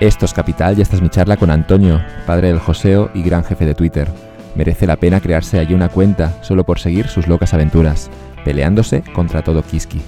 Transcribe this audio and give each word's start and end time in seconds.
Esto 0.00 0.26
es 0.26 0.34
Capital 0.34 0.76
y 0.76 0.82
esta 0.82 0.94
es 0.94 1.00
mi 1.00 1.08
charla 1.08 1.38
con 1.38 1.50
Antonio, 1.50 2.02
padre 2.26 2.48
del 2.48 2.58
Joseo 2.58 3.10
y 3.14 3.22
gran 3.22 3.44
jefe 3.44 3.64
de 3.64 3.74
Twitter. 3.74 4.06
Merece 4.54 4.86
la 4.86 4.96
pena 4.96 5.22
crearse 5.22 5.58
allí 5.58 5.72
una 5.72 5.88
cuenta 5.88 6.34
solo 6.42 6.64
por 6.64 6.78
seguir 6.78 7.08
sus 7.08 7.26
locas 7.28 7.54
aventuras, 7.54 8.10
peleándose 8.44 9.02
contra 9.14 9.42
todo 9.42 9.62
Kiski. 9.62 10.02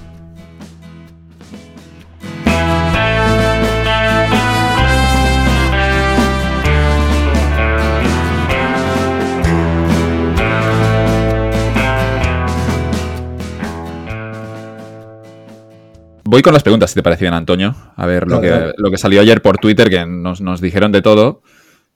Voy 16.31 16.43
con 16.43 16.53
las 16.53 16.61
preguntas, 16.61 16.91
si 16.91 16.95
te 16.95 17.01
parece 17.01 17.25
bien, 17.25 17.33
Antonio. 17.33 17.75
A 17.95 18.05
ver, 18.05 18.27
lo, 18.27 18.39
que, 18.39 18.71
lo 18.77 18.91
que 18.91 18.99
salió 18.99 19.19
ayer 19.19 19.41
por 19.41 19.57
Twitter, 19.57 19.89
que 19.89 20.05
nos, 20.05 20.41
nos 20.41 20.61
dijeron 20.61 20.91
de 20.91 21.01
todo. 21.01 21.41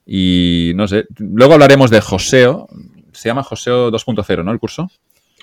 Y 0.04 0.72
no 0.74 0.88
sé. 0.88 1.06
Luego 1.18 1.52
hablaremos 1.52 1.88
de 1.88 2.00
Joseo. 2.00 2.66
Se 3.12 3.28
llama 3.28 3.44
Joseo 3.44 3.92
2.0, 3.92 4.44
¿no? 4.44 4.50
El 4.50 4.58
curso. 4.58 4.90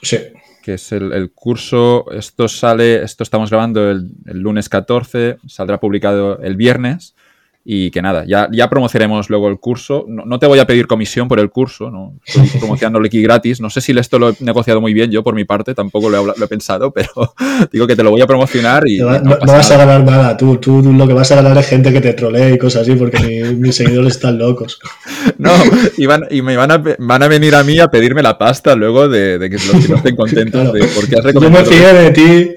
Sí. 0.02 0.18
Que 0.62 0.74
es 0.74 0.92
el, 0.92 1.14
el, 1.14 1.32
curso. 1.32 2.12
Esto 2.12 2.50
sale. 2.50 3.02
Esto 3.02 3.24
estamos 3.24 3.50
grabando 3.50 3.90
el, 3.90 4.10
el, 4.26 4.40
lunes 4.40 4.68
14. 4.68 5.38
Saldrá 5.48 5.80
publicado 5.80 6.42
el 6.42 6.58
viernes. 6.58 7.16
Y 7.64 7.92
que 7.92 8.02
nada, 8.02 8.26
ya, 8.26 8.48
ya 8.52 8.70
promocionaremos 8.70 9.30
luego 9.30 9.48
el 9.48 9.60
curso. 9.60 10.06
No, 10.08 10.26
no, 10.26 10.40
te 10.40 10.48
voy 10.48 10.58
a 10.58 10.66
pedir 10.66 10.88
comisión 10.88 11.28
por 11.28 11.40
el 11.40 11.52
curso, 11.52 11.92
¿no? 11.92 12.20
Estoy 12.26 12.48
promocionándolo 12.60 13.06
aquí 13.06 13.22
gratis. 13.22 13.62
No 13.62 13.70
sé 13.70 13.82
si 13.82 13.92
esto 13.92 14.18
lo 14.18 14.30
he 14.30 14.36
negociado 14.40 14.82
muy 14.82 14.94
bien 14.94 15.12
yo 15.12 15.24
por 15.24 15.36
mi 15.36 15.46
parte, 15.46 15.76
tampoco 15.76 16.10
lo 16.10 16.34
he, 16.34 16.40
lo 16.40 16.46
he 16.46 16.48
pensado, 16.48 16.92
pero 16.94 17.36
digo 17.72 17.86
que 17.86 17.96
te 17.96 18.04
lo 18.04 18.10
voy 18.10 18.22
a 18.22 18.28
promocionar 18.28 18.88
y. 18.88 18.98
No, 18.98 19.12
no, 19.12 19.20
no 19.20 19.38
vas 19.38 19.70
nada. 19.70 19.76
a 19.76 19.86
ganar 19.86 20.04
nada, 20.04 20.38
tú, 20.38 20.58
tú 20.58 20.82
lo 20.82 21.08
que 21.08 21.14
vas 21.14 21.32
a 21.32 21.36
ganar 21.36 21.56
es 21.58 21.68
gente 21.68 21.94
que 21.94 22.02
te 22.02 22.14
trolee 22.14 22.56
y 22.56 22.58
cosas 22.58 22.82
así, 22.82 22.96
porque 22.96 23.20
mi, 23.20 23.56
mis 23.56 23.76
seguidores 23.76 24.16
están 24.16 24.38
locos. 24.38 24.80
No, 25.38 25.52
y, 25.98 26.06
van, 26.06 26.26
y 26.30 26.42
me 26.42 26.56
van 26.56 26.72
a, 26.72 26.84
van 27.00 27.24
a 27.24 27.28
venir 27.28 27.56
a 27.56 27.64
mí 27.64 27.80
a 27.80 27.90
pedirme 27.90 28.22
la 28.22 28.38
pasta 28.38 28.76
luego 28.76 29.08
de, 29.08 29.38
de 29.38 29.50
que 29.50 29.56
los 29.56 29.86
que 29.86 29.88
no 29.88 29.96
estén 29.96 30.16
contentos 30.16 30.62
claro. 30.62 30.72
de 30.72 30.88
por 30.88 31.08
qué 31.08 31.16
has 31.16 31.24
recomendado. 31.24 31.66
Yo 31.66 31.72
me 31.72 31.78
fié 31.78 31.94
de 31.94 32.12
ti. 32.12 32.52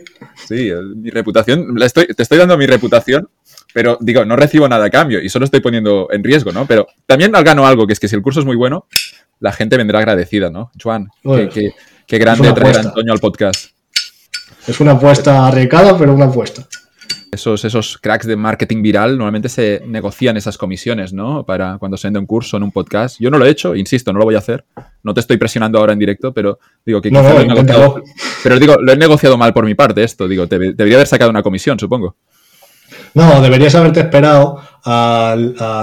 Sí, 0.47 0.71
mi 0.97 1.11
reputación, 1.11 1.81
estoy, 1.83 2.07
te 2.07 2.23
estoy 2.23 2.39
dando 2.39 2.57
mi 2.59 2.67
reputación 2.67 3.29
pero 3.75 3.99
digo, 4.01 4.25
no 4.25 4.37
recibo 4.37 4.69
nada 4.69 4.87
a 4.87 4.91
cambio 4.91 5.21
y 5.21 5.29
solo 5.29 5.45
estoy 5.45 5.61
poniendo 5.61 6.07
en 6.13 6.23
riesgo, 6.23 6.53
¿no? 6.53 6.65
Pero 6.65 6.87
también 7.07 7.33
gano 7.33 7.67
algo, 7.67 7.89
que 7.89 7.93
es 7.93 7.99
que 7.99 8.07
si 8.07 8.15
el 8.15 8.23
curso 8.23 8.39
es 8.39 8.47
muy 8.47 8.55
bueno, 8.55 8.87
la 9.41 9.51
gente 9.51 9.77
vendrá 9.77 9.99
agradecida, 9.99 10.49
¿no? 10.49 10.71
Juan, 10.81 11.09
qué, 11.25 11.49
qué, 11.53 11.75
qué 12.07 12.19
grande 12.19 12.53
traer 12.53 12.77
a 12.77 12.81
Antonio 12.81 13.13
al 13.13 13.19
podcast. 13.19 13.71
Es 14.69 14.79
una 14.79 14.93
apuesta 14.93 15.49
arriesgada, 15.49 15.99
pero 15.99 16.15
una 16.15 16.27
apuesta. 16.27 16.65
Esos, 17.33 17.65
esos 17.65 17.99
cracks 17.99 18.29
de 18.29 18.37
marketing 18.37 18.81
viral 18.81 19.19
normalmente 19.19 19.49
se 19.49 19.83
negocian 19.85 20.37
esas 20.37 20.57
comisiones, 20.57 21.13
¿no? 21.13 21.45
Para 21.45 21.79
cuando 21.79 21.97
se 21.97 22.07
vende 22.07 22.21
un 22.21 22.27
curso 22.27 22.57
en 22.57 22.63
un 22.63 22.71
podcast. 22.71 23.17
Yo 23.19 23.29
no 23.29 23.39
lo 23.39 23.45
he 23.45 23.51
hecho, 23.51 23.75
insisto, 23.75 24.13
no 24.13 24.21
lo 24.21 24.25
voy 24.25 24.37
a 24.37 24.39
hacer. 24.39 24.65
No 25.03 25.13
te 25.15 25.19
estoy 25.19 25.37
presionando 25.37 25.81
ahora 25.81 25.95
en 25.95 25.99
directo, 25.99 26.33
pero 26.33 26.61
digo 26.87 27.03
que 27.03 27.11
no, 27.11 27.25
lo 27.25 27.41
he 27.41 27.45
negociado. 27.45 28.05
Pero 28.45 28.61
digo, 28.61 28.77
lo 28.81 28.93
he 28.93 28.97
negociado 28.97 29.37
mal 29.37 29.53
por 29.53 29.65
mi 29.65 29.75
parte 29.75 30.05
esto. 30.05 30.29
Digo, 30.29 30.47
te, 30.47 30.61
debería 30.61 30.95
haber 30.95 31.09
sacado 31.09 31.29
una 31.29 31.43
comisión, 31.43 31.77
supongo. 31.77 32.17
No, 33.15 33.41
deberías 33.41 33.75
haberte 33.75 34.01
esperado 34.01 34.61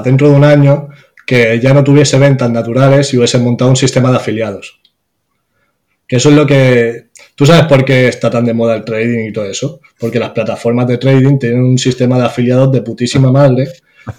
dentro 0.03 0.29
de 0.29 0.35
un 0.35 0.43
año 0.43 0.89
que 1.25 1.59
ya 1.61 1.73
no 1.73 1.83
tuviese 1.83 2.19
ventas 2.19 2.51
naturales 2.51 3.13
y 3.13 3.17
hubiese 3.17 3.37
montado 3.39 3.69
un 3.69 3.77
sistema 3.77 4.11
de 4.11 4.17
afiliados. 4.17 4.81
Que 6.07 6.17
eso 6.17 6.29
es 6.29 6.35
lo 6.35 6.45
que... 6.45 7.09
¿Tú 7.35 7.45
sabes 7.45 7.65
por 7.65 7.85
qué 7.85 8.09
está 8.09 8.29
tan 8.29 8.43
de 8.45 8.53
moda 8.53 8.75
el 8.75 8.83
trading 8.83 9.29
y 9.29 9.31
todo 9.31 9.45
eso? 9.45 9.79
Porque 9.97 10.19
las 10.19 10.31
plataformas 10.31 10.87
de 10.87 10.97
trading 10.97 11.39
tienen 11.39 11.63
un 11.63 11.77
sistema 11.77 12.17
de 12.17 12.25
afiliados 12.25 12.71
de 12.71 12.81
putísima 12.81 13.31
madre 13.31 13.67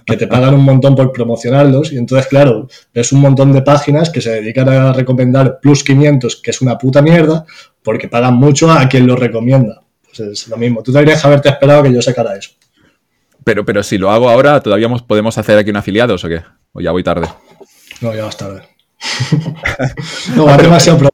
que 0.07 0.17
te 0.17 0.27
pagan 0.27 0.55
un 0.55 0.65
montón 0.65 0.95
por 0.95 1.13
promocionarlos 1.13 1.93
y 1.93 1.99
entonces, 1.99 2.29
claro, 2.29 2.69
ves 2.95 3.13
un 3.13 3.21
montón 3.21 3.53
de 3.53 3.63
páginas 3.63 4.11
que 4.11 4.21
se 4.21 4.31
dedican 4.31 4.69
a 4.71 4.93
recomendar 4.93 5.59
Plus 5.61 5.85
500, 5.85 6.41
que 6.41 6.51
es 6.51 6.63
una 6.63 6.79
puta 6.79 7.03
mierda, 7.03 7.45
porque 7.83 8.09
pagan 8.09 8.35
mucho 8.35 8.71
a 8.71 8.89
quien 8.89 9.07
lo 9.07 9.17
recomienda. 9.17 9.83
Pues 10.05 10.21
es 10.21 10.49
lo 10.49 10.57
mismo. 10.57 10.83
Tú 10.83 10.93
deberías 10.93 11.23
haberte 11.25 11.51
esperado 11.51 11.83
que 11.83 11.93
yo 11.93 12.01
sacara 12.01 12.37
eso. 12.37 12.53
Pero, 13.45 13.65
pero 13.65 13.83
si 13.83 13.99
lo 13.99 14.11
hago 14.11 14.29
ahora, 14.29 14.61
¿todavía 14.61 14.89
podemos 15.07 15.37
hacer 15.39 15.59
aquí 15.59 15.71
un 15.71 15.77
afiliados 15.77 16.25
o 16.25 16.29
qué? 16.29 16.43
¿O 16.73 16.81
ya 16.81 16.93
voy 16.93 17.03
tarde? 17.03 17.29
No, 18.01 18.15
ya 18.15 18.25
vas 18.25 18.37
tarde. 18.37 18.63
no, 20.37 20.47
va 20.47 20.57
demasiado 20.57 20.99
pro 20.99 21.13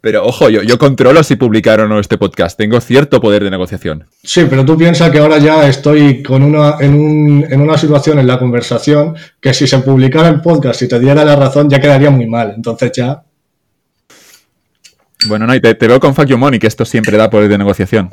pero 0.00 0.24
ojo, 0.24 0.48
yo, 0.48 0.62
yo, 0.62 0.78
controlo 0.78 1.22
si 1.22 1.36
publicar 1.36 1.80
o 1.80 1.88
no 1.88 2.00
este 2.00 2.18
podcast. 2.18 2.56
Tengo 2.56 2.80
cierto 2.80 3.20
poder 3.20 3.44
de 3.44 3.50
negociación. 3.50 4.06
Sí, 4.22 4.46
pero 4.48 4.64
tú 4.64 4.76
piensas 4.76 5.10
que 5.10 5.18
ahora 5.18 5.38
ya 5.38 5.68
estoy 5.68 6.22
con 6.22 6.42
una, 6.42 6.76
en, 6.80 6.94
un, 6.94 7.46
en, 7.48 7.60
una 7.60 7.76
situación 7.76 8.18
en 8.18 8.26
la 8.26 8.38
conversación 8.38 9.14
que 9.40 9.52
si 9.52 9.66
se 9.66 9.78
publicara 9.78 10.28
el 10.28 10.40
podcast 10.40 10.82
y 10.82 10.88
te 10.88 10.98
diera 10.98 11.24
la 11.24 11.36
razón 11.36 11.68
ya 11.68 11.80
quedaría 11.80 12.10
muy 12.10 12.26
mal. 12.26 12.54
Entonces 12.56 12.92
ya... 12.92 13.22
Bueno, 15.26 15.46
no, 15.46 15.54
y 15.54 15.60
te, 15.60 15.74
te 15.74 15.88
veo 15.88 16.00
con 16.00 16.14
Fuck 16.14 16.26
Your 16.26 16.38
Money, 16.38 16.58
que 16.58 16.68
esto 16.68 16.84
siempre 16.84 17.16
da 17.16 17.28
poder 17.28 17.48
de 17.48 17.58
negociación. 17.58 18.08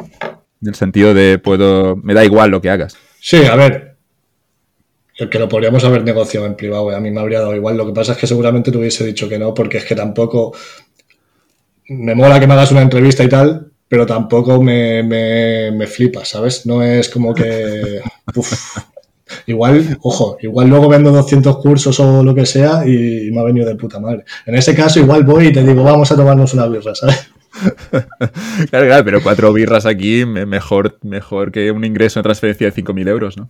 En 0.61 0.67
el 0.67 0.75
sentido 0.75 1.13
de 1.13 1.39
puedo... 1.39 1.95
Me 1.97 2.13
da 2.13 2.25
igual 2.25 2.51
lo 2.51 2.61
que 2.61 2.69
hagas. 2.69 2.97
Sí, 3.27 3.37
a 3.37 3.55
ver. 3.55 3.97
El 5.17 5.29
que 5.29 5.39
lo 5.39 5.49
podríamos 5.49 5.83
haber 5.83 6.03
negociado 6.03 6.45
en 6.45 6.55
privado, 6.55 6.91
a 6.95 6.99
mí 6.99 7.09
me 7.09 7.21
habría 7.21 7.39
dado 7.39 7.55
igual. 7.55 7.75
Lo 7.75 7.87
que 7.87 7.91
pasa 7.91 8.11
es 8.11 8.19
que 8.19 8.27
seguramente 8.27 8.71
te 8.71 8.77
hubiese 8.77 9.03
dicho 9.03 9.27
que 9.27 9.39
no, 9.39 9.51
porque 9.51 9.77
es 9.79 9.85
que 9.85 9.95
tampoco 9.95 10.53
me 11.89 12.13
mola 12.13 12.39
que 12.39 12.45
me 12.45 12.53
hagas 12.53 12.71
una 12.71 12.83
entrevista 12.83 13.23
y 13.23 13.29
tal, 13.29 13.71
pero 13.87 14.05
tampoco 14.05 14.61
me, 14.61 15.01
me, 15.01 15.71
me 15.71 15.87
flipa, 15.87 16.23
¿sabes? 16.23 16.67
No 16.67 16.83
es 16.83 17.09
como 17.09 17.33
que... 17.33 17.99
Uf, 18.35 18.77
igual, 19.47 19.97
ojo, 20.03 20.37
igual 20.41 20.69
luego 20.69 20.87
vendo 20.87 21.11
200 21.11 21.57
cursos 21.57 21.99
o 21.99 22.23
lo 22.23 22.35
que 22.35 22.45
sea 22.45 22.85
y 22.85 23.31
me 23.31 23.39
ha 23.39 23.43
venido 23.43 23.67
de 23.67 23.75
puta 23.75 23.99
madre. 23.99 24.23
En 24.45 24.53
ese 24.53 24.75
caso 24.75 24.99
igual 24.99 25.23
voy 25.23 25.47
y 25.47 25.51
te 25.51 25.63
digo, 25.63 25.83
vamos 25.83 26.11
a 26.11 26.15
tomarnos 26.15 26.53
una 26.53 26.67
birra, 26.67 26.93
¿sabes? 26.93 27.27
claro, 28.69 28.85
claro, 28.87 29.05
pero 29.05 29.23
cuatro 29.23 29.53
birras 29.53 29.85
aquí 29.85 30.25
mejor, 30.25 30.99
mejor 31.03 31.51
que 31.51 31.71
un 31.71 31.85
ingreso 31.85 32.19
en 32.19 32.23
transferencia 32.23 32.69
de 32.69 32.73
5.000 32.73 33.07
euros, 33.07 33.37
¿no? 33.37 33.49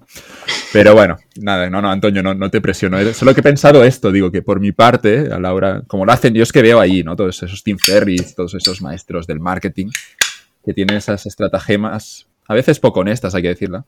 Pero 0.71 0.93
bueno, 0.93 1.17
nada, 1.38 1.69
no, 1.69 1.81
no, 1.81 1.89
Antonio, 1.89 2.21
no, 2.21 2.33
no 2.33 2.49
te 2.49 2.61
presiono. 2.61 2.97
Solo 3.13 3.33
que 3.33 3.39
he 3.39 3.43
pensado 3.43 3.83
esto, 3.83 4.11
digo, 4.11 4.31
que 4.31 4.41
por 4.41 4.59
mi 4.59 4.71
parte, 4.71 5.31
a 5.31 5.39
la 5.39 5.53
hora, 5.53 5.83
como 5.88 6.05
lo 6.05 6.11
hacen, 6.11 6.33
yo 6.33 6.43
es 6.43 6.51
que 6.51 6.61
veo 6.61 6.79
ahí, 6.79 7.03
¿no? 7.03 7.16
Todos 7.16 7.41
esos 7.43 7.63
Tim 7.63 7.77
Ferris, 7.77 8.35
todos 8.35 8.53
esos 8.53 8.81
maestros 8.81 9.25
del 9.27 9.39
marketing 9.39 9.89
que 10.63 10.73
tienen 10.73 10.97
esas 10.97 11.25
estratagemas, 11.25 12.27
a 12.47 12.53
veces 12.53 12.79
poco 12.79 13.01
honestas, 13.01 13.35
hay 13.35 13.43
que 13.43 13.49
decirla, 13.49 13.85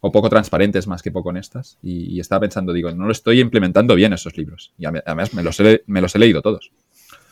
o 0.00 0.10
poco 0.10 0.30
transparentes 0.30 0.86
más 0.86 1.02
que 1.02 1.10
poco 1.10 1.28
honestas. 1.28 1.78
Y, 1.82 2.14
y 2.14 2.20
estaba 2.20 2.40
pensando, 2.40 2.72
digo, 2.72 2.90
no 2.92 3.06
lo 3.06 3.12
estoy 3.12 3.40
implementando 3.40 3.94
bien 3.94 4.12
esos 4.12 4.36
libros. 4.36 4.72
Y 4.78 4.86
además 4.86 5.34
me 5.34 5.42
los 5.42 5.60
he, 5.60 5.82
me 5.86 6.00
los 6.00 6.14
he 6.14 6.18
leído 6.18 6.42
todos. 6.42 6.72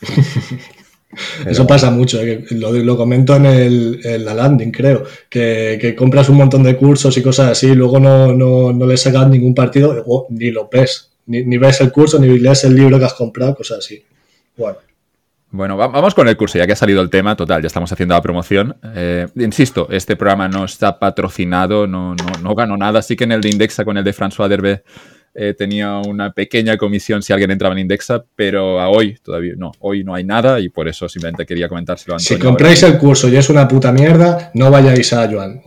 Pero... 1.39 1.51
Eso 1.51 1.67
pasa 1.67 1.91
mucho, 1.91 2.21
¿eh? 2.21 2.45
lo, 2.51 2.73
lo, 2.73 2.97
comento 2.97 3.35
en, 3.37 3.47
el, 3.47 4.01
en, 4.05 4.25
la 4.25 4.35
landing, 4.35 4.71
creo, 4.71 5.05
que, 5.31 5.79
que, 5.81 5.95
compras 5.95 6.29
un 6.29 6.37
montón 6.37 6.63
de 6.63 6.77
cursos 6.77 7.17
y 7.17 7.23
cosas 7.23 7.53
así, 7.53 7.69
y 7.69 7.75
luego 7.75 7.99
no, 7.99 8.35
no, 8.35 8.73
no 8.73 8.87
le 8.87 8.97
sacas 8.97 9.29
ningún 9.29 9.55
partido, 9.55 10.05
ni 10.29 10.51
lo 10.51 10.69
ves, 10.71 11.11
ni, 11.27 11.45
ni, 11.45 11.57
ves 11.57 11.81
el 11.81 11.91
curso, 11.91 12.19
ni 12.19 12.39
lees 12.39 12.65
el 12.65 12.75
libro 12.75 12.99
que 12.99 13.07
has 13.07 13.15
comprado, 13.15 13.55
cosas 13.55 13.79
así. 13.79 14.05
Bueno. 14.57 14.79
Bueno, 15.51 15.79
vamos 15.79 16.15
con 16.15 16.29
el 16.29 16.37
curso, 16.37 16.59
ya 16.59 16.67
que 16.67 16.73
ha 16.73 16.77
salido 16.77 17.01
el 17.01 17.09
tema, 17.09 17.35
total, 17.35 17.63
ya 17.63 17.69
estamos 17.69 17.91
haciendo 17.91 18.15
la 18.15 18.21
promoción. 18.21 18.77
Eh, 18.95 19.27
insisto, 19.37 19.89
este 19.91 20.15
programa 20.15 20.47
no 20.47 20.67
está 20.67 20.99
patrocinado, 20.99 21.87
no, 21.87 22.15
no, 22.15 22.27
no 22.43 22.55
gano 22.55 22.77
nada, 22.77 22.99
así 22.99 23.17
que 23.17 23.25
en 23.25 23.33
el 23.33 23.41
de 23.41 23.49
Indexa 23.49 23.87
con 23.87 23.97
el 23.97 24.05
de 24.05 24.13
François 24.13 24.49
Derbe 24.49 24.83
eh, 25.41 25.54
tenía 25.54 25.99
una 25.99 26.32
pequeña 26.32 26.76
comisión 26.76 27.22
si 27.22 27.32
alguien 27.32 27.53
entraba 27.53 27.72
en 27.72 27.78
Indexa, 27.78 28.25
pero 28.34 28.81
a 28.81 28.88
hoy 28.88 29.16
todavía 29.22 29.53
no, 29.56 29.71
hoy 29.78 30.03
no 30.03 30.12
hay 30.12 30.25
nada 30.25 30.59
y 30.59 30.69
por 30.69 30.88
eso 30.88 31.09
simplemente 31.09 31.47
quería 31.47 31.69
comentárselo 31.69 32.15
a 32.15 32.16
Antonio. 32.16 32.38
Si 32.38 32.44
compráis 32.44 32.82
el 32.82 32.99
curso 32.99 33.28
y 33.28 33.37
es 33.37 33.49
una 33.49 33.69
puta 33.69 33.93
mierda, 33.93 34.50
no 34.54 34.69
vayáis 34.69 35.12
a 35.12 35.31
Joan. 35.31 35.62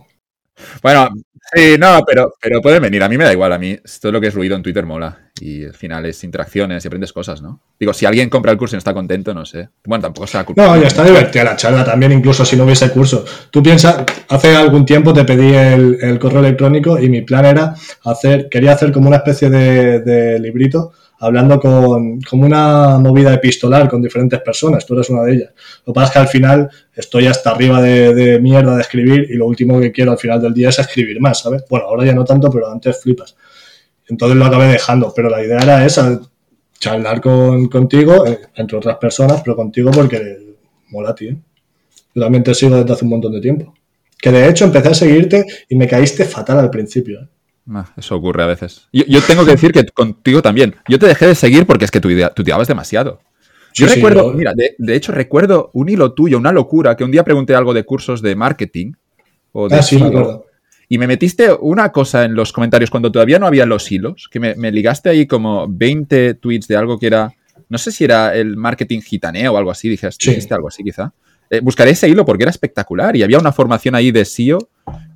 Bueno, 0.82 1.08
sí, 1.52 1.76
no, 1.78 2.00
pero, 2.06 2.34
pero 2.40 2.60
pueden 2.60 2.82
venir. 2.82 3.02
A 3.02 3.08
mí 3.08 3.18
me 3.18 3.24
da 3.24 3.32
igual. 3.32 3.52
A 3.52 3.58
mí 3.58 3.78
todo 4.00 4.12
lo 4.12 4.20
que 4.20 4.28
es 4.28 4.34
ruido 4.34 4.56
en 4.56 4.62
Twitter 4.62 4.86
mola. 4.86 5.18
Y 5.40 5.64
al 5.64 5.74
final 5.74 6.06
es 6.06 6.22
interacciones 6.24 6.84
y 6.84 6.88
aprendes 6.88 7.12
cosas, 7.12 7.42
¿no? 7.42 7.60
Digo, 7.80 7.92
si 7.92 8.06
alguien 8.06 8.28
compra 8.28 8.52
el 8.52 8.58
curso 8.58 8.74
y 8.74 8.76
no 8.76 8.78
está 8.78 8.94
contento, 8.94 9.34
no 9.34 9.44
sé. 9.44 9.70
Bueno, 9.84 10.02
tampoco 10.02 10.26
será 10.26 10.44
culpa. 10.44 10.62
No, 10.62 10.80
ya 10.80 10.86
está 10.86 11.04
divertida 11.04 11.44
la 11.44 11.56
charla 11.56 11.84
también, 11.84 12.12
incluso 12.12 12.44
si 12.44 12.54
no 12.56 12.64
hubiese 12.64 12.90
curso. 12.90 13.24
Tú 13.50 13.62
piensas, 13.62 14.04
hace 14.28 14.54
algún 14.54 14.84
tiempo 14.84 15.12
te 15.12 15.24
pedí 15.24 15.54
el, 15.54 15.98
el 16.00 16.18
correo 16.18 16.40
electrónico 16.40 16.98
y 16.98 17.08
mi 17.08 17.22
plan 17.22 17.46
era 17.46 17.74
hacer, 18.04 18.48
quería 18.48 18.72
hacer 18.72 18.92
como 18.92 19.08
una 19.08 19.16
especie 19.16 19.50
de, 19.50 20.00
de 20.00 20.38
librito 20.38 20.92
hablando 21.22 21.60
con 21.60 22.20
como 22.20 22.44
una 22.44 22.98
movida 22.98 23.32
epistolar 23.32 23.88
con 23.88 24.02
diferentes 24.02 24.40
personas, 24.40 24.84
tú 24.84 24.94
eres 24.94 25.08
una 25.08 25.22
de 25.22 25.34
ellas. 25.34 25.50
Lo 25.86 25.92
que 25.92 25.94
pasa 25.94 26.06
es 26.06 26.12
que 26.12 26.18
al 26.18 26.28
final 26.28 26.70
estoy 26.94 27.26
hasta 27.28 27.50
arriba 27.50 27.80
de, 27.80 28.40
mierda 28.40 28.74
de 28.74 28.82
escribir 28.82 29.28
y 29.30 29.34
lo 29.34 29.46
último 29.46 29.80
que 29.80 29.92
quiero 29.92 30.10
al 30.10 30.18
final 30.18 30.42
del 30.42 30.52
día 30.52 30.70
es 30.70 30.80
escribir 30.80 31.20
más, 31.20 31.40
¿sabes? 31.40 31.62
Bueno, 31.70 31.86
ahora 31.86 32.04
ya 32.04 32.12
no 32.12 32.24
tanto, 32.24 32.50
pero 32.50 32.68
antes 32.68 33.00
flipas. 33.00 33.36
Entonces 34.08 34.36
lo 34.36 34.44
acabé 34.44 34.66
dejando, 34.66 35.12
pero 35.14 35.30
la 35.30 35.44
idea 35.44 35.60
era 35.60 35.86
esa, 35.86 36.20
charlar 36.80 37.20
con, 37.20 37.68
contigo, 37.68 38.26
eh, 38.26 38.40
entre 38.56 38.76
otras 38.76 38.96
personas, 38.96 39.42
pero 39.42 39.54
contigo 39.54 39.92
porque 39.92 40.56
mola, 40.88 41.14
tío. 41.14 41.36
Yo 42.14 42.22
también 42.22 42.42
te 42.42 42.52
sigo 42.52 42.76
desde 42.76 42.92
hace 42.92 43.04
un 43.04 43.10
montón 43.10 43.32
de 43.32 43.40
tiempo. 43.40 43.72
Que 44.20 44.32
de 44.32 44.48
hecho 44.48 44.64
empecé 44.64 44.88
a 44.88 44.94
seguirte 44.94 45.46
y 45.68 45.76
me 45.76 45.86
caíste 45.86 46.24
fatal 46.24 46.58
al 46.58 46.70
principio. 46.70 47.20
¿eh? 47.20 47.28
Eso 47.96 48.16
ocurre 48.16 48.42
a 48.42 48.46
veces. 48.46 48.88
Yo, 48.92 49.20
tengo 49.22 49.44
que 49.44 49.52
decir 49.52 49.72
que 49.72 49.84
contigo 49.86 50.42
también. 50.42 50.74
Yo 50.88 50.98
te 50.98 51.06
dejé 51.06 51.26
de 51.26 51.34
seguir 51.34 51.66
porque 51.66 51.84
es 51.84 51.90
que 51.90 52.00
tú 52.00 52.08
tuteabas 52.34 52.68
demasiado. 52.68 53.20
Yo 53.74 53.86
recuerdo, 53.86 54.32
mira, 54.32 54.52
de, 54.54 54.94
hecho 54.94 55.12
recuerdo 55.12 55.70
un 55.72 55.88
hilo 55.88 56.12
tuyo, 56.12 56.38
una 56.38 56.52
locura, 56.52 56.96
que 56.96 57.04
un 57.04 57.10
día 57.10 57.24
pregunté 57.24 57.54
algo 57.54 57.72
de 57.72 57.84
cursos 57.84 58.20
de 58.20 58.34
marketing. 58.34 58.92
O 59.52 59.68
de 59.68 59.76
ah, 59.76 59.82
sí, 59.82 59.98
me 59.98 60.06
acuerdo. 60.06 60.46
Y 60.88 60.98
me 60.98 61.06
metiste 61.06 61.50
una 61.52 61.90
cosa 61.90 62.24
en 62.24 62.34
los 62.34 62.52
comentarios 62.52 62.90
cuando 62.90 63.10
todavía 63.10 63.38
no 63.38 63.46
había 63.46 63.64
los 63.64 63.90
hilos, 63.90 64.28
que 64.30 64.40
me, 64.40 64.70
ligaste 64.70 65.08
ahí 65.08 65.26
como 65.26 65.66
20 65.66 66.34
tweets 66.34 66.68
de 66.68 66.76
algo 66.76 66.98
que 66.98 67.06
era, 67.06 67.32
no 67.70 67.78
sé 67.78 67.92
si 67.92 68.04
era 68.04 68.34
el 68.34 68.58
marketing 68.58 69.00
gitaneo 69.00 69.54
o 69.54 69.56
algo 69.56 69.70
así, 69.70 69.88
dijiste, 69.88 70.52
algo 70.52 70.68
así 70.68 70.82
quizá. 70.82 71.14
Eh, 71.48 71.60
buscaré 71.60 71.92
ese 71.92 72.10
hilo 72.10 72.26
porque 72.26 72.44
era 72.44 72.50
espectacular 72.50 73.16
y 73.16 73.22
había 73.22 73.38
una 73.38 73.52
formación 73.52 73.94
ahí 73.94 74.10
de 74.10 74.26
SEO 74.26 74.68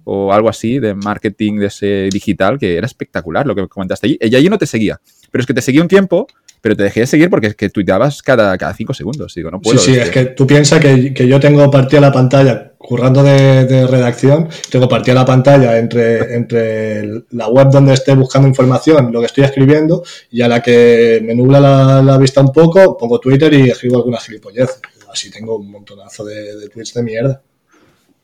o 0.09 0.33
algo 0.33 0.49
así, 0.49 0.79
de 0.79 0.95
marketing 0.95 1.59
de 1.59 1.67
ese 1.67 2.09
digital, 2.13 2.59
que 2.59 2.77
era 2.77 2.87
espectacular 2.87 3.47
lo 3.47 3.55
que 3.55 3.67
comentaste 3.69 4.07
allí. 4.07 4.19
Ella 4.21 4.39
allí 4.39 4.49
no 4.49 4.59
te 4.59 4.67
seguía, 4.67 5.01
pero 5.31 5.41
es 5.41 5.47
que 5.47 5.55
te 5.55 5.61
seguía 5.61 5.83
un 5.83 5.89
tiempo 5.89 6.27
pero 6.67 6.75
te 6.75 6.83
dejé 6.83 7.01
de 7.01 7.07
seguir 7.07 7.31
porque 7.31 7.47
es 7.47 7.55
que 7.55 7.71
tuiteabas 7.71 8.23
cada, 8.23 8.59
cada 8.59 8.75
cinco 8.75 8.93
segundos. 8.93 9.33
Digo, 9.37 9.53
no 9.53 9.61
puedo. 9.61 9.79
Sí, 9.79 9.93
sí, 9.93 10.01
es 10.01 10.11
que 10.11 10.25
tú 10.25 10.49
piensas 10.49 10.81
que, 10.81 11.13
yo 11.13 11.39
tengo 11.39 11.71
partida 11.71 12.01
la 12.01 12.11
pantalla 12.11 12.73
currando 12.77 13.23
de, 13.23 13.87
redacción, 13.87 14.49
tengo 14.69 14.89
partida 14.89 15.15
la 15.15 15.25
pantalla 15.25 15.79
entre, 15.79 16.35
entre 16.35 17.23
la 17.31 17.47
web 17.47 17.69
donde 17.71 17.95
esté 17.95 18.17
buscando 18.17 18.49
información, 18.49 19.13
lo 19.13 19.21
que 19.21 19.27
estoy 19.27 19.45
escribiendo, 19.45 20.03
y 20.33 20.43
a 20.43 20.49
la 20.49 20.61
que 20.61 21.21
me 21.23 21.37
nubla 21.37 22.03
la, 22.03 22.19
vista 22.19 22.41
un 22.41 22.53
poco, 22.53 22.97
pongo 22.99 23.21
Twitter 23.21 23.55
y 23.55 23.71
escribo 23.71 23.99
alguna 23.99 24.19
gilipollez. 24.19 24.81
Así 25.13 25.31
tengo 25.31 25.59
un 25.59 25.71
montonazo 25.71 26.25
de, 26.25 26.57
de 26.57 26.69
tweets 26.69 26.95
de 26.95 27.03
mierda. 27.05 27.43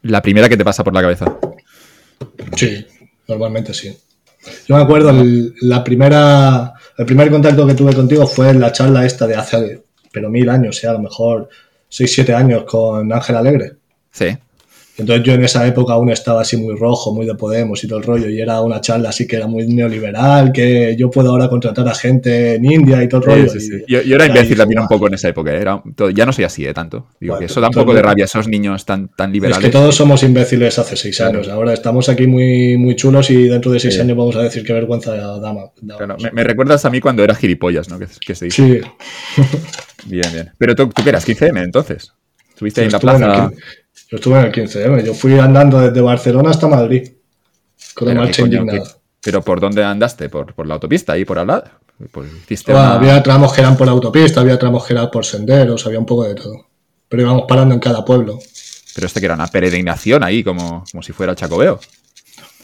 La 0.02 0.20
primera 0.20 0.48
que 0.48 0.56
te 0.56 0.64
pasa 0.64 0.82
por 0.82 0.92
la 0.92 1.00
cabeza. 1.00 1.38
Sí, 2.56 2.86
normalmente 3.28 3.74
sí. 3.74 3.96
Yo 4.66 4.76
me 4.76 4.82
acuerdo, 4.82 5.12
la 5.60 5.84
primera, 5.84 6.74
el 6.98 7.06
primer 7.06 7.30
contacto 7.30 7.66
que 7.66 7.74
tuve 7.74 7.94
contigo 7.94 8.26
fue 8.26 8.50
en 8.50 8.60
la 8.60 8.72
charla 8.72 9.06
esta 9.06 9.26
de 9.26 9.36
hace, 9.36 9.82
pero 10.12 10.28
mil 10.30 10.48
años, 10.48 10.76
sea, 10.76 10.90
a 10.90 10.94
lo 10.94 11.00
mejor 11.00 11.48
6, 11.88 12.12
7 12.12 12.34
años 12.34 12.64
con 12.64 13.12
Ángel 13.12 13.36
Alegre. 13.36 13.72
Sí. 14.10 14.36
Entonces 14.98 15.24
yo 15.24 15.32
en 15.32 15.42
esa 15.42 15.66
época 15.66 15.94
aún 15.94 16.10
estaba 16.10 16.42
así 16.42 16.56
muy 16.56 16.76
rojo, 16.76 17.14
muy 17.14 17.24
de 17.24 17.34
Podemos 17.34 17.82
y 17.82 17.88
todo 17.88 17.98
el 17.98 18.04
rollo, 18.04 18.28
y 18.28 18.40
era 18.40 18.60
una 18.60 18.80
charla 18.80 19.08
así 19.08 19.26
que 19.26 19.36
era 19.36 19.46
muy 19.46 19.66
neoliberal, 19.66 20.52
que 20.52 20.94
yo 20.98 21.10
puedo 21.10 21.30
ahora 21.30 21.48
contratar 21.48 21.88
a 21.88 21.94
gente 21.94 22.56
en 22.56 22.64
India 22.64 23.02
y 23.02 23.08
todo 23.08 23.22
el 23.22 23.26
rollo. 23.26 23.52
yo, 23.88 24.00
era 24.00 24.26
imbécil 24.26 24.56
también 24.56 24.80
un 24.80 24.88
poco 24.88 25.08
en 25.08 25.14
esa 25.14 25.28
época, 25.28 25.52
¿eh? 25.52 25.60
era, 25.60 25.82
ya 26.14 26.26
no 26.26 26.32
soy 26.32 26.44
así 26.44 26.66
¿eh? 26.66 26.74
tanto. 26.74 27.06
Digo, 27.18 27.38
que 27.38 27.46
eso 27.46 27.60
da 27.60 27.68
un 27.68 27.74
poco 27.74 27.94
de 27.94 28.02
rabia, 28.02 28.26
esos 28.26 28.48
niños 28.48 28.84
tan, 28.84 29.08
tan 29.08 29.32
liberales. 29.32 29.64
Es 29.64 29.70
que 29.70 29.72
todos 29.72 29.94
somos 29.94 30.22
imbéciles 30.22 30.78
hace 30.78 30.94
seis 30.96 31.20
años, 31.22 31.48
ahora 31.48 31.72
estamos 31.72 32.10
aquí 32.10 32.26
muy, 32.26 32.76
muy 32.76 32.94
chulos 32.94 33.30
y 33.30 33.48
dentro 33.48 33.72
de 33.72 33.80
seis 33.80 33.98
años 33.98 34.16
vamos 34.16 34.36
a 34.36 34.42
decir 34.42 34.62
qué 34.62 34.74
vergüenza 34.74 35.16
dama. 35.16 35.72
me, 36.32 36.44
recuerdas 36.44 36.84
a 36.84 36.90
mí 36.90 37.00
cuando 37.00 37.24
eras 37.24 37.38
gilipollas, 37.38 37.88
¿no? 37.88 37.98
Que, 37.98 38.34
se 38.34 38.50
Sí. 38.50 38.80
bien, 40.06 40.26
bien. 40.32 40.50
Pero 40.58 40.74
tú, 40.74 40.88
tú 40.88 41.02
qué 41.02 41.08
eras, 41.08 41.26
15M 41.26 41.64
entonces. 41.64 42.12
Estuviste 42.50 42.82
ahí 42.82 42.86
en 42.86 42.92
la 42.92 43.00
plaza. 43.00 43.50
Yo 44.12 44.16
estuve 44.16 44.38
en 44.40 44.44
el 44.44 44.52
15M. 44.52 45.04
Yo 45.04 45.14
fui 45.14 45.38
andando 45.38 45.80
desde 45.80 46.02
Barcelona 46.02 46.50
hasta 46.50 46.68
Madrid. 46.68 47.12
Con 47.94 48.08
la 48.08 48.14
marcha 48.14 48.42
indignada. 48.42 48.84
¿Pero 49.22 49.40
por 49.40 49.58
dónde 49.58 49.82
andaste? 49.82 50.28
¿Por, 50.28 50.52
por 50.52 50.66
la 50.66 50.74
autopista? 50.74 51.14
¿Ahí 51.14 51.24
por 51.24 51.38
al 51.38 51.46
lado? 51.46 51.64
Había 52.76 53.22
tramos 53.22 53.54
que 53.54 53.62
eran 53.62 53.74
por 53.74 53.86
la 53.86 53.92
autopista, 53.94 54.42
había 54.42 54.58
tramos 54.58 54.84
que 54.84 54.92
eran 54.92 55.10
por 55.10 55.24
senderos, 55.24 55.86
había 55.86 55.98
un 55.98 56.04
poco 56.04 56.24
de 56.24 56.34
todo. 56.34 56.66
Pero 57.08 57.22
íbamos 57.22 57.44
parando 57.48 57.72
en 57.72 57.80
cada 57.80 58.04
pueblo. 58.04 58.38
Pero 58.94 59.06
este 59.06 59.18
que 59.18 59.24
era 59.24 59.34
una 59.34 59.46
peregrinación 59.46 60.22
ahí, 60.22 60.44
como, 60.44 60.84
como 60.90 61.02
si 61.02 61.12
fuera 61.12 61.34
Chacobeo. 61.34 61.80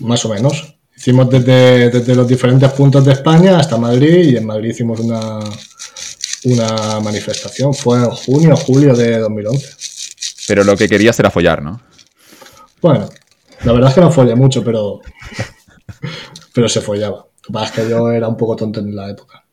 Más 0.00 0.22
o 0.26 0.28
menos. 0.28 0.74
Hicimos 0.94 1.30
desde, 1.30 1.88
desde 1.88 2.14
los 2.14 2.28
diferentes 2.28 2.70
puntos 2.72 3.06
de 3.06 3.12
España 3.12 3.56
hasta 3.56 3.78
Madrid 3.78 4.32
y 4.32 4.36
en 4.36 4.44
Madrid 4.44 4.70
hicimos 4.70 5.00
una, 5.00 5.38
una 6.44 7.00
manifestación. 7.00 7.72
Fue 7.72 7.96
en 7.96 8.10
junio 8.10 8.54
julio 8.54 8.94
de 8.94 9.20
2011. 9.20 9.97
Pero 10.48 10.64
lo 10.64 10.76
que 10.76 10.88
querías 10.88 11.18
era 11.20 11.30
follar, 11.30 11.62
¿no? 11.62 11.80
Bueno, 12.80 13.08
la 13.64 13.72
verdad 13.72 13.90
es 13.90 13.94
que 13.94 14.00
no 14.00 14.10
follé 14.10 14.34
mucho, 14.34 14.64
pero, 14.64 15.00
pero 16.54 16.68
se 16.68 16.80
follaba. 16.80 17.18
Lo 17.18 17.46
que 17.46 17.52
pasa 17.52 17.66
es 17.66 17.72
que 17.72 17.90
yo 17.90 18.10
era 18.10 18.28
un 18.28 18.36
poco 18.36 18.56
tonto 18.56 18.80
en 18.80 18.96
la 18.96 19.10
época. 19.10 19.44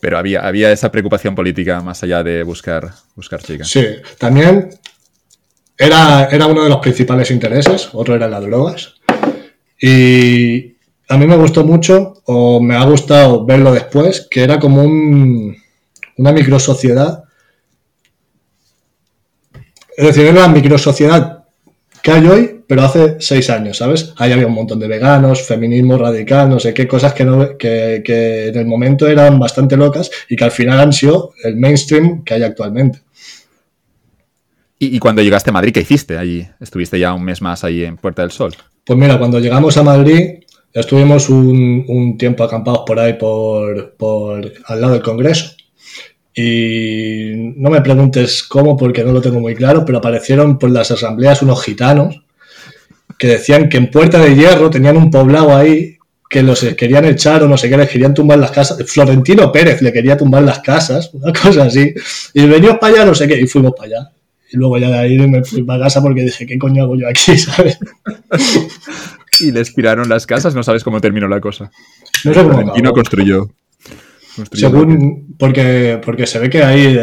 Pero 0.00 0.18
había, 0.18 0.46
había 0.46 0.72
esa 0.72 0.90
preocupación 0.90 1.34
política 1.34 1.80
más 1.80 2.02
allá 2.02 2.22
de 2.22 2.42
buscar, 2.42 2.92
buscar 3.14 3.42
chicas. 3.42 3.68
Sí, 3.68 3.84
también 4.18 4.70
era, 5.78 6.26
era 6.26 6.46
uno 6.46 6.64
de 6.64 6.70
los 6.70 6.78
principales 6.78 7.30
intereses, 7.30 7.88
otro 7.92 8.14
era 8.14 8.28
las 8.28 8.42
drogas. 8.42 8.94
Y 9.80 10.76
a 11.08 11.16
mí 11.16 11.26
me 11.26 11.36
gustó 11.36 11.64
mucho, 11.64 12.22
o 12.24 12.60
me 12.60 12.74
ha 12.74 12.84
gustado 12.84 13.44
verlo 13.44 13.72
después, 13.72 14.26
que 14.30 14.42
era 14.42 14.58
como 14.58 14.82
un, 14.82 15.56
una 16.16 16.32
microsociedad 16.32 17.25
es 19.96 20.06
decir, 20.06 20.26
era 20.26 20.42
la 20.42 20.48
microsociedad 20.48 21.44
que 22.02 22.10
hay 22.10 22.26
hoy, 22.26 22.60
pero 22.68 22.82
hace 22.82 23.16
seis 23.18 23.48
años, 23.50 23.78
¿sabes? 23.78 24.12
Ahí 24.18 24.30
había 24.30 24.46
un 24.46 24.52
montón 24.52 24.78
de 24.78 24.86
veganos, 24.86 25.42
feminismo 25.42 25.96
radical, 25.98 26.48
no 26.48 26.60
sé 26.60 26.74
qué 26.74 26.86
cosas 26.86 27.14
que, 27.14 27.24
no, 27.24 27.56
que, 27.56 28.02
en 28.48 28.56
el 28.56 28.66
momento 28.66 29.08
eran 29.08 29.38
bastante 29.38 29.76
locas 29.76 30.10
y 30.28 30.36
que 30.36 30.44
al 30.44 30.50
final 30.50 30.78
han 30.78 30.92
sido 30.92 31.32
el 31.42 31.56
mainstream 31.56 32.22
que 32.22 32.34
hay 32.34 32.42
actualmente. 32.42 33.00
¿Y, 34.78 34.98
cuando 34.98 35.22
llegaste 35.22 35.50
a 35.50 35.54
Madrid, 35.54 35.72
qué 35.72 35.80
hiciste 35.80 36.18
allí? 36.18 36.46
¿Estuviste 36.60 36.98
ya 36.98 37.14
un 37.14 37.24
mes 37.24 37.40
más 37.40 37.64
ahí 37.64 37.82
en 37.82 37.96
Puerta 37.96 38.20
del 38.20 38.30
Sol? 38.30 38.54
Pues 38.84 38.98
mira, 38.98 39.18
cuando 39.18 39.40
llegamos 39.40 39.76
a 39.78 39.82
Madrid, 39.82 40.40
estuvimos 40.72 41.30
un, 41.30 42.16
tiempo 42.18 42.44
acampados 42.44 42.82
por 42.86 43.00
ahí, 43.00 43.14
por, 43.14 43.94
por 43.96 44.52
al 44.66 44.80
lado 44.80 44.92
del 44.92 45.02
Congreso. 45.02 45.55
Y 46.38 47.54
no 47.56 47.70
me 47.70 47.80
preguntes 47.80 48.42
cómo 48.42 48.76
porque 48.76 49.02
no 49.02 49.10
lo 49.10 49.22
tengo 49.22 49.40
muy 49.40 49.54
claro, 49.54 49.86
pero 49.86 49.98
aparecieron 49.98 50.58
por 50.58 50.70
las 50.70 50.90
asambleas 50.90 51.40
unos 51.40 51.64
gitanos 51.64 52.22
que 53.18 53.28
decían 53.28 53.70
que 53.70 53.78
en 53.78 53.90
Puerta 53.90 54.18
de 54.18 54.36
Hierro 54.36 54.68
tenían 54.68 54.98
un 54.98 55.10
poblado 55.10 55.56
ahí 55.56 55.96
que 56.28 56.42
los 56.42 56.60
querían 56.76 57.06
echar 57.06 57.42
o 57.42 57.48
no 57.48 57.56
sé 57.56 57.70
qué, 57.70 57.78
les 57.78 57.88
querían 57.88 58.12
tumbar 58.12 58.38
las 58.38 58.50
casas. 58.50 58.84
Florentino 58.86 59.50
Pérez 59.50 59.80
le 59.80 59.90
quería 59.90 60.18
tumbar 60.18 60.42
las 60.42 60.58
casas, 60.58 61.10
una 61.14 61.32
cosa 61.32 61.64
así. 61.64 61.94
Y 62.34 62.46
veníos 62.46 62.76
para 62.78 62.94
allá, 62.94 63.06
no 63.06 63.14
sé 63.14 63.26
qué, 63.26 63.40
y 63.40 63.46
fuimos 63.46 63.72
para 63.74 63.86
allá. 63.86 64.10
Y 64.52 64.58
luego 64.58 64.76
ya 64.76 64.90
de 64.90 64.98
ahí 64.98 65.18
me 65.18 65.42
fui 65.42 65.62
para 65.62 65.84
casa 65.84 66.02
porque 66.02 66.20
dije, 66.20 66.44
¿qué 66.44 66.58
coño 66.58 66.82
hago 66.82 66.96
yo 66.96 67.08
aquí? 67.08 67.38
¿sabes? 67.38 67.78
y 69.40 69.52
les 69.52 69.74
tiraron 69.74 70.08
las 70.10 70.26
casas, 70.26 70.54
no 70.54 70.62
sabes 70.62 70.84
cómo 70.84 71.00
terminó 71.00 71.28
la 71.28 71.40
cosa. 71.40 71.70
No 72.24 72.34
sé 72.34 72.42
cómo. 72.42 72.52
Florentino 72.52 72.92
construyó. 72.92 73.48
Según, 74.52 75.34
porque, 75.38 76.00
porque 76.04 76.26
se 76.26 76.38
ve 76.38 76.50
que 76.50 76.62
ahí 76.62 76.96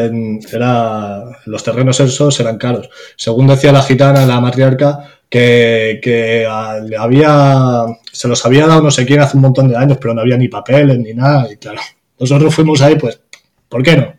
era, 0.51 1.23
los 1.45 1.63
terrenos 1.63 1.99
esos 1.99 2.39
eran 2.39 2.57
caros. 2.57 2.89
Según 3.15 3.47
decía 3.47 3.71
la 3.71 3.81
gitana, 3.81 4.25
la 4.25 4.39
matriarca, 4.39 4.99
que, 5.29 5.99
que 6.01 6.45
había, 6.45 7.85
se 8.11 8.27
los 8.27 8.45
había 8.45 8.67
dado 8.67 8.83
no 8.83 8.91
sé 8.91 9.05
quién 9.05 9.19
hace 9.21 9.37
un 9.37 9.41
montón 9.41 9.67
de 9.67 9.75
años, 9.75 9.97
pero 9.99 10.13
no 10.13 10.21
había 10.21 10.37
ni 10.37 10.47
papeles 10.47 10.99
ni 10.99 11.13
nada. 11.13 11.51
Y 11.51 11.57
claro, 11.57 11.81
nosotros 12.19 12.53
fuimos 12.53 12.81
ahí, 12.81 12.95
pues, 12.95 13.19
¿por 13.67 13.81
qué 13.81 13.97
no? 13.97 14.13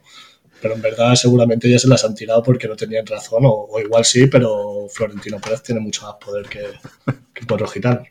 Pero 0.60 0.74
en 0.74 0.82
verdad 0.82 1.14
seguramente 1.14 1.70
ya 1.70 1.78
se 1.78 1.88
las 1.88 2.04
han 2.04 2.14
tirado 2.14 2.42
porque 2.42 2.66
no 2.66 2.74
tenían 2.74 3.06
razón, 3.06 3.42
o, 3.44 3.68
igual 3.78 4.04
sí, 4.04 4.26
pero 4.26 4.86
Florentino 4.90 5.38
Pérez 5.38 5.62
tiene 5.62 5.80
mucho 5.80 6.06
más 6.06 6.14
poder 6.14 6.46
que, 6.48 6.62
que 7.34 7.46
por 7.46 7.60
los 7.60 7.72
gitanos. 7.72 8.08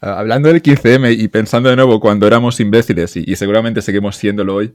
Ah, 0.00 0.18
hablando 0.18 0.48
del 0.48 0.62
15M 0.62 1.16
y 1.18 1.28
pensando 1.28 1.70
de 1.70 1.76
nuevo 1.76 2.00
cuando 2.00 2.26
éramos 2.26 2.60
imbéciles, 2.60 3.16
y, 3.16 3.34
seguramente 3.36 3.80
seguimos 3.80 4.16
siéndolo 4.16 4.54
hoy, 4.54 4.74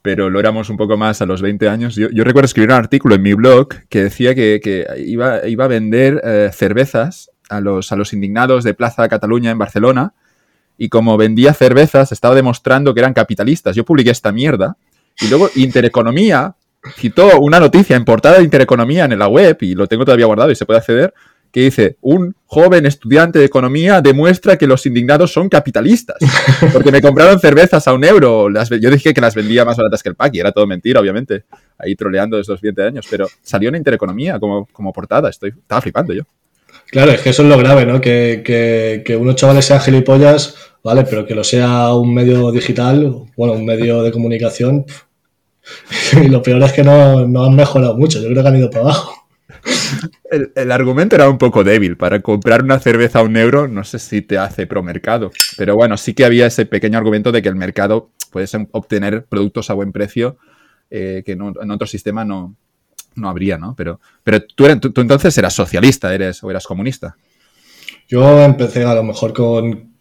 pero 0.00 0.30
lo 0.30 0.40
éramos 0.40 0.70
un 0.70 0.78
poco 0.78 0.96
más 0.96 1.20
a 1.20 1.26
los 1.26 1.42
20 1.42 1.68
años, 1.68 1.94
yo, 1.94 2.08
recuerdo 2.24 2.46
escribir 2.46 2.70
un 2.70 2.76
artículo 2.76 3.16
en 3.16 3.22
mi 3.22 3.34
blog 3.34 3.68
que 3.88 4.04
decía 4.04 4.34
que, 4.34 4.86
iba, 4.98 5.46
iba, 5.46 5.64
a 5.64 5.68
vender 5.68 6.22
eh, 6.24 6.50
cervezas 6.54 7.30
a 7.50 7.60
los, 7.60 7.92
a 7.92 7.96
los 7.96 8.12
indignados 8.14 8.64
de 8.64 8.72
Plaza 8.72 9.06
Cataluña 9.08 9.50
en 9.50 9.58
Barcelona, 9.58 10.14
y 10.78 10.88
como 10.88 11.16
vendía 11.16 11.52
cervezas, 11.52 12.12
estaba 12.12 12.34
demostrando 12.34 12.92
que 12.92 13.00
eran 13.00 13.14
capitalistas. 13.14 13.74
Yo 13.76 13.84
publiqué 13.84 14.10
esta 14.10 14.32
mierda, 14.32 14.76
y 15.20 15.28
luego 15.28 15.50
Intereconomía 15.54 16.54
citó 16.96 17.40
una 17.40 17.58
noticia 17.60 17.96
en 17.96 18.04
portada 18.04 18.38
de 18.38 18.44
Intereconomía 18.44 19.04
en 19.04 19.18
la 19.18 19.28
web, 19.28 19.58
y 19.60 19.74
lo 19.74 19.86
tengo 19.86 20.04
todavía 20.04 20.26
guardado 20.26 20.50
y 20.50 20.56
se 20.56 20.64
puede 20.64 20.78
acceder, 20.78 21.12
que 21.56 21.62
dice, 21.62 21.96
un 22.02 22.36
joven 22.44 22.84
estudiante 22.84 23.38
de 23.38 23.46
economía 23.46 24.02
demuestra 24.02 24.58
que 24.58 24.66
los 24.66 24.84
indignados 24.84 25.32
son 25.32 25.48
capitalistas, 25.48 26.18
porque 26.74 26.92
me 26.92 27.00
compraron 27.00 27.40
cervezas 27.40 27.88
a 27.88 27.94
un 27.94 28.04
euro, 28.04 28.50
las, 28.50 28.68
yo 28.68 28.90
dije 28.90 29.14
que 29.14 29.22
las 29.22 29.34
vendía 29.34 29.64
más 29.64 29.78
baratas 29.78 30.02
que 30.02 30.10
el 30.10 30.16
pack 30.16 30.34
y 30.34 30.40
era 30.40 30.52
todo 30.52 30.66
mentira, 30.66 31.00
obviamente, 31.00 31.44
ahí 31.78 31.96
troleando 31.96 32.36
desde 32.36 32.52
los 32.52 32.60
20 32.60 32.82
años, 32.82 33.06
pero 33.08 33.26
salió 33.40 33.70
en 33.70 33.76
Intereconomía 33.76 34.38
como, 34.38 34.66
como 34.66 34.92
portada, 34.92 35.30
estoy, 35.30 35.54
estaba 35.58 35.80
flipando 35.80 36.12
yo. 36.12 36.24
Claro, 36.90 37.12
es 37.12 37.22
que 37.22 37.30
eso 37.30 37.42
es 37.42 37.48
lo 37.48 37.56
grave, 37.56 37.86
¿no? 37.86 38.02
Que, 38.02 38.42
que, 38.44 39.02
que 39.02 39.16
unos 39.16 39.36
chavales 39.36 39.64
sean 39.64 39.80
gilipollas, 39.80 40.56
¿vale? 40.84 41.04
Pero 41.04 41.24
que 41.24 41.34
lo 41.34 41.42
sea 41.42 41.94
un 41.94 42.12
medio 42.12 42.52
digital, 42.52 43.30
bueno, 43.34 43.54
un 43.54 43.64
medio 43.64 44.02
de 44.02 44.12
comunicación. 44.12 44.84
Y 46.22 46.28
lo 46.28 46.42
peor 46.42 46.62
es 46.62 46.72
que 46.74 46.84
no, 46.84 47.26
no 47.26 47.46
han 47.46 47.56
mejorado 47.56 47.96
mucho, 47.96 48.20
yo 48.20 48.28
creo 48.28 48.42
que 48.42 48.48
han 48.50 48.56
ido 48.56 48.68
para 48.68 48.84
abajo. 48.84 49.15
El, 50.30 50.72
argumento 50.72 51.16
era 51.16 51.28
un 51.28 51.38
poco 51.38 51.64
débil. 51.64 51.96
Para 51.96 52.20
comprar 52.20 52.62
una 52.62 52.78
cerveza 52.78 53.20
a 53.20 53.22
un 53.22 53.36
euro, 53.36 53.68
no 53.68 53.84
sé 53.84 53.98
si 53.98 54.22
te 54.22 54.38
hace 54.38 54.66
pro 54.66 54.82
mercado. 54.82 55.30
Pero 55.56 55.74
bueno, 55.74 55.96
sí 55.96 56.14
que 56.14 56.24
había 56.24 56.46
ese 56.46 56.66
pequeño 56.66 56.98
argumento 56.98 57.32
de 57.32 57.42
que 57.42 57.48
el 57.48 57.56
mercado 57.56 58.10
puedes 58.30 58.52
obtener 58.72 59.24
productos 59.24 59.70
a 59.70 59.74
buen 59.74 59.92
precio 59.92 60.36
eh, 60.90 61.22
que 61.24 61.32
en 61.32 61.70
otro 61.70 61.86
sistema 61.86 62.24
no, 62.24 62.54
no 63.16 63.28
habría, 63.28 63.58
¿no? 63.58 63.74
Pero, 63.76 64.00
pero 64.22 64.40
tú, 64.42 64.66
eres, 64.66 64.80
tú, 64.80 65.00
entonces 65.00 65.36
eras 65.36 65.54
socialista, 65.54 66.14
eres 66.14 66.42
o 66.42 66.50
eras 66.50 66.66
comunista. 66.66 67.16
Yo 68.08 68.42
empecé 68.42 68.84
a 68.84 68.94
lo 68.94 69.02
mejor 69.02 69.32
con 69.32 69.94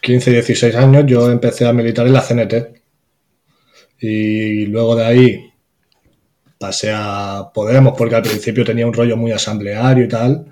15, 0.00 0.30
16 0.30 0.74
años, 0.76 1.04
yo 1.06 1.30
empecé 1.30 1.66
a 1.66 1.72
militar 1.72 2.06
en 2.06 2.12
la 2.12 2.22
CNT. 2.22 2.54
Y 4.00 4.66
luego 4.66 4.96
de 4.96 5.04
ahí 5.04 5.49
pasé 6.60 6.92
a 6.94 7.50
Podemos 7.54 7.94
porque 7.96 8.16
al 8.16 8.22
principio 8.22 8.66
tenía 8.66 8.86
un 8.86 8.92
rollo 8.92 9.16
muy 9.16 9.32
asambleario 9.32 10.04
y 10.04 10.08
tal. 10.08 10.44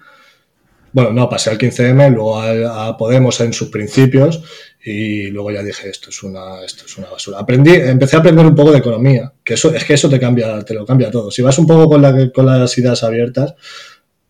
Bueno, 0.90 1.12
no, 1.12 1.28
pasé 1.28 1.50
al 1.50 1.58
15M, 1.58 2.14
luego 2.14 2.40
a, 2.40 2.96
Podemos 2.96 3.38
en 3.42 3.52
sus 3.52 3.68
principios 3.68 4.42
y 4.82 5.26
luego 5.26 5.50
ya 5.50 5.62
dije, 5.62 5.90
esto 5.90 6.08
es 6.08 6.22
una, 6.22 6.64
esto 6.64 6.86
es 6.86 6.96
una 6.96 7.10
basura. 7.10 7.38
Aprendí, 7.38 7.74
empecé 7.74 8.16
a 8.16 8.20
aprender 8.20 8.46
un 8.46 8.54
poco 8.54 8.72
de 8.72 8.78
economía, 8.78 9.30
que 9.44 9.52
eso, 9.52 9.74
es 9.74 9.84
que 9.84 9.94
eso 9.94 10.08
te 10.08 10.18
cambia, 10.18 10.64
te 10.64 10.72
lo 10.72 10.86
cambia 10.86 11.10
todo. 11.10 11.30
Si 11.30 11.42
vas 11.42 11.58
un 11.58 11.66
poco 11.66 11.90
con, 11.90 12.00
la, 12.00 12.32
con 12.32 12.46
las 12.46 12.78
ideas 12.78 13.02
abiertas, 13.02 13.54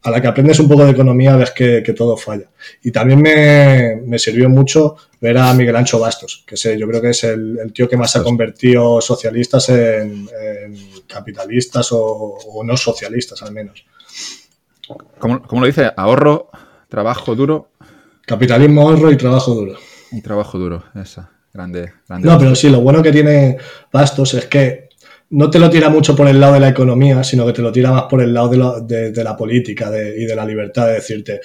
a 0.03 0.11
la 0.11 0.21
que 0.21 0.29
aprendes 0.29 0.59
un 0.59 0.69
poco 0.69 0.85
de 0.85 0.93
economía 0.93 1.37
ves 1.37 1.51
que, 1.53 1.95
todo 1.97 2.17
falla. 2.17 2.51
Y 2.83 2.91
también 2.91 4.03
me, 4.05 4.19
sirvió 4.19 4.49
mucho 4.49 4.97
ver 5.21 5.39
a 5.39 5.53
Miguel 5.55 5.77
Ancho 5.77 5.99
Bastos, 5.99 6.45
que 6.47 6.57
sé, 6.57 6.79
yo 6.79 6.89
creo 6.89 7.01
que 7.01 7.11
es 7.11 7.25
el, 7.25 7.73
tío 7.73 7.89
que 7.89 7.97
más 7.97 8.17
ha 8.17 8.23
convertido 8.23 9.01
socialistas 9.01 9.69
en, 9.69 10.29
capitalistas 11.09 11.89
o, 11.93 12.63
no 12.65 12.77
socialistas 12.77 13.43
al 13.43 13.53
menos. 13.53 13.85
¿Cómo, 15.19 15.61
lo 15.61 15.67
dice? 15.67 15.91
Ahorro, 15.97 16.51
trabajo 16.89 17.35
duro. 17.35 17.71
Capitalismo, 18.25 18.83
ahorro 18.83 19.11
y 19.11 19.17
trabajo 19.17 19.55
duro. 19.55 19.77
Y 20.13 20.21
trabajo 20.21 20.59
duro, 20.59 20.85
esa. 20.95 21.31
Grande, 21.53 21.93
grande. 22.07 22.29
No, 22.29 22.39
pero 22.39 22.55
sí, 22.55 22.69
lo 22.69 22.81
bueno 22.81 23.03
que 23.03 23.11
tiene 23.11 23.57
Bastos 23.91 24.35
es 24.35 24.47
que 24.47 24.89
no 25.31 25.51
te 25.51 25.59
lo 25.59 25.69
tira 25.69 25.89
mucho 25.89 26.15
por 26.15 26.29
el 26.29 26.41
lado 26.41 26.55
de 26.55 26.61
la 26.61 26.69
economía, 26.69 27.23
sino 27.25 27.47
que 27.47 27.53
te 27.53 27.63
lo 27.63 27.73
tira 27.73 27.91
más 27.91 28.05
por 28.05 28.23
el 28.23 28.33
lado 28.33 28.49
de, 28.83 29.25
la 29.25 29.37
política 29.37 29.91
y 29.91 30.25
de 30.25 30.37
la 30.37 30.45
libertad 30.45 30.87
de 30.87 30.95
decirte, 30.95 31.41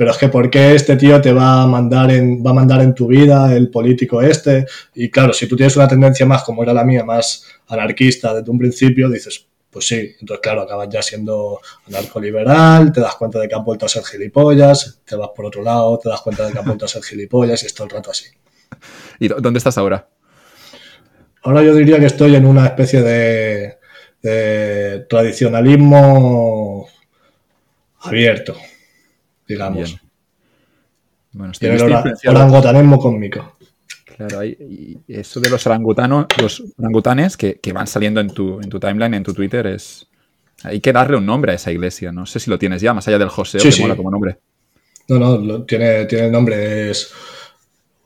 pero 0.00 0.12
es 0.12 0.16
que 0.16 0.30
¿por 0.30 0.48
qué 0.48 0.74
este 0.74 0.96
tío 0.96 1.20
te 1.20 1.30
va 1.30 1.62
a 1.62 1.66
mandar 1.66 2.10
en, 2.10 2.42
va 2.42 2.52
a 2.52 2.54
mandar 2.54 2.80
en 2.80 2.94
tu 2.94 3.06
vida 3.06 3.54
el 3.54 3.68
político 3.68 4.22
este? 4.22 4.64
Y 4.94 5.10
claro, 5.10 5.34
si 5.34 5.46
tú 5.46 5.56
tienes 5.56 5.76
una 5.76 5.86
tendencia 5.86 6.24
más, 6.24 6.42
como 6.42 6.62
era 6.62 6.72
la 6.72 6.84
mía, 6.84 7.04
más 7.04 7.44
anarquista 7.68 8.32
desde 8.32 8.50
un 8.50 8.58
principio, 8.58 9.10
dices, 9.10 9.46
pues 9.68 9.86
sí, 9.86 10.16
entonces 10.18 10.40
claro, 10.42 10.62
acabas 10.62 10.88
ya 10.88 11.02
siendo 11.02 11.60
anarcoliberal, 11.86 12.92
te 12.92 13.02
das 13.02 13.14
cuenta 13.16 13.40
de 13.40 13.46
que 13.46 13.54
has 13.54 13.62
vuelto 13.62 13.84
a 13.84 13.90
ser 13.90 14.02
gilipollas, 14.02 15.02
te 15.04 15.16
vas 15.16 15.28
por 15.36 15.44
otro 15.44 15.62
lado, 15.62 15.98
te 15.98 16.08
das 16.08 16.22
cuenta 16.22 16.46
de 16.46 16.54
que 16.54 16.58
has 16.60 16.64
vuelto 16.64 16.86
a 16.86 16.88
ser 16.88 17.02
gilipollas 17.02 17.62
y 17.62 17.66
es 17.66 17.74
todo 17.74 17.84
el 17.84 17.90
rato 17.90 18.10
así. 18.10 18.24
¿Y 19.18 19.28
dónde 19.28 19.58
estás 19.58 19.76
ahora? 19.76 20.08
Ahora 21.42 21.62
yo 21.62 21.74
diría 21.74 22.00
que 22.00 22.06
estoy 22.06 22.36
en 22.36 22.46
una 22.46 22.64
especie 22.64 23.02
de, 23.02 23.76
tradicionalismo 25.10 26.88
abierto, 28.00 28.56
digamos. 29.50 29.96
Bueno, 31.32 31.52
estoy, 31.52 31.68
el 31.68 32.36
orangutanismo 32.36 32.98
cósmico. 32.98 33.56
Claro, 34.16 34.44
y 34.44 34.98
eso 35.08 35.40
de 35.40 35.50
los 35.50 35.66
orangutanos, 35.66 36.26
los 36.40 36.62
orangutanes 36.78 37.36
que, 37.36 37.72
van 37.72 37.86
saliendo 37.86 38.20
en 38.20 38.28
tu, 38.28 38.60
en 38.60 38.68
tu 38.68 38.78
timeline, 38.78 39.14
en 39.14 39.24
tu 39.24 39.34
Twitter, 39.34 39.66
es. 39.66 40.06
Hay 40.62 40.80
que 40.80 40.92
darle 40.92 41.16
un 41.16 41.24
nombre 41.24 41.52
a 41.52 41.54
esa 41.54 41.72
iglesia. 41.72 42.12
No 42.12 42.26
sé 42.26 42.38
si 42.38 42.50
lo 42.50 42.58
tienes 42.58 42.82
ya, 42.82 42.92
más 42.92 43.08
allá 43.08 43.18
del 43.18 43.30
José, 43.30 43.58
que 43.58 43.80
mola 43.80 43.96
como 43.96 44.10
nombre. 44.10 44.38
No, 45.08 45.18
no, 45.18 45.62
tiene, 45.64 46.04
tiene 46.04 46.26
el 46.26 46.32
nombre, 46.32 46.90
es. 46.90 47.10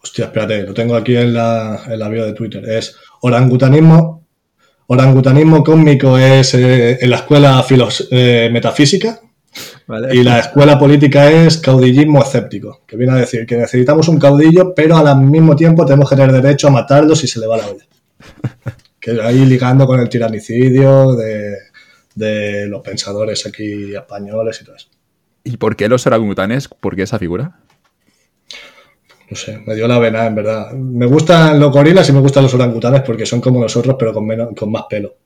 Hostia, 0.02 0.26
espérate, 0.26 0.62
lo 0.62 0.72
tengo 0.72 0.94
aquí 0.94 1.16
en 1.16 1.34
la, 1.34 1.82
en 1.88 1.98
la 1.98 2.08
bio 2.08 2.24
de 2.24 2.32
Twitter. 2.32 2.64
Es 2.68 2.96
orangutanismo. 3.22 4.24
Orangutanismo 4.86 5.64
cósmico 5.64 6.18
es 6.18 6.54
eh, 6.54 6.98
en 7.00 7.10
la 7.10 7.16
escuela 7.16 7.64
eh, 8.10 8.50
metafísica 8.52 9.18
y 10.12 10.22
la 10.22 10.40
escuela 10.40 10.78
política 10.78 11.30
es 11.30 11.58
caudillismo 11.58 12.22
escéptico, 12.22 12.82
que 12.86 12.96
viene 12.96 13.12
a 13.12 13.16
decir 13.16 13.46
que 13.46 13.56
necesitamos 13.56 14.08
un 14.08 14.18
caudillo, 14.18 14.74
pero 14.74 14.96
al 14.96 15.20
mismo 15.20 15.54
tiempo 15.54 15.84
tenemos 15.84 16.08
que 16.08 16.16
tener 16.16 16.32
derecho 16.32 16.68
a 16.68 16.70
matarlo 16.70 17.14
si 17.14 17.26
se 17.26 17.40
le 17.40 17.46
va 17.46 17.58
la 17.58 17.66
olla. 17.68 17.84
Que 19.04 19.20
ahí 19.20 19.44
ligando 19.44 19.86
con 19.86 20.00
el 20.00 20.08
tiranicidio 20.08 21.14
de, 21.14 21.56
de 22.14 22.66
los 22.68 22.80
pensadores 22.80 23.44
aquí 23.44 23.94
españoles 23.94 24.58
y 24.62 24.64
todo 24.64 24.76
eso. 24.76 24.88
¿Y 25.44 25.58
por 25.58 25.76
qué 25.76 25.90
los 25.90 26.06
orangutanes? 26.06 26.68
¿Por 26.68 26.96
qué 26.96 27.02
esa 27.02 27.18
figura? 27.18 27.60
no 29.30 29.36
sé, 29.36 29.58
me 29.66 29.74
dio 29.74 29.88
la 29.88 29.98
vena, 29.98 30.26
en 30.26 30.34
verdad. 30.34 30.72
Me 30.72 31.06
gustan 31.06 31.58
los 31.58 31.72
gorilas 31.72 32.08
y 32.08 32.12
me 32.12 32.20
gustan 32.20 32.42
los 32.42 32.54
orangutanes 32.54 33.02
porque 33.02 33.26
son 33.26 33.40
como 33.40 33.60
nosotros, 33.60 33.96
pero 33.98 34.12
con, 34.12 34.26
menos, 34.26 34.50
con 34.56 34.70
más 34.70 34.84
pelo. 34.88 35.16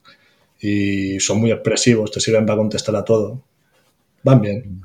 Y 0.60 1.20
son 1.20 1.40
muy 1.40 1.50
expresivos, 1.50 2.10
te 2.10 2.20
sirven 2.20 2.46
para 2.46 2.58
contestar 2.58 2.94
a 2.96 3.04
todo. 3.04 3.42
Van 4.22 4.40
bien. 4.40 4.82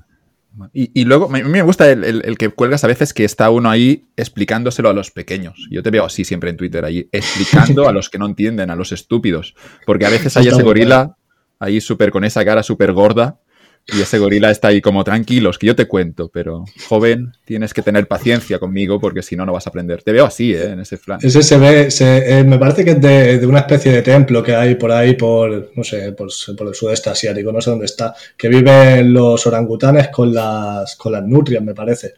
Y, 0.71 1.05
luego, 1.05 1.25
a 1.25 1.29
mí 1.29 1.43
me 1.43 1.63
gusta 1.63 1.89
el, 1.89 2.37
que 2.37 2.49
cuelgas 2.49 2.83
a 2.83 2.87
veces 2.87 3.11
que 3.13 3.23
está 3.23 3.49
uno 3.49 3.71
ahí 3.71 4.05
explicándoselo 4.15 4.89
a 4.89 4.93
los 4.93 5.09
pequeños. 5.09 5.67
Yo 5.71 5.81
te 5.81 5.89
veo 5.89 6.05
así 6.05 6.23
siempre 6.25 6.51
en 6.51 6.57
Twitter, 6.57 6.85
ahí 6.85 7.09
explicando 7.11 7.89
a 7.89 7.91
los 7.91 8.09
que 8.09 8.19
no 8.19 8.27
entienden, 8.27 8.69
a 8.69 8.75
los 8.75 8.91
estúpidos. 8.91 9.55
Porque 9.85 10.05
a 10.05 10.09
veces 10.09 10.37
hay 10.37 10.47
ese 10.47 10.61
gorila 10.61 11.17
ahí 11.59 11.81
súper 11.81 12.11
con 12.11 12.23
esa 12.23 12.45
cara 12.45 12.61
súper 12.61 12.93
gorda 12.93 13.39
y 13.85 14.01
ese 14.01 14.17
gorila 14.17 14.49
está 14.49 14.69
ahí 14.69 14.79
como 14.79 15.03
tranquilos, 15.03 15.59
que 15.59 15.67
yo 15.67 15.75
te 15.75 15.87
cuento, 15.87 16.29
pero 16.29 16.63
joven, 16.87 17.33
tienes 17.43 17.73
que 17.73 17.81
tener 17.81 18.07
paciencia 18.07 18.57
conmigo 18.57 18.99
porque 18.99 19.21
si 19.21 19.35
no, 19.35 19.45
no 19.45 19.51
vas 19.51 19.67
a 19.67 19.71
aprender. 19.71 20.01
Te 20.01 20.13
veo 20.13 20.25
así, 20.25 20.53
¿eh? 20.53 20.71
En 20.71 20.79
ese 20.79 20.97
plan. 20.97 21.19
Ese 21.21 21.43
se 21.43 21.57
ve, 21.57 21.89
eh, 21.99 22.43
me 22.45 22.57
parece 22.57 22.85
que 22.85 22.91
es 22.91 23.01
de, 23.01 23.45
una 23.45 23.59
especie 23.59 23.91
de 23.91 24.01
templo 24.01 24.41
que 24.41 24.55
hay 24.55 24.75
por 24.75 24.91
ahí, 24.91 25.15
por, 25.15 25.71
no 25.75 25.83
sé, 25.83 26.13
por, 26.13 26.29
el 26.29 26.73
sudeste 26.75 27.09
asiático, 27.09 27.51
no 27.51 27.59
sé 27.59 27.71
dónde 27.71 27.85
está, 27.85 28.15
que 28.37 28.47
viven 28.47 29.11
los 29.11 29.45
orangutanes 29.45 30.07
con 30.07 30.33
las, 30.33 30.95
con 30.95 31.11
las 31.11 31.23
nutrias, 31.23 31.61
me 31.61 31.73
parece. 31.73 32.13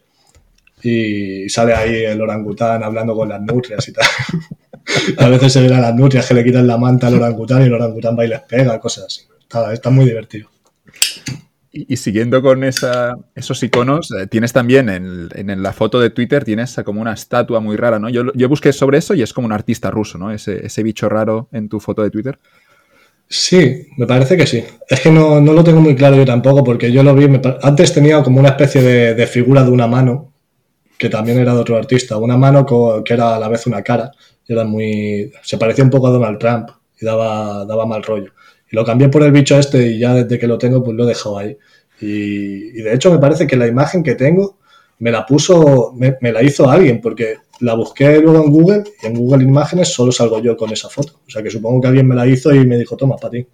Y 0.82 1.48
sale 1.48 1.74
ahí 1.74 2.04
el 2.04 2.20
orangután 2.20 2.84
hablando 2.84 3.16
con 3.16 3.28
las 3.28 3.40
nutrias 3.42 3.88
y 3.88 3.92
tal. 3.92 4.06
a 5.18 5.28
veces 5.28 5.52
se 5.52 5.62
ven 5.62 5.72
a 5.72 5.80
las 5.80 5.94
nutrias 5.96 6.28
que 6.28 6.34
le 6.34 6.44
quitan 6.44 6.66
la 6.66 6.76
manta 6.76 7.08
al 7.08 7.14
orangután 7.14 7.62
y 7.62 7.64
el 7.64 7.74
orangután 7.74 8.16
va 8.16 8.24
y 8.24 8.28
les 8.28 8.42
pega, 8.42 8.78
cosas 8.78 9.06
así. 9.06 9.22
Está 9.72 9.90
muy 9.90 10.04
divertido. 10.04 10.48
Y, 11.76 11.96
siguiendo 11.98 12.40
con 12.40 12.64
esos 12.64 13.62
iconos, 13.62 14.10
eh, 14.12 14.26
tienes 14.26 14.54
también 14.54 14.88
en, 14.88 15.62
la 15.62 15.72
foto 15.74 16.00
de 16.00 16.08
Twitter, 16.08 16.42
tienes 16.42 16.74
como 16.86 17.02
una 17.02 17.12
estatua 17.12 17.60
muy 17.60 17.76
rara, 17.76 17.98
¿no? 17.98 18.08
Yo, 18.08 18.48
busqué 18.48 18.72
sobre 18.72 18.96
eso 18.96 19.12
y 19.12 19.20
es 19.20 19.34
como 19.34 19.44
un 19.44 19.52
artista 19.52 19.90
ruso, 19.90 20.16
¿no? 20.16 20.30
Ese, 20.30 20.82
bicho 20.82 21.08
raro 21.10 21.48
en 21.52 21.68
tu 21.68 21.78
foto 21.78 22.02
de 22.02 22.10
Twitter. 22.10 22.38
Sí, 23.28 23.88
me 23.98 24.06
parece 24.06 24.38
que 24.38 24.46
sí. 24.46 24.64
Es 24.88 25.00
que 25.00 25.10
no, 25.10 25.38
lo 25.40 25.64
tengo 25.64 25.82
muy 25.82 25.94
claro 25.94 26.16
yo 26.16 26.24
tampoco, 26.24 26.64
porque 26.64 26.90
yo 26.90 27.02
lo 27.02 27.14
vi. 27.14 27.28
antes 27.62 27.92
tenía 27.92 28.22
como 28.22 28.40
una 28.40 28.50
especie 28.50 28.80
de, 28.80 29.26
figura 29.26 29.62
de 29.62 29.70
una 29.70 29.86
mano, 29.86 30.32
que 30.96 31.10
también 31.10 31.38
era 31.38 31.52
de 31.52 31.60
otro 31.60 31.76
artista. 31.76 32.16
Una 32.16 32.38
mano 32.38 32.64
que 33.04 33.12
era 33.12 33.36
a 33.36 33.38
la 33.38 33.48
vez 33.48 33.66
una 33.66 33.82
cara. 33.82 34.12
Era 34.48 34.64
muy. 34.64 35.30
Se 35.42 35.58
parecía 35.58 35.84
un 35.84 35.90
poco 35.90 36.06
a 36.06 36.10
Donald 36.10 36.38
Trump 36.38 36.70
y 36.98 37.04
daba, 37.04 37.66
daba 37.66 37.84
mal 37.84 38.02
rollo. 38.02 38.32
Y 38.70 38.76
lo 38.76 38.84
cambié 38.84 39.08
por 39.08 39.22
el 39.22 39.32
bicho 39.32 39.58
este 39.58 39.86
y 39.86 39.98
ya 39.98 40.14
desde 40.14 40.38
que 40.38 40.46
lo 40.46 40.58
tengo, 40.58 40.82
pues 40.82 40.96
lo 40.96 41.04
he 41.04 41.08
dejado 41.08 41.38
ahí. 41.38 41.56
Y, 42.00 42.82
de 42.82 42.94
hecho 42.94 43.10
me 43.10 43.18
parece 43.18 43.46
que 43.46 43.56
la 43.56 43.66
imagen 43.66 44.02
que 44.02 44.14
tengo 44.14 44.58
me 44.98 45.10
la 45.10 45.24
puso, 45.24 45.92
me, 45.94 46.16
la 46.20 46.42
hizo 46.42 46.68
alguien, 46.70 47.00
porque 47.00 47.36
la 47.60 47.74
busqué 47.74 48.20
luego 48.20 48.44
en 48.44 48.50
Google 48.50 48.84
y 49.02 49.06
en 49.06 49.14
Google 49.14 49.44
Imágenes 49.44 49.92
solo 49.92 50.12
salgo 50.12 50.40
yo 50.40 50.56
con 50.56 50.72
esa 50.72 50.88
foto. 50.88 51.20
O 51.26 51.30
sea 51.30 51.42
que 51.42 51.50
supongo 51.50 51.80
que 51.80 51.88
alguien 51.88 52.08
me 52.08 52.14
la 52.14 52.26
hizo 52.26 52.54
y 52.54 52.66
me 52.66 52.78
dijo, 52.78 52.96
toma, 52.96 53.16
para 53.16 53.32
ti. 53.32 53.46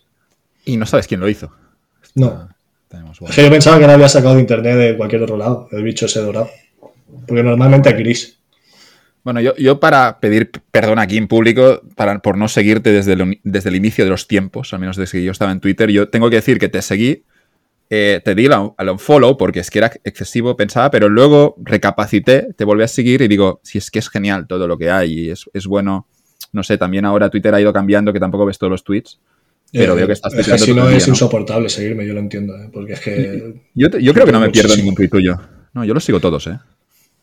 Y 0.64 0.76
no 0.76 0.86
sabes 0.86 1.06
quién 1.06 1.20
lo 1.20 1.28
hizo. 1.28 1.50
No. 2.14 2.48
Es 3.28 3.34
que 3.34 3.42
yo 3.42 3.50
pensaba 3.50 3.78
que 3.78 3.86
la 3.86 3.94
había 3.94 4.08
sacado 4.08 4.34
de 4.34 4.40
internet 4.40 4.76
de 4.76 4.96
cualquier 4.96 5.22
otro 5.22 5.36
lado, 5.36 5.68
el 5.72 5.82
bicho 5.82 6.06
ese 6.06 6.20
dorado. 6.20 6.50
Porque 7.26 7.42
normalmente 7.42 7.88
es 7.88 7.96
gris. 7.96 8.38
Bueno, 9.24 9.40
yo, 9.40 9.78
para 9.78 10.18
pedir 10.18 10.50
perdón 10.72 10.98
aquí 10.98 11.16
en 11.16 11.28
público 11.28 11.80
para, 11.94 12.18
por 12.20 12.36
no 12.36 12.48
seguirte 12.48 12.90
desde 12.90 13.12
el, 13.12 13.40
desde 13.44 13.68
el 13.68 13.76
inicio 13.76 14.04
de 14.04 14.10
los 14.10 14.26
tiempos, 14.26 14.72
al 14.72 14.80
menos 14.80 14.96
desde 14.96 15.18
que 15.18 15.24
yo 15.24 15.30
estaba 15.30 15.52
en 15.52 15.60
Twitter, 15.60 15.90
yo 15.90 16.08
tengo 16.08 16.28
que 16.28 16.36
decir 16.36 16.58
que 16.58 16.68
te 16.68 16.82
seguí, 16.82 17.22
eh, 17.88 18.20
te 18.24 18.34
di 18.34 18.46
al 18.46 18.88
unfollow 18.88 19.36
porque 19.36 19.60
es 19.60 19.70
que 19.70 19.78
era 19.78 19.92
excesivo, 20.02 20.56
pensaba, 20.56 20.90
pero 20.90 21.08
luego 21.08 21.54
recapacité, 21.62 22.48
te 22.56 22.64
volví 22.64 22.82
a 22.82 22.88
seguir 22.88 23.22
y 23.22 23.28
digo, 23.28 23.60
si 23.62 23.78
es 23.78 23.92
que 23.92 24.00
es 24.00 24.08
genial 24.08 24.48
todo 24.48 24.66
lo 24.66 24.76
que 24.76 24.90
hay 24.90 25.12
y 25.12 25.30
es, 25.30 25.66
bueno, 25.66 26.08
no 26.52 26.64
sé, 26.64 26.76
también 26.76 27.04
ahora 27.04 27.30
Twitter 27.30 27.54
ha 27.54 27.60
ido 27.60 27.72
cambiando, 27.72 28.12
que 28.12 28.18
tampoco 28.18 28.46
ves 28.46 28.58
todos 28.58 28.72
los 28.72 28.82
tweets. 28.82 29.20
Pero 29.70 29.94
veo 29.94 30.06
que 30.06 30.14
estás 30.14 30.34
es 30.34 30.46
que 30.46 30.58
si 30.58 30.74
no 30.74 30.88
es 30.90 31.06
insoportable 31.06 31.68
seguirme, 31.68 32.06
yo 32.06 32.12
lo 32.12 32.20
entiendo, 32.20 32.56
¿eh? 32.56 32.68
porque 32.72 32.94
es 32.94 33.00
que... 33.00 33.54
Yo, 33.74 33.90
creo 33.90 34.26
que 34.26 34.32
no 34.32 34.40
me 34.40 34.50
pierdo 34.50 34.76
ningún 34.76 34.94
tweet 34.94 35.08
tuyo. 35.08 35.38
No, 35.72 35.84
yo 35.84 35.94
los 35.94 36.04
sigo 36.04 36.18
todos, 36.18 36.46
¿eh? 36.48 36.58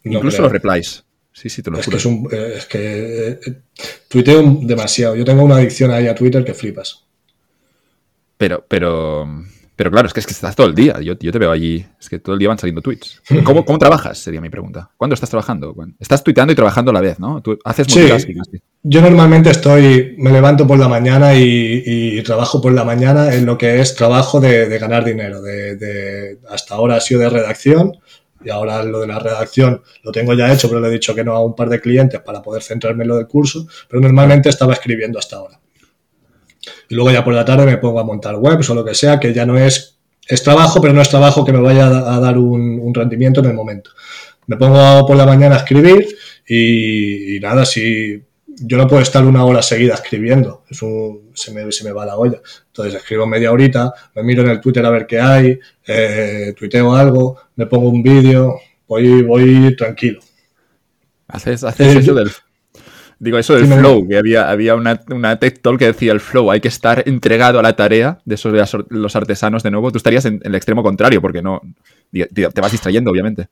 Incluso 0.04 0.42
los 0.42 0.52
replies. 0.52 1.04
Sí, 1.40 1.50
sí, 1.50 1.64
te 1.64 1.72
lo 1.72 1.80
es 1.80 1.88
Que 1.88 1.96
es, 1.96 2.06
un, 2.06 2.28
eh, 2.34 2.54
es 2.58 2.66
que 2.66 3.30
eh, 3.30 3.62
tuiteo 4.10 4.44
demasiado. 4.62 5.16
Yo 5.16 5.24
tengo 5.24 5.42
una 5.44 5.56
adicción 5.56 5.90
ahí 5.90 6.06
a 6.06 6.14
Twitter 6.14 6.44
que 6.44 6.54
flipas. 6.54 7.06
Pero, 8.36 8.66
pero, 8.68 9.26
Pero 9.74 9.90
claro, 9.90 10.08
es 10.08 10.14
que, 10.14 10.20
es 10.20 10.26
que 10.26 10.34
estás 10.34 10.54
todo 10.54 10.68
el 10.68 10.76
día. 10.76 11.00
Yo, 11.00 11.14
yo, 11.18 11.32
te 11.32 11.40
veo 11.40 11.50
allí. 11.50 11.86
Es 11.98 12.10
que 12.10 12.20
todo 12.20 12.34
el 12.34 12.40
día 12.40 12.50
van 12.50 12.58
saliendo 12.58 12.82
tweets. 12.82 13.22
¿Cómo, 13.46 13.64
cómo 13.64 13.80
trabajas? 13.80 14.18
Sería 14.18 14.42
mi 14.42 14.50
pregunta. 14.50 14.92
¿Cuándo 14.98 15.14
estás 15.14 15.30
trabajando? 15.30 15.74
Estás 15.98 16.26
tuiteando 16.26 16.52
y 16.52 16.58
trabajando 16.58 16.92
a 16.92 16.96
la 16.96 17.00
vez, 17.00 17.22
¿no? 17.22 17.42
Tú 17.42 17.58
haces. 17.64 17.88
Sí. 17.88 18.10
Yo 18.84 19.02
normalmente 19.02 19.50
estoy, 19.50 20.16
me 20.18 20.34
levanto 20.34 20.68
por 20.68 20.78
la 20.78 20.90
mañana 20.90 21.36
y, 21.36 21.84
y, 21.86 22.22
trabajo 22.24 22.62
por 22.62 22.74
la 22.74 22.84
mañana 22.84 23.34
en 23.34 23.46
lo 23.46 23.58
que 23.58 23.80
es 23.80 23.96
trabajo 23.96 24.42
de, 24.42 24.68
de 24.68 24.78
ganar 24.78 25.06
dinero. 25.06 25.42
De, 25.42 25.78
de, 25.78 26.40
hasta 26.50 26.76
ahora 26.76 26.98
ha 26.98 27.00
sido 27.00 27.22
de 27.22 27.30
redacción 27.30 27.94
y 28.44 28.50
ahora 28.50 28.84
lo 28.84 29.02
de 29.02 29.08
la 29.08 29.20
redacción 29.20 29.82
lo 30.04 30.12
tengo 30.12 30.34
ya 30.34 30.52
hecho, 30.52 30.70
pero 30.70 30.80
le 30.80 30.88
he 30.88 30.92
dicho 30.92 31.14
que 31.14 31.24
no 31.24 31.34
a 31.36 31.44
un 31.44 31.56
par 31.56 31.70
de 31.70 31.82
clientes 31.82 32.22
para 32.22 32.42
poder 32.42 32.62
centrarme 32.62 33.04
en 33.04 33.10
lo 33.10 33.18
del 33.18 33.28
curso. 33.28 33.68
Pero 33.88 34.02
normalmente 34.02 34.50
estaba 34.50 34.74
escribiendo 34.74 35.20
hasta 35.20 35.38
ahora. 35.38 35.60
Y 36.90 36.96
luego 36.96 37.12
ya 37.12 37.24
por 37.24 37.34
la 37.34 37.46
tarde 37.46 37.66
me 37.66 37.78
pongo 37.78 38.00
a 38.00 38.04
montar 38.04 38.36
webs 38.36 38.70
o 38.70 38.76
lo 38.76 38.86
que 38.86 38.96
sea, 38.96 39.20
que 39.20 39.34
ya 39.34 39.46
no 39.46 39.58
es, 39.58 40.00
es 40.28 40.44
trabajo, 40.44 40.82
pero 40.82 40.94
no 40.94 41.02
es 41.02 41.10
trabajo 41.10 41.46
que 41.46 41.54
me 41.54 41.60
vaya 41.60 41.88
a 41.88 42.20
dar 42.20 42.38
un, 42.38 42.94
rendimiento 42.94 43.42
en 43.42 43.48
el 43.48 43.54
momento. 43.54 43.92
Me 44.48 44.58
pongo 44.58 45.06
por 45.06 45.16
la 45.16 45.26
mañana 45.26 45.56
a 45.56 45.60
escribir 45.60 46.08
y, 46.48 47.40
nada, 47.42 47.66
si 47.66 48.24
yo 48.62 48.78
no 48.78 48.88
puedo 48.88 49.02
estar 49.02 49.26
una 49.26 49.44
hora 49.46 49.62
seguida 49.62 49.94
escribiendo, 49.94 50.64
es 50.70 50.82
un, 50.82 51.32
se, 51.34 51.54
me, 51.54 51.72
se 51.72 51.84
me 51.84 51.92
va 51.92 52.06
la 52.06 52.18
olla. 52.18 52.42
Entonces 52.68 52.96
escribo 52.96 53.26
media 53.26 53.52
horita, 53.52 53.94
me 54.16 54.24
miro 54.24 54.44
en 54.44 54.50
el 54.50 54.62
Twitter 54.62 54.86
a 54.86 54.90
ver 54.90 55.06
qué 55.08 55.20
hay, 55.20 55.60
eh, 55.88 56.54
tuiteo 56.58 56.96
algo, 56.96 57.38
me 57.56 57.66
pongo 57.66 57.90
un 57.90 58.04
vídeo, 58.04 58.60
voy, 58.88 59.24
voy 59.24 59.76
tranquilo. 59.76 60.20
Haces, 61.28 61.64
haces 61.64 61.96
eh, 61.96 62.00
eso 62.00 62.14
del 62.14 62.32
Digo, 63.20 63.38
eso 63.38 63.54
del 63.56 63.68
flow, 63.68 64.08
que 64.08 64.18
había, 64.18 64.50
había 64.50 64.76
una, 64.76 65.02
una 65.10 65.38
tech 65.38 65.62
talk 65.62 65.78
que 65.78 65.88
decía 65.88 66.14
el 66.14 66.22
flow, 66.22 66.52
hay 66.52 66.62
que 66.62 66.70
estar 66.70 67.04
entregado 67.06 67.60
a 67.60 67.62
la 67.62 67.76
tarea 67.76 68.22
de 68.24 68.36
esos 68.36 68.54
de 68.54 68.86
los 68.90 69.16
artesanos 69.18 69.62
de 69.62 69.72
nuevo. 69.72 69.92
Tú 69.92 69.98
estarías 69.98 70.24
en, 70.24 70.40
el 70.42 70.56
extremo 70.56 70.84
contrario, 70.84 71.22
porque 71.22 71.42
no 71.42 71.62
te, 72.12 72.62
vas 72.62 72.72
distrayendo, 72.72 73.12
obviamente. 73.12 73.50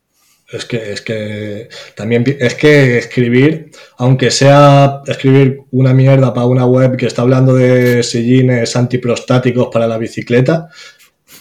Es 0.50 0.64
que, 0.64 0.94
es 0.94 1.02
que 1.02 1.68
también 1.94 2.24
es 2.40 2.56
que 2.56 2.98
escribir, 2.98 3.70
aunque 3.98 4.32
sea 4.32 5.02
escribir 5.06 5.60
una 5.72 5.94
mierda 5.94 6.34
para 6.34 6.48
una 6.48 6.66
web 6.66 6.96
que 6.96 7.06
está 7.06 7.24
hablando 7.24 7.54
de 7.54 8.02
sillines 8.02 8.76
antiprostáticos 8.78 9.68
para 9.72 9.88
la 9.88 9.98
bicicleta, 9.98 10.70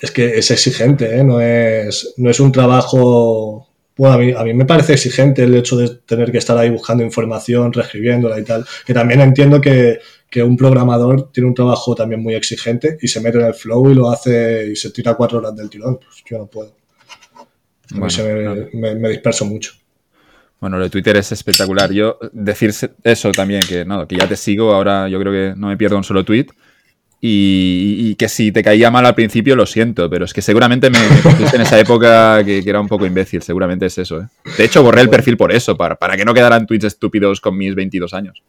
es 0.01 0.11
que 0.11 0.39
es 0.39 0.51
exigente, 0.51 1.19
¿eh? 1.19 1.23
no, 1.23 1.41
es, 1.41 2.15
no 2.17 2.31
es 2.31 2.41
un 2.41 2.51
trabajo 2.51 3.67
bueno, 3.97 4.15
a 4.15 4.19
mí, 4.19 4.33
a 4.33 4.45
mí 4.45 4.53
me 4.53 4.67
parece 4.67 4.93
exigente 4.93 5.45
el 5.45 5.55
hecho 5.55 5.77
de 5.77 5.89
tener 6.05 6.31
que 6.31 6.39
estar 6.39 6.57
ahí 6.59 6.69
buscando 6.69 7.03
información, 7.03 7.73
reescribiéndola 7.73 8.39
y 8.39 8.45
tal, 8.45 8.67
que 8.85 8.93
también 8.93 9.21
entiendo 9.21 9.61
que, 9.61 9.99
un 10.37 10.55
programador 10.55 11.33
tiene 11.33 11.49
un 11.49 11.55
trabajo 11.55 11.95
también 11.95 12.23
muy 12.23 12.35
exigente 12.35 12.99
y 13.01 13.09
se 13.09 13.23
mete 13.23 13.39
en 13.39 13.47
el 13.47 13.55
flow 13.55 13.91
y 13.91 13.95
lo 13.95 14.11
hace 14.11 14.69
y 14.71 14.77
se 14.77 14.91
tira 14.91 15.15
cuatro 15.15 15.39
horas 15.39 15.57
del 15.57 15.71
tirón. 15.71 15.97
Pues 15.97 16.23
yo 16.29 16.37
no 16.37 16.47
puedo. 16.47 16.75
Me, 17.93 19.09
disperso 19.09 19.45
mucho. 19.45 19.73
Bueno, 20.61 20.78
lo 20.78 20.85
de 20.85 20.90
Twitter 20.90 21.16
es 21.16 21.33
espectacular. 21.33 21.93
Yo 21.93 22.19
decir 22.33 22.73
eso 23.02 23.33
también, 23.33 23.62
que, 23.62 23.85
no, 23.85 24.07
que 24.09 24.16
ya 24.16 24.26
te 24.26 24.37
sigo, 24.37 24.73
ahora 24.73 25.09
yo 25.09 25.21
creo 25.21 25.33
que 25.33 25.59
no 25.59 25.69
me 25.69 25.76
pierdo 25.76 25.97
un 25.97 26.05
solo 26.05 26.25
tweet. 26.25 26.47
Y, 27.28 28.14
que 28.16 28.28
si 28.28 28.52
te 28.52 28.62
caía 28.62 28.90
mal 28.90 29.05
al 29.05 29.14
principio, 29.14 29.57
lo 29.57 29.66
siento, 29.66 30.09
pero 30.09 30.26
es 30.26 30.33
que 30.33 30.43
seguramente 30.43 30.90
me, 30.90 30.99
en 31.52 31.61
esa 31.61 31.78
época 31.81 32.45
que, 32.45 32.62
era 32.64 32.81
un 32.81 32.87
poco 32.87 33.05
imbécil, 33.05 33.43
seguramente 33.43 33.87
es 33.87 33.99
eso. 33.99 34.21
¿eh? 34.21 34.26
De 34.57 34.64
hecho, 34.64 34.83
borré 34.83 35.00
el 35.00 35.09
perfil 35.09 35.37
por 35.37 35.50
eso, 35.50 35.76
para, 35.76 35.97
para 35.97 36.16
que 36.16 36.25
no 36.25 36.35
quedaran 36.35 36.66
tweets 36.66 36.85
estúpidos 36.85 37.40
con 37.40 37.57
mis 37.57 37.75
22 37.75 38.14
años. 38.14 38.43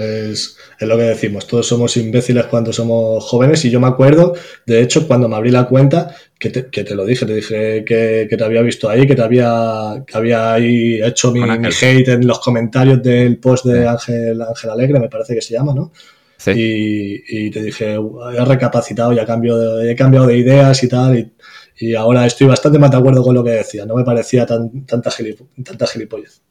Es, 0.00 0.56
lo 0.80 0.96
que 0.96 1.02
decimos, 1.02 1.46
todos 1.46 1.66
somos 1.66 1.96
imbéciles 1.96 2.46
cuando 2.46 2.72
somos 2.72 3.24
jóvenes 3.24 3.64
y 3.64 3.70
yo 3.70 3.80
me 3.80 3.88
acuerdo, 3.88 4.34
de 4.66 4.82
hecho, 4.82 5.06
cuando 5.06 5.28
me 5.28 5.36
abrí 5.36 5.50
la 5.50 5.66
cuenta, 5.66 6.14
que 6.38 6.50
te, 6.50 6.94
lo 6.94 7.04
dije, 7.04 7.26
te 7.26 7.34
dije 7.34 7.84
que, 7.84 8.26
te 8.30 8.44
había 8.44 8.62
visto 8.62 8.88
ahí, 8.88 9.06
que 9.06 9.14
te 9.14 9.22
había, 9.22 10.02
que 10.06 10.16
había 10.16 10.54
ahí 10.54 11.02
hecho 11.02 11.32
mi, 11.32 11.40
mi, 11.40 11.68
hate 11.68 12.08
en 12.08 12.26
los 12.26 12.40
comentarios 12.40 13.02
del 13.02 13.38
post 13.38 13.66
de 13.66 13.86
Ángel, 13.86 14.40
Ángel 14.40 14.70
Alegre, 14.70 15.00
me 15.00 15.08
parece 15.08 15.34
que 15.34 15.42
se 15.42 15.54
llama, 15.54 15.74
¿no? 15.74 15.92
Y, 16.46 17.50
te 17.50 17.62
dije, 17.62 17.94
he 17.94 18.44
recapacitado 18.44 19.12
y 19.12 19.18
he 19.18 19.26
cambiado, 19.26 19.82
he 19.82 19.94
cambiado 19.94 20.26
de 20.26 20.38
ideas 20.38 20.82
y 20.82 20.88
tal. 20.88 21.32
Y, 21.78 21.94
ahora 21.94 22.26
estoy 22.26 22.46
bastante 22.46 22.78
más 22.78 22.90
de 22.90 22.98
acuerdo 22.98 23.22
con 23.22 23.34
lo 23.34 23.44
que 23.44 23.50
decía. 23.50 23.84
No 23.86 23.94
me 23.94 24.04
parecía 24.04 24.46
tan, 24.46 24.86
tanta, 24.86 25.10
tanta 25.64 25.86
gilipollez. 25.86 26.42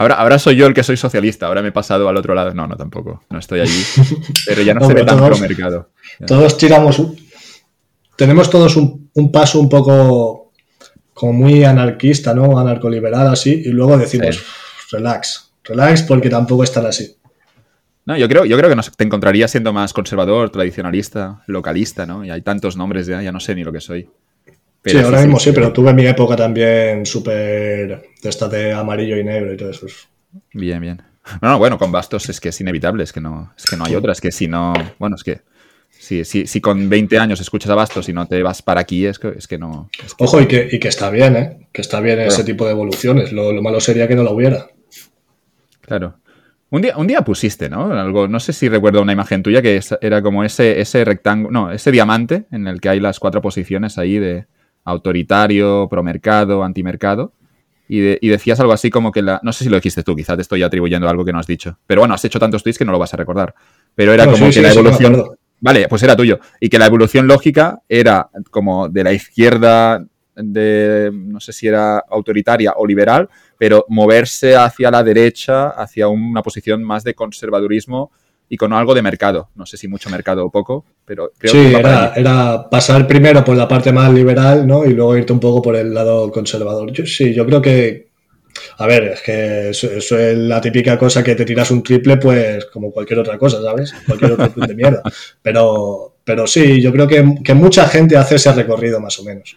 Ahora, 0.00 0.14
ahora 0.14 0.38
soy 0.38 0.56
yo 0.56 0.66
el 0.66 0.72
que 0.72 0.82
soy 0.82 0.96
socialista. 0.96 1.44
Ahora 1.44 1.60
me 1.60 1.68
he 1.68 1.72
pasado 1.72 2.08
al 2.08 2.16
otro 2.16 2.34
lado. 2.34 2.54
No, 2.54 2.66
no, 2.66 2.74
tampoco. 2.74 3.22
No 3.28 3.38
estoy 3.38 3.60
allí. 3.60 3.84
Pero 4.46 4.62
ya 4.62 4.72
no, 4.72 4.86
se 4.86 4.94
ve 4.94 5.04
tan 5.04 5.18
pro 5.18 5.36
mercado. 5.36 5.90
Todos 6.26 6.56
tiramos. 6.56 7.02
tenemos 8.16 8.48
todos 8.48 8.76
un, 8.76 9.30
paso 9.30 9.60
un 9.60 9.68
poco 9.68 10.52
como 11.12 11.34
muy 11.34 11.64
anarquista, 11.64 12.32
¿no? 12.32 12.58
Anarcoliberal 12.58 13.28
así. 13.28 13.60
Y 13.62 13.68
luego 13.72 13.98
decimos, 13.98 14.42
relax, 14.90 15.52
relax, 15.64 16.02
porque 16.04 16.30
tampoco 16.30 16.64
están 16.64 16.86
así. 16.86 17.16
No, 18.06 18.16
yo 18.16 18.26
creo, 18.26 18.46
yo 18.46 18.56
creo 18.56 18.74
que 18.74 18.82
te 18.96 19.04
encontraría 19.04 19.48
siendo 19.48 19.74
más 19.74 19.92
conservador, 19.92 20.48
tradicionalista, 20.48 21.42
localista, 21.46 22.06
¿no? 22.06 22.24
Y 22.24 22.30
hay 22.30 22.40
tantos 22.40 22.74
nombres 22.74 23.06
ya, 23.06 23.20
ya 23.20 23.32
no 23.32 23.40
sé 23.40 23.54
ni 23.54 23.64
lo 23.64 23.72
que 23.72 23.82
soy. 23.82 24.08
Sí, 24.84 24.98
ahora 24.98 25.20
mismo 25.20 25.38
sí, 25.38 25.52
pero 25.52 25.72
tuve 25.72 25.92
mi 25.92 26.06
época 26.06 26.36
también 26.36 27.04
súper 27.06 28.02
de 28.22 28.28
esta 28.28 28.48
de 28.48 28.72
amarillo 28.72 29.16
y 29.16 29.24
negro 29.24 29.52
y 29.52 29.56
todo 29.56 29.70
eso. 29.70 29.86
Bien, 30.52 30.80
bien. 30.80 31.02
No, 31.42 31.50
no, 31.50 31.58
bueno, 31.58 31.78
con 31.78 31.92
Bastos 31.92 32.28
es 32.28 32.40
que 32.40 32.48
es 32.48 32.60
inevitable, 32.60 33.04
es 33.04 33.12
que 33.12 33.20
no, 33.20 33.52
es 33.56 33.66
que 33.66 33.76
no 33.76 33.84
hay 33.84 33.94
otra, 33.94 34.12
es 34.12 34.20
que 34.20 34.32
si 34.32 34.48
no, 34.48 34.72
bueno, 34.98 35.16
es 35.16 35.22
que 35.22 35.42
si, 35.90 36.24
si, 36.24 36.46
si 36.46 36.60
con 36.60 36.88
20 36.88 37.18
años 37.18 37.40
escuchas 37.40 37.70
a 37.70 37.74
Bastos 37.74 38.08
y 38.08 38.12
no 38.12 38.26
te 38.26 38.42
vas 38.42 38.62
para 38.62 38.80
aquí, 38.80 39.06
es 39.06 39.18
que, 39.18 39.34
es 39.36 39.46
que 39.46 39.58
no. 39.58 39.90
Ojo, 40.18 40.40
y 40.40 40.46
que, 40.46 40.68
y 40.70 40.78
que 40.78 40.88
está 40.88 41.10
bien, 41.10 41.36
¿eh? 41.36 41.68
Que 41.72 41.82
está 41.82 42.00
bien 42.00 42.20
ese 42.20 42.42
tipo 42.42 42.64
de 42.64 42.72
evoluciones. 42.72 43.32
Lo, 43.32 43.52
lo 43.52 43.62
malo 43.62 43.80
sería 43.80 44.08
que 44.08 44.14
no 44.14 44.22
lo 44.22 44.32
hubiera. 44.32 44.68
Claro. 45.82 46.16
Un 46.70 46.82
día, 46.82 46.96
un 46.96 47.06
día 47.06 47.22
pusiste, 47.22 47.68
¿no? 47.68 47.92
Algo, 47.92 48.28
no 48.28 48.38
sé 48.38 48.52
si 48.52 48.68
recuerdo 48.68 49.02
una 49.02 49.12
imagen 49.12 49.42
tuya 49.42 49.60
que 49.60 49.80
era 50.00 50.22
como 50.22 50.44
ese, 50.44 50.80
ese 50.80 51.04
rectángulo, 51.04 51.50
no, 51.50 51.72
ese 51.72 51.90
diamante 51.90 52.44
en 52.52 52.68
el 52.68 52.80
que 52.80 52.88
hay 52.88 53.00
las 53.00 53.18
cuatro 53.18 53.42
posiciones 53.42 53.98
ahí 53.98 54.18
de 54.18 54.46
autoritario, 54.84 55.88
promercado, 55.88 56.62
antimercado. 56.64 57.32
Y, 57.88 58.24
y 58.24 58.30
decías 58.30 58.60
algo 58.60 58.72
así 58.72 58.90
como 58.90 59.10
que 59.10 59.22
la. 59.22 59.40
No 59.42 59.52
sé 59.52 59.64
si 59.64 59.70
lo 59.70 59.76
dijiste 59.76 60.02
tú, 60.02 60.14
quizás 60.14 60.36
te 60.36 60.42
estoy 60.42 60.62
atribuyendo 60.62 61.08
algo 61.08 61.24
que 61.24 61.32
no 61.32 61.38
has 61.38 61.46
dicho. 61.46 61.78
Pero 61.86 62.02
bueno, 62.02 62.14
has 62.14 62.24
hecho 62.24 62.38
tantos 62.38 62.62
tweets 62.62 62.78
que 62.78 62.84
no 62.84 62.92
lo 62.92 62.98
vas 62.98 63.12
a 63.14 63.16
recordar. 63.16 63.54
Pero 63.94 64.12
era 64.12 64.26
como 64.26 64.48
que 64.50 64.62
la 64.62 64.72
evolución. 64.72 65.24
vale, 65.60 65.88
pues 65.88 66.02
era 66.02 66.16
tuyo. 66.16 66.38
Y 66.60 66.68
que 66.68 66.78
la 66.78 66.86
evolución 66.86 67.26
lógica 67.26 67.80
era 67.88 68.30
como 68.50 68.88
de 68.88 69.04
la 69.04 69.12
izquierda 69.12 70.04
de. 70.36 71.10
No 71.12 71.40
sé 71.40 71.52
si 71.52 71.66
era 71.66 71.98
autoritaria 71.98 72.74
o 72.76 72.86
liberal 72.86 73.28
pero 73.60 73.84
moverse 73.90 74.56
hacia 74.56 74.90
la 74.90 75.02
derecha, 75.02 75.68
hacia 75.68 76.08
una 76.08 76.42
posición 76.42 76.82
más 76.82 77.04
de 77.04 77.12
conservadurismo 77.12 78.10
y 78.52 78.56
con 78.56 78.72
algo 78.72 78.94
de 78.94 79.00
mercado. 79.00 79.48
No 79.54 79.64
sé 79.64 79.76
si 79.76 79.86
mucho 79.86 80.10
mercado 80.10 80.44
o 80.44 80.50
poco, 80.50 80.84
pero 81.04 81.32
creo 81.38 81.52
sí, 81.52 81.70
que 81.70 81.78
era, 81.78 82.12
era, 82.16 82.68
pasar 82.68 83.06
primero 83.06 83.44
por 83.44 83.56
la 83.56 83.68
parte 83.68 83.92
más 83.92 84.12
liberal, 84.12 84.66
¿no? 84.66 84.84
Y 84.84 84.92
luego 84.92 85.16
irte 85.16 85.32
un 85.32 85.38
poco 85.38 85.62
por 85.62 85.76
el 85.76 85.94
lado 85.94 86.30
conservador. 86.32 86.90
Yo, 86.90 87.06
sí, 87.06 87.32
yo 87.32 87.46
creo 87.46 87.62
que. 87.62 88.10
A 88.78 88.86
ver, 88.88 89.04
es 89.04 89.20
que 89.22 89.70
eso, 89.70 90.18
es 90.18 90.36
la 90.36 90.60
típica 90.60 90.98
cosa 90.98 91.22
que 91.22 91.36
te 91.36 91.44
tiras 91.44 91.70
un 91.70 91.84
triple, 91.84 92.16
pues 92.16 92.66
como 92.66 92.90
cualquier 92.90 93.20
otra 93.20 93.38
cosa, 93.38 93.62
¿sabes? 93.62 93.94
Cualquier 94.04 94.32
otro 94.32 94.50
triple 94.50 94.66
de 94.66 94.74
mierda. 94.74 95.02
Pero, 95.40 96.16
pero 96.24 96.44
sí, 96.48 96.82
yo 96.82 96.90
creo 96.90 97.06
que, 97.06 97.36
que 97.44 97.54
mucha 97.54 97.86
gente 97.86 98.16
hace 98.16 98.34
ese 98.34 98.52
recorrido 98.52 99.00
más 99.00 99.16
o 99.20 99.24
menos. 99.24 99.56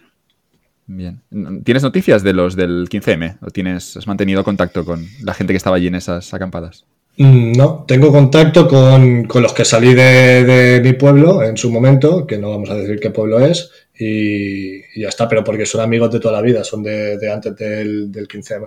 Bien. 0.86 1.20
¿Tienes 1.64 1.82
noticias 1.82 2.22
de 2.22 2.32
los 2.32 2.54
del 2.54 2.88
15M? 2.88 3.38
¿O 3.40 3.50
tienes, 3.50 3.96
has 3.96 4.06
mantenido 4.06 4.44
contacto 4.44 4.84
con 4.84 5.04
la 5.22 5.34
gente 5.34 5.52
que 5.52 5.56
estaba 5.56 5.76
allí 5.76 5.88
en 5.88 5.96
esas 5.96 6.32
acampadas? 6.32 6.84
Mm, 7.16 7.52
no, 7.52 7.84
tengo 7.86 8.10
contacto 8.10 8.66
con, 8.66 9.28
los 9.32 9.52
que 9.52 9.64
salí 9.64 9.94
de, 9.94 10.80
mi 10.82 10.94
pueblo 10.94 11.42
en 11.42 11.56
su 11.56 11.70
momento, 11.70 12.26
que 12.26 12.38
no 12.38 12.50
vamos 12.50 12.70
a 12.70 12.74
decir 12.74 12.98
qué 13.00 13.10
pueblo 13.10 13.38
es, 13.40 13.70
y, 13.98 15.00
ya 15.00 15.08
está, 15.08 15.28
pero 15.28 15.44
porque 15.44 15.66
son 15.66 15.80
amigos 15.80 16.10
de 16.12 16.20
toda 16.20 16.34
la 16.34 16.42
vida, 16.42 16.64
son 16.64 16.82
de, 16.82 17.18
antes 17.32 17.56
del, 17.56 18.10
15M. 18.12 18.66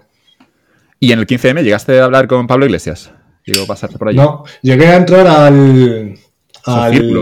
¿Y 1.00 1.12
en 1.12 1.20
el 1.20 1.28
15M 1.28 1.62
llegaste 1.64 2.00
a 2.00 2.06
hablar 2.06 2.28
con 2.28 2.48
Pablo 2.48 2.66
Iglesias? 2.66 3.12
Digo, 3.46 3.66
pasarte 3.68 3.98
por 3.98 4.10
allí. 4.10 4.18
No, 4.18 4.44
llegué 4.62 4.88
a 4.88 4.96
entrar 4.96 5.28
al. 5.28 6.18
al 6.66 7.14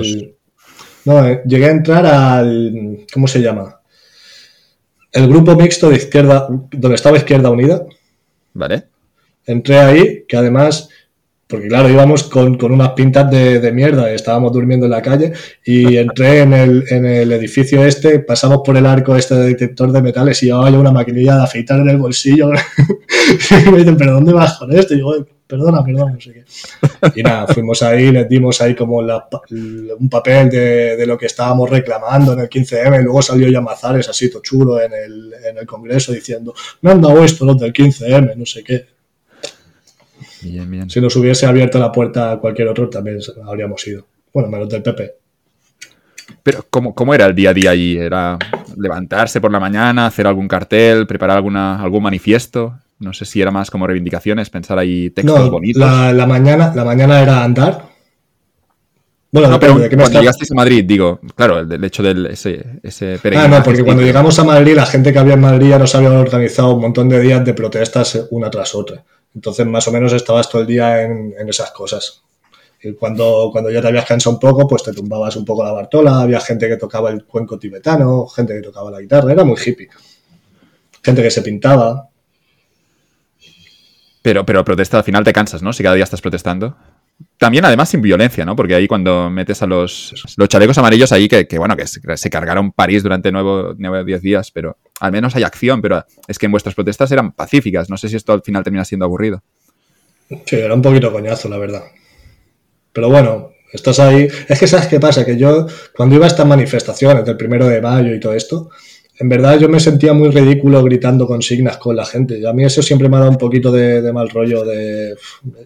no, 1.06 1.28
eh, 1.28 1.42
llegué 1.46 1.66
a 1.66 1.72
entrar 1.72 2.06
al. 2.06 3.06
¿Cómo 3.12 3.28
se 3.28 3.42
llama? 3.42 3.80
el 5.16 5.30
grupo 5.30 5.56
mixto 5.56 5.90
de 5.90 5.96
izquierda, 5.96 6.46
donde 6.50 6.96
estaba 6.96 7.18
Izquierda 7.18 7.50
Unida. 7.50 7.86
Vale. 8.54 8.84
Entré 9.46 9.80
ahí, 9.80 10.26
que 10.28 10.36
además, 10.36 10.90
porque 11.48 11.68
claro, 11.68 11.90
íbamos 11.90 12.24
con, 12.24 12.58
unas 12.72 12.90
pintas 12.92 13.30
de, 13.30 13.72
mierda, 13.72 14.12
estábamos 14.12 14.52
durmiendo 14.52 14.88
en 14.88 14.92
la 14.92 15.02
calle, 15.02 15.34
y 15.64 15.98
entré 15.98 16.40
en 16.40 16.54
el, 16.54 16.84
en 16.90 17.06
el 17.06 17.32
edificio 17.32 17.86
este, 17.86 18.20
pasamos 18.20 18.62
por 18.66 18.76
el 18.78 18.86
arco 18.86 19.16
este 19.16 19.36
de 19.36 19.48
detector 19.48 19.92
de 19.92 20.02
metales 20.02 20.42
y 20.42 20.48
llevaba 20.48 20.72
yo 20.72 20.80
una 20.80 20.92
maquinilla 20.92 21.36
de 21.36 21.44
afeitar 21.44 21.80
en 21.82 21.90
el 21.90 21.98
bolsillo. 21.98 22.50
y 23.68 23.70
me 23.70 23.78
dicen, 23.78 23.96
¿pero 23.96 24.14
dónde 24.14 24.34
vas 24.34 24.58
con 24.58 24.76
esto? 24.76 24.96
Y 24.96 24.98
digo, 24.98 25.14
perdona, 25.46 25.84
perdona, 25.84 26.14
no 26.14 26.20
sé 26.20 26.34
qué. 26.34 27.20
Y 27.20 27.22
nada, 27.22 27.46
fuimos 27.46 27.84
ahí, 27.84 28.12
les 28.12 28.28
dimos 28.28 28.60
ahí 28.62 28.74
como 28.74 28.98
un 28.98 30.10
papel 30.10 30.50
de, 30.50 31.06
lo 31.06 31.16
que 31.16 31.28
estábamos 31.28 31.70
reclamando 31.70 32.34
en 32.34 32.40
el 32.40 32.50
15M, 32.50 33.02
y 33.02 33.04
luego 33.04 33.22
salió 33.22 33.48
Yamazares 33.50 34.10
así, 34.10 34.32
todo 34.32 34.42
chulo 34.42 34.82
en 34.82 34.94
el, 34.94 35.34
en 35.48 35.60
el 35.60 35.66
Congreso 35.68 36.12
diciendo, 36.12 36.56
me 36.82 36.90
han 36.90 37.02
dado 37.02 37.24
esto 37.24 37.46
los 37.46 37.60
del 37.60 37.72
15M, 37.72 38.36
no 38.36 38.46
sé 38.48 38.64
qué. 38.64 38.95
Bien, 40.52 40.70
bien. 40.70 40.90
Si 40.90 41.02
nos 41.02 41.16
hubiese 41.16 41.46
abierto 41.46 41.80
la 41.80 41.92
puerta 41.92 42.32
a 42.32 42.40
cualquier 42.40 42.68
otro, 42.68 42.90
también 42.90 43.20
habríamos 43.46 43.86
ido. 43.88 44.06
Bueno, 44.34 44.50
menos 44.50 44.70
del 44.70 44.84
PP. 44.84 45.14
Pero, 46.44 46.66
¿cómo, 46.70 46.94
¿cómo, 46.94 47.14
era 47.14 47.26
el 47.26 47.36
día 47.36 47.52
a 47.52 47.54
día 47.54 47.72
allí? 47.72 47.98
¿Era 47.98 48.38
levantarse 48.78 49.42
por 49.42 49.52
la 49.52 49.60
mañana, 49.60 50.08
hacer 50.08 50.28
algún 50.28 50.48
cartel, 50.48 51.08
preparar 51.08 51.38
alguna, 51.38 51.82
algún 51.82 52.04
manifiesto? 52.04 52.78
No 53.00 53.14
sé 53.14 53.26
si 53.26 53.42
era 53.42 53.52
más 53.52 53.70
como 53.70 53.88
reivindicaciones, 53.88 54.50
pensar 54.50 54.80
ahí 54.80 55.10
textos 55.10 55.50
bonitos. 55.50 55.80
La, 55.80 56.14
la, 56.14 56.26
mañana, 56.26 56.72
la 56.74 56.86
mañana 56.86 57.22
era 57.22 57.44
andar. 57.44 57.90
Bueno, 59.32 59.50
no, 59.50 59.60
pero 59.60 59.78
¿de 59.78 59.90
qué 59.90 59.98
cuando 59.98 60.22
llegasteis 60.22 60.52
a 60.52 60.56
Madrid, 60.56 60.86
digo, 60.86 61.20
claro, 61.36 61.60
el, 61.60 61.84
hecho 61.84 62.02
de 62.02 62.32
ese, 62.32 62.80
ese 62.84 63.20
Ah, 63.36 63.50
no, 63.50 63.62
porque 63.64 63.84
cuando 63.84 64.02
llegamos 64.02 64.40
a 64.40 64.46
Madrid, 64.46 64.76
la 64.76 64.86
gente 64.86 65.12
que 65.12 65.20
había 65.20 65.34
en 65.34 65.42
Madrid 65.42 65.70
ya 65.72 65.78
nos 65.78 65.94
había 65.94 66.12
organizado 66.12 66.74
un 66.74 66.82
montón 66.82 67.10
de 67.10 67.20
días 67.20 67.44
de 67.44 67.54
protestas 67.54 68.28
una 68.32 68.50
tras 68.50 68.74
otra. 68.74 69.04
Entonces, 69.36 69.66
más 69.68 69.88
o 69.88 69.92
menos 69.92 70.14
estabas 70.14 70.50
todo 70.50 70.62
el 70.62 70.68
día 70.68 71.04
en, 71.04 71.36
esas 71.48 71.72
cosas. 71.72 72.24
Y 72.82 72.94
cuando, 72.94 73.50
cuando 73.52 73.70
ya 73.70 73.82
te 73.82 73.90
habías 73.90 74.06
cansado 74.06 74.36
un 74.36 74.40
poco, 74.40 74.68
pues 74.68 74.84
te 74.84 74.94
tumbabas 74.94 75.36
un 75.36 75.44
poco 75.44 75.64
la 75.64 75.74
Bartola, 75.74 76.22
había 76.22 76.40
gente 76.40 76.68
que 76.70 76.78
tocaba 76.78 77.10
el 77.12 77.26
cuenco 77.26 77.60
tibetano, 77.60 78.28
gente 78.28 78.54
que 78.54 78.62
tocaba 78.62 78.90
la 78.90 79.02
guitarra, 79.02 79.32
era 79.32 79.44
muy 79.44 79.58
hippie. 79.64 79.90
Gente 81.04 81.22
que 81.22 81.32
se 81.32 81.42
pintaba. 81.42 82.10
Pero, 84.22 84.46
pero 84.46 84.64
protesta 84.64 84.98
al 84.98 85.04
final 85.04 85.24
te 85.24 85.34
cansas, 85.34 85.62
¿no? 85.62 85.74
Si 85.74 85.84
cada 85.84 85.96
día 85.96 86.06
estás 86.06 86.22
protestando. 86.22 86.78
También, 87.38 87.66
además, 87.66 87.90
sin 87.90 88.02
violencia, 88.02 88.46
¿no? 88.46 88.56
Porque 88.56 88.76
ahí 88.76 88.88
cuando 88.88 89.30
metes 89.30 89.62
a 89.62 89.66
los, 89.66 90.14
los 90.38 90.48
chalecos 90.48 90.78
amarillos 90.78 91.12
ahí, 91.12 91.28
que, 91.28 91.46
bueno, 91.58 91.76
que 91.76 91.86
se 91.86 92.30
cargaron 92.30 92.72
París 92.72 93.04
durante 93.04 93.32
nueve 93.32 94.00
o 94.00 94.04
diez 94.06 94.22
días, 94.22 94.52
pero 94.52 94.78
al 95.02 95.12
menos 95.12 95.36
hay 95.36 95.44
acción, 95.44 95.82
pero 95.82 96.06
es 96.28 96.40
que 96.40 96.46
en 96.46 96.54
vuestras 96.54 96.76
protestas 96.76 97.12
eran 97.12 97.34
pacíficas. 97.34 97.90
No 97.90 97.98
sé 97.98 98.08
si 98.08 98.16
esto 98.16 98.32
al 98.32 98.42
final 98.42 98.64
termina 98.64 98.86
siendo 98.86 99.06
aburrido. 99.06 99.44
Sí, 100.46 100.56
era 100.56 100.74
un 100.74 100.82
poquito 100.82 101.12
coñazo, 101.12 101.50
la 101.50 101.58
verdad. 101.58 101.84
Pero 102.94 103.10
bueno, 103.10 103.52
estás 103.74 104.00
ahí. 104.00 104.28
Es 104.48 104.60
que 104.60 104.68
sabes 104.68 104.88
qué 104.88 105.00
pasa, 105.00 105.26
que 105.26 105.38
yo 105.38 105.68
cuando 105.96 106.16
iba 106.16 106.26
a 106.26 106.30
estas 106.30 106.48
manifestaciones 106.48 107.26
del 107.26 107.38
primero 107.38 107.68
de 107.68 107.82
mayo 107.82 108.14
y 108.14 108.20
todo 108.20 108.34
esto, 108.34 108.70
en 109.20 109.30
verdad 109.30 109.60
yo 109.60 109.70
me 109.70 109.80
sentía 109.80 110.14
muy 110.14 110.30
ridículo 110.30 110.84
gritando 110.84 111.28
consignas 111.28 111.78
con 111.78 111.96
la 111.96 112.06
gente. 112.06 112.40
Y 112.40 112.46
a 112.46 112.54
mí 112.54 112.64
eso 112.64 112.82
siempre 112.82 113.10
me 113.10 113.18
ha 113.18 113.20
dado 113.20 113.32
un 113.32 113.38
poquito 113.38 113.72
de, 113.72 114.12
mal 114.14 114.30
rollo, 114.30 114.64
de 114.64 115.16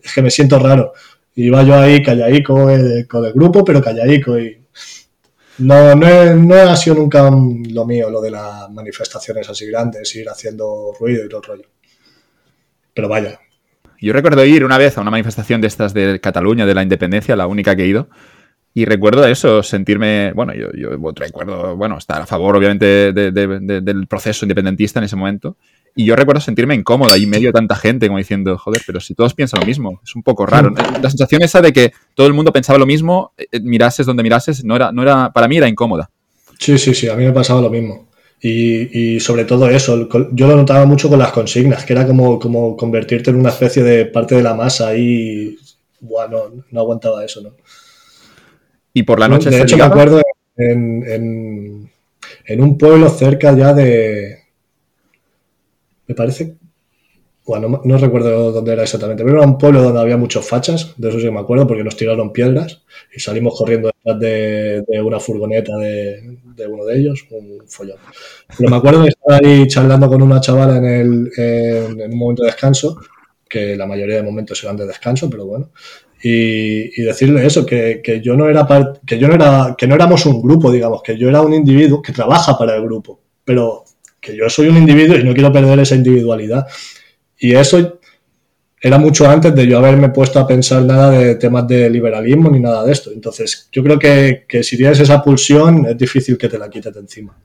es 0.04 0.14
que 0.14 0.22
me 0.22 0.32
siento 0.32 0.60
raro. 0.60 0.94
Iba 1.42 1.64
yo 1.64 1.76
ahí 1.76 2.04
callaico 2.04 2.70
eh, 2.70 3.08
con 3.08 3.24
el 3.24 3.32
grupo, 3.32 3.64
pero 3.64 3.82
callaico 3.82 4.38
y 4.38 4.58
no, 5.60 5.96
no, 5.96 6.36
no 6.36 6.56
ha 6.56 6.76
sido 6.76 6.98
nunca 6.98 7.30
lo 7.30 7.86
mío, 7.86 8.10
lo 8.10 8.22
de 8.22 8.32
las 8.32 8.70
manifestaciones 8.70 9.50
así 9.50 9.66
grandes, 9.66 10.14
ir 10.16 10.28
haciendo 10.28 10.94
ruido 11.00 11.26
y 11.26 11.30
todo 11.30 11.42
el 11.42 11.48
rollo. 11.48 11.70
Pero 12.94 13.08
vaya. 13.08 13.40
Yo 14.02 14.12
recuerdo 14.12 14.44
ir 14.46 14.66
una 14.66 14.78
vez 14.78 14.98
a 14.98 15.02
una 15.02 15.12
manifestación 15.12 15.62
de 15.62 15.68
estas 15.68 15.94
de 15.94 16.20
Cataluña, 16.20 16.66
de 16.66 16.74
la 16.74 16.84
independencia, 16.84 17.36
la 17.38 17.48
única 17.48 17.74
que 17.76 17.84
he 17.84 17.88
ido, 17.88 18.10
y 18.74 18.86
recuerdo 18.86 19.26
eso, 19.26 19.64
sentirme, 19.64 20.32
bueno, 20.34 20.54
yo, 20.54 20.68
yo 20.74 20.90
recuerdo, 21.16 21.76
bueno, 21.76 21.98
estar 21.98 22.22
a 22.22 22.26
favor 22.26 22.56
obviamente 22.56 23.12
del 23.14 24.08
proceso 24.08 24.46
independentista 24.46 25.00
en 25.00 25.06
ese 25.06 25.16
momento. 25.16 25.58
Y 25.96 26.06
yo 26.06 26.16
recuerdo 26.16 26.42
sentirme 26.42 26.76
incómodo 26.76 27.14
ahí 27.14 27.24
en 27.24 27.30
medio 27.30 27.50
de 27.50 27.54
tanta 27.54 27.76
gente, 27.76 28.08
como 28.08 28.18
diciendo, 28.18 28.58
joder, 28.58 28.82
pero 28.86 29.00
si 29.00 29.14
todos 29.14 29.34
piensan 29.34 29.60
lo 29.60 29.66
mismo, 29.66 30.00
es 30.04 30.16
un 30.16 30.24
poco 30.24 30.46
raro. 30.46 30.72
La 30.72 31.10
sensación 31.10 31.42
esa 31.42 31.62
de 31.62 31.74
que 31.74 31.92
todo 32.16 32.28
el 32.28 32.34
mundo 32.34 32.54
pensaba 32.54 32.80
lo 32.80 32.86
mismo, 32.86 33.34
eh, 33.38 33.46
eh, 33.52 33.60
mirases 33.60 34.06
donde 34.06 34.24
mirases, 34.24 34.64
no 34.64 34.76
era, 34.76 34.92
no 34.92 35.02
era, 35.02 35.32
para 35.34 35.48
mí 35.48 35.58
era 35.58 35.68
incómoda. 35.68 36.10
Sí, 36.58 36.78
sí, 36.78 36.94
sí, 36.94 37.10
a 37.10 37.16
mí 37.16 37.26
me 37.26 37.32
pasaba 37.32 37.62
lo 37.62 37.70
mismo. 37.70 38.08
Y, 38.42 39.16
y, 39.16 39.20
sobre 39.20 39.44
todo 39.44 39.70
eso, 39.70 40.08
yo 40.32 40.48
lo 40.48 40.56
notaba 40.56 40.86
mucho 40.86 41.10
con 41.10 41.20
las 41.20 41.34
consignas, 41.34 41.84
que 41.84 41.92
era 41.92 42.08
como, 42.08 42.40
como 42.40 42.78
convertirte 42.78 43.32
en 43.32 43.36
una 43.36 43.50
especie 43.50 43.84
de 43.84 44.06
parte 44.06 44.36
de 44.36 44.44
la 44.44 44.54
masa 44.54 44.96
y 44.96 45.58
bueno, 46.00 46.64
no 46.72 46.80
aguantaba 46.80 47.26
eso, 47.26 47.42
¿no? 47.42 47.52
Y 48.94 49.04
por 49.04 49.20
la 49.20 49.28
noche. 49.28 49.50
De 49.50 49.62
hecho, 49.62 49.78
me 49.78 49.84
acuerdo 49.84 50.22
en, 50.58 51.90
un 52.58 52.78
pueblo 52.78 53.10
cerca 53.10 53.56
ya 53.56 53.74
de. 53.74 54.39
Me 56.10 56.16
parece. 56.16 56.56
Bueno, 57.46 57.82
no, 57.84 57.98
recuerdo 57.98 58.52
dónde 58.52 58.74
era 58.74 58.84
exactamente, 58.84 59.24
pero 59.24 59.38
era 59.38 59.48
un 59.48 59.58
pueblo 59.58 59.82
donde 59.82 60.00
había 60.00 60.18
muchos 60.18 60.48
fachas, 60.48 60.94
de 60.98 61.10
eso 61.10 61.20
sí 61.20 61.32
me 61.32 61.40
acuerdo, 61.40 61.66
porque 61.66 61.84
nos 61.84 61.96
tiraron 61.96 62.32
piedras 62.32 62.84
y 63.16 63.20
salimos 63.20 63.58
corriendo 63.58 63.90
detrás 63.90 64.20
de, 64.20 65.02
una 65.04 65.20
furgoneta 65.20 65.76
de, 65.78 66.38
uno 66.68 66.86
de 66.86 67.00
ellos, 67.00 67.26
un 67.32 67.64
follón. 67.68 67.98
Pero 68.56 68.70
me 68.70 68.76
acuerdo 68.76 69.04
de 69.04 69.10
estar 69.10 69.44
ahí 69.44 69.68
charlando 69.68 70.08
con 70.10 70.22
una 70.22 70.42
chavala 70.42 70.78
en, 70.78 70.86
el, 70.86 71.32
en, 71.38 72.12
un 72.12 72.20
momento 72.20 72.44
de 72.44 72.50
descanso, 72.50 73.00
que 73.48 73.76
la 73.76 73.88
mayoría 73.88 74.18
de 74.18 74.24
momentos 74.24 74.64
eran 74.64 74.78
de 74.78 74.86
descanso, 74.86 75.28
pero 75.30 75.46
bueno, 75.46 75.72
y, 76.22 77.02
decirle 77.02 77.46
eso, 77.46 77.66
que, 77.66 78.22
yo 78.24 78.36
no 78.36 78.48
era 78.48 78.68
que 79.06 79.18
yo 79.18 79.28
no 79.28 79.36
era, 79.36 79.76
que 79.76 79.88
no 79.88 79.96
éramos 79.96 80.26
un 80.26 80.42
grupo, 80.42 80.72
digamos, 80.72 81.02
que 81.02 81.18
yo 81.18 81.30
era 81.30 81.42
un 81.42 81.54
individuo 81.54 82.02
que 82.02 82.14
trabaja 82.14 82.58
para 82.58 82.76
el 82.76 82.84
grupo, 82.84 83.22
pero 83.44 83.86
que 84.20 84.36
yo 84.36 84.50
soy 84.50 84.68
un 84.68 84.78
individuo 84.78 85.18
y 85.18 85.24
no 85.24 85.34
quiero 85.34 85.52
perder 85.52 85.80
esa 85.80 85.96
individualidad. 85.96 86.68
Y 87.38 87.54
eso 87.54 88.00
era 88.82 88.98
mucho 88.98 89.30
antes 89.30 89.54
de 89.54 89.68
yo 89.68 89.78
haberme 89.78 90.10
puesto 90.10 90.40
a 90.40 90.48
pensar 90.48 90.84
nada 90.84 91.12
de 91.12 91.36
temas 91.36 91.68
de 91.68 91.90
liberalismo 91.90 92.50
ni 92.50 92.60
nada 92.60 92.86
de 92.86 92.92
esto. 92.92 93.12
Entonces, 93.12 93.70
yo 93.72 93.84
creo 93.84 94.00
que, 94.00 94.46
que 94.48 94.64
si 94.64 94.78
tienes 94.78 95.00
esa 95.00 95.22
pulsión, 95.22 95.86
es 95.86 95.98
difícil 95.98 96.38
que 96.38 96.48
te 96.48 96.58
la 96.58 96.70
quites 96.70 96.94
de 96.94 97.00
encima. 97.00 97.38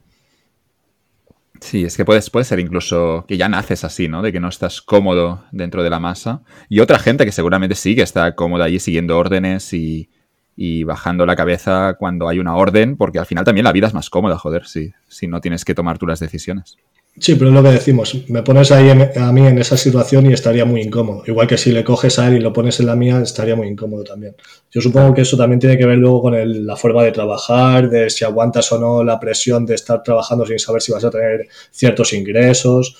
Sí, 1.60 1.84
es 1.84 1.96
que 1.96 2.04
puedes, 2.04 2.28
puede 2.28 2.44
ser 2.44 2.60
incluso 2.60 3.24
que 3.26 3.38
ya 3.38 3.48
naces 3.48 3.84
así, 3.84 4.06
¿no? 4.06 4.20
De 4.20 4.32
que 4.32 4.40
no 4.40 4.48
estás 4.48 4.82
cómodo 4.82 5.44
dentro 5.50 5.82
de 5.82 5.90
la 5.90 5.98
masa. 5.98 6.42
Y 6.68 6.80
otra 6.80 6.98
gente 6.98 7.24
que 7.24 7.32
seguramente 7.32 7.74
sí 7.74 7.96
que 7.96 8.02
está 8.02 8.34
cómoda 8.34 8.66
allí 8.66 8.78
siguiendo 8.78 9.16
órdenes 9.16 9.72
y, 9.72 10.10
y 10.56 10.84
bajando 10.84 11.26
la 11.26 11.36
cabeza 11.36 11.94
cuando 11.98 12.28
hay 12.28 12.38
una 12.38 12.56
orden, 12.56 12.96
porque 12.96 13.18
al 13.18 13.26
final 13.26 13.44
también 13.44 13.64
la 13.64 13.72
vida 13.72 13.86
es 13.86 13.94
más 13.94 14.10
cómoda, 14.10 14.38
joder, 14.38 14.66
si, 14.66 14.92
si 15.08 15.26
no 15.26 15.40
tienes 15.40 15.64
que 15.64 15.74
tomar 15.74 15.98
tú 15.98 16.06
las 16.06 16.20
decisiones. 16.20 16.76
Sí, 17.16 17.36
pero 17.36 17.50
es 17.50 17.54
lo 17.54 17.62
que 17.62 17.70
decimos. 17.70 18.24
Me 18.28 18.42
pones 18.42 18.72
ahí 18.72 18.90
a 18.90 19.32
mí 19.32 19.46
en 19.46 19.56
esa 19.58 19.76
situación 19.76 20.26
y 20.26 20.32
estaría 20.32 20.64
muy 20.64 20.82
incómodo. 20.82 21.22
Igual 21.26 21.46
que 21.46 21.56
si 21.56 21.70
le 21.70 21.84
coges 21.84 22.18
a 22.18 22.26
él 22.26 22.38
y 22.38 22.40
lo 22.40 22.52
pones 22.52 22.80
en 22.80 22.86
la 22.86 22.96
mía, 22.96 23.20
estaría 23.20 23.54
muy 23.54 23.68
incómodo 23.68 24.02
también. 24.02 24.34
Yo 24.72 24.80
supongo 24.80 25.14
que 25.14 25.20
eso 25.20 25.36
también 25.36 25.60
tiene 25.60 25.78
que 25.78 25.86
ver 25.86 25.98
luego 25.98 26.22
con 26.22 26.66
la 26.66 26.74
forma 26.74 27.04
de 27.04 27.12
trabajar, 27.12 27.88
de 27.88 28.10
si 28.10 28.24
aguantas 28.24 28.72
o 28.72 28.80
no 28.80 29.04
la 29.04 29.20
presión 29.20 29.64
de 29.64 29.76
estar 29.76 30.02
trabajando 30.02 30.44
sin 30.44 30.58
saber 30.58 30.82
si 30.82 30.90
vas 30.90 31.04
a 31.04 31.10
tener 31.10 31.46
ciertos 31.70 32.12
ingresos. 32.14 32.96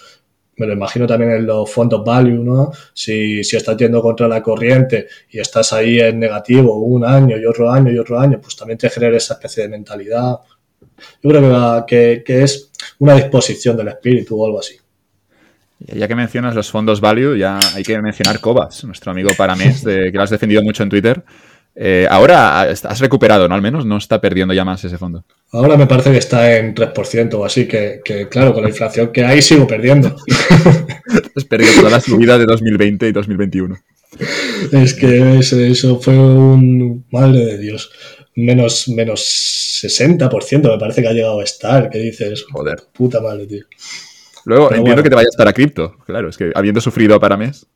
Me 0.56 0.66
lo 0.66 0.72
imagino 0.72 1.06
también 1.06 1.32
en 1.32 1.46
los 1.46 1.70
fondos 1.70 2.04
value, 2.04 2.42
¿no? 2.42 2.72
Si, 2.92 3.42
si 3.42 3.56
estás 3.56 3.76
yendo 3.76 4.00
contra 4.00 4.28
la 4.28 4.42
corriente 4.42 5.08
y 5.30 5.40
estás 5.40 5.72
ahí 5.72 5.98
en 5.98 6.20
negativo 6.20 6.78
un 6.78 7.04
año 7.04 7.36
y 7.36 7.44
otro 7.44 7.70
año 7.70 7.90
y 7.90 7.98
otro 7.98 8.18
año, 8.18 8.40
pues 8.40 8.56
también 8.56 8.78
te 8.78 8.88
genera 8.88 9.16
esa 9.16 9.34
especie 9.34 9.64
de 9.64 9.68
mentalidad. 9.68 10.38
Yo 11.22 11.30
creo 11.30 11.84
que, 11.86 12.22
que, 12.24 12.42
es 12.42 12.70
una 12.98 13.14
disposición 13.14 13.76
del 13.76 13.88
espíritu 13.88 14.40
o 14.40 14.46
algo 14.46 14.60
así. 14.60 14.76
Ya 15.80 16.08
que 16.08 16.14
mencionas 16.14 16.54
los 16.54 16.70
fondos 16.70 17.00
value, 17.00 17.36
ya 17.36 17.58
hay 17.74 17.82
que 17.82 18.00
mencionar 18.00 18.40
Cobas, 18.40 18.84
nuestro 18.84 19.10
amigo 19.10 19.30
Paramés, 19.36 19.82
de, 19.84 20.10
que 20.10 20.16
lo 20.16 20.22
has 20.22 20.30
defendido 20.30 20.62
mucho 20.62 20.82
en 20.82 20.88
Twitter. 20.88 21.24
Eh, 21.76 22.06
ahora 22.08 22.62
has 22.62 23.00
recuperado, 23.00 23.48
¿no? 23.48 23.54
Al 23.54 23.62
menos 23.62 23.84
no 23.84 23.96
está 23.96 24.20
perdiendo 24.20 24.54
ya 24.54 24.64
más 24.64 24.84
ese 24.84 24.96
fondo. 24.96 25.24
Ahora 25.50 25.76
me 25.76 25.86
parece 25.86 26.12
que 26.12 26.18
está 26.18 26.56
en 26.56 26.74
3% 26.74 27.34
o 27.34 27.44
así, 27.44 27.66
que, 27.66 28.00
claro, 28.30 28.54
con 28.54 28.62
la 28.62 28.68
inflación 28.68 29.12
que 29.12 29.24
hay 29.24 29.42
sigo 29.42 29.66
perdiendo. 29.66 30.16
has 31.36 31.44
perdido 31.44 31.72
toda 31.74 31.90
la 31.90 32.00
subida 32.00 32.38
de 32.38 32.44
2020 32.44 33.08
y 33.08 33.12
2021. 33.12 33.76
Es 34.72 34.94
que 34.94 35.38
eso, 35.38 36.00
fue 36.00 36.16
un... 36.16 37.04
Madre 37.10 37.44
de 37.44 37.58
Dios. 37.58 37.90
Menos, 38.36 38.88
menos 38.88 39.80
60% 39.82 40.70
me 40.70 40.78
parece 40.78 41.02
que 41.02 41.08
ha 41.08 41.12
llegado 41.12 41.40
a 41.40 41.44
estar. 41.44 41.90
¿Qué 41.90 41.98
dices? 41.98 42.44
Joder. 42.52 42.76
Puta 42.92 43.20
madre, 43.20 43.46
tío. 43.46 43.64
Luego 44.44 44.72
entiendo 44.72 45.02
que 45.02 45.08
te 45.08 45.16
vaya 45.16 45.26
a 45.26 45.30
estar 45.30 45.48
a 45.48 45.52
cripto. 45.52 45.96
Claro, 46.06 46.28
es 46.28 46.36
que 46.36 46.52
habiendo 46.54 46.80
sufrido 46.80 47.18
para 47.18 47.36
mes. 47.36 47.66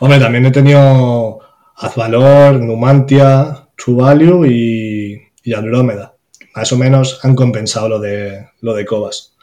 Hombre, 0.00 0.18
también 0.18 0.44
he 0.46 0.50
tenido 0.50 1.40
Azvalor, 1.76 2.60
Numantia, 2.60 3.68
True 3.76 3.96
Value 3.96 4.46
y, 4.46 5.22
y 5.42 5.54
Andrómeda. 5.54 6.14
Más 6.54 6.72
o 6.72 6.78
menos 6.78 7.20
han 7.22 7.34
compensado 7.34 7.88
lo 7.88 8.00
de, 8.00 8.48
lo 8.60 8.74
de 8.74 8.84
Cobas. 8.84 9.34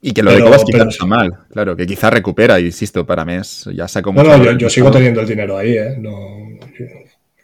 Y 0.00 0.12
que 0.12 0.22
lo 0.22 0.32
de 0.32 0.42
Cobas 0.42 0.64
quizá 0.64 0.84
no 0.84 0.90
está 0.90 1.06
mal, 1.06 1.30
claro, 1.52 1.76
que 1.76 1.86
quizá 1.86 2.10
recupera, 2.10 2.58
insisto, 2.60 3.04
para 3.04 3.24
mes 3.24 3.68
ya 3.74 3.88
saco 3.88 4.12
mucho. 4.12 4.26
Bueno, 4.26 4.44
yo, 4.44 4.52
yo 4.52 4.70
sigo 4.70 4.90
teniendo 4.90 5.20
el 5.20 5.26
dinero 5.26 5.58
ahí, 5.58 5.76
¿eh? 5.76 5.96
No, 5.98 6.18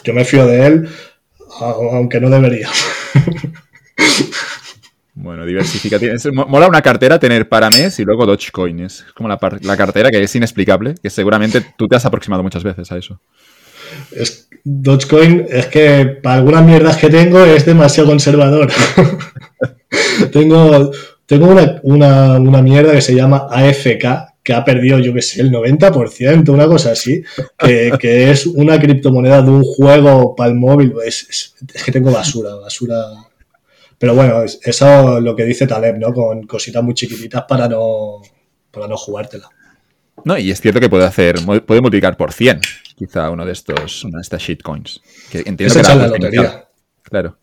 yo 0.04 0.14
me 0.14 0.24
fío 0.24 0.46
de 0.46 0.66
él, 0.66 0.88
aunque 1.60 2.20
no 2.20 2.30
debería. 2.30 2.68
Bueno, 5.14 5.44
diversifica. 5.44 5.98
Mola 6.32 6.68
una 6.68 6.80
cartera 6.80 7.18
tener 7.18 7.48
para 7.48 7.68
mes 7.68 7.98
y 8.00 8.04
luego 8.04 8.24
Dogecoin. 8.24 8.80
Es 8.80 9.04
como 9.14 9.28
la, 9.28 9.38
la, 9.60 9.76
cartera 9.76 10.10
que 10.10 10.22
es 10.22 10.34
inexplicable, 10.34 10.94
que 11.00 11.10
seguramente 11.10 11.62
tú 11.76 11.86
te 11.86 11.96
has 11.96 12.06
aproximado 12.06 12.42
muchas 12.42 12.64
veces 12.64 12.90
a 12.90 12.96
eso. 12.96 13.20
Es, 14.10 14.48
Dogecoin 14.64 15.46
es 15.48 15.66
que 15.66 16.06
para 16.22 16.36
algunas 16.36 16.64
mierdas 16.64 16.96
que 16.96 17.10
tengo 17.10 17.44
es 17.44 17.64
demasiado 17.64 18.08
conservador. 18.08 18.70
tengo 20.32 20.92
tengo 21.32 21.46
una, 21.84 22.36
una, 22.38 22.62
mierda 22.62 22.92
que 22.92 23.00
se 23.00 23.14
llama 23.14 23.46
AFK, 23.50 24.34
que 24.42 24.52
ha 24.52 24.62
perdido, 24.62 24.98
yo 24.98 25.14
qué 25.14 25.22
sé, 25.22 25.40
el 25.40 25.50
90%, 25.50 26.48
una 26.50 26.66
cosa 26.66 26.92
así, 26.92 27.22
que, 27.58 28.30
es 28.30 28.44
una 28.46 28.78
criptomoneda 28.78 29.40
de 29.40 29.50
un 29.50 29.62
juego 29.62 30.36
para 30.36 30.50
el 30.50 30.56
móvil. 30.56 30.92
Es, 31.06 31.54
es, 31.72 31.82
que 31.82 31.90
tengo 31.90 32.10
basura, 32.10 32.54
basura. 32.56 32.96
Pero 33.98 34.14
bueno, 34.14 34.42
eso 34.42 35.18
es 35.18 35.22
lo 35.22 35.34
que 35.34 35.44
dice 35.44 35.66
Taleb, 35.66 35.96
¿no? 35.96 36.12
Con 36.12 36.42
cositas 36.46 36.82
muy 36.82 36.92
chiquititas 36.92 37.44
para 37.48 37.66
no, 37.66 38.20
para 38.70 38.86
no 38.86 38.98
jugártela. 38.98 39.48
No, 40.24 40.38
y 40.38 40.50
es 40.50 40.60
cierto 40.60 40.80
que 40.80 40.88
puede 40.88 41.04
hacer, 41.04 41.36
puede 41.44 41.80
multiplicar 41.80 42.16
por 42.16 42.32
100, 42.32 42.60
quizá 42.96 43.30
uno 43.30 43.44
de 43.44 43.52
estos, 43.52 44.04
una 44.04 44.18
de 44.18 44.22
estas 44.22 44.42
shitcoins. 44.42 45.00
Que 45.30 45.38
entiendo 45.38 45.80
es 45.80 45.86
que 45.86 45.94
la 45.94 46.06
lotería. 46.06 46.64
Claro. 47.02 47.38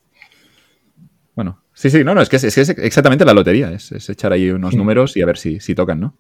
Bueno, 1.35 1.63
sí, 1.73 1.89
sí, 1.89 2.03
no, 2.03 2.15
no, 2.15 2.21
es 2.21 2.29
que 2.29 2.37
es, 2.37 2.57
exactamente 2.57 3.23
la 3.25 3.33
lotería, 3.33 3.71
es, 3.71 4.09
echar 4.09 4.33
ahí 4.33 4.49
unos 4.49 4.73
mm. 4.73 4.77
números 4.77 5.17
y 5.17 5.21
a 5.21 5.25
ver 5.25 5.37
si, 5.37 5.59
si 5.59 5.75
tocan, 5.75 5.99
¿no? 5.99 6.17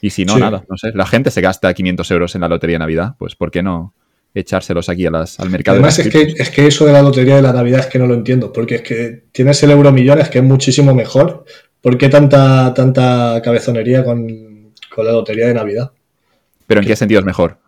Y 0.00 0.10
si 0.10 0.24
no, 0.24 0.36
nada, 0.36 0.64
no 0.68 0.76
sé. 0.76 0.92
La 0.94 1.06
gente 1.06 1.30
se 1.30 1.40
gasta 1.40 1.72
500 1.72 2.10
euros 2.10 2.34
en 2.34 2.40
la 2.40 2.48
lotería 2.48 2.74
de 2.74 2.80
Navidad, 2.80 3.14
pues 3.18 3.36
¿por 3.36 3.50
qué 3.50 3.62
no 3.62 3.94
echárselos 4.34 4.88
aquí 4.88 5.06
a 5.06 5.10
las, 5.10 5.38
al 5.38 5.48
mercado? 5.48 5.76
Además, 5.76 5.98
es, 5.98 6.08
que, 6.08 6.34
es 6.36 6.50
que 6.50 6.66
eso 6.66 6.84
de 6.86 6.92
la 6.92 7.02
lotería 7.02 7.36
de 7.36 7.42
la 7.42 7.52
Navidad 7.52 7.80
es 7.80 7.86
que 7.86 7.98
no 8.00 8.06
lo 8.06 8.14
entiendo, 8.14 8.52
porque 8.52 8.76
es 8.76 8.82
que 8.82 9.24
tienes 9.30 9.62
el 9.62 9.70
euro 9.70 9.92
millones, 9.92 10.28
que 10.28 10.38
es 10.38 10.44
muchísimo 10.44 10.94
mejor. 10.94 11.44
¿Por 11.80 11.98
qué 11.98 12.08
tanta, 12.08 12.74
tanta 12.74 13.40
cabezonería 13.42 14.04
con, 14.04 14.51
la 14.98 15.12
lotería 15.12 15.46
de 15.46 15.54
Navidad? 15.54 15.92
¿Pero 16.66 16.80
en 16.80 16.86
qué 16.86 16.96
sentido 16.96 17.20
es 17.20 17.26
mejor? 17.26 17.58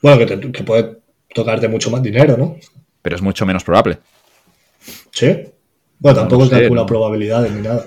Bueno, 0.00 0.18
que, 0.18 0.52
que 0.52 0.64
puede 0.64 0.98
tocarte 1.34 1.68
mucho 1.68 1.90
más 1.90 2.02
dinero, 2.02 2.36
¿no? 2.36 2.56
Pero 3.02 3.16
es 3.16 3.22
mucho 3.22 3.46
menos 3.46 3.64
probable. 3.64 3.98
Sí. 5.10 5.44
Bueno, 5.98 6.18
tampoco 6.18 6.50
calcula 6.50 6.84
probabilidades 6.84 7.52
ni 7.52 7.62
nada. 7.62 7.86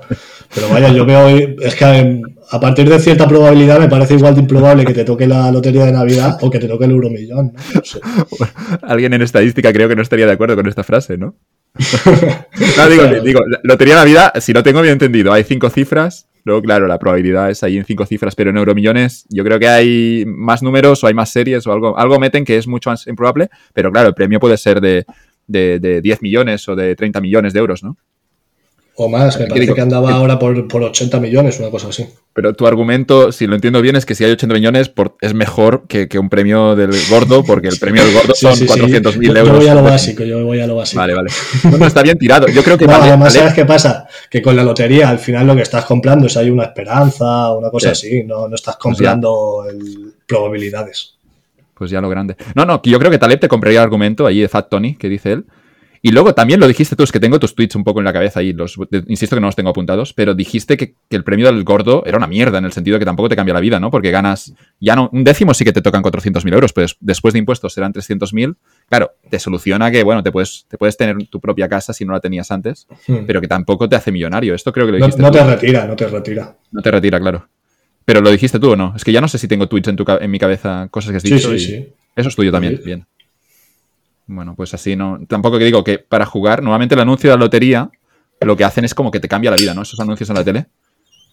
Pero 0.54 0.70
vaya, 0.70 0.90
yo 0.90 1.06
veo, 1.06 1.28
es 1.28 1.76
que 1.76 2.22
a 2.50 2.60
partir 2.62 2.88
de 2.88 2.98
cierta 3.00 3.28
probabilidad 3.28 3.78
me 3.78 3.90
parece 3.90 4.14
igual 4.14 4.36
de 4.36 4.40
improbable 4.40 4.86
que 4.86 4.94
te 4.94 5.04
toque 5.04 5.28
la 5.28 5.52
lotería 5.52 5.84
de 5.86 5.92
Navidad 5.92 6.38
o 6.40 6.50
que 6.50 6.60
te 6.60 6.68
toque 6.70 6.86
el 6.86 6.92
euromillón. 6.92 7.52
¿no? 7.54 8.48
alguien 8.84 9.14
en 9.14 9.22
estadística 9.22 9.74
creo 9.74 9.90
que 9.90 9.98
no 9.98 10.02
estaría 10.02 10.26
de 10.26 10.32
acuerdo 10.32 10.56
con 10.56 10.66
esta 10.68 10.86
frase, 10.86 11.18
¿no? 11.18 11.36
no, 12.78 12.90
digo, 12.90 13.04
digo, 13.22 13.42
lotería 13.64 13.96
de 13.96 14.00
Navidad, 14.00 14.34
si 14.40 14.54
no 14.54 14.64
tengo 14.64 14.82
bien 14.82 14.94
entendido, 14.94 15.34
hay 15.34 15.44
cinco 15.44 15.70
cifras. 15.70 16.30
Luego, 16.46 16.62
claro, 16.62 16.88
la 16.88 16.98
probabilidad 16.98 17.50
es 17.50 17.62
ahí 17.64 17.78
en 17.78 17.86
cinco 17.86 18.06
cifras, 18.06 18.36
pero 18.36 18.52
en 18.52 18.58
euromillones 18.58 19.26
yo 19.30 19.44
creo 19.44 19.60
que 19.60 19.68
hay 19.68 20.24
más 20.26 20.64
números 20.64 21.04
o 21.04 21.08
hay 21.08 21.14
más 21.14 21.30
series 21.30 21.68
o 21.68 21.74
algo. 21.74 21.98
Algo 21.98 22.20
meten 22.20 22.46
que 22.46 22.56
es 22.56 22.68
mucho 22.68 22.90
más 22.90 23.06
improbable, 23.08 23.50
pero 23.74 23.92
claro, 23.92 24.08
el 24.08 24.14
premio 24.14 24.40
puede 24.40 24.56
ser 24.56 24.80
de 24.80 25.06
de, 25.48 25.80
de 25.80 26.02
10 26.02 26.22
millones 26.22 26.68
o 26.68 26.76
de 26.76 26.96
30 26.96 27.22
millones 27.22 27.54
de 27.54 27.60
euros, 27.60 27.84
¿no? 27.84 27.98
O 28.98 29.10
más, 29.10 29.38
me 29.38 29.48
parece 29.48 29.74
que 29.74 29.82
andaba 29.82 30.14
ahora 30.14 30.40
por, 30.40 30.70
por, 30.70 30.82
80 30.82 31.20
millones, 31.20 31.60
una 31.60 31.70
cosa 31.70 31.90
así. 31.90 32.08
Pero 32.34 32.54
tu 32.54 32.66
argumento, 32.66 33.34
si 33.34 33.46
lo 33.46 33.56
entiendo 33.56 33.82
bien, 33.82 33.98
es 33.98 34.06
que 34.06 34.16
si 34.16 34.24
hay 34.24 34.32
80 34.32 34.56
millones 34.56 34.92
es 35.20 35.34
mejor 35.34 35.86
que, 35.88 36.08
un 36.18 36.30
premio 36.30 36.78
del 36.78 36.92
gordo, 37.10 37.44
porque 37.44 37.68
el 37.68 37.78
premio 37.78 38.06
del 38.06 38.14
gordo 38.14 38.34
son 38.34 38.58
400 38.58 39.18
mil 39.18 39.36
euros. 39.36 39.48
Yo 39.48 39.60
voy 39.60 39.68
a 39.68 39.76
lo 39.76 39.84
básico, 39.84 40.24
yo 40.24 40.46
voy 40.46 40.62
a 40.62 40.68
lo 40.68 40.78
básico. 40.78 41.02
Vale, 41.02 41.14
vale. 41.14 41.30
No, 41.78 41.86
está 41.86 42.04
bien 42.04 42.18
tirado. 42.18 42.48
Yo 42.48 42.64
creo 42.64 42.78
que 42.78 42.86
además, 42.90 43.34
¿sabes 43.34 43.54
qué 43.54 43.66
pasa? 43.66 44.08
Que 44.30 44.42
con 44.42 44.56
la 44.56 44.64
lotería, 44.64 45.10
al 45.10 45.20
final 45.20 45.46
lo 45.46 45.56
que 45.56 45.64
estás 45.64 45.84
comprando 45.84 46.28
es 46.28 46.38
hay 46.38 46.50
una 46.50 46.64
esperanza, 46.64 47.54
una 47.54 47.70
cosa 47.70 47.92
así. 47.92 48.24
No, 48.24 48.48
no 48.48 48.56
estás 48.56 48.76
pues 48.76 48.96
comprando 48.96 49.66
probabilidades 50.26 51.16
pues 51.76 51.92
ya 51.92 52.02
lo 52.02 52.10
grande. 52.10 52.38
No, 52.56 52.66
no, 52.66 52.82
yo 52.84 52.98
creo 53.00 53.12
que 53.12 53.18
Taleb 53.18 53.40
te 53.40 53.50
compraría 53.50 53.80
el 53.80 53.84
argumento 53.84 54.26
ahí 54.26 54.40
de 54.40 54.48
Fat 54.48 54.70
Tony, 54.70 54.96
que 54.96 55.10
dice 55.10 55.34
él. 55.34 55.46
Y 56.06 56.12
luego 56.12 56.36
también 56.36 56.60
lo 56.60 56.68
dijiste 56.68 56.96
tú, 56.96 57.02
es 57.02 57.12
que 57.12 57.20
tengo 57.20 57.40
tus 57.40 57.56
tweets 57.56 57.76
un 57.76 57.84
poco 57.84 57.98
en 57.98 58.06
la 58.06 58.14
cabeza 58.14 58.40
ahí, 58.40 58.54
los, 58.54 58.78
insisto 59.08 59.36
que 59.36 59.40
no 59.40 59.48
los 59.48 59.56
tengo 59.56 59.72
apuntados, 59.72 60.14
pero 60.14 60.36
dijiste 60.36 60.78
que, 60.78 60.94
el 61.10 61.24
premio 61.24 61.48
del 61.48 61.64
gordo 61.64 62.04
era 62.06 62.16
una 62.16 62.28
mierda, 62.28 62.60
en 62.60 62.66
el 62.66 62.72
sentido 62.74 62.94
de 62.94 63.00
que 63.00 63.06
tampoco 63.06 63.28
te 63.28 63.36
cambia 63.36 63.56
la 63.56 63.60
vida, 63.60 63.80
¿no? 63.80 63.90
Porque 63.90 64.12
ganas, 64.12 64.54
ya 64.80 64.96
no, 64.96 65.10
un 65.12 65.24
décimo 65.24 65.56
sí 65.56 65.66
que 65.66 65.74
te 65.74 65.82
tocan 65.82 66.04
400.000 66.04 66.54
euros, 66.54 66.74
pues 66.74 66.96
después 67.00 67.34
de 67.34 67.40
impuestos 67.40 67.74
serán 67.74 67.92
300.000. 67.92 68.56
Claro, 68.88 69.14
te 69.32 69.40
soluciona 69.40 69.90
que, 69.90 70.04
bueno, 70.04 70.22
te 70.22 70.32
puedes, 70.32 70.68
te 70.70 70.78
puedes 70.78 70.96
tener 70.96 71.18
tu 71.28 71.42
propia 71.42 71.68
casa 71.68 71.92
si 71.92 72.06
no 72.06 72.14
la 72.14 72.20
tenías 72.20 72.52
antes, 72.52 72.86
hmm. 73.08 73.26
pero 73.26 73.42
que 73.42 73.48
tampoco 73.48 73.90
te 73.90 73.96
hace 73.96 74.12
millonario. 74.12 74.54
Esto 74.54 74.72
creo 74.72 74.86
que 74.86 74.92
lo 74.92 74.98
dijiste 75.00 75.20
No, 75.20 75.30
no 75.30 75.34
te 75.34 75.44
retira, 75.44 75.88
no 75.88 75.96
te 75.96 76.08
retira. 76.08 76.56
No 76.72 76.84
te 76.84 76.92
retira, 76.92 77.20
claro. 77.20 77.50
Pero 78.06 78.22
lo 78.22 78.30
dijiste 78.30 78.60
tú 78.60 78.74
o 78.74 78.76
no. 78.76 78.94
Es 78.96 79.04
que 79.04 79.12
ya 79.12 79.22
no 79.22 79.28
sé 79.28 79.40
si 79.40 79.48
tengo 79.48 79.68
tweets 79.68 79.88
en, 79.88 79.96
tu, 79.96 80.06
en 80.08 80.30
mi 80.30 80.38
cabeza, 80.38 80.88
cosas 80.92 81.10
que 81.10 81.18
has 81.18 81.24
dicho. 81.24 81.50
Sí, 81.50 81.60
sí, 81.60 81.66
sí. 81.66 81.94
Eso 82.16 82.30
es 82.30 82.36
tuyo 82.36 82.52
también, 82.52 82.80
bien. 82.86 83.08
Bueno, 84.28 84.56
pues 84.56 84.74
así 84.74 84.96
no. 84.96 85.20
Tampoco 85.28 85.58
que 85.58 85.66
digo 85.66 85.84
que 85.84 86.00
para 86.00 86.26
jugar, 86.26 86.62
normalmente 86.62 86.96
el 86.96 87.02
anuncio 87.02 87.30
de 87.30 87.36
la 87.36 87.40
lotería 87.40 87.90
lo 88.42 88.58
que 88.58 88.64
hacen 88.64 88.86
es 88.86 88.94
como 88.94 89.12
que 89.12 89.20
te 89.20 89.28
cambia 89.28 89.52
la 89.52 89.58
vida, 89.58 89.74
¿no? 89.74 89.82
Esos 89.82 90.00
anuncios 90.00 90.30
en 90.30 90.36
la 90.36 90.44
tele. 90.44 90.68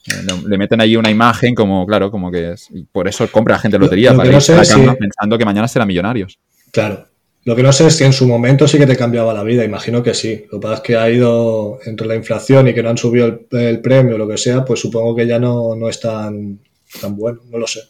Eh, 0.06 0.26
le 0.46 0.58
meten 0.58 0.80
ahí 0.80 0.96
una 0.96 1.10
imagen 1.10 1.54
como, 1.54 1.86
claro, 1.86 2.10
como 2.10 2.30
que 2.30 2.52
es. 2.52 2.68
Y 2.70 2.84
por 2.84 3.08
eso 3.08 3.26
compra 3.30 3.54
la 3.54 3.60
gente 3.60 3.78
lotería, 3.78 4.14
para 4.14 4.28
ir 4.28 4.96
pensando 4.98 5.38
que 5.38 5.44
mañana 5.44 5.68
serán 5.68 5.88
millonarios. 5.88 6.38
Claro. 6.72 7.06
Lo 7.44 7.56
que 7.56 7.62
no 7.64 7.72
sé 7.72 7.88
es 7.88 7.96
si 7.96 8.04
en 8.04 8.12
su 8.12 8.26
momento 8.26 8.68
sí 8.68 8.78
que 8.78 8.86
te 8.86 8.96
cambiaba 8.96 9.34
la 9.34 9.42
vida, 9.42 9.64
imagino 9.64 10.02
que 10.02 10.14
sí. 10.14 10.44
Lo 10.52 10.60
que 10.60 10.62
pasa 10.62 10.74
es 10.76 10.80
que 10.80 10.96
ha 10.96 11.10
ido 11.10 11.80
entre 11.86 12.06
la 12.06 12.14
inflación 12.14 12.68
y 12.68 12.74
que 12.74 12.82
no 12.84 12.90
han 12.90 12.98
subido 12.98 13.40
el, 13.50 13.80
premio 13.80 14.14
o 14.14 14.18
lo 14.18 14.28
que 14.28 14.38
sea, 14.38 14.64
pues 14.64 14.78
supongo 14.78 15.16
que 15.16 15.26
ya 15.26 15.40
no, 15.40 15.74
no 15.74 15.88
es 15.88 15.98
tan, 15.98 16.60
tan 17.00 17.16
bueno, 17.16 17.40
no 17.50 17.58
lo 17.58 17.66
sé. 17.66 17.80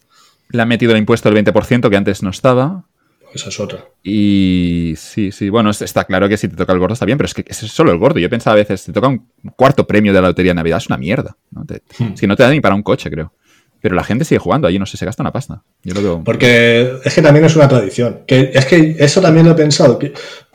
Le 0.49 0.63
han 0.63 0.69
metido 0.69 0.93
el 0.93 0.99
impuesto 0.99 1.31
del 1.31 1.45
20% 1.45 1.91
que 1.91 1.97
antes 1.97 2.23
no 2.23 2.31
estaba. 2.31 2.87
Esa 3.35 3.49
es 3.49 3.61
otra. 3.61 3.85
Y 4.03 4.95
sí, 4.97 5.33
sí, 5.33 5.49
bueno, 5.49 5.71
está 5.71 6.05
claro 6.05 6.29
que 6.29 6.37
si 6.37 6.49
te 6.49 6.57
toca 6.57 6.73
el 6.73 6.79
gordo 6.79 6.93
está 6.93 7.07
bien, 7.07 7.17
pero 7.17 7.27
es 7.27 7.35
que 7.35 7.45
es 7.47 7.57
solo 7.57 7.91
el 7.93 7.99
gordo. 7.99 8.19
Yo 8.19 8.29
pensaba 8.29 8.55
a 8.55 8.57
veces, 8.57 8.85
te 8.85 8.93
toca 8.93 9.09
un 9.09 9.27
cuarto 9.57 9.87
premio 9.87 10.13
de 10.13 10.21
la 10.21 10.29
lotería 10.29 10.51
de 10.51 10.57
Navidad, 10.57 10.79
es 10.79 10.87
una 10.87 10.99
mierda. 10.99 11.37
¿no? 11.51 11.63
Hmm. 11.99 12.15
Si 12.15 12.27
no 12.27 12.37
te 12.37 12.43
da 12.43 12.51
ni 12.51 12.61
para 12.61 12.75
un 12.75 12.83
coche, 12.83 13.11
creo. 13.11 13.33
Pero 13.81 13.97
la 13.97 14.05
gente 14.05 14.25
sigue 14.25 14.39
jugando, 14.39 14.69
allí 14.69 14.79
no 14.79 14.87
sé, 14.87 14.97
se 14.97 15.05
gasta 15.05 15.23
una 15.23 15.33
pasta. 15.33 15.63
Yo 15.83 15.95
lo 15.95 16.03
veo. 16.03 16.23
Porque 16.25 17.01
es 17.05 17.15
que 17.15 17.23
también 17.23 17.45
es 17.45 17.57
una 17.57 17.69
tradición. 17.69 18.21
Que 18.27 18.53
es 18.55 18.65
que 18.67 18.97
eso 18.99 19.21
también 19.21 19.47
lo 19.47 19.53
he 19.53 19.57
pensado. 19.57 19.99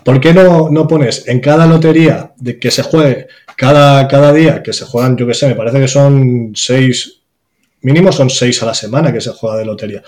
¿Por 0.04 0.22
qué 0.22 0.34
no, 0.34 0.70
no 0.70 0.88
pones 0.88 1.28
en 1.28 1.42
cada 1.42 1.68
lotería 1.68 2.32
de 2.38 2.58
que 2.58 2.72
se 2.72 2.84
juegue 2.84 3.28
cada, 3.58 4.08
cada 4.08 4.32
día, 4.32 4.64
que 4.64 4.72
se 4.72 4.86
juegan, 4.86 5.18
yo 5.18 5.28
qué 5.28 5.34
sé, 5.34 5.48
me 5.48 5.56
parece 5.56 5.80
que 5.82 5.88
son 5.88 6.54
seis, 6.56 7.22
mínimo 7.82 8.12
son 8.14 8.30
seis 8.30 8.62
a 8.64 8.68
la 8.68 8.74
semana 8.74 9.12
que 9.12 9.20
se 9.20 9.32
juega 9.32 9.58
de 9.58 9.66
lotería. 9.66 10.04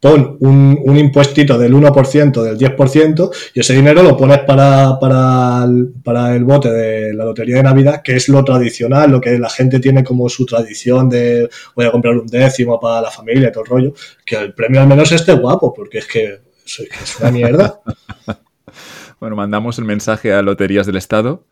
Pon 0.00 0.36
un, 0.40 0.78
un 0.84 0.96
impuestito 0.96 1.58
del 1.58 1.74
1%, 1.74 2.42
del 2.42 2.56
10%, 2.56 3.30
y 3.54 3.60
ese 3.60 3.74
dinero 3.74 4.02
lo 4.02 4.16
pones 4.16 4.38
para, 4.40 4.96
para, 5.00 5.64
el, 5.64 5.92
para 6.04 6.36
el 6.36 6.44
bote 6.44 6.70
de 6.70 7.12
la 7.14 7.24
lotería 7.24 7.56
de 7.56 7.64
Navidad, 7.64 8.00
que 8.02 8.14
es 8.14 8.28
lo 8.28 8.44
tradicional, 8.44 9.10
lo 9.10 9.20
que 9.20 9.38
la 9.38 9.50
gente 9.50 9.80
tiene 9.80 10.04
como 10.04 10.28
su 10.28 10.46
tradición 10.46 11.08
de 11.08 11.50
voy 11.74 11.86
a 11.86 11.90
comprar 11.90 12.16
un 12.16 12.28
décimo 12.28 12.78
para 12.78 13.02
la 13.02 13.10
familia 13.10 13.48
y 13.48 13.52
todo 13.52 13.64
el 13.64 13.70
rollo. 13.70 13.94
Que 14.24 14.36
el 14.36 14.54
premio 14.54 14.80
al 14.80 14.86
menos 14.86 15.10
esté 15.10 15.32
guapo, 15.32 15.74
porque 15.74 15.98
es 15.98 16.06
que 16.06 16.40
es, 16.64 16.80
es 16.80 17.16
una 17.20 17.32
mierda. 17.32 17.80
bueno, 19.20 19.34
mandamos 19.34 19.78
el 19.78 19.84
mensaje 19.84 20.32
a 20.32 20.42
Loterías 20.42 20.86
del 20.86 20.96
Estado. 20.96 21.44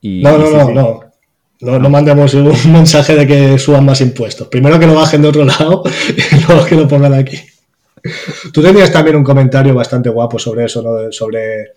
Y, 0.00 0.22
no, 0.22 0.38
no, 0.38 0.50
no, 0.50 0.70
no. 0.70 1.00
No, 1.60 1.78
no 1.78 1.88
mandemos 1.88 2.34
un 2.34 2.52
mensaje 2.72 3.14
de 3.14 3.26
que 3.26 3.58
suban 3.58 3.84
más 3.84 4.00
impuestos. 4.00 4.48
Primero 4.48 4.78
que 4.78 4.86
lo 4.86 4.94
bajen 4.94 5.22
de 5.22 5.28
otro 5.28 5.44
lado 5.44 5.82
y 6.32 6.46
luego 6.46 6.64
que 6.64 6.74
lo 6.74 6.88
pongan 6.88 7.14
aquí. 7.14 7.38
Tú 8.52 8.62
tenías 8.62 8.92
también 8.92 9.16
un 9.16 9.24
comentario 9.24 9.74
bastante 9.74 10.08
guapo 10.08 10.38
sobre 10.38 10.64
eso, 10.64 10.82
¿no? 10.82 11.12
Sobre, 11.12 11.72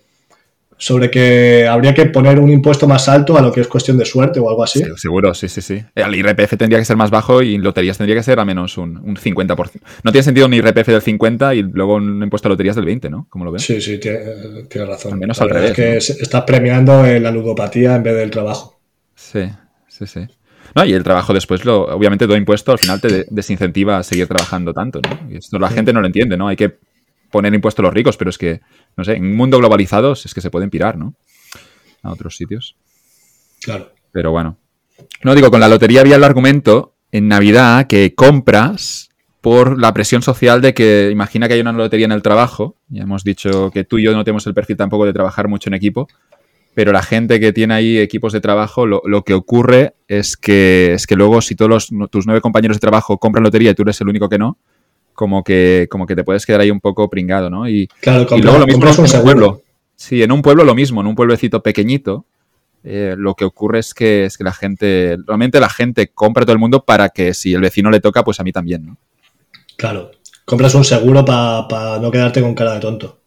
sobre 0.76 1.10
que 1.10 1.66
habría 1.68 1.92
que 1.92 2.06
poner 2.06 2.38
un 2.38 2.50
impuesto 2.50 2.88
más 2.88 3.08
alto 3.08 3.36
a 3.36 3.42
lo 3.42 3.52
que 3.52 3.60
es 3.60 3.68
cuestión 3.68 3.98
de 3.98 4.06
suerte 4.06 4.40
o 4.40 4.48
algo 4.48 4.64
así. 4.64 4.82
seguro, 4.96 5.34
sí, 5.34 5.48
sí, 5.48 5.60
sí. 5.60 5.82
El 5.94 6.14
IRPF 6.14 6.56
tendría 6.56 6.78
que 6.78 6.86
ser 6.86 6.96
más 6.96 7.10
bajo 7.10 7.42
y 7.42 7.58
loterías 7.58 7.98
tendría 7.98 8.16
que 8.16 8.22
ser 8.22 8.40
a 8.40 8.44
menos 8.44 8.78
un, 8.78 8.96
un 8.96 9.16
50%. 9.16 9.80
No 10.04 10.10
tiene 10.10 10.22
sentido 10.22 10.46
un 10.46 10.54
IRPF 10.54 10.86
del 10.86 11.02
50 11.02 11.54
y 11.54 11.62
luego 11.62 11.96
un 11.96 12.22
impuesto 12.22 12.48
a 12.48 12.50
loterías 12.50 12.76
del 12.76 12.86
20, 12.86 13.10
¿no? 13.10 13.26
¿Cómo 13.28 13.44
lo 13.44 13.52
ves? 13.52 13.62
Sí, 13.62 13.80
sí, 13.80 13.98
tienes 13.98 14.68
tiene 14.68 14.86
razón. 14.86 15.12
Al 15.12 15.18
menos 15.18 15.40
al 15.42 15.50
revés. 15.50 15.78
Es 15.78 16.16
que 16.16 16.22
estás 16.22 16.44
premiando 16.44 17.02
la 17.02 17.30
ludopatía 17.30 17.96
en 17.96 18.02
vez 18.02 18.16
del 18.16 18.30
trabajo. 18.30 18.80
Sí, 19.14 19.50
sí, 19.86 20.06
sí. 20.06 20.26
No, 20.74 20.84
y 20.84 20.92
el 20.92 21.02
trabajo 21.02 21.32
después, 21.32 21.64
lo, 21.64 21.84
obviamente, 21.84 22.26
todo 22.26 22.36
impuesto 22.36 22.72
al 22.72 22.78
final 22.78 23.00
te 23.00 23.26
desincentiva 23.30 23.98
a 23.98 24.02
seguir 24.02 24.26
trabajando 24.26 24.72
tanto, 24.72 25.00
¿no? 25.00 25.32
Y 25.32 25.36
esto 25.36 25.58
la 25.58 25.70
gente 25.70 25.92
no 25.92 26.00
lo 26.00 26.06
entiende, 26.06 26.36
¿no? 26.36 26.48
Hay 26.48 26.56
que 26.56 26.78
poner 27.30 27.54
impuestos 27.54 27.82
a 27.82 27.86
los 27.86 27.94
ricos, 27.94 28.16
pero 28.16 28.30
es 28.30 28.38
que, 28.38 28.60
no 28.96 29.04
sé, 29.04 29.14
en 29.14 29.24
un 29.24 29.36
mundo 29.36 29.58
globalizado 29.58 30.12
es 30.12 30.34
que 30.34 30.40
se 30.40 30.50
pueden 30.50 30.70
pirar, 30.70 30.96
¿no? 30.96 31.14
A 32.02 32.12
otros 32.12 32.36
sitios. 32.36 32.76
Claro. 33.62 33.92
Pero 34.12 34.30
bueno. 34.30 34.56
No, 35.22 35.34
digo, 35.34 35.50
con 35.50 35.60
la 35.60 35.68
lotería 35.68 36.00
había 36.00 36.16
el 36.16 36.24
argumento 36.24 36.94
en 37.12 37.28
Navidad 37.28 37.86
que 37.86 38.14
compras 38.14 39.10
por 39.40 39.80
la 39.80 39.94
presión 39.94 40.22
social 40.22 40.60
de 40.60 40.74
que 40.74 41.10
imagina 41.10 41.48
que 41.48 41.54
hay 41.54 41.60
una 41.60 41.72
lotería 41.72 42.06
en 42.06 42.12
el 42.12 42.22
trabajo, 42.22 42.76
ya 42.88 43.04
hemos 43.04 43.24
dicho 43.24 43.70
que 43.70 43.84
tú 43.84 43.98
y 43.98 44.04
yo 44.04 44.12
no 44.12 44.22
tenemos 44.22 44.46
el 44.46 44.54
perfil 44.54 44.76
tampoco 44.76 45.06
de 45.06 45.12
trabajar 45.12 45.48
mucho 45.48 45.70
en 45.70 45.74
equipo, 45.74 46.08
pero 46.74 46.92
la 46.92 47.02
gente 47.02 47.40
que 47.40 47.52
tiene 47.52 47.74
ahí 47.74 47.98
equipos 47.98 48.32
de 48.32 48.40
trabajo, 48.40 48.86
lo, 48.86 49.22
que 49.24 49.34
ocurre 49.34 49.94
es 50.08 50.36
que, 50.36 50.92
es 50.94 51.06
que 51.06 51.16
luego 51.16 51.40
si 51.40 51.54
todos 51.56 51.88
tus 52.10 52.26
nueve 52.26 52.40
compañeros 52.40 52.76
de 52.76 52.80
trabajo 52.80 53.18
compran 53.18 53.42
lotería 53.42 53.72
y 53.72 53.74
tú 53.74 53.82
eres 53.82 54.00
el 54.00 54.08
único 54.08 54.28
que 54.28 54.38
no, 54.38 54.56
como 55.14 55.42
que, 55.42 55.88
como 55.90 56.06
que 56.06 56.14
te 56.14 56.24
puedes 56.24 56.46
quedar 56.46 56.60
ahí 56.60 56.70
un 56.70 56.80
poco 56.80 57.10
pringado, 57.10 57.50
¿no? 57.50 57.68
Y, 57.68 57.88
claro, 58.00 58.26
y 58.36 58.40
luego 58.40 58.58
lo 58.58 58.66
mismo 58.66 58.88
en 58.88 59.00
un 59.00 59.22
pueblo. 59.22 59.62
Sí, 59.96 60.22
en 60.22 60.32
un 60.32 60.40
pueblo 60.40 60.64
lo 60.64 60.74
mismo, 60.74 61.00
en 61.02 61.08
un 61.08 61.14
pueblecito 61.14 61.62
pequeñito, 61.62 62.24
eh, 62.82 63.14
lo 63.18 63.34
que 63.34 63.44
ocurre 63.44 63.80
es 63.80 63.92
que, 63.92 64.24
es 64.24 64.38
que 64.38 64.44
la 64.44 64.52
gente, 64.52 65.18
realmente 65.26 65.60
la 65.60 65.68
gente 65.68 66.08
compra 66.08 66.44
a 66.44 66.46
todo 66.46 66.54
el 66.54 66.58
mundo 66.58 66.84
para 66.84 67.10
que 67.10 67.34
si 67.34 67.52
el 67.52 67.60
vecino 67.60 67.90
le 67.90 68.00
toca, 68.00 68.24
pues 68.24 68.40
a 68.40 68.44
mí 68.44 68.52
también, 68.52 68.86
¿no? 68.86 68.96
Claro, 69.76 70.12
compras 70.46 70.74
un 70.74 70.84
seguro 70.84 71.24
para 71.24 71.98
no 72.00 72.10
quedarte 72.10 72.40
con 72.40 72.54
cara 72.54 72.74
de 72.74 72.80
tonto. 72.80 73.19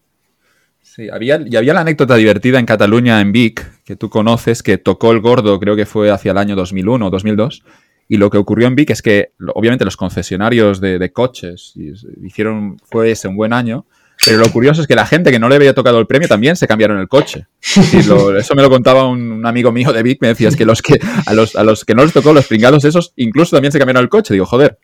Sí, 0.95 1.09
había, 1.11 1.41
y 1.43 1.55
había 1.55 1.73
la 1.73 1.81
anécdota 1.81 2.15
divertida 2.15 2.59
en 2.59 2.67
Cataluña, 2.67 3.19
en 3.19 3.31
Vic, 3.31 3.67
que 3.83 3.95
tú 3.95 4.11
conoces, 4.11 4.61
que 4.61 4.77
tocó 4.77 5.11
el 5.11 5.21
gordo, 5.21 5.59
creo 5.59 5.75
que 5.75 5.87
fue 5.87 6.11
hacia 6.11 6.33
el 6.33 6.37
año 6.37 6.55
2001 6.55 7.07
o 7.07 7.09
2002, 7.09 7.63
y 8.07 8.17
lo 8.17 8.29
que 8.29 8.37
ocurrió 8.37 8.67
en 8.67 8.75
Vic 8.75 8.91
es 8.91 9.01
que, 9.01 9.31
obviamente, 9.55 9.85
los 9.85 9.97
concesionarios 9.97 10.79
de, 10.81 11.11
coches 11.11 11.73
hicieron, 12.21 12.77
fue 12.91 13.09
ese 13.09 13.27
un 13.27 13.35
buen 13.35 13.53
año, 13.53 13.87
pero 14.23 14.37
lo 14.37 14.51
curioso 14.51 14.83
es 14.83 14.87
que 14.87 14.93
la 14.93 15.07
gente 15.07 15.31
que 15.31 15.39
no 15.39 15.49
le 15.49 15.55
había 15.55 15.73
tocado 15.73 15.97
el 15.97 16.05
premio 16.05 16.27
también 16.27 16.55
se 16.55 16.67
cambiaron 16.67 16.99
el 16.99 17.07
coche. 17.07 17.47
eso 17.73 18.55
me 18.55 18.61
lo 18.61 18.69
contaba 18.69 19.07
un, 19.07 19.43
amigo 19.47 19.71
mío 19.71 19.91
de 19.93 20.03
Vic, 20.03 20.19
me 20.21 20.27
decía, 20.27 20.49
es 20.49 20.55
que, 20.55 20.65
los 20.65 20.83
que 20.83 20.99
a, 21.25 21.33
los, 21.33 21.55
a 21.55 21.63
los 21.63 21.85
que 21.85 21.95
no 21.95 22.03
les 22.03 22.13
tocó 22.13 22.33
los 22.33 22.45
pringados 22.45 22.85
esos, 22.85 23.13
incluso 23.15 23.55
también 23.55 23.71
se 23.71 23.79
cambiaron 23.79 24.03
el 24.03 24.09
coche. 24.09 24.35
Digo, 24.35 24.45
joder, 24.45 24.77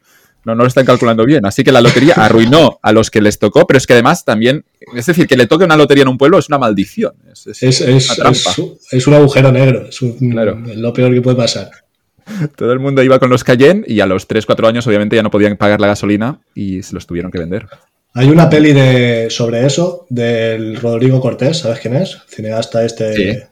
no, 0.50 0.56
no 0.56 0.64
lo 0.64 0.68
están 0.68 0.86
calculando 0.86 1.26
bien. 1.26 1.46
Así 1.46 1.64
que 1.64 1.72
la 1.72 1.82
lotería 1.82 2.16
arruinó 2.16 2.80
a 2.82 2.92
los 2.92 3.12
que 3.12 3.22
les 3.22 3.40
tocó, 3.40 3.66
pero 3.68 3.78
es 3.78 3.88
que 3.88 3.94
además 3.94 4.26
también, 4.26 4.66
es 4.96 5.06
decir, 5.06 5.28
que 5.28 5.38
le 5.38 5.48
toque 5.48 5.66
una 5.66 5.78
lotería 5.78 6.04
en 6.04 6.10
un 6.10 6.18
pueblo 6.18 6.40
es 6.40 6.48
una 6.50 6.58
maldición. 6.58 7.14
Es, 7.32 7.62
es, 7.62 7.82
es 7.82 9.08
un 9.08 9.14
agujero 9.14 9.52
negro, 9.52 9.88
es 9.90 10.02
lo 10.02 10.94
peor 10.94 11.14
que 11.14 11.22
puede 11.22 11.38
pasar. 11.38 11.72
Todo 12.56 12.74
el 12.74 12.80
mundo 12.80 13.02
iba 13.04 13.20
con 13.20 13.30
los 13.30 13.44
Cayenne 13.44 13.84
y 13.88 14.02
a 14.02 14.06
los 14.06 14.28
3-4 14.28 14.68
años 14.68 14.88
obviamente 14.88 15.16
ya 15.16 15.24
no 15.24 15.32
podían 15.32 15.58
pagar 15.58 15.82
la 15.82 15.88
gasolina 15.88 16.40
y 16.54 16.84
se 16.84 16.94
los 16.94 17.08
tuvieron 17.08 17.32
que 17.32 17.40
vender. 17.40 17.68
Hay 18.14 18.30
una 18.30 18.50
peli 18.50 18.74
de, 18.74 19.28
sobre 19.30 19.66
eso 19.66 20.06
del 20.10 20.76
Rodrigo 20.78 21.22
Cortés, 21.22 21.60
¿sabes 21.60 21.80
quién 21.80 21.96
es? 21.96 22.18
Cineasta 22.28 22.84
este. 22.84 23.48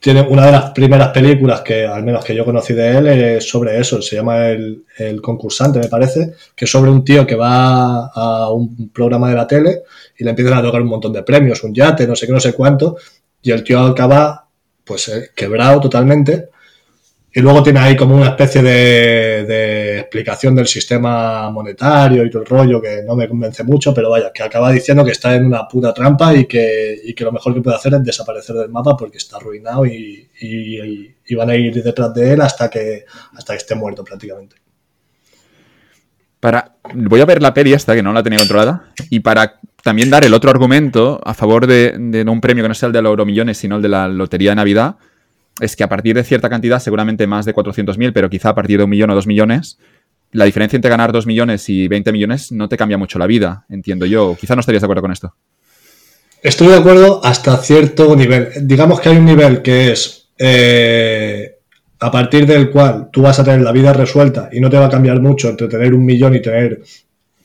Tiene 0.00 0.22
una 0.22 0.46
de 0.46 0.52
las 0.52 0.70
primeras 0.70 1.08
películas 1.08 1.62
que, 1.62 1.84
al 1.84 2.04
menos 2.04 2.24
que 2.24 2.34
yo 2.34 2.44
conocí 2.44 2.72
de 2.72 2.98
él, 2.98 3.06
es 3.08 3.48
sobre 3.48 3.78
eso. 3.80 4.00
Se 4.00 4.16
llama 4.16 4.48
el, 4.48 4.84
el, 4.96 5.20
Concursante, 5.20 5.80
me 5.80 5.88
parece, 5.88 6.34
que 6.54 6.64
es 6.66 6.70
sobre 6.70 6.90
un 6.90 7.04
tío 7.04 7.26
que 7.26 7.34
va 7.34 8.06
a 8.06 8.52
un 8.52 8.90
programa 8.90 9.28
de 9.28 9.34
la 9.34 9.46
tele 9.46 9.82
y 10.16 10.24
le 10.24 10.30
empiezan 10.30 10.56
a 10.58 10.62
tocar 10.62 10.82
un 10.82 10.88
montón 10.88 11.12
de 11.12 11.22
premios, 11.24 11.64
un 11.64 11.74
yate, 11.74 12.06
no 12.06 12.14
sé 12.14 12.26
qué, 12.26 12.32
no 12.32 12.40
sé 12.40 12.52
cuánto, 12.52 12.96
y 13.42 13.50
el 13.50 13.64
tío 13.64 13.80
acaba, 13.80 14.46
pues, 14.84 15.08
eh, 15.08 15.30
quebrado 15.34 15.80
totalmente 15.80 16.50
y 17.38 17.40
luego 17.40 17.62
tiene 17.62 17.78
ahí 17.78 17.94
como 17.94 18.16
una 18.16 18.30
especie 18.30 18.60
de, 18.60 20.00
explicación 20.00 20.56
del 20.56 20.66
sistema 20.66 21.48
monetario 21.50 22.24
y 22.24 22.30
todo 22.30 22.42
el 22.42 22.48
rollo 22.48 22.82
que 22.82 23.04
no 23.06 23.14
me 23.14 23.28
convence 23.28 23.62
mucho, 23.62 23.94
pero 23.94 24.10
vaya, 24.10 24.32
que 24.34 24.42
acaba 24.42 24.72
diciendo 24.72 25.04
que 25.04 25.12
está 25.12 25.36
en 25.36 25.46
una 25.46 25.68
puta 25.68 25.94
trampa 25.94 26.34
y 26.34 26.46
que, 26.46 27.00
que 27.16 27.24
lo 27.24 27.30
mejor 27.30 27.54
que 27.54 27.60
puede 27.60 27.76
hacer 27.76 27.94
es 27.94 28.02
desaparecer 28.02 28.56
del 28.56 28.70
mapa 28.70 28.96
porque 28.96 29.18
está 29.18 29.36
arruinado 29.36 29.86
y, 29.86 30.28
van 31.36 31.50
a 31.50 31.54
ir 31.54 31.80
detrás 31.80 32.12
de 32.12 32.32
él 32.32 32.40
hasta 32.40 32.68
que, 32.68 33.04
hasta 33.36 33.52
que 33.52 33.58
esté 33.58 33.76
muerto 33.76 34.02
prácticamente. 34.02 34.56
Para, 36.40 36.74
voy 36.92 37.20
a 37.20 37.24
ver 37.24 37.40
la 37.40 37.54
peli 37.54 37.72
esta, 37.72 37.94
que 37.94 38.02
no 38.02 38.12
la 38.12 38.24
tenía 38.24 38.40
controlada, 38.40 38.90
y 39.10 39.20
para 39.20 39.60
también 39.84 40.10
dar 40.10 40.24
el 40.24 40.34
otro 40.34 40.50
argumento 40.50 41.20
a 41.24 41.34
favor 41.34 41.68
de, 41.68 41.94
de 41.96 42.24
un 42.24 42.40
premio 42.40 42.64
que 42.64 42.68
no 42.68 42.74
sea 42.74 42.88
el 42.88 42.92
de 42.92 43.02
los 43.02 43.10
euromillones, 43.10 43.58
sino 43.58 43.76
el 43.76 43.82
de 43.82 43.88
la 43.90 44.08
Lotería 44.08 44.50
de 44.50 44.56
Navidad, 44.56 44.96
es 45.60 45.76
que 45.76 45.84
a 45.84 45.88
partir 45.88 46.14
de 46.14 46.24
cierta 46.24 46.48
cantidad, 46.48 46.80
seguramente 46.80 47.26
más 47.26 47.44
de 47.44 47.54
400.000, 47.54 48.12
pero 48.12 48.30
quizá 48.30 48.50
a 48.50 48.54
partir 48.54 48.78
de 48.78 48.84
un 48.84 48.90
millón 48.90 49.10
o 49.10 49.14
dos 49.14 49.26
millones, 49.26 49.78
la 50.32 50.44
diferencia 50.44 50.76
entre 50.76 50.90
ganar 50.90 51.12
dos 51.12 51.26
millones 51.26 51.68
y 51.68 51.88
20 51.88 52.12
millones 52.12 52.52
no 52.52 52.68
te 52.68 52.76
cambia 52.76 52.98
mucho 52.98 53.18
la 53.18 53.26
vida, 53.26 53.64
entiendo 53.68 54.06
yo. 54.06 54.36
Quizá 54.38 54.54
no 54.54 54.60
estarías 54.60 54.82
de 54.82 54.86
acuerdo 54.86 55.02
con 55.02 55.12
esto. 55.12 55.34
Estoy 56.42 56.68
de 56.68 56.76
acuerdo 56.76 57.20
hasta 57.24 57.56
cierto 57.56 58.14
nivel. 58.14 58.48
Digamos 58.62 59.00
que 59.00 59.08
hay 59.08 59.16
un 59.16 59.24
nivel 59.24 59.62
que 59.62 59.92
es 59.92 60.28
eh, 60.38 61.56
a 61.98 62.10
partir 62.10 62.46
del 62.46 62.70
cual 62.70 63.08
tú 63.10 63.22
vas 63.22 63.40
a 63.40 63.44
tener 63.44 63.62
la 63.62 63.72
vida 63.72 63.92
resuelta 63.92 64.48
y 64.52 64.60
no 64.60 64.70
te 64.70 64.76
va 64.76 64.86
a 64.86 64.90
cambiar 64.90 65.20
mucho 65.20 65.48
entre 65.48 65.66
tener 65.66 65.94
un 65.94 66.04
millón 66.04 66.34
y 66.36 66.42
tener 66.42 66.82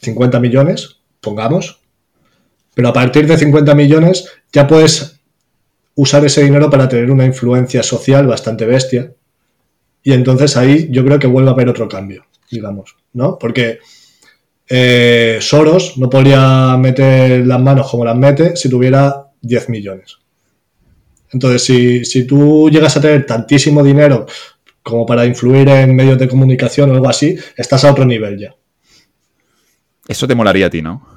50 0.02 0.40
millones, 0.40 0.98
pongamos. 1.22 1.80
Pero 2.76 2.90
a 2.90 2.94
partir 2.94 3.26
de 3.26 3.38
50 3.38 3.74
millones 3.74 4.30
ya 4.52 4.68
puedes 4.68 5.13
usar 5.96 6.26
ese 6.26 6.44
dinero 6.44 6.70
para 6.70 6.90
tener 6.90 7.12
una 7.12 7.26
influencia 7.26 7.84
social 7.84 8.28
bastante 8.28 8.66
bestia. 8.66 9.14
Y 10.04 10.14
entonces 10.14 10.58
ahí 10.58 10.88
yo 10.92 11.04
creo 11.06 11.20
que 11.20 11.28
vuelve 11.28 11.50
a 11.50 11.54
haber 11.54 11.70
otro 11.70 11.88
cambio, 11.88 12.26
digamos, 12.52 12.98
¿no? 13.14 13.38
Porque 13.38 13.80
eh, 14.68 15.38
Soros 15.40 15.98
no 15.98 16.10
podría 16.10 16.76
meter 16.78 17.46
las 17.46 17.62
manos 17.62 17.90
como 17.90 18.06
las 18.06 18.18
mete 18.18 18.56
si 18.56 18.70
tuviera 18.70 19.28
10 19.42 19.70
millones. 19.70 20.18
Entonces, 21.32 21.64
si, 21.64 22.06
si 22.06 22.26
tú 22.26 22.70
llegas 22.70 22.96
a 22.96 23.02
tener 23.02 23.26
tantísimo 23.26 23.84
dinero 23.84 24.26
como 24.84 25.06
para 25.06 25.26
influir 25.26 25.68
en 25.70 25.96
medios 25.96 26.20
de 26.20 26.28
comunicación 26.28 26.92
o 26.92 26.94
algo 26.94 27.10
así, 27.10 27.38
estás 27.56 27.84
a 27.86 27.92
otro 27.92 28.06
nivel 28.06 28.38
ya. 28.38 28.56
Eso 30.08 30.28
te 30.28 30.36
molaría 30.36 30.68
a 30.68 30.70
ti, 30.70 30.82
¿no? 30.82 31.08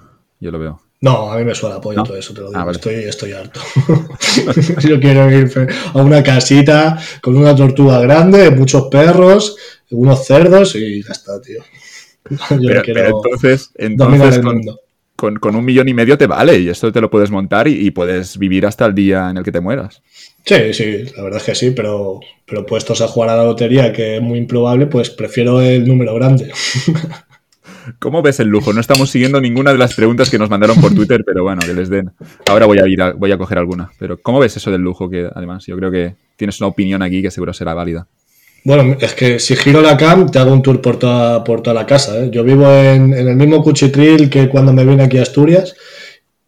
Yo 0.41 0.51
lo 0.51 0.59
veo. 0.59 0.86
No, 1.01 1.31
a 1.31 1.39
mí 1.39 1.45
me 1.45 1.55
suena 1.55 1.77
apoyo 1.77 2.03
todo 2.03 2.17
eso, 2.17 2.33
te 2.33 2.41
lo 2.41 2.49
digo. 2.49 2.61
Ah, 2.61 2.71
estoy, 2.71 2.95
estoy 2.95 3.33
harto. 3.33 3.61
Yo 4.81 4.99
quiero 4.99 5.31
ir 5.31 5.51
a 5.93 5.99
una 5.99 6.23
casita 6.23 6.99
con 7.21 7.37
una 7.37 7.55
tortuga 7.55 8.01
grande, 8.01 8.51
muchos 8.51 8.89
perros, 8.89 9.57
unos 9.91 10.25
cerdos 10.27 10.75
y 10.75 11.03
ya 11.03 11.13
está, 11.13 11.41
tío. 11.41 11.63
Yo 12.51 12.69
pero, 12.69 12.83
quiero 12.83 13.07
entonces, 13.07 13.71
entonces 13.75 14.41
con, 15.17 15.37
con, 15.37 15.55
un 15.55 15.65
millón 15.65 15.89
y 15.89 15.95
medio 15.95 16.19
te 16.19 16.27
vale 16.27 16.59
y 16.59 16.69
esto 16.69 16.93
te 16.93 17.01
lo 17.01 17.11
puedes 17.11 17.31
montar 17.31 17.69
y, 17.69 17.91
puedes 17.91 18.39
vivir 18.39 18.67
hasta 18.67 18.87
el 18.87 18.95
día 18.95 19.31
en 19.31 19.37
el 19.39 19.45
que 19.45 19.53
te 19.53 19.61
mueras. 19.61 20.03
Sí, 20.45 20.73
sí, 20.73 21.05
la 21.17 21.23
verdad 21.25 21.41
es 21.41 21.45
que 21.45 21.55
sí, 21.55 21.71
pero, 21.71 22.21
pero 22.47 22.65
puestos 22.65 23.01
a 23.01 23.09
jugar 23.09 23.31
a 23.31 23.37
la 23.37 23.45
lotería, 23.45 23.93
que 23.93 24.17
es 24.17 24.23
muy 24.23 24.39
improbable, 24.39 24.87
pues 24.87 25.11
prefiero 25.11 25.61
el 25.61 25.87
número 25.87 26.15
grande. 26.15 26.53
¿Cómo 27.99 28.23
ves 28.23 28.41
el 28.41 28.49
lujo? 28.49 28.73
No 28.73 28.81
estamos 28.81 29.11
siguiendo 29.11 29.41
ninguna 29.41 29.73
de 29.73 29.79
las 29.79 29.95
preguntas 29.95 30.31
que 30.31 30.39
nos 30.39 30.51
mandaron 30.51 30.81
por 30.81 30.95
Twitter, 30.95 31.23
pero 31.25 31.43
bueno, 31.43 31.63
que 31.65 31.75
les 31.75 31.89
den. 31.89 32.11
Ahora 32.47 32.67
voy 32.67 32.79
a 32.79 32.87
ir 32.87 32.99
voy 33.17 33.33
a 33.33 33.39
coger 33.39 33.59
alguna. 33.59 33.91
Pero 33.99 34.21
¿cómo 34.21 34.41
ves 34.41 34.57
eso 34.57 34.71
del 34.71 34.81
lujo? 34.81 35.09
Que 35.09 35.29
además 35.33 35.65
yo 35.67 35.77
creo 35.77 35.91
que 35.91 36.15
tienes 36.37 36.61
una 36.61 36.69
opinión 36.69 37.03
aquí 37.03 37.23
que 37.23 37.31
seguro 37.31 37.53
será 37.53 37.75
válida. 37.75 38.07
Bueno, 38.65 38.97
es 39.01 39.15
que 39.15 39.39
si 39.39 39.55
giro 39.55 39.81
la 39.81 39.97
cam, 39.97 40.29
te 40.29 40.41
hago 40.41 40.53
un 40.53 40.61
tour 40.61 40.81
por 40.81 40.99
toda, 40.99 41.45
por 41.45 41.63
toda 41.63 41.75
la 41.75 41.87
casa. 41.87 42.19
¿eh? 42.19 42.31
Yo 42.33 42.43
vivo 42.43 42.69
en, 42.69 43.13
el 43.13 43.37
mismo 43.37 43.63
cuchitril 43.63 44.29
que 44.29 44.49
cuando 44.49 44.73
me 44.73 44.85
vine 44.85 45.05
aquí 45.05 45.19
a 45.19 45.23
Asturias 45.23 45.77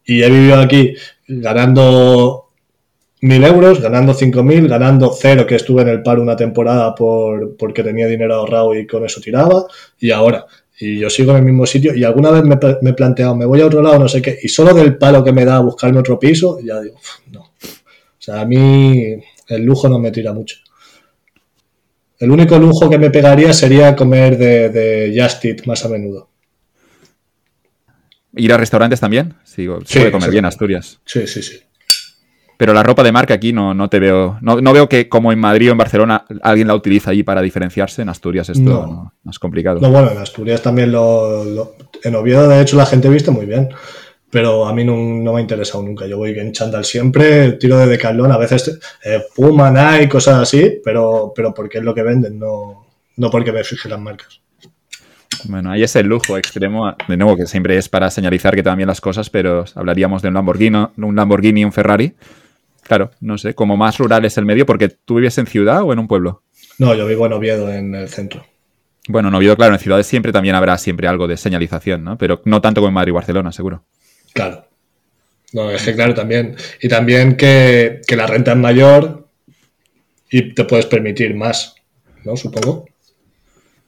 y 0.05 0.23
he 0.23 0.29
vivido 0.29 0.57
aquí 0.59 0.95
ganando 1.29 2.51
mil 3.21 3.45
euros, 3.45 3.81
ganando 3.81 4.15
cinco 4.15 4.43
mil, 4.43 4.67
ganando 4.67 5.13
cero, 5.17 5.47
que 5.47 5.55
estuve 5.55 5.83
en 5.83 5.89
el 5.89 6.03
paro 6.03 6.21
una 6.21 6.35
temporada 6.35 6.95
por, 6.95 7.57
porque 7.57 7.85
tenía 7.85 8.09
dinero 8.09 8.35
ahorrado 8.35 8.75
y 8.75 8.87
con 8.87 9.05
eso 9.05 9.21
tiraba, 9.21 9.67
y 9.99 10.11
ahora 10.11 10.47
y 10.81 10.99
yo 10.99 11.11
sigo 11.11 11.33
en 11.33 11.39
el 11.39 11.45
mismo 11.45 11.67
sitio 11.67 11.95
y 11.95 12.05
alguna 12.05 12.31
vez 12.31 12.45
me, 12.45 12.91
he 12.91 12.93
planteado, 12.95 13.35
me 13.35 13.45
voy 13.45 13.61
a 13.61 13.67
otro 13.67 13.83
lado, 13.83 13.99
no 13.99 14.09
sé 14.09 14.23
qué, 14.23 14.39
y 14.43 14.49
solo 14.49 14.73
del 14.73 14.97
palo 14.97 15.25
que 15.25 15.33
me 15.33 15.45
da 15.45 15.59
buscarme 15.61 15.99
otro 15.99 16.19
piso, 16.19 16.61
ya 16.61 16.81
digo, 16.81 16.99
no. 17.33 17.41
O 17.41 18.21
sea, 18.21 18.41
a 18.41 18.45
mí 18.45 19.15
el 19.49 19.63
lujo 19.63 19.89
no 19.89 19.99
me 19.99 20.11
tira 20.11 20.33
mucho. 20.33 20.57
El 22.19 22.31
único 22.31 22.59
lujo 22.59 22.91
que 22.91 22.99
me 22.99 23.11
pegaría 23.11 23.53
sería 23.53 23.95
comer 23.95 24.37
de, 24.37 24.69
de 24.71 25.21
Just 25.21 25.45
Eat 25.45 25.67
más 25.67 25.85
a 25.85 25.89
menudo. 25.89 26.29
¿Ir 28.35 28.53
a 28.53 28.57
restaurantes 28.57 29.01
también? 29.01 29.35
Sí, 29.45 29.67
sí 29.87 29.99
puede 29.99 30.13
comer 30.13 30.31
bien 30.31 30.45
Asturias. 30.45 31.01
Sí, 31.05 31.27
sí, 31.27 31.43
sí. 31.43 31.61
Pero 32.59 32.75
la 32.75 32.83
ropa 32.83 33.05
de 33.05 33.13
marca 33.13 33.35
aquí 33.35 33.53
no, 33.53 33.73
no 33.73 33.89
te 33.89 34.01
veo. 34.01 34.37
No, 34.41 34.73
veo 34.73 34.89
que 34.89 35.09
como 35.09 35.31
en 35.31 35.39
Madrid 35.39 35.69
o 35.69 35.73
en 35.73 35.79
Barcelona 35.79 36.25
alguien 36.43 36.67
la 36.67 36.75
utiliza 36.75 37.13
ahí 37.13 37.23
para 37.23 37.41
diferenciarse. 37.41 38.03
En 38.03 38.09
Asturias 38.09 38.49
esto 38.49 38.69
no. 38.69 39.13
es 39.31 39.39
complicado. 39.39 39.81
No, 39.81 39.93
bueno, 39.93 40.11
en 40.11 40.19
Asturias 40.19 40.61
también 40.61 40.91
lo, 40.91 41.77
En 42.03 42.17
Oviedo, 42.17 42.49
de 42.49 42.61
hecho, 42.61 42.77
la 42.77 42.85
gente 42.85 43.09
viste 43.09 43.31
muy 43.31 43.47
bien. 43.47 43.69
Pero 44.29 44.67
a 44.67 44.75
mí 44.75 44.85
no, 44.85 45.33
me 45.33 45.39
ha 45.39 45.41
interesado 45.41 45.85
nunca. 45.85 46.07
Yo 46.09 46.19
voy 46.19 46.37
en 46.37 46.51
chándal 46.51 46.85
siempre, 46.85 47.53
tiro 47.53 47.79
de 47.79 47.87
decalón, 47.87 48.33
a 48.33 48.37
veces 48.37 48.77
eh, 49.05 49.23
Puma, 49.37 49.71
Nike, 49.71 50.09
cosas 50.09 50.41
así, 50.41 50.81
pero, 50.85 51.33
pero 51.35 51.55
porque 51.55 51.79
es 51.79 51.85
lo 51.85 51.95
que 51.95 52.03
venden, 52.03 52.41
no, 52.41 52.87
no 53.17 53.31
porque 53.31 53.53
me 53.53 53.63
fije 53.63 53.89
las 53.89 54.01
marcas. 54.01 54.41
Bueno, 55.45 55.71
ahí 55.71 55.85
es 55.85 55.95
el 55.95 56.09
lujo 56.09 56.37
extremo, 56.37 56.93
de 57.07 57.17
nuevo, 57.17 57.37
que 57.37 57.47
siempre 57.47 57.79
es 57.79 57.89
para 57.89 58.11
señalizar 58.11 58.57
que 58.57 58.65
también 58.65 58.89
las 58.89 59.01
cosas, 59.01 59.31
pero 59.31 59.65
hablaríamos 59.77 60.23
de 60.23 60.29
un 60.29 60.35
Lamborghini, 60.35 60.89
un 60.97 61.17
Lamborghini 61.17 61.61
y 61.61 61.65
un 61.65 61.73
Ferrari. 61.73 62.15
Claro, 62.89 63.11
no 63.21 63.37
sé, 63.37 63.55
como 63.55 63.77
más 63.77 63.99
rural 63.99 64.25
es 64.25 64.39
el 64.39 64.47
medio, 64.47 64.65
porque 64.65 64.89
tú 64.89 65.17
vives 65.17 65.37
en 65.37 65.47
ciudad 65.47 65.83
o 65.83 65.93
en 65.93 65.99
un 65.99 66.09
pueblo. 66.09 66.43
No, 66.79 66.95
yo 66.95 67.07
vivo 67.07 67.27
en 67.27 67.35
Oviedo, 67.35 67.71
en 67.71 67.95
el 67.95 68.09
centro. 68.09 68.47
Bueno, 69.09 69.29
en 69.29 69.35
Oviedo, 69.35 69.57
claro, 69.57 69.75
en 69.75 69.79
ciudades 69.79 70.07
siempre 70.07 70.33
también 70.33 70.55
habrá 70.55 70.79
siempre 70.79 71.07
algo 71.07 71.29
de 71.29 71.37
señalización, 71.37 72.03
¿no? 72.03 72.17
Pero 72.17 72.41
no 72.47 72.63
tanto 72.63 72.81
como 72.81 72.89
en 72.89 72.95
Madrid 72.95 73.11
y 73.11 73.15
Barcelona, 73.15 73.53
seguro. 73.53 73.85
Claro. 74.33 74.67
No, 75.53 75.71
es 75.71 75.83
que 75.83 75.95
claro, 75.95 76.15
también. 76.15 76.57
Y 76.81 76.89
también 76.89 77.37
que, 77.37 78.01
que 78.07 78.17
la 78.17 78.27
renta 78.27 78.53
es 78.53 78.59
mayor 78.59 79.29
y 80.31 80.55
te 80.55 80.65
puedes 80.65 80.87
permitir 80.87 81.35
más, 81.35 81.75
¿no? 82.25 82.39
Supongo. 82.39 82.87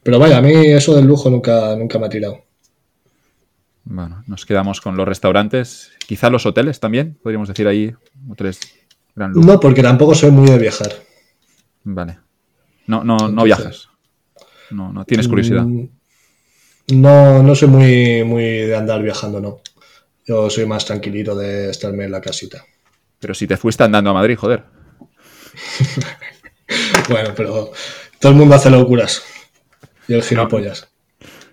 Pero 0.03 0.19
vaya, 0.19 0.37
a 0.37 0.43
mí 0.43 0.53
eso 0.53 0.95
del 0.95 1.07
lujo 1.07 1.31
nunca, 1.31 1.75
nunca 1.75 1.99
me 1.99 2.05
ha 2.05 2.11
tirado. 2.11 2.45
Bueno, 3.85 4.25
nos 4.27 4.45
quedamos 4.45 4.83
con 4.83 4.95
los 4.99 5.09
restaurantes. 5.09 5.93
Quizá 6.07 6.29
los 6.29 6.45
hoteles 6.45 6.81
también, 6.81 7.19
podríamos 7.23 7.49
decir 7.49 7.67
ahí, 7.67 7.95
hoteles 8.29 8.80
gran. 9.21 9.33
No, 9.33 9.61
porque 9.61 9.83
tampoco 9.83 10.15
soy 10.15 10.31
muy 10.31 10.49
de 10.49 10.59
viajar. 10.59 10.93
Vale. 11.85 12.19
No, 12.87 13.05
no, 13.05 13.17
no 13.29 13.45
viajas. 13.45 13.89
No, 14.71 14.93
no 14.93 15.05
tienes 15.05 15.29
curiosidad. 15.29 15.63
Mm, 15.65 15.89
No, 16.93 17.43
no 17.43 17.55
soy 17.55 17.69
muy, 17.69 18.25
muy 18.25 18.45
de 18.45 18.77
andar 18.77 19.03
viajando, 19.03 19.41
no. 19.41 19.61
Yo 20.27 20.49
soy 20.51 20.67
más 20.67 20.85
tranquilito 20.85 21.35
de 21.37 21.71
estarme 21.71 22.05
en 22.05 22.13
la 22.13 22.21
casita. 22.21 22.63
Pero 23.21 23.35
si 23.35 23.47
te 23.47 23.57
fuiste 23.57 23.83
andando 23.85 24.11
a 24.11 24.15
Madrid, 24.15 24.37
joder. 24.37 24.65
Bueno, 27.09 27.31
pero 27.35 27.73
todo 28.21 28.33
el 28.33 28.39
mundo 28.39 28.55
hace 28.55 28.71
locuras. 28.71 29.23
Y 30.07 30.15
el 30.15 30.23
gilipollas. 30.23 30.89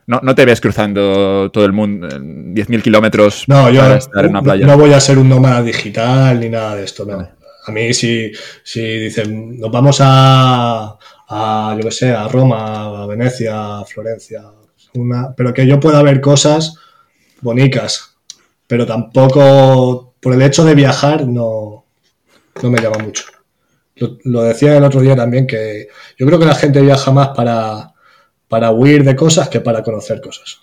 No, 0.05 0.20
no 0.22 0.36
te 0.36 0.45
ves 0.45 0.61
cruzando 0.61 1.49
todo 1.51 1.65
el 1.65 1.74
mundo, 1.74 2.07
eh, 2.07 2.20
10.000 2.20 2.82
kilómetros 2.82 3.43
No, 3.47 3.70
yo 3.70 3.82
para 3.82 3.97
estar 3.97 4.24
en 4.26 4.32
una 4.32 4.41
playa. 4.41 4.65
no 4.68 4.78
voy 4.78 4.93
a 4.93 4.99
ser 4.99 5.18
un 5.18 5.28
nómada 5.28 5.61
digital 5.63 6.39
ni 6.39 6.49
nada 6.49 6.76
de 6.76 6.84
esto, 6.86 7.03
no. 7.05 7.28
A 7.68 7.72
mí 7.72 7.93
si, 7.93 8.32
si 8.63 8.82
dicen, 8.82 9.59
nos 9.59 9.70
vamos 9.72 9.97
a, 10.01 10.97
a, 11.28 11.76
yo 11.78 11.84
qué 11.84 11.91
sé, 11.91 12.11
a 12.11 12.28
Roma, 12.28 13.03
a 13.03 13.07
Venecia, 13.07 13.80
a 13.80 13.86
Florencia, 13.86 14.43
una, 14.93 15.34
pero 15.36 15.53
que 15.53 15.68
yo 15.68 15.80
pueda 15.80 16.01
ver 16.01 16.22
cosas 16.22 16.76
bonitas, 17.41 18.18
pero 18.65 18.86
tampoco, 18.86 20.13
por 20.20 20.34
el 20.34 20.41
hecho 20.41 20.63
de 20.63 20.76
viajar, 20.76 21.28
no, 21.28 21.86
no 22.63 22.70
me 22.72 22.82
llama 22.82 22.97
mucho. 22.99 23.26
Lo, 23.97 24.18
lo 24.24 24.43
decía 24.43 24.78
el 24.78 24.84
otro 24.84 25.01
día 25.01 25.15
también, 25.15 25.45
que 25.45 25.88
yo 26.18 26.26
creo 26.26 26.39
que 26.39 26.45
la 26.45 26.55
gente 26.55 26.82
viaja 26.82 27.11
más 27.11 27.30
para, 27.30 27.93
para 28.47 28.72
huir 28.72 29.03
de 29.03 29.15
cosas 29.15 29.49
que 29.49 29.59
para 29.59 29.84
conocer 29.84 30.22
cosas. 30.22 30.61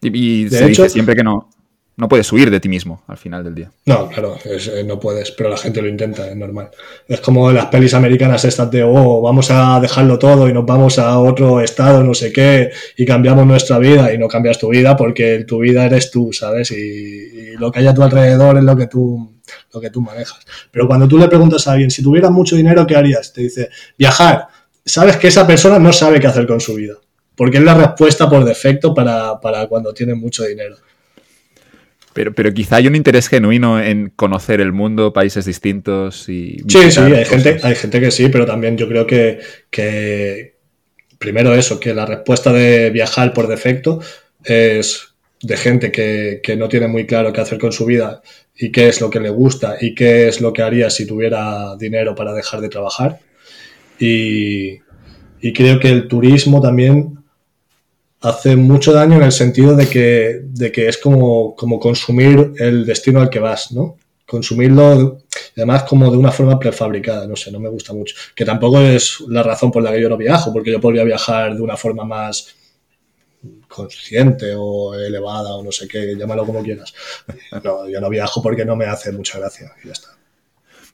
Y, 0.00 0.08
y 0.16 0.44
De 0.44 0.50
se 0.50 0.64
hecho- 0.66 0.82
dice 0.82 0.88
siempre 0.94 1.14
que 1.16 1.22
no, 1.24 1.50
no 1.98 2.08
puedes 2.08 2.32
huir 2.32 2.48
de 2.48 2.60
ti 2.60 2.68
mismo 2.68 3.02
al 3.08 3.16
final 3.16 3.42
del 3.42 3.56
día. 3.56 3.72
No, 3.86 4.08
claro, 4.08 4.38
eh, 4.44 4.84
no 4.86 5.00
puedes, 5.00 5.32
pero 5.32 5.50
la 5.50 5.56
gente 5.56 5.82
lo 5.82 5.88
intenta, 5.88 6.28
es 6.28 6.36
normal. 6.36 6.70
Es 7.08 7.20
como 7.20 7.50
las 7.50 7.66
pelis 7.66 7.92
americanas 7.92 8.44
estas 8.44 8.70
de, 8.70 8.84
oh, 8.84 9.20
vamos 9.20 9.50
a 9.50 9.80
dejarlo 9.80 10.16
todo 10.16 10.48
y 10.48 10.52
nos 10.52 10.64
vamos 10.64 11.00
a 11.00 11.18
otro 11.18 11.60
estado, 11.60 12.04
no 12.04 12.14
sé 12.14 12.32
qué, 12.32 12.70
y 12.96 13.04
cambiamos 13.04 13.44
nuestra 13.44 13.80
vida, 13.80 14.14
y 14.14 14.18
no 14.18 14.28
cambias 14.28 14.60
tu 14.60 14.68
vida 14.68 14.96
porque 14.96 15.44
tu 15.44 15.58
vida 15.58 15.86
eres 15.86 16.12
tú, 16.12 16.32
¿sabes? 16.32 16.70
Y, 16.70 16.76
y 16.76 17.56
lo 17.58 17.72
que 17.72 17.80
hay 17.80 17.88
a 17.88 17.94
tu 17.94 18.04
alrededor 18.04 18.56
es 18.58 18.62
lo 18.62 18.76
que 18.76 18.86
tú, 18.86 19.32
lo 19.74 19.80
que 19.80 19.90
tú 19.90 20.00
manejas. 20.00 20.38
Pero 20.70 20.86
cuando 20.86 21.08
tú 21.08 21.18
le 21.18 21.26
preguntas 21.26 21.66
a 21.66 21.72
alguien, 21.72 21.90
si 21.90 22.00
tuvieras 22.00 22.30
mucho 22.30 22.54
dinero, 22.54 22.86
¿qué 22.86 22.94
harías? 22.94 23.32
Te 23.32 23.40
dice, 23.40 23.70
viajar. 23.98 24.46
Sabes 24.84 25.16
que 25.16 25.26
esa 25.26 25.44
persona 25.48 25.80
no 25.80 25.92
sabe 25.92 26.20
qué 26.20 26.28
hacer 26.28 26.46
con 26.46 26.60
su 26.60 26.74
vida, 26.74 26.94
porque 27.34 27.58
es 27.58 27.64
la 27.64 27.74
respuesta 27.74 28.30
por 28.30 28.44
defecto 28.44 28.94
para, 28.94 29.40
para 29.40 29.66
cuando 29.66 29.92
tiene 29.92 30.14
mucho 30.14 30.44
dinero. 30.44 30.76
Pero, 32.18 32.34
pero 32.34 32.52
quizá 32.52 32.74
hay 32.74 32.88
un 32.88 32.96
interés 32.96 33.28
genuino 33.28 33.80
en 33.80 34.10
conocer 34.10 34.60
el 34.60 34.72
mundo, 34.72 35.12
países 35.12 35.44
distintos 35.44 36.28
y... 36.28 36.56
Sí, 36.66 36.90
sí, 36.90 36.98
hay 36.98 37.10
cosas. 37.10 37.28
gente, 37.28 37.60
hay 37.62 37.74
gente 37.76 38.00
que 38.00 38.10
sí, 38.10 38.28
pero 38.28 38.44
también 38.44 38.76
yo 38.76 38.88
creo 38.88 39.06
que, 39.06 39.38
que 39.70 40.56
primero 41.16 41.54
eso, 41.54 41.78
que 41.78 41.94
la 41.94 42.06
respuesta 42.06 42.52
de 42.52 42.90
viajar 42.90 43.32
por 43.32 43.46
defecto 43.46 44.00
es 44.42 45.14
de 45.40 45.56
gente 45.56 45.92
que, 45.92 46.40
que 46.42 46.56
no 46.56 46.68
tiene 46.68 46.88
muy 46.88 47.06
claro 47.06 47.32
qué 47.32 47.40
hacer 47.40 47.60
con 47.60 47.70
su 47.70 47.84
vida 47.84 48.20
y 48.56 48.72
qué 48.72 48.88
es 48.88 49.00
lo 49.00 49.10
que 49.10 49.20
le 49.20 49.30
gusta 49.30 49.76
y 49.80 49.94
qué 49.94 50.26
es 50.26 50.40
lo 50.40 50.52
que 50.52 50.62
haría 50.62 50.90
si 50.90 51.06
tuviera 51.06 51.76
dinero 51.78 52.16
para 52.16 52.32
dejar 52.32 52.60
de 52.60 52.68
trabajar. 52.68 53.20
Y, 54.00 54.80
y 55.40 55.52
creo 55.52 55.78
que 55.78 55.90
el 55.90 56.08
turismo 56.08 56.60
también 56.60 57.17
hace 58.20 58.56
mucho 58.56 58.92
daño 58.92 59.16
en 59.16 59.22
el 59.22 59.32
sentido 59.32 59.76
de 59.76 59.88
que, 59.88 60.40
de 60.42 60.72
que 60.72 60.88
es 60.88 60.98
como, 60.98 61.54
como 61.54 61.78
consumir 61.78 62.52
el 62.58 62.84
destino 62.84 63.20
al 63.20 63.30
que 63.30 63.38
vas, 63.38 63.72
¿no? 63.72 63.96
Consumirlo, 64.26 65.22
además, 65.56 65.84
como 65.84 66.10
de 66.10 66.18
una 66.18 66.32
forma 66.32 66.58
prefabricada, 66.58 67.26
no 67.26 67.36
sé, 67.36 67.50
no 67.50 67.60
me 67.60 67.70
gusta 67.70 67.94
mucho. 67.94 68.14
Que 68.34 68.44
tampoco 68.44 68.80
es 68.80 69.20
la 69.28 69.42
razón 69.42 69.70
por 69.70 69.82
la 69.82 69.92
que 69.92 70.02
yo 70.02 70.08
no 70.08 70.16
viajo, 70.16 70.52
porque 70.52 70.72
yo 70.72 70.80
podría 70.80 71.04
viajar 71.04 71.56
de 71.56 71.62
una 71.62 71.76
forma 71.76 72.04
más 72.04 72.54
consciente 73.68 74.54
o 74.56 74.94
elevada 74.94 75.54
o 75.54 75.62
no 75.62 75.72
sé 75.72 75.86
qué, 75.86 76.14
llámalo 76.16 76.44
como 76.44 76.62
quieras. 76.62 76.92
No, 77.64 77.88
yo 77.88 78.00
no 78.00 78.10
viajo 78.10 78.42
porque 78.42 78.64
no 78.64 78.76
me 78.76 78.86
hace 78.86 79.12
mucha 79.12 79.38
gracia 79.38 79.72
y 79.82 79.86
ya 79.86 79.92
está. 79.92 80.17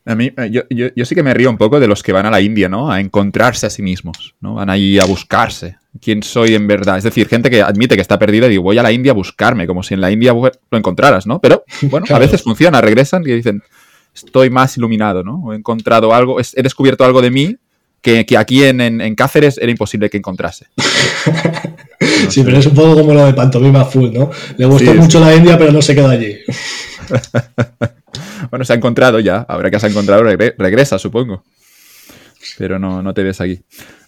A 0.07 0.15
mí, 0.15 0.31
eh, 0.37 0.51
yo, 0.51 0.63
yo, 0.69 0.89
yo 0.95 1.05
sí 1.07 1.15
que 1.15 1.23
me 1.23 1.33
río 1.33 1.49
un 1.49 1.57
poco 1.57 1.81
de 1.81 1.87
los 1.87 2.03
que 2.03 2.13
van 2.13 2.27
a 2.27 2.31
la 2.31 2.41
India, 2.41 2.69
¿no? 2.69 2.91
A 2.91 3.01
encontrarse 3.01 3.67
a 3.67 3.71
sí 3.71 3.81
mismos, 3.83 4.35
¿no? 4.41 4.55
Van 4.55 4.69
ahí 4.69 4.99
a 4.99 5.05
buscarse. 5.07 5.77
¿Quién 6.01 6.23
soy 6.23 6.55
en 6.55 6.67
verdad? 6.67 6.99
Es 6.99 7.05
decir, 7.05 7.27
gente 7.29 7.49
que 7.49 7.63
admite 7.63 7.95
que 7.95 8.03
está 8.03 8.19
perdida 8.19 8.47
y 8.47 8.51
digo, 8.51 8.63
voy 8.65 8.77
a 8.79 8.83
la 8.83 8.93
India 8.93 9.13
a 9.13 9.15
buscarme, 9.15 9.67
como 9.67 9.83
si 9.83 9.95
en 9.95 10.01
la 10.03 10.11
India 10.11 10.33
lo 10.35 10.79
encontraras, 10.79 11.27
¿no? 11.27 11.41
Pero, 11.41 11.65
bueno, 11.83 12.07
a 12.11 12.19
veces 12.19 12.43
funciona, 12.43 12.81
regresan 12.83 13.23
y 13.23 13.33
dicen, 13.33 13.63
estoy 14.15 14.51
más 14.51 14.77
iluminado, 14.77 15.23
¿no? 15.23 15.53
He 15.53 15.57
encontrado 15.57 16.13
algo, 16.15 16.39
he 16.41 16.63
descubierto 16.63 17.05
algo 17.05 17.23
de 17.23 17.31
mí 17.31 17.57
que, 18.03 18.27
que 18.27 18.37
aquí 18.37 18.63
en, 18.65 18.83
en- 18.83 19.01
en 19.01 19.15
Cáceres 19.15 19.57
era 19.57 19.71
imposible 19.71 20.11
que 20.11 20.19
encontrase. 20.19 20.67
No 22.01 22.31
Sí, 22.31 22.41
sé. 22.41 22.45
pero 22.45 22.59
es 22.59 22.67
un 22.67 22.75
poco 22.75 22.95
como 22.97 23.15
lo 23.15 23.25
de 23.25 23.33
pantomima 23.33 23.85
full, 23.85 24.11
¿no? 24.13 24.31
Le 24.59 24.67
gustó 24.67 24.93
Sí, 24.93 24.99
mucho 24.99 25.21
la 25.21 25.35
India, 25.35 25.57
pero 25.57 25.73
no 25.73 25.81
se 25.81 25.95
quedó 25.95 26.09
allí. 26.11 26.37
Bueno, 28.51 28.65
se 28.65 28.73
ha 28.73 28.77
encontrado 28.77 29.21
ya. 29.21 29.39
Ahora 29.49 29.71
que 29.71 29.79
se 29.81 29.87
ha 29.87 29.91
encontrado, 29.91 30.23
regre- 30.23 30.55
regresa, 30.59 30.99
supongo. 30.99 31.45
Pero 32.59 32.79
no, 32.79 33.03
no 33.03 33.15
te 33.15 33.23
ves 33.23 33.41
aquí. 33.41 33.63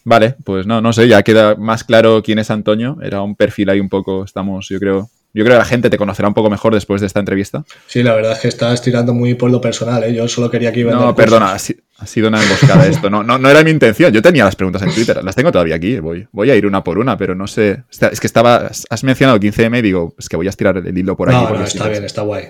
Vale, 0.04 0.36
pues 0.44 0.66
no, 0.66 0.80
no 0.80 0.92
sé, 0.92 1.08
ya 1.08 1.22
queda 1.22 1.56
más 1.56 1.82
claro 1.84 2.22
quién 2.22 2.38
es 2.38 2.50
Antonio. 2.50 2.98
Era 3.02 3.22
un 3.22 3.34
perfil 3.34 3.70
ahí 3.70 3.80
un 3.80 3.88
poco, 3.88 4.24
estamos, 4.24 4.68
yo 4.68 4.78
creo. 4.78 5.10
Yo 5.34 5.44
creo 5.44 5.56
que 5.56 5.58
la 5.58 5.64
gente 5.66 5.90
te 5.90 5.98
conocerá 5.98 6.28
un 6.28 6.34
poco 6.34 6.48
mejor 6.48 6.72
después 6.72 7.00
de 7.02 7.06
esta 7.08 7.20
entrevista. 7.20 7.62
Sí, 7.86 8.02
la 8.02 8.14
verdad 8.14 8.32
es 8.32 8.38
que 8.38 8.48
estás 8.48 8.80
tirando 8.80 9.12
muy 9.12 9.34
por 9.34 9.50
lo 9.50 9.60
personal, 9.60 10.02
¿eh? 10.04 10.14
Yo 10.14 10.26
solo 10.28 10.50
quería 10.50 10.72
que 10.72 10.80
iba 10.80 10.92
No, 10.92 11.14
perdona, 11.14 11.52
ha, 11.52 11.58
si- 11.58 11.76
ha 11.98 12.06
sido 12.06 12.28
una 12.28 12.40
emboscada 12.42 12.86
esto. 12.86 13.10
No, 13.10 13.22
no, 13.22 13.36
no 13.36 13.50
era 13.50 13.62
mi 13.62 13.70
intención. 13.70 14.12
Yo 14.12 14.22
tenía 14.22 14.44
las 14.44 14.56
preguntas 14.56 14.80
en 14.82 14.94
Twitter, 14.94 15.22
las 15.22 15.34
tengo 15.34 15.52
todavía 15.52 15.74
aquí. 15.74 15.98
Voy, 16.00 16.26
voy 16.32 16.50
a 16.50 16.56
ir 16.56 16.64
una 16.66 16.82
por 16.84 16.98
una, 16.98 17.18
pero 17.18 17.34
no 17.34 17.46
sé. 17.46 17.82
Es 18.10 18.20
que 18.20 18.26
estaba. 18.26 18.70
Has 18.88 19.04
mencionado 19.04 19.38
15M 19.38 19.78
y 19.78 19.82
digo, 19.82 20.14
es 20.18 20.28
que 20.28 20.36
voy 20.36 20.46
a 20.46 20.50
estirar 20.50 20.78
el 20.78 20.96
hilo 20.96 21.16
por 21.18 21.28
aquí. 21.28 21.36
No, 21.38 21.48
porque 21.48 21.58
no, 21.60 21.64
está 21.66 21.88
bien, 21.88 22.04
está 22.04 22.22
guay. 22.22 22.44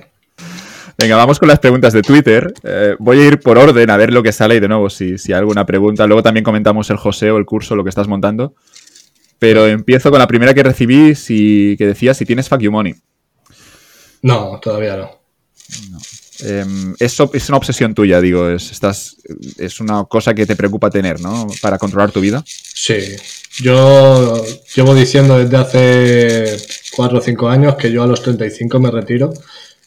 Venga, 0.99 1.17
vamos 1.17 1.39
con 1.39 1.49
las 1.49 1.59
preguntas 1.59 1.93
de 1.93 2.01
Twitter. 2.03 2.55
Eh, 2.65 2.97
voy 2.99 3.21
a 3.21 3.27
ir 3.29 3.41
por 3.41 3.59
orden 3.59 3.91
a 3.91 3.97
ver 3.99 4.13
lo 4.13 4.23
que 4.23 4.33
sale 4.33 4.57
y 4.57 4.61
de 4.61 4.69
nuevo, 4.69 4.89
si, 4.89 5.19
si 5.19 5.33
hay 5.33 5.39
alguna 5.41 5.67
pregunta. 5.67 6.07
Luego 6.07 6.23
también 6.23 6.43
comentamos 6.45 6.89
el 6.91 6.97
joseo, 6.97 7.37
el 7.37 7.45
curso, 7.45 7.77
lo 7.77 7.85
que 7.85 7.91
estás 7.91 8.09
montando. 8.09 8.55
Pero 9.39 9.67
empiezo 9.67 10.11
con 10.11 10.19
la 10.19 10.27
primera 10.27 10.55
que 10.55 10.63
recibí, 10.63 11.15
si, 11.15 11.75
que 11.77 11.87
decía 11.87 12.15
si 12.15 12.25
tienes 12.25 12.49
fuck 12.49 12.61
you 12.61 12.73
money. 12.73 12.95
No, 14.23 14.59
todavía 14.63 14.97
no. 14.97 15.11
Eh, 16.43 16.65
es, 16.99 17.21
ob- 17.21 17.35
es 17.35 17.49
una 17.51 17.59
obsesión 17.59 17.95
tuya, 17.95 18.21
digo. 18.23 18.49
Es, 18.49 18.71
estás, 18.73 19.17
es 19.59 19.81
una 19.81 20.05
cosa 20.05 20.33
que 20.35 20.47
te 20.47 20.57
preocupa 20.57 20.89
tener, 20.89 21.21
¿no? 21.21 21.47
Para 21.61 21.77
controlar 21.77 22.11
tu 22.11 22.21
vida. 22.21 22.43
Sí, 22.47 22.97
yo 23.63 24.43
llevo 24.75 24.95
diciendo 24.95 25.39
desde 25.39 25.57
hace 25.59 26.57
4 26.97 27.19
o 27.19 27.21
5 27.21 27.49
años 27.51 27.75
que 27.77 27.93
yo 27.93 28.03
a 28.03 28.07
los 28.07 28.23
35 28.23 28.81
me 28.81 28.91
retiro 28.91 29.33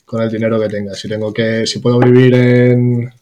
con 0.09 0.21
el 0.23 0.29
dinero 0.29 0.59
que 0.59 0.67
tenga. 0.69 0.93
Si 0.95 1.07
tengo 1.07 1.31
que, 1.31 1.67
si 1.67 1.79
puedo 1.79 1.99
vivir 1.99 2.33
en, 2.35 3.13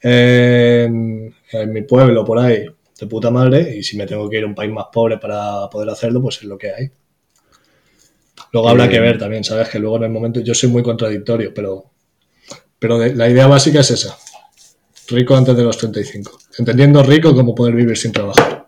en, 0.00 1.34
en 1.52 1.72
mi 1.72 1.82
pueblo 1.82 2.24
por 2.24 2.38
ahí 2.38 2.66
de 2.98 3.06
puta 3.06 3.30
madre 3.30 3.76
y 3.76 3.82
si 3.82 3.96
me 3.96 4.06
tengo 4.06 4.28
que 4.30 4.38
ir 4.38 4.44
a 4.44 4.46
un 4.46 4.54
país 4.54 4.72
más 4.72 4.86
pobre 4.92 5.18
para 5.18 5.68
poder 5.70 5.90
hacerlo, 5.90 6.22
pues 6.22 6.38
es 6.38 6.44
lo 6.44 6.56
que 6.56 6.72
hay. 6.72 6.90
Luego 8.52 8.68
habrá 8.68 8.86
Eh, 8.86 8.90
que 8.90 9.00
ver 9.00 9.18
también, 9.18 9.44
sabes 9.44 9.68
que 9.68 9.78
luego 9.78 9.96
en 9.96 10.04
el 10.04 10.10
momento 10.10 10.40
yo 10.40 10.54
soy 10.54 10.70
muy 10.70 10.82
contradictorio, 10.82 11.52
pero, 11.54 11.90
pero 12.78 12.98
de- 12.98 13.14
la 13.14 13.28
idea 13.28 13.46
básica 13.46 13.80
es 13.80 13.90
esa. 13.90 14.16
Rico 15.08 15.36
antes 15.36 15.56
de 15.56 15.64
los 15.64 15.76
35. 15.78 16.38
Entendiendo 16.58 17.02
rico 17.02 17.34
como 17.34 17.54
poder 17.54 17.74
vivir 17.74 17.96
sin 17.98 18.12
trabajar. 18.12 18.61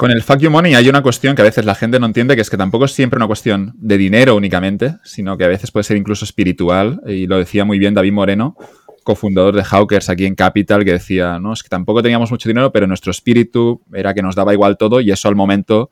Con 0.00 0.10
el 0.10 0.22
fuck 0.22 0.38
you 0.38 0.50
money 0.50 0.74
hay 0.74 0.88
una 0.88 1.02
cuestión 1.02 1.36
que 1.36 1.42
a 1.42 1.44
veces 1.44 1.66
la 1.66 1.74
gente 1.74 2.00
no 2.00 2.06
entiende, 2.06 2.34
que 2.34 2.40
es 2.40 2.48
que 2.48 2.56
tampoco 2.56 2.86
es 2.86 2.92
siempre 2.92 3.18
una 3.18 3.26
cuestión 3.26 3.74
de 3.76 3.98
dinero 3.98 4.34
únicamente, 4.34 4.96
sino 5.04 5.36
que 5.36 5.44
a 5.44 5.48
veces 5.48 5.70
puede 5.70 5.84
ser 5.84 5.98
incluso 5.98 6.24
espiritual. 6.24 7.02
Y 7.06 7.26
lo 7.26 7.36
decía 7.36 7.66
muy 7.66 7.78
bien 7.78 7.92
David 7.92 8.12
Moreno, 8.14 8.56
cofundador 9.04 9.54
de 9.54 9.62
Hawkers 9.62 10.08
aquí 10.08 10.24
en 10.24 10.34
Capital, 10.36 10.86
que 10.86 10.92
decía, 10.92 11.38
no, 11.38 11.52
es 11.52 11.62
que 11.62 11.68
tampoco 11.68 12.02
teníamos 12.02 12.30
mucho 12.30 12.48
dinero, 12.48 12.72
pero 12.72 12.86
nuestro 12.86 13.10
espíritu 13.10 13.82
era 13.92 14.14
que 14.14 14.22
nos 14.22 14.34
daba 14.34 14.54
igual 14.54 14.78
todo 14.78 15.02
y 15.02 15.10
eso 15.10 15.28
al 15.28 15.36
momento, 15.36 15.90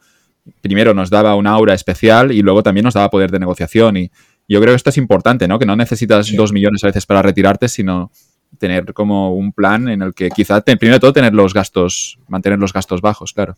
primero 0.63 0.95
nos 0.95 1.11
daba 1.11 1.35
una 1.35 1.51
aura 1.51 1.75
especial 1.75 2.33
y 2.33 2.41
luego 2.41 2.63
también 2.63 2.85
nos 2.85 2.95
daba 2.95 3.11
poder 3.11 3.31
de 3.31 3.41
negociación. 3.41 3.99
Y 3.99 4.11
yo 4.49 4.59
creo 4.63 4.73
que 4.73 4.77
esto 4.77 4.89
es 4.89 4.97
importante, 4.97 5.47
¿no? 5.49 5.59
Que 5.59 5.67
no 5.67 5.77
necesitas 5.77 6.29
Sí. 6.29 6.35
dos 6.35 6.51
millones 6.55 6.83
a 6.83 6.87
veces 6.87 7.05
para 7.05 7.21
retirarte, 7.21 7.69
sino 7.69 8.11
tener 8.59 8.95
como 8.95 9.35
un 9.35 9.53
plan 9.53 9.87
en 9.91 10.01
el 10.01 10.15
que 10.15 10.31
quizá, 10.31 10.63
te- 10.63 10.79
primero 10.79 10.97
de 10.97 11.01
todo, 11.01 11.13
tener 11.13 11.35
los 11.35 11.53
gastos, 11.53 12.19
mantener 12.27 12.59
los 12.59 12.73
gastos 12.73 13.03
bajos, 13.03 13.35
claro. 13.35 13.55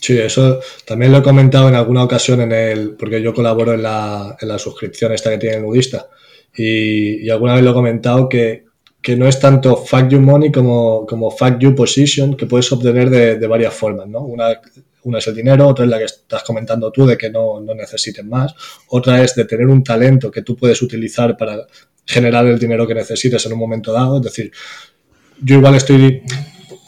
Sí, 0.00 0.18
eso 0.18 0.60
también 0.86 1.12
lo 1.12 1.18
he 1.18 1.22
comentado 1.22 1.68
en 1.68 1.74
alguna 1.74 2.02
ocasión 2.02 2.40
en 2.40 2.52
el, 2.52 2.92
porque 2.92 3.20
yo 3.20 3.34
colaboro 3.34 3.74
en 3.74 3.82
la, 3.82 4.34
en 4.40 4.48
la 4.48 4.58
suscripción 4.58 5.12
esta 5.12 5.30
que 5.30 5.38
tiene 5.38 5.56
el 5.56 5.62
nudista. 5.62 6.08
Y, 6.56 7.28
alguna 7.28 7.54
vez 7.54 7.62
lo 7.62 7.70
he 7.70 7.74
comentado 7.74 8.28
que, 8.28 8.64
que, 9.02 9.14
no 9.14 9.28
es 9.28 9.38
tanto 9.38 9.76
fact 9.76 10.10
you 10.10 10.20
money 10.20 10.50
como, 10.50 11.06
como 11.06 11.30
fact 11.30 11.60
you 11.60 11.74
position 11.74 12.34
que 12.34 12.46
puedes 12.46 12.72
obtener 12.72 13.10
de, 13.10 13.36
de 13.38 13.46
varias 13.46 13.74
formas, 13.74 14.08
¿no? 14.08 14.20
Una, 14.20 14.58
una, 15.02 15.18
es 15.18 15.26
el 15.26 15.34
dinero, 15.34 15.68
otra 15.68 15.84
es 15.84 15.90
la 15.90 15.98
que 15.98 16.04
estás 16.04 16.42
comentando 16.44 16.90
tú 16.90 17.04
de 17.06 17.18
que 17.18 17.28
no, 17.28 17.60
no 17.60 17.74
necesiten 17.74 18.28
más, 18.28 18.54
otra 18.88 19.22
es 19.22 19.34
de 19.34 19.44
tener 19.44 19.66
un 19.66 19.84
talento 19.84 20.30
que 20.30 20.42
tú 20.42 20.56
puedes 20.56 20.80
utilizar 20.82 21.36
para 21.36 21.66
generar 22.06 22.46
el 22.46 22.58
dinero 22.58 22.86
que 22.86 22.94
necesites 22.94 23.44
en 23.46 23.52
un 23.52 23.58
momento 23.58 23.92
dado, 23.92 24.16
es 24.16 24.22
decir, 24.22 24.50
yo 25.42 25.56
igual 25.56 25.74
estoy 25.74 26.22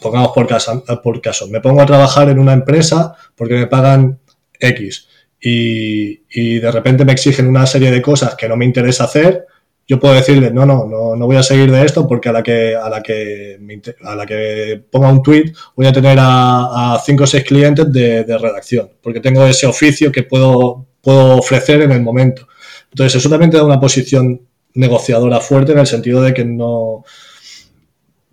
pongamos 0.03 0.33
por 0.35 0.47
caso, 0.47 0.85
por 1.03 1.21
caso, 1.21 1.49
me 1.49 1.61
pongo 1.61 1.81
a 1.81 1.87
trabajar 1.87 2.29
en 2.29 2.39
una 2.39 2.53
empresa 2.53 3.15
porque 3.37 3.55
me 3.55 3.67
pagan 3.67 4.19
X 4.59 5.09
y, 5.41 6.59
de 6.61 6.71
repente 6.71 7.05
me 7.05 7.13
exigen 7.13 7.49
una 7.49 7.67
serie 7.67 7.91
de 7.91 8.01
cosas 8.01 8.35
que 8.37 8.49
no 8.49 8.57
me 8.57 8.65
interesa 8.65 9.05
hacer, 9.05 9.47
yo 9.89 9.99
puedo 9.99 10.15
decirle, 10.15 10.53
no, 10.53 10.65
no, 10.65 10.87
no, 10.87 11.17
no 11.17 11.27
voy 11.27 11.37
a 11.37 11.43
seguir 11.43 11.71
de 11.71 11.85
esto 11.85 12.07
porque 12.07 12.29
a 12.29 12.33
la 12.33 12.43
que, 12.43 12.77
a 12.77 12.89
la 12.89 13.03
que, 13.03 13.59
a 14.05 14.15
la 14.15 14.25
que 14.25 14.83
ponga 14.91 15.11
un 15.11 15.23
tweet 15.23 15.53
voy 15.75 15.87
a 15.87 15.93
tener 15.93 16.17
a, 16.21 17.01
cinco 17.05 17.25
o 17.25 17.27
seis 17.27 17.43
clientes 17.43 17.93
de, 17.93 18.23
de, 18.23 18.39
redacción, 18.39 18.91
porque 19.03 19.21
tengo 19.21 19.45
ese 19.45 19.67
oficio 19.67 20.13
que 20.13 20.23
puedo, 20.23 20.87
puedo 21.01 21.39
ofrecer 21.39 21.83
en 21.83 21.91
el 21.91 22.01
momento. 22.01 22.47
Entonces, 22.91 23.17
eso 23.17 23.29
también 23.29 23.51
te 23.51 23.57
da 23.57 23.65
una 23.65 23.81
posición 23.81 24.41
negociadora 24.75 25.41
fuerte 25.41 25.73
en 25.73 25.79
el 25.79 25.87
sentido 25.87 26.23
de 26.23 26.33
que 26.33 26.45
no, 26.45 27.05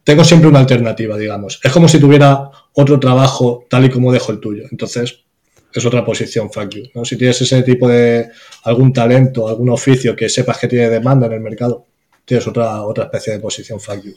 tengo 0.09 0.23
siempre 0.23 0.49
una 0.49 0.57
alternativa, 0.57 1.15
digamos. 1.15 1.59
Es 1.63 1.71
como 1.71 1.87
si 1.87 1.99
tuviera 1.99 2.49
otro 2.73 2.99
trabajo 2.99 3.67
tal 3.69 3.85
y 3.85 3.91
como 3.91 4.11
dejo 4.11 4.31
el 4.31 4.39
tuyo. 4.39 4.63
Entonces, 4.71 5.23
es 5.71 5.85
otra 5.85 6.03
posición, 6.03 6.51
fuck 6.51 6.67
you. 6.73 6.83
¿no? 6.95 7.05
Si 7.05 7.15
tienes 7.15 7.39
ese 7.41 7.61
tipo 7.61 7.87
de 7.87 8.27
algún 8.63 8.91
talento, 8.91 9.47
algún 9.47 9.69
oficio 9.69 10.15
que 10.15 10.27
sepas 10.27 10.57
que 10.57 10.67
tiene 10.67 10.89
demanda 10.89 11.27
en 11.27 11.33
el 11.33 11.41
mercado, 11.41 11.85
tienes 12.25 12.47
otra, 12.47 12.81
otra 12.81 13.03
especie 13.03 13.33
de 13.33 13.39
posición, 13.39 13.79
fuck 13.79 14.03
you. 14.03 14.15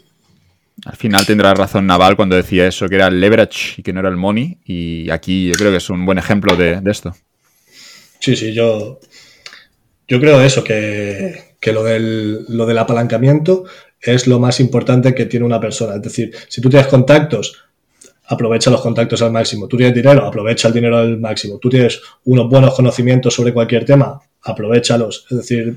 Al 0.87 0.97
final 0.97 1.27
tendrá 1.27 1.53
razón 1.53 1.87
Naval 1.87 2.17
cuando 2.17 2.37
decía 2.37 2.67
eso, 2.67 2.89
que 2.89 2.95
era 2.95 3.09
el 3.09 3.21
leverage 3.21 3.75
y 3.77 3.83
que 3.83 3.93
no 3.93 4.01
era 4.01 4.09
el 4.09 4.17
money. 4.17 4.57
Y 4.65 5.11
aquí 5.11 5.49
yo 5.49 5.57
creo 5.57 5.73
que 5.73 5.77
es 5.77 5.91
un 5.91 6.07
buen 6.07 6.17
ejemplo 6.17 6.57
de, 6.57 6.81
esto. 6.87 7.15
Sí, 8.19 8.35
sí, 8.35 8.55
yo, 8.55 8.99
yo 10.09 10.19
creo 10.19 10.41
eso, 10.41 10.65
que, 10.65 11.57
que 11.61 11.71
lo, 11.71 11.85
del, 11.85 12.47
lo 12.49 12.65
del 12.65 12.79
apalancamiento 12.79 13.65
es 14.03 14.27
lo 14.27 14.39
más 14.39 14.61
importante 14.61 15.15
que 15.15 15.27
tiene 15.27 15.47
una 15.47 15.61
persona. 15.61 15.97
Es 15.97 16.03
decir, 16.03 16.35
si 16.49 16.61
tú 16.61 16.69
tienes 16.69 16.89
contactos, 16.89 17.65
aprovecha 18.27 18.71
los 18.71 18.81
contactos 18.81 19.23
al 19.23 19.33
máximo. 19.33 19.69
Tú 19.69 19.77
tienes 19.77 19.95
dinero, 19.95 20.27
aprovecha 20.27 20.69
el 20.69 20.75
dinero 20.75 20.99
al 20.99 21.19
máximo. 21.19 21.59
Tú 21.59 21.69
tienes 21.69 22.01
unos 22.25 22.49
buenos 22.49 22.75
conocimientos 22.75 23.35
sobre 23.35 23.53
cualquier 23.53 23.85
tema, 23.85 24.21
aprovechalos. 24.43 25.27
Es 25.31 25.39
decir, 25.39 25.77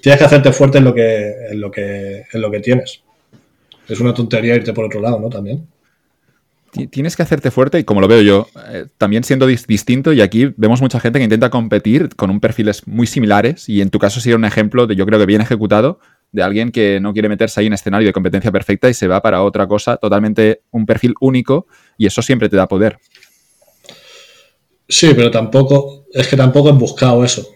tienes 0.00 0.18
que 0.18 0.24
hacerte 0.24 0.52
fuerte 0.52 0.78
en 0.78 0.84
lo 0.84 0.94
que, 0.94 1.32
en 1.50 1.60
lo 1.60 1.70
que, 1.70 2.24
en 2.32 2.40
lo 2.40 2.50
que 2.50 2.60
tienes. 2.60 3.02
Es 3.88 4.00
una 4.00 4.14
tontería 4.14 4.54
irte 4.54 4.72
por 4.72 4.84
otro 4.84 5.00
lado, 5.00 5.20
¿no? 5.20 5.28
También. 5.28 5.66
Tienes 6.90 7.16
que 7.16 7.24
hacerte 7.24 7.50
fuerte 7.50 7.80
y 7.80 7.84
como 7.84 8.00
lo 8.00 8.06
veo 8.06 8.22
yo, 8.22 8.46
eh, 8.68 8.86
también 8.96 9.24
siendo 9.24 9.46
distinto 9.46 10.12
y 10.12 10.20
aquí 10.20 10.52
vemos 10.56 10.80
mucha 10.80 11.00
gente 11.00 11.18
que 11.18 11.24
intenta 11.24 11.50
competir 11.50 12.10
con 12.14 12.30
un 12.30 12.38
perfiles 12.38 12.86
muy 12.86 13.08
similares 13.08 13.68
y 13.68 13.80
en 13.80 13.90
tu 13.90 13.98
caso 13.98 14.20
sería 14.20 14.36
un 14.36 14.44
ejemplo 14.44 14.86
de 14.86 14.94
yo 14.94 15.04
creo 15.04 15.18
que 15.18 15.26
bien 15.26 15.40
ejecutado 15.40 15.98
de 16.32 16.42
alguien 16.42 16.70
que 16.70 17.00
no 17.00 17.12
quiere 17.12 17.28
meterse 17.28 17.60
ahí 17.60 17.66
en 17.66 17.72
escenario 17.72 18.06
de 18.06 18.12
competencia 18.12 18.52
perfecta 18.52 18.88
y 18.88 18.94
se 18.94 19.08
va 19.08 19.20
para 19.20 19.42
otra 19.42 19.66
cosa, 19.66 19.96
totalmente 19.96 20.62
un 20.70 20.86
perfil 20.86 21.14
único 21.20 21.66
y 21.98 22.06
eso 22.06 22.22
siempre 22.22 22.48
te 22.48 22.56
da 22.56 22.68
poder. 22.68 22.98
Sí, 24.88 25.12
pero 25.14 25.30
tampoco, 25.30 26.06
es 26.12 26.26
que 26.26 26.36
tampoco 26.36 26.70
he 26.70 26.72
buscado 26.72 27.24
eso. 27.24 27.48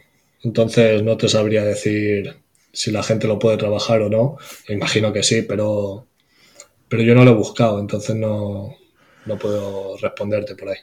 Entonces 0.43 1.03
no 1.03 1.17
te 1.17 1.29
sabría 1.29 1.65
decir 1.65 2.37
si 2.73 2.91
la 2.91 3.03
gente 3.03 3.27
lo 3.27 3.39
puede 3.39 3.57
trabajar 3.57 4.03
o 4.03 4.11
no. 4.11 4.37
Imagino 4.69 5.13
que 5.13 5.23
sí, 5.23 5.43
pero, 5.43 6.07
pero 6.89 7.03
yo 7.03 7.15
no 7.15 7.25
lo 7.25 7.33
he 7.33 7.35
buscado, 7.35 7.81
entonces 7.81 8.15
no, 8.15 8.75
no 9.27 9.39
puedo 9.39 9.97
responderte 9.97 10.55
por 10.55 10.69
ahí. 10.69 10.77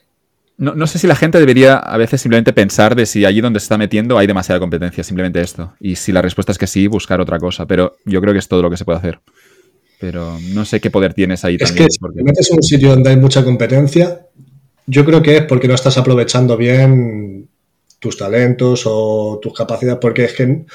No, 0.61 0.85
sé 0.85 0.99
si 0.99 1.07
la 1.07 1.15
gente 1.15 1.39
debería 1.39 1.75
a 1.75 1.97
veces 1.97 2.21
simplemente 2.21 2.53
pensar 2.53 2.95
de 2.95 3.07
si 3.07 3.25
allí 3.25 3.41
donde 3.41 3.59
se 3.59 3.63
está 3.63 3.79
metiendo 3.79 4.19
hay 4.19 4.27
demasiada 4.27 4.59
competencia, 4.59 5.03
simplemente 5.03 5.41
esto. 5.41 5.73
Y 5.79 5.95
si 5.95 6.11
la 6.11 6.21
respuesta 6.21 6.51
es 6.51 6.59
que 6.59 6.67
sí, 6.67 6.85
buscar 6.85 7.19
otra 7.19 7.39
cosa. 7.39 7.65
Pero 7.65 7.97
yo 8.05 8.21
creo 8.21 8.31
que 8.31 8.37
es 8.37 8.47
todo 8.47 8.61
lo 8.61 8.69
que 8.69 8.77
se 8.77 8.85
puede 8.85 8.99
hacer. 8.99 9.19
Pero 9.99 10.37
no 10.53 10.63
sé 10.63 10.79
qué 10.79 10.91
poder 10.91 11.15
tienes 11.15 11.43
ahí 11.45 11.57
es 11.59 11.67
también. 11.67 11.87
Que 11.87 11.91
si 11.91 12.23
metes 12.23 12.51
en 12.51 12.57
un 12.57 12.61
sitio 12.61 12.89
donde 12.91 13.09
hay 13.09 13.17
mucha 13.17 13.43
competencia, 13.43 14.27
yo 14.85 15.03
creo 15.03 15.23
que 15.23 15.37
es 15.37 15.43
porque 15.45 15.67
no 15.67 15.73
estás 15.73 15.97
aprovechando 15.97 16.55
bien 16.55 17.49
tus 17.97 18.15
talentos 18.15 18.83
o 18.85 19.39
tus 19.41 19.55
capacidades, 19.55 19.99
porque 19.99 20.25
es 20.25 20.33
que 20.33 20.65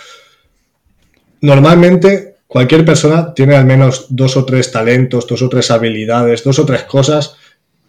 normalmente 1.43 2.39
cualquier 2.49 2.85
persona 2.85 3.33
tiene 3.35 3.55
al 3.55 3.67
menos 3.67 4.07
dos 4.09 4.37
o 4.37 4.45
tres 4.45 4.73
talentos, 4.73 5.29
dos 5.29 5.43
o 5.43 5.49
tres 5.49 5.71
habilidades, 5.71 6.43
dos 6.43 6.59
o 6.59 6.67
tres 6.67 6.83
cosas 6.83 7.37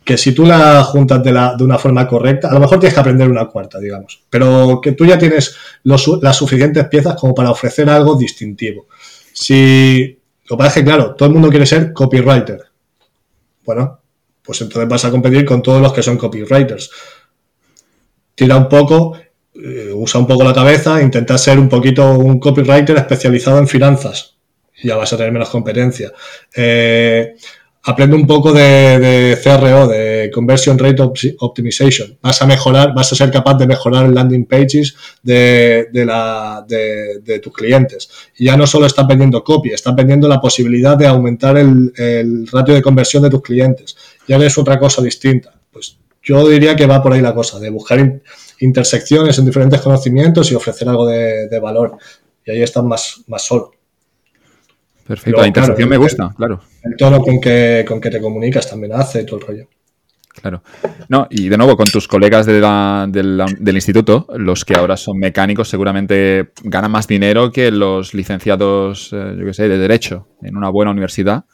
que 0.07 0.17
si 0.17 0.31
tú 0.31 0.45
la 0.45 0.85
juntas 0.85 1.21
de, 1.21 1.33
la, 1.33 1.53
de, 1.57 1.65
una 1.65 1.77
forma 1.77 2.07
correcta, 2.07 2.49
a 2.49 2.53
lo 2.53 2.61
mejor 2.61 2.79
tienes 2.79 2.93
que 2.93 2.99
aprender 3.01 3.29
una 3.29 3.47
cuarta, 3.47 3.77
digamos, 3.77 4.23
pero 4.29 4.79
que 4.81 4.93
tú 4.93 5.05
ya 5.05 5.19
tienes 5.19 5.53
las 5.83 6.35
suficientes 6.37 6.87
piezas 6.87 7.15
como 7.15 7.35
para 7.35 7.51
ofrecer 7.51 7.89
algo 7.89 8.15
distintivo. 8.15 8.87
Si 9.33 10.17
lo 10.49 10.57
que 10.57 10.83
claro, 10.85 11.13
todo 11.13 11.27
el 11.27 11.33
mundo 11.33 11.49
quiere 11.49 11.65
ser 11.65 11.91
copywriter. 11.91 12.61
Bueno, 13.65 13.99
pues 14.41 14.61
entonces 14.61 14.87
vas 14.87 15.03
a 15.03 15.11
competir 15.11 15.43
con 15.43 15.61
todos 15.61 15.81
los 15.81 15.91
que 15.91 16.01
son 16.01 16.17
copywriters. 16.17 16.89
Tira 18.33 18.55
un 18.55 18.69
poco, 18.69 19.17
eh, 19.55 19.91
usa 19.93 20.21
un 20.21 20.27
poco 20.27 20.45
la 20.45 20.53
cabeza, 20.53 21.01
intenta 21.01 21.37
ser 21.37 21.59
un 21.59 21.67
poquito 21.67 22.13
un 22.13 22.39
copywriter 22.39 22.95
especializado 22.95 23.57
en 23.57 23.67
finanzas. 23.67 24.37
Ya 24.81 24.95
vas 24.95 25.11
a 25.11 25.17
tener 25.17 25.33
menos 25.33 25.49
competencia. 25.49 26.13
Eh, 26.55 27.35
aprende 27.87 28.17
un 28.17 28.27
poco 28.27 28.51
de, 28.51 29.37
CRO, 29.41 29.87
de 29.87 30.29
Conversion 30.33 30.77
Rate 30.77 31.01
Optimization. 31.39 32.17
Vas 32.21 32.41
a 32.41 32.45
mejorar, 32.45 32.93
vas 32.93 33.13
a 33.13 33.15
ser 33.15 33.31
capaz 33.31 33.53
de 33.55 33.65
mejorar 33.65 34.09
landing 34.09 34.45
pages 34.45 34.93
de, 35.23 35.87
tus 37.41 37.53
clientes. 37.53 38.09
Y 38.37 38.45
ya 38.45 38.57
no 38.57 38.67
solo 38.67 38.87
estás 38.87 39.07
vendiendo 39.07 39.41
copy, 39.41 39.69
estás 39.69 39.95
vendiendo 39.95 40.27
la 40.27 40.41
posibilidad 40.41 40.97
de 40.97 41.07
aumentar 41.07 41.57
el, 41.57 42.45
ratio 42.51 42.75
de 42.75 42.81
conversión 42.81 43.23
de 43.23 43.29
tus 43.29 43.41
clientes. 43.41 43.95
Ya 44.27 44.35
es 44.35 44.57
otra 44.57 44.77
cosa 44.77 45.01
distinta. 45.01 45.53
Pues 45.71 45.97
yo 46.21 46.45
diría 46.45 46.75
que 46.75 46.87
va 46.87 47.01
por 47.01 47.13
ahí 47.13 47.21
la 47.21 47.33
cosa, 47.33 47.57
de 47.57 47.69
buscar 47.69 48.21
intersecciones 48.59 49.39
en 49.39 49.45
diferentes 49.45 49.79
conocimientos 49.79 50.51
y 50.51 50.55
ofrecer 50.55 50.89
algo 50.89 51.05
de, 51.07 51.59
valor. 51.61 51.97
Y 52.45 52.51
ahí 52.51 52.61
estás 52.61 52.83
más, 52.83 53.21
más 53.27 53.43
solo. 53.43 53.76
Perfecto, 55.07 55.41
la 55.41 55.47
intersección 55.47 55.89
me 55.89 55.97
gusta, 55.97 56.33
claro. 56.35 56.61
El 56.83 56.95
tono 56.97 57.21
con 57.21 57.39
que, 57.39 57.85
con 57.87 58.01
que 58.01 58.09
te 58.09 58.19
comunicas 58.19 58.69
también 58.69 58.93
hace 58.93 59.23
todo 59.23 59.39
el 59.39 59.47
rollo. 59.47 59.67
Claro. 60.41 60.61
No, 61.09 61.27
y 61.31 61.49
de 61.49 61.57
nuevo, 61.57 61.75
con 61.75 61.87
tus 61.87 62.07
colegas 62.07 62.45
del 62.45 63.73
instituto, 63.73 64.27
los 64.35 64.65
que 64.65 64.75
ahora 64.75 64.95
son 64.95 65.17
mecánicos 65.17 65.69
seguramente 65.69 66.51
ganan 66.63 66.91
más 66.91 67.07
dinero 67.07 67.51
que 67.51 67.71
los 67.71 68.13
licenciados, 68.13 69.11
eh, 69.13 69.35
yo 69.37 69.45
qué 69.45 69.53
sé, 69.53 69.67
de 69.67 69.77
Derecho 69.77 70.27
en 70.43 70.55
una 70.55 70.69
buena 70.69 70.91
universidad. 70.91 71.45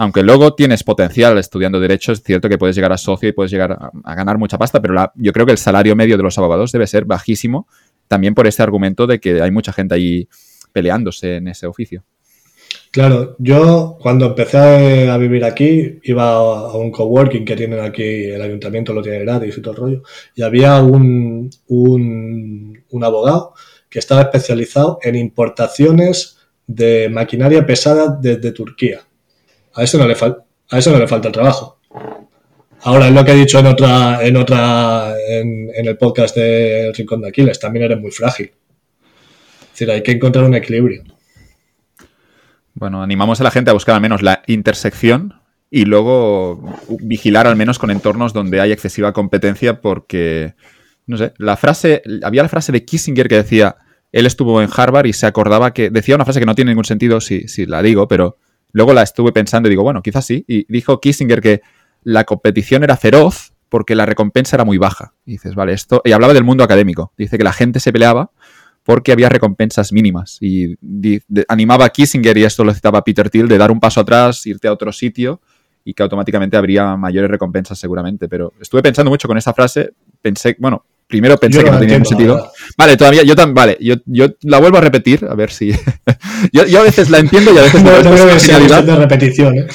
Aunque 0.00 0.22
luego 0.22 0.54
tienes 0.54 0.84
potencial 0.84 1.38
estudiando 1.38 1.80
Derecho, 1.80 2.12
es 2.12 2.22
cierto 2.22 2.48
que 2.48 2.58
puedes 2.58 2.74
llegar 2.74 2.92
a 2.92 2.98
socio 2.98 3.28
y 3.28 3.32
puedes 3.32 3.50
llegar 3.50 3.72
a, 3.72 4.14
ganar 4.14 4.38
mucha 4.38 4.58
pasta, 4.58 4.80
pero 4.80 5.12
yo 5.14 5.32
creo 5.32 5.46
que 5.46 5.52
el 5.52 5.58
salario 5.58 5.94
medio 5.96 6.16
de 6.16 6.22
los 6.22 6.38
abogados 6.38 6.72
debe 6.72 6.86
ser 6.86 7.04
bajísimo, 7.04 7.66
también 8.06 8.34
por 8.34 8.46
este 8.46 8.62
argumento 8.62 9.06
de 9.06 9.20
que 9.20 9.42
hay 9.42 9.50
mucha 9.50 9.72
gente 9.72 9.94
ahí 9.94 10.28
peleándose 10.72 11.36
en 11.36 11.48
ese 11.48 11.66
oficio. 11.66 12.04
Claro, 12.98 13.36
yo 13.38 13.96
cuando 14.00 14.26
empecé 14.26 15.08
a 15.08 15.16
vivir 15.18 15.44
aquí 15.44 16.00
iba 16.02 16.32
a 16.32 16.76
un 16.76 16.90
coworking 16.90 17.44
que 17.44 17.54
tienen 17.54 17.78
aquí, 17.78 18.24
el 18.24 18.42
ayuntamiento 18.42 18.92
lo 18.92 19.02
tiene 19.02 19.20
gratis 19.20 19.56
y 19.56 19.62
todo 19.62 19.74
el 19.74 19.80
rollo, 19.80 20.02
y 20.34 20.42
había 20.42 20.82
un, 20.82 21.48
un, 21.68 23.04
abogado 23.04 23.54
que 23.88 24.00
estaba 24.00 24.22
especializado 24.22 24.98
en 25.00 25.14
importaciones 25.14 26.38
de 26.66 27.08
maquinaria 27.08 27.64
pesada 27.64 28.18
desde 28.20 28.50
Turquía. 28.50 29.02
A 29.74 29.84
eso 29.84 29.96
no 29.96 30.08
le, 30.08 30.16
a 30.68 30.78
eso 30.78 30.90
no 30.90 30.98
le 30.98 31.06
falta 31.06 31.28
el 31.28 31.34
trabajo. 31.34 31.78
Ahora, 32.80 33.06
es 33.06 33.14
lo 33.14 33.24
que 33.24 33.30
he 33.30 33.36
dicho 33.36 33.60
en 33.60 33.66
otra, 33.66 34.26
en 34.26 34.36
otra, 34.36 35.14
en, 35.24 35.70
en 35.72 35.86
el 35.86 35.96
podcast 35.96 36.34
de 36.34 36.90
Rincón 36.96 37.20
de 37.20 37.28
Aquiles, 37.28 37.60
también 37.60 37.84
eres 37.84 38.00
muy 38.00 38.10
frágil. 38.10 38.46
Es 38.46 39.70
decir, 39.70 39.88
hay 39.88 40.02
que 40.02 40.10
encontrar 40.10 40.46
un 40.46 40.56
equilibrio. 40.56 41.04
Bueno, 42.78 43.02
animamos 43.02 43.40
a 43.40 43.44
la 43.44 43.50
gente 43.50 43.70
a 43.70 43.74
buscar 43.74 43.96
al 43.96 44.00
menos 44.00 44.22
la 44.22 44.42
intersección 44.46 45.34
y 45.68 45.84
luego 45.84 46.62
vigilar 47.00 47.48
al 47.48 47.56
menos 47.56 47.80
con 47.80 47.90
entornos 47.90 48.32
donde 48.32 48.60
hay 48.60 48.70
excesiva 48.70 49.12
competencia 49.12 49.80
porque, 49.80 50.54
no 51.06 51.16
sé, 51.16 51.32
la 51.38 51.56
frase, 51.56 52.02
había 52.22 52.44
la 52.44 52.48
frase 52.48 52.70
de 52.70 52.84
Kissinger 52.84 53.26
que 53.26 53.34
decía, 53.34 53.76
él 54.12 54.26
estuvo 54.26 54.62
en 54.62 54.68
Harvard 54.72 55.06
y 55.06 55.12
se 55.12 55.26
acordaba 55.26 55.74
que, 55.74 55.90
decía 55.90 56.14
una 56.14 56.24
frase 56.24 56.38
que 56.38 56.46
no 56.46 56.54
tiene 56.54 56.70
ningún 56.70 56.84
sentido 56.84 57.20
si, 57.20 57.48
si 57.48 57.66
la 57.66 57.82
digo, 57.82 58.06
pero 58.06 58.36
luego 58.70 58.92
la 58.92 59.02
estuve 59.02 59.32
pensando 59.32 59.68
y 59.68 59.70
digo, 59.70 59.82
bueno, 59.82 60.00
quizás 60.00 60.24
sí, 60.24 60.44
y 60.46 60.64
dijo 60.72 61.00
Kissinger 61.00 61.40
que 61.40 61.62
la 62.04 62.22
competición 62.22 62.84
era 62.84 62.96
feroz, 62.96 63.54
porque 63.68 63.96
la 63.96 64.06
recompensa 64.06 64.56
era 64.56 64.64
muy 64.64 64.78
baja. 64.78 65.14
Y 65.26 65.32
dices, 65.32 65.54
vale, 65.54 65.72
esto. 65.72 66.00
Y 66.04 66.12
hablaba 66.12 66.32
del 66.32 66.44
mundo 66.44 66.64
académico. 66.64 67.12
Dice 67.18 67.36
que 67.36 67.44
la 67.44 67.52
gente 67.52 67.80
se 67.80 67.92
peleaba 67.92 68.30
porque 68.88 69.12
había 69.12 69.28
recompensas 69.28 69.92
mínimas. 69.92 70.38
Y 70.40 70.74
animaba 71.46 71.84
a 71.84 71.90
Kissinger, 71.90 72.38
y 72.38 72.44
esto 72.44 72.64
lo 72.64 72.72
citaba 72.72 73.04
Peter 73.04 73.28
Thiel, 73.28 73.46
de 73.46 73.58
dar 73.58 73.70
un 73.70 73.80
paso 73.80 74.00
atrás, 74.00 74.46
irte 74.46 74.66
a 74.66 74.72
otro 74.72 74.92
sitio 74.92 75.42
y 75.84 75.92
que 75.92 76.02
automáticamente 76.02 76.56
habría 76.56 76.96
mayores 76.96 77.30
recompensas 77.30 77.78
seguramente. 77.78 78.28
Pero 78.28 78.54
estuve 78.58 78.80
pensando 78.80 79.10
mucho 79.10 79.28
con 79.28 79.36
esa 79.36 79.52
frase. 79.52 79.90
Pensé, 80.22 80.56
bueno, 80.58 80.86
primero 81.06 81.36
pensé 81.36 81.62
que 81.62 81.70
no 81.70 81.78
tenía 81.78 81.96
ningún 81.96 82.08
sentido. 82.08 82.50
Vale, 82.78 82.96
todavía, 82.96 83.24
yo 83.24 83.36
también, 83.36 83.54
vale, 83.54 83.76
yo, 83.78 83.96
yo, 84.06 84.28
la 84.44 84.58
vuelvo 84.58 84.78
a 84.78 84.80
repetir, 84.80 85.22
a 85.28 85.34
ver 85.34 85.50
si. 85.50 85.70
yo, 86.52 86.64
yo, 86.64 86.80
a 86.80 86.84
veces 86.84 87.10
la 87.10 87.18
entiendo 87.18 87.52
y 87.52 87.58
a 87.58 87.62
veces 87.64 87.84
no. 87.84 87.90
No, 87.90 88.04
no 88.04 88.26
que 88.26 88.86
de 88.86 88.96
repetición, 88.96 89.58
¿eh? 89.58 89.66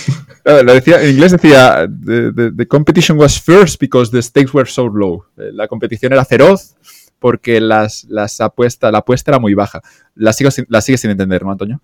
Lo 0.64 0.74
decía, 0.74 1.03
en 1.03 1.11
inglés 1.11 1.34
decía, 1.34 1.88
the, 1.88 2.68
competition 2.68 3.20
was 3.20 3.39
first 3.39 3.80
because 3.80 4.11
the 4.11 4.24
stakes 4.24 4.53
were 4.55 4.68
so 4.68 4.88
low. 4.88 5.24
Eh, 5.38 5.51
la 5.53 5.68
competición 5.68 6.14
era 6.14 6.26
feroz 6.26 6.76
porque 7.24 7.61
las, 7.61 8.03
las 8.09 8.41
apuesta, 8.41 8.91
la 8.91 8.97
apuesta 8.97 9.32
era 9.32 9.39
muy 9.39 9.53
baja. 9.53 9.82
La 10.13 10.34
sigo, 10.34 10.49
la 10.67 10.82
sigue 10.82 10.97
sin 10.97 11.09
entender, 11.09 11.41
¿no, 11.41 11.51
Antonio? 11.51 11.82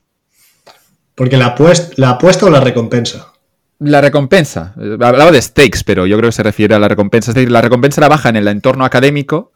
Porque 1.15 1.37
la 1.37 1.45
apuesta, 1.45 1.93
la 1.95 2.09
apuesta 2.09 2.45
o 2.45 2.49
la 2.49 2.59
recompensa. 2.59 3.31
La 3.79 4.01
recompensa. 4.01 4.73
Hablaba 4.75 5.31
de 5.31 5.41
stakes, 5.41 5.85
pero 5.85 6.05
yo 6.07 6.17
creo 6.17 6.27
que 6.27 6.33
se 6.33 6.43
refiere 6.43 6.75
a 6.75 6.79
la 6.79 6.89
recompensa. 6.89 7.31
Es 7.31 7.35
decir, 7.35 7.51
la 7.51 7.61
recompensa 7.61 8.01
era 8.01 8.09
baja 8.09 8.27
en 8.27 8.35
el 8.35 8.49
entorno 8.49 8.83
académico 8.83 9.53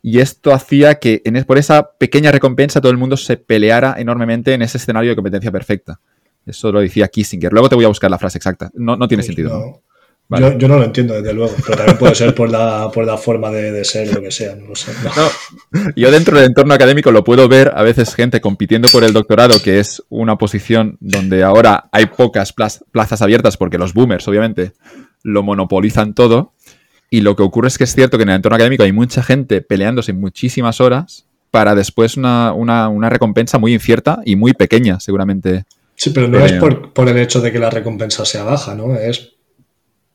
y 0.00 0.20
esto 0.20 0.54
hacía 0.54 0.94
que 0.94 1.20
en, 1.26 1.44
por 1.44 1.58
esa 1.58 1.90
pequeña 1.98 2.32
recompensa 2.32 2.80
todo 2.80 2.90
el 2.90 2.96
mundo 2.96 3.18
se 3.18 3.36
peleara 3.36 3.96
enormemente 3.98 4.54
en 4.54 4.62
ese 4.62 4.78
escenario 4.78 5.10
de 5.10 5.16
competencia 5.16 5.52
perfecta. 5.52 6.00
Eso 6.46 6.72
lo 6.72 6.80
decía 6.80 7.08
Kissinger. 7.08 7.52
Luego 7.52 7.68
te 7.68 7.74
voy 7.74 7.84
a 7.84 7.88
buscar 7.88 8.10
la 8.10 8.16
frase 8.16 8.38
exacta. 8.38 8.70
No, 8.72 8.96
no 8.96 9.06
tiene 9.08 9.20
pues 9.20 9.26
sentido. 9.26 9.82
Yo, 10.30 10.68
no 10.68 10.76
lo 10.76 10.84
entiendo, 10.84 11.14
desde 11.14 11.32
luego, 11.32 11.54
pero 11.64 11.78
también 11.78 11.96
puede 11.96 12.14
ser 12.14 12.34
por 12.34 12.50
la, 12.50 12.90
por 12.92 13.06
la 13.06 13.16
forma 13.16 13.50
de, 13.50 13.72
de 13.72 13.82
ser, 13.84 14.12
lo 14.12 14.20
que 14.20 14.30
sea, 14.30 14.54
no 14.56 14.66
lo 14.66 14.74
sé. 14.74 14.92
yo 15.96 16.10
dentro 16.10 16.36
del 16.36 16.48
entorno 16.48 16.74
académico 16.74 17.10
lo 17.10 17.24
puedo 17.24 17.48
ver 17.48 17.72
a 17.74 17.82
veces 17.82 18.14
gente 18.14 18.42
compitiendo 18.42 18.88
por 18.92 19.04
el 19.04 19.14
doctorado, 19.14 19.62
que 19.62 19.80
es 19.80 20.02
una 20.10 20.36
posición 20.36 20.98
donde 21.00 21.44
ahora 21.44 21.88
hay 21.92 22.06
pocas 22.06 22.52
plazas 22.52 23.22
abiertas 23.22 23.56
porque 23.56 23.78
los 23.78 23.94
boomers, 23.94 24.28
obviamente, 24.28 24.72
lo 25.22 25.42
monopolizan 25.42 26.12
todo. 26.12 26.52
Y 27.08 27.22
lo 27.22 27.34
que 27.34 27.42
ocurre 27.42 27.68
es 27.68 27.78
que 27.78 27.84
es 27.84 27.94
cierto 27.94 28.18
que 28.18 28.24
en 28.24 28.28
el 28.28 28.36
entorno 28.36 28.56
académico 28.56 28.82
hay 28.82 28.92
mucha 28.92 29.22
gente 29.22 29.62
peleándose 29.62 30.12
muchísimas 30.12 30.82
horas 30.82 31.24
para 31.50 31.74
después 31.74 32.18
una, 32.18 32.52
una 32.52 33.08
recompensa 33.08 33.56
muy 33.56 33.72
incierta 33.72 34.20
y 34.26 34.36
muy 34.36 34.52
pequeña, 34.52 35.00
seguramente 35.00 35.64
Sí, 35.98 36.10
pero 36.10 36.28
no 36.28 36.38
es 36.38 36.52
por, 36.52 36.92
por, 36.92 37.08
el 37.08 37.18
hecho 37.18 37.40
de 37.40 37.50
que 37.50 37.58
la 37.58 37.70
recompensa 37.70 38.24
sea 38.24 38.44
baja, 38.44 38.76
¿no? 38.76 38.94
Es. 38.94 39.32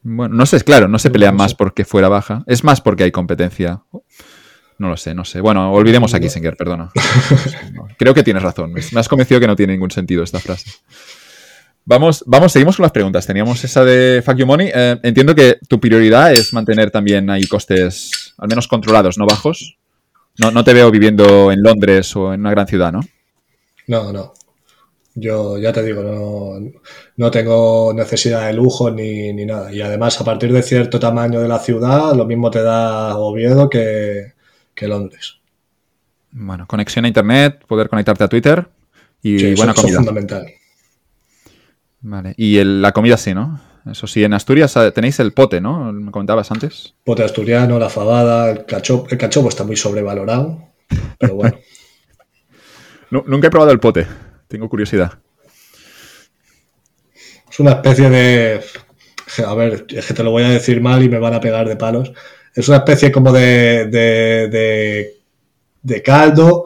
Bueno, 0.03 0.35
no 0.35 0.45
sé, 0.45 0.61
claro, 0.61 0.87
no 0.87 0.99
se 0.99 1.09
pelean 1.09 1.35
más 1.35 1.55
porque 1.55 1.85
fuera 1.85 2.09
baja. 2.09 2.43
Es 2.45 2.63
más 2.63 2.81
porque 2.81 3.03
hay 3.03 3.11
competencia. 3.11 3.81
No 4.77 4.89
lo 4.89 4.97
sé, 4.97 5.13
no 5.13 5.23
sé. 5.23 5.39
Bueno, 5.39 5.71
olvidemos 5.71 6.13
a 6.13 6.19
Kissinger, 6.19 6.57
perdona. 6.57 6.91
Creo 7.97 8.13
que 8.13 8.23
tienes 8.23 8.43
razón. 8.43 8.73
Me 8.73 8.99
has 8.99 9.07
convencido 9.07 9.39
que 9.39 9.47
no 9.47 9.55
tiene 9.55 9.73
ningún 9.73 9.91
sentido 9.91 10.23
esta 10.23 10.39
frase. 10.39 10.71
Vamos, 11.85 12.23
vamos, 12.25 12.51
seguimos 12.51 12.77
con 12.77 12.83
las 12.83 12.91
preguntas. 12.91 13.25
Teníamos 13.25 13.63
esa 13.63 13.83
de 13.83 14.21
Fuck 14.25 14.35
You 14.35 14.45
Money. 14.45 14.71
Eh, 14.73 14.99
entiendo 15.03 15.35
que 15.35 15.57
tu 15.67 15.79
prioridad 15.79 16.33
es 16.33 16.53
mantener 16.53 16.91
también 16.91 17.29
ahí 17.29 17.45
costes 17.45 18.33
al 18.37 18.47
menos 18.47 18.67
controlados, 18.67 19.17
no 19.17 19.25
bajos. 19.25 19.77
No, 20.37 20.51
no 20.51 20.63
te 20.63 20.73
veo 20.73 20.89
viviendo 20.91 21.51
en 21.51 21.61
Londres 21.61 22.15
o 22.15 22.33
en 22.33 22.41
una 22.41 22.51
gran 22.51 22.67
ciudad, 22.67 22.91
¿no? 22.91 23.01
No, 23.87 24.11
no. 24.11 24.33
Yo 25.15 25.59
ya 25.59 25.71
te 25.71 25.83
digo, 25.83 26.01
no, 26.01 26.71
no 27.17 27.31
tengo 27.31 27.93
necesidad 27.93 28.47
de 28.47 28.53
lujo 28.53 28.89
ni, 28.89 29.31
ni, 29.31 29.45
nada. 29.45 29.71
Y 29.71 29.81
además, 29.81 30.19
a 30.19 30.23
partir 30.23 30.51
de 30.51 30.63
cierto 30.63 30.99
tamaño 30.99 31.39
de 31.39 31.47
la 31.47 31.59
ciudad, 31.59 32.15
lo 32.15 32.25
mismo 32.25 32.49
te 32.49 32.63
da 32.63 33.15
Oviedo 33.17 33.69
que, 33.69 34.33
que 34.73 34.87
Londres. 34.87 35.39
Bueno, 36.31 36.65
conexión 36.67 37.05
a 37.05 37.07
internet, 37.07 37.63
poder 37.67 37.89
conectarte 37.89 38.23
a 38.23 38.27
Twitter 38.27 38.67
y 39.21 39.53
buena 39.53 39.75
comida. 39.75 39.97
fundamental. 39.97 40.47
Vale, 42.01 42.33
y 42.35 42.61
la 42.63 42.91
comida 42.91 43.15
sí, 43.17 43.35
¿no? 43.35 43.61
Eso 43.89 44.07
sí, 44.07 44.23
en 44.23 44.33
Asturias 44.33 44.75
eh, 44.77 44.91
tenéis 44.91 45.19
el 45.19 45.33
pote, 45.33 45.61
¿no? 45.61 45.91
Me 45.93 46.11
comentabas 46.11 46.51
antes. 46.51 46.95
Pote 47.03 47.23
asturiano, 47.23 47.77
la 47.77 47.89
fabada, 47.89 48.49
el 48.49 48.65
cachopo. 48.65 49.07
El 49.09 49.17
cachopo 49.17 49.49
está 49.49 49.63
muy 49.63 49.75
sobrevalorado, 49.75 50.69
pero 51.19 51.35
bueno. 51.35 51.57
nunca 53.11 53.47
he 53.47 53.51
probado 53.51 53.71
el 53.71 53.79
pote. 53.79 54.07
Tengo 54.53 54.69
curiosidad. 54.69 55.17
Es 57.49 57.59
una 57.59 57.71
especie 57.71 58.07
de. 58.07 58.61
A 59.47 59.55
ver, 59.55 59.87
es 59.89 60.05
que 60.05 60.13
te 60.13 60.21
lo 60.21 60.29
voy 60.29 60.43
a 60.43 60.49
decir 60.49 60.79
mal 60.79 61.01
y 61.01 61.09
me 61.09 61.17
van 61.17 61.33
a 61.33 61.39
pegar 61.39 61.67
de 61.67 61.75
palos. 61.75 62.13
Es 62.53 62.67
una 62.67 62.77
especie 62.77 63.11
como 63.11 63.31
de, 63.31 63.87
de, 63.87 65.17
de, 65.81 66.03
caldo 66.03 66.65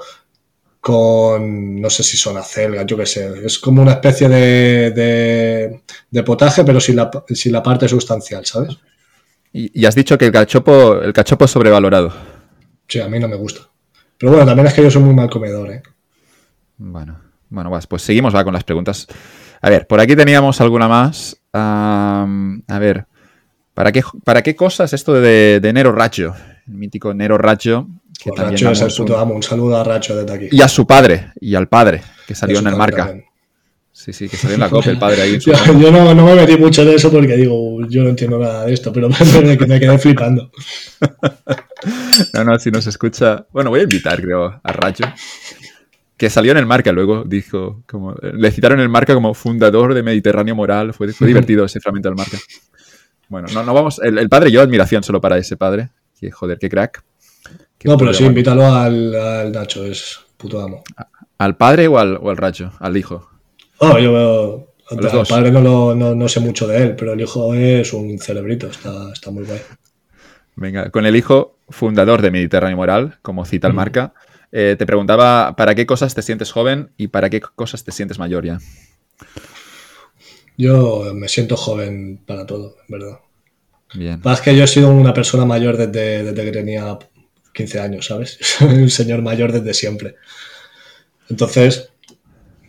con, 0.81 1.79
no 1.79 1.89
sé 1.89 2.03
si 2.03 2.17
son 2.17 2.35
acelgas, 2.35 2.85
yo 2.87 2.97
qué 2.97 3.05
sé. 3.05 3.45
Es 3.45 3.57
como 3.57 3.83
una 3.83 3.93
especie 3.93 4.27
de, 4.27 5.79
de, 6.11 6.23
potaje, 6.23 6.65
pero 6.65 6.81
sin 6.81 6.97
la, 6.97 7.09
sin 7.29 7.53
la 7.53 7.63
parte 7.63 7.87
sustancial, 7.87 8.45
¿sabes? 8.45 8.77
Y, 9.53 9.85
has 9.85 9.95
dicho 9.95 10.17
que 10.17 10.25
el 10.25 10.33
cachopo, 10.33 10.99
el 10.99 11.13
cachopo 11.13 11.45
es 11.45 11.51
sobrevalorado. 11.51 12.11
Sí, 12.85 12.99
a 12.99 13.07
mí 13.07 13.17
no 13.17 13.29
me 13.29 13.37
gusta. 13.37 13.61
Pero 14.17 14.33
bueno, 14.33 14.45
también 14.45 14.67
es 14.67 14.73
que 14.73 14.83
yo 14.83 14.91
soy 14.91 15.03
muy 15.03 15.15
mal 15.15 15.29
comedor, 15.29 15.71
¿eh? 15.71 15.83
Bueno. 16.79 17.26
Bueno, 17.49 17.71
pues 17.87 18.01
seguimos 18.01 18.35
va 18.35 18.43
con 18.43 18.53
las 18.53 18.63
preguntas. 18.63 19.07
A 19.61 19.69
ver, 19.69 19.87
por 19.87 19.99
aquí 19.99 20.15
teníamos 20.15 20.61
alguna 20.61 20.87
más. 20.87 21.41
a 21.53 22.27
ver, 22.79 23.05
¿para 23.73 23.91
qué, 23.91 24.03
¿para 24.23 24.41
qué 24.41 24.55
cosas 24.55 24.93
esto 24.93 25.13
de, 25.13 25.71
Nero 25.73 25.91
Racho? 25.91 26.35
El 26.67 26.73
mítico 26.73 27.13
Nero 27.13 27.37
Racho. 27.37 27.87
Que 28.19 28.31
pues 28.31 28.41
también 28.41 28.71
es 28.71 28.81
el 28.81 28.91
puto 28.91 29.17
amo. 29.17 29.35
Un 29.35 29.43
saludo 29.43 29.77
a 29.77 29.83
Racho 29.83 30.15
desde 30.15 30.33
aquí. 30.33 30.47
Y 30.51 30.61
a 30.61 30.67
su 30.67 30.85
padre, 30.85 31.31
y 31.39 31.55
al 31.55 31.67
padre, 31.67 32.01
que 32.27 32.35
salió 32.35 32.59
en 32.59 32.67
el 32.67 32.75
marca. 32.75 33.15
Sí, 33.91 34.13
sí, 34.13 34.29
que 34.29 34.37
salió 34.37 34.55
en 34.55 34.61
la 34.61 34.69
copa 34.69 34.91
el 34.91 34.99
padre 34.99 35.23
ahí. 35.23 35.39
yo, 35.45 35.53
yo 35.79 35.91
no, 35.91 36.13
no, 36.13 36.25
me 36.25 36.35
metí 36.35 36.55
mucho 36.55 36.83
en 36.83 36.89
eso 36.89 37.11
porque 37.11 37.35
digo, 37.35 37.79
yo 37.87 38.03
no 38.03 38.09
entiendo 38.09 38.37
nada 38.37 38.65
de 38.65 38.73
esto, 38.73 38.93
pero 38.93 39.09
me, 39.43 39.57
me 39.57 39.79
quedé 39.79 39.97
flipando. 39.97 40.51
no, 42.33 42.43
no, 42.43 42.59
si 42.59 42.69
nos 42.69 42.85
escucha. 42.85 43.47
Bueno, 43.51 43.71
voy 43.71 43.79
a 43.79 43.83
invitar, 43.83 44.21
creo, 44.21 44.59
a 44.63 44.71
Racho 44.71 45.03
que 46.17 46.29
salió 46.29 46.51
en 46.51 46.57
el 46.57 46.65
marca 46.65 46.91
luego, 46.91 47.23
dijo, 47.23 47.83
como, 47.85 48.15
le 48.15 48.51
citaron 48.51 48.79
el 48.79 48.89
marca 48.89 49.13
como 49.13 49.33
fundador 49.33 49.93
de 49.93 50.03
Mediterráneo 50.03 50.55
Moral, 50.55 50.93
fue, 50.93 51.07
divertido 51.21 51.65
ese 51.65 51.79
fragmento 51.79 52.09
del 52.09 52.17
marca. 52.17 52.37
Bueno, 53.29 53.47
no, 53.53 53.63
no 53.63 53.73
vamos, 53.73 53.99
el, 53.99 54.27
padre, 54.29 54.51
yo 54.51 54.61
admiración 54.61 55.03
solo 55.03 55.21
para 55.21 55.37
ese 55.37 55.57
padre, 55.57 55.89
que 56.19 56.31
joder, 56.31 56.57
qué 56.57 56.69
crack. 56.69 57.03
no, 57.83 57.97
pero 57.97 58.13
sí, 58.13 58.25
invítalo 58.25 58.65
al, 58.65 59.51
Nacho, 59.51 59.85
es 59.85 60.19
puto 60.37 60.59
amo. 60.59 60.83
¿Al 61.37 61.55
padre 61.55 61.87
o 61.87 61.99
al, 61.99 62.17
o 62.19 62.29
al 62.29 62.37
Racho? 62.37 62.71
Al 62.79 62.97
hijo. 62.97 63.29
Oh, 63.79 63.99
yo 63.99 64.13
veo, 64.13 64.67
al 64.89 65.27
padre 65.27 65.51
no, 65.51 65.61
lo, 65.61 66.15
no, 66.15 66.29
sé 66.29 66.39
mucho 66.39 66.67
de 66.67 66.81
él, 66.81 66.95
pero 66.95 67.13
el 67.13 67.21
hijo 67.21 67.53
es 67.53 67.93
un 67.93 68.17
cerebrito, 68.17 68.67
está, 68.67 69.11
está 69.13 69.29
muy 69.29 69.43
guay. 69.43 69.59
Venga, 70.55 70.89
con 70.89 71.05
el 71.05 71.15
hijo 71.15 71.59
fundador 71.69 72.23
de 72.23 72.31
Mediterráneo 72.31 72.77
Moral, 72.77 73.19
como 73.21 73.45
cita 73.45 73.67
el 73.67 73.73
marca, 73.73 74.13
eh, 74.51 74.75
te 74.77 74.85
preguntaba 74.85 75.55
para 75.55 75.75
qué 75.75 75.85
cosas 75.85 76.15
te 76.15 76.21
sientes 76.21 76.51
joven 76.51 76.91
y 76.97 77.07
para 77.07 77.29
qué 77.29 77.41
cosas 77.41 77.83
te 77.83 77.91
sientes 77.91 78.19
mayor 78.19 78.45
ya. 78.45 78.59
Yo 80.57 81.13
me 81.13 81.27
siento 81.27 81.55
joven 81.55 82.19
para 82.25 82.45
todo, 82.45 82.77
en 82.87 82.99
verdad. 82.99 83.19
Bien. 83.93 84.19
Más 84.23 84.41
que 84.41 84.55
yo 84.55 84.63
he 84.63 84.67
sido 84.67 84.89
una 84.89 85.13
persona 85.13 85.45
mayor 85.45 85.77
desde, 85.77 86.23
desde 86.23 86.43
que 86.43 86.51
tenía 86.51 86.97
15 87.53 87.79
años, 87.79 88.05
¿sabes? 88.05 88.37
Soy 88.41 88.75
un 88.75 88.89
señor 88.89 89.21
mayor 89.21 89.51
desde 89.51 89.73
siempre. 89.73 90.15
Entonces, 91.29 91.89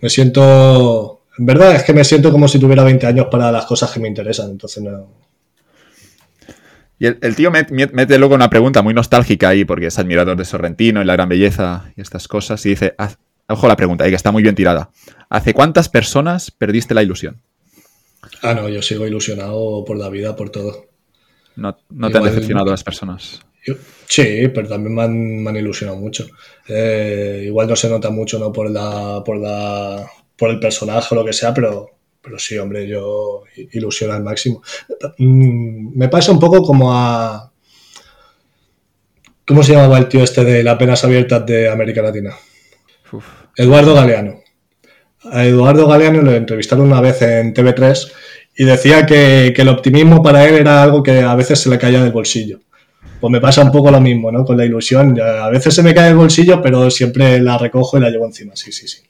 me 0.00 0.10
siento. 0.10 1.22
En 1.38 1.46
verdad 1.46 1.76
es 1.76 1.84
que 1.84 1.92
me 1.92 2.04
siento 2.04 2.32
como 2.32 2.48
si 2.48 2.58
tuviera 2.58 2.82
20 2.82 3.06
años 3.06 3.26
para 3.30 3.52
las 3.52 3.64
cosas 3.64 3.90
que 3.90 4.00
me 4.00 4.08
interesan. 4.08 4.50
Entonces, 4.50 4.82
no, 4.82 5.08
y 6.98 7.06
el, 7.06 7.36
tío 7.36 7.52
mete, 7.52 8.18
luego 8.18 8.34
una 8.34 8.50
pregunta 8.50 8.82
muy 8.82 8.92
nostálgica 8.92 9.50
ahí, 9.50 9.64
porque 9.64 9.86
es 9.86 9.98
admirador 9.98 10.36
de 10.36 10.44
Sorrentino 10.44 11.00
y 11.00 11.04
la 11.04 11.12
gran 11.12 11.28
belleza 11.28 11.92
y 11.96 12.00
estas 12.00 12.26
cosas, 12.26 12.64
y 12.66 12.70
dice, 12.70 12.94
ojo 13.46 13.68
la 13.68 13.76
pregunta, 13.76 14.08
que 14.08 14.14
está 14.14 14.32
muy 14.32 14.42
bien 14.42 14.56
tirada. 14.56 14.90
¿Hace 15.28 15.54
cuántas 15.54 15.88
personas 15.88 16.50
perdiste 16.50 16.94
la 16.94 17.02
ilusión? 17.04 17.40
Ah, 18.42 18.54
no, 18.54 18.68
yo 18.68 18.82
sigo 18.82 19.06
ilusionado 19.06 19.84
por 19.84 19.96
la 19.96 20.08
vida, 20.08 20.34
por 20.34 20.50
todo. 20.50 20.86
¿No, 21.54 21.74
te 21.74 22.18
han 22.18 22.24
decepcionado 22.24 22.70
las 22.70 22.82
personas? 22.82 23.42
sí, 24.06 24.48
pero 24.54 24.68
también 24.68 24.94
me 24.94 25.50
han, 25.50 25.56
ilusionado 25.56 25.98
mucho. 25.98 26.26
Eh, 26.66 27.44
igual 27.46 27.68
no 27.68 27.76
se 27.76 27.88
nota 27.88 28.10
mucho 28.10 28.38
¿no? 28.38 28.52
por, 28.52 28.70
la, 28.70 29.22
por, 29.24 29.38
la, 29.38 30.04
por 30.36 30.50
el 30.50 30.58
personaje 30.58 31.08
o 31.10 31.14
lo 31.14 31.24
que 31.24 31.32
sea, 31.32 31.54
pero 31.54 31.97
pero 32.22 32.38
sí, 32.38 32.58
hombre, 32.58 32.86
yo 32.86 33.44
ilusión 33.72 34.10
al 34.10 34.22
máximo. 34.22 34.62
Mm, 35.18 35.96
me 35.96 36.08
pasa 36.08 36.32
un 36.32 36.38
poco 36.38 36.62
como 36.62 36.92
a... 36.92 37.52
¿Cómo 39.46 39.62
se 39.62 39.72
llamaba 39.72 39.98
el 39.98 40.08
tío 40.08 40.22
este 40.22 40.44
de 40.44 40.62
las 40.62 40.76
penas 40.76 41.02
abiertas 41.04 41.46
de 41.46 41.68
América 41.68 42.02
Latina? 42.02 42.34
Eduardo 43.56 43.94
Galeano. 43.94 44.40
A 45.32 45.44
Eduardo 45.44 45.86
Galeano 45.88 46.20
lo 46.22 46.32
entrevistaron 46.32 46.86
una 46.86 47.00
vez 47.00 47.22
en 47.22 47.54
TV3 47.54 48.12
y 48.56 48.64
decía 48.64 49.06
que, 49.06 49.52
que, 49.54 49.62
el 49.62 49.68
optimismo 49.68 50.22
para 50.22 50.46
él 50.46 50.56
era 50.56 50.82
algo 50.82 51.02
que 51.02 51.22
a 51.22 51.34
veces 51.34 51.60
se 51.60 51.70
le 51.70 51.78
caía 51.78 52.02
del 52.02 52.12
bolsillo. 52.12 52.60
Pues 53.20 53.30
me 53.32 53.40
pasa 53.40 53.64
un 53.64 53.72
poco 53.72 53.90
lo 53.90 54.00
mismo, 54.00 54.30
¿no? 54.30 54.44
Con 54.44 54.56
la 54.56 54.64
ilusión. 54.64 55.18
A 55.20 55.48
veces 55.48 55.74
se 55.74 55.82
me 55.82 55.94
cae 55.94 56.08
del 56.08 56.16
bolsillo, 56.16 56.60
pero 56.62 56.90
siempre 56.90 57.40
la 57.40 57.58
recojo 57.58 57.96
y 57.98 58.00
la 58.00 58.10
llevo 58.10 58.26
encima. 58.26 58.54
Sí, 58.54 58.70
sí, 58.70 58.86
sí. 58.86 59.02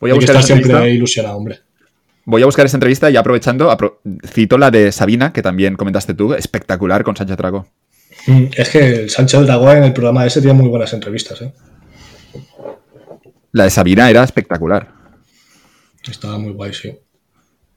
Voy 0.00 0.10
a 0.10 0.14
buscar 0.14 0.42
siempre 0.42 0.90
ilusionado, 0.90 1.36
hombre. 1.36 1.65
Voy 2.26 2.42
a 2.42 2.46
buscar 2.46 2.66
esa 2.66 2.76
entrevista 2.76 3.08
y 3.08 3.16
aprovechando, 3.16 3.74
cito 4.26 4.58
la 4.58 4.70
de 4.70 4.90
Sabina, 4.90 5.32
que 5.32 5.42
también 5.42 5.76
comentaste 5.76 6.12
tú, 6.12 6.34
espectacular 6.34 7.04
con 7.04 7.16
Sánchez 7.16 7.36
Dragó. 7.36 7.66
Mm, 8.26 8.46
es 8.56 8.68
que 8.68 8.94
el 9.02 9.10
Sánchez 9.10 9.42
Dragó 9.42 9.72
en 9.72 9.84
el 9.84 9.92
programa 9.92 10.26
ese 10.26 10.40
tiene 10.40 10.54
muy 10.54 10.68
buenas 10.68 10.92
entrevistas, 10.92 11.40
¿eh? 11.40 11.52
La 13.52 13.64
de 13.64 13.70
Sabina 13.70 14.10
era 14.10 14.24
espectacular. 14.24 14.88
Estaba 16.06 16.36
muy 16.36 16.52
guay, 16.52 16.74
sí. 16.74 16.98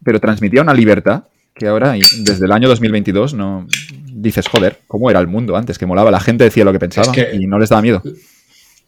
Pero 0.04 0.20
transmitía 0.20 0.62
una 0.62 0.74
libertad 0.74 1.24
que 1.54 1.68
ahora, 1.68 1.94
desde 1.94 2.46
el 2.46 2.52
año 2.52 2.68
2022, 2.70 3.36
no 3.36 3.68
dices, 4.12 4.48
joder, 4.48 4.80
¿cómo 4.88 5.12
era 5.12 5.20
el 5.20 5.28
mundo 5.28 5.56
antes? 5.56 5.78
Que 5.78 5.86
molaba, 5.86 6.10
la 6.10 6.20
gente 6.20 6.44
decía 6.44 6.66
lo 6.66 6.72
que 6.72 6.80
pensaba 6.80 7.12
y 7.34 7.46
no 7.46 7.60
les 7.60 7.70
daba 7.70 7.82
miedo. 7.82 8.02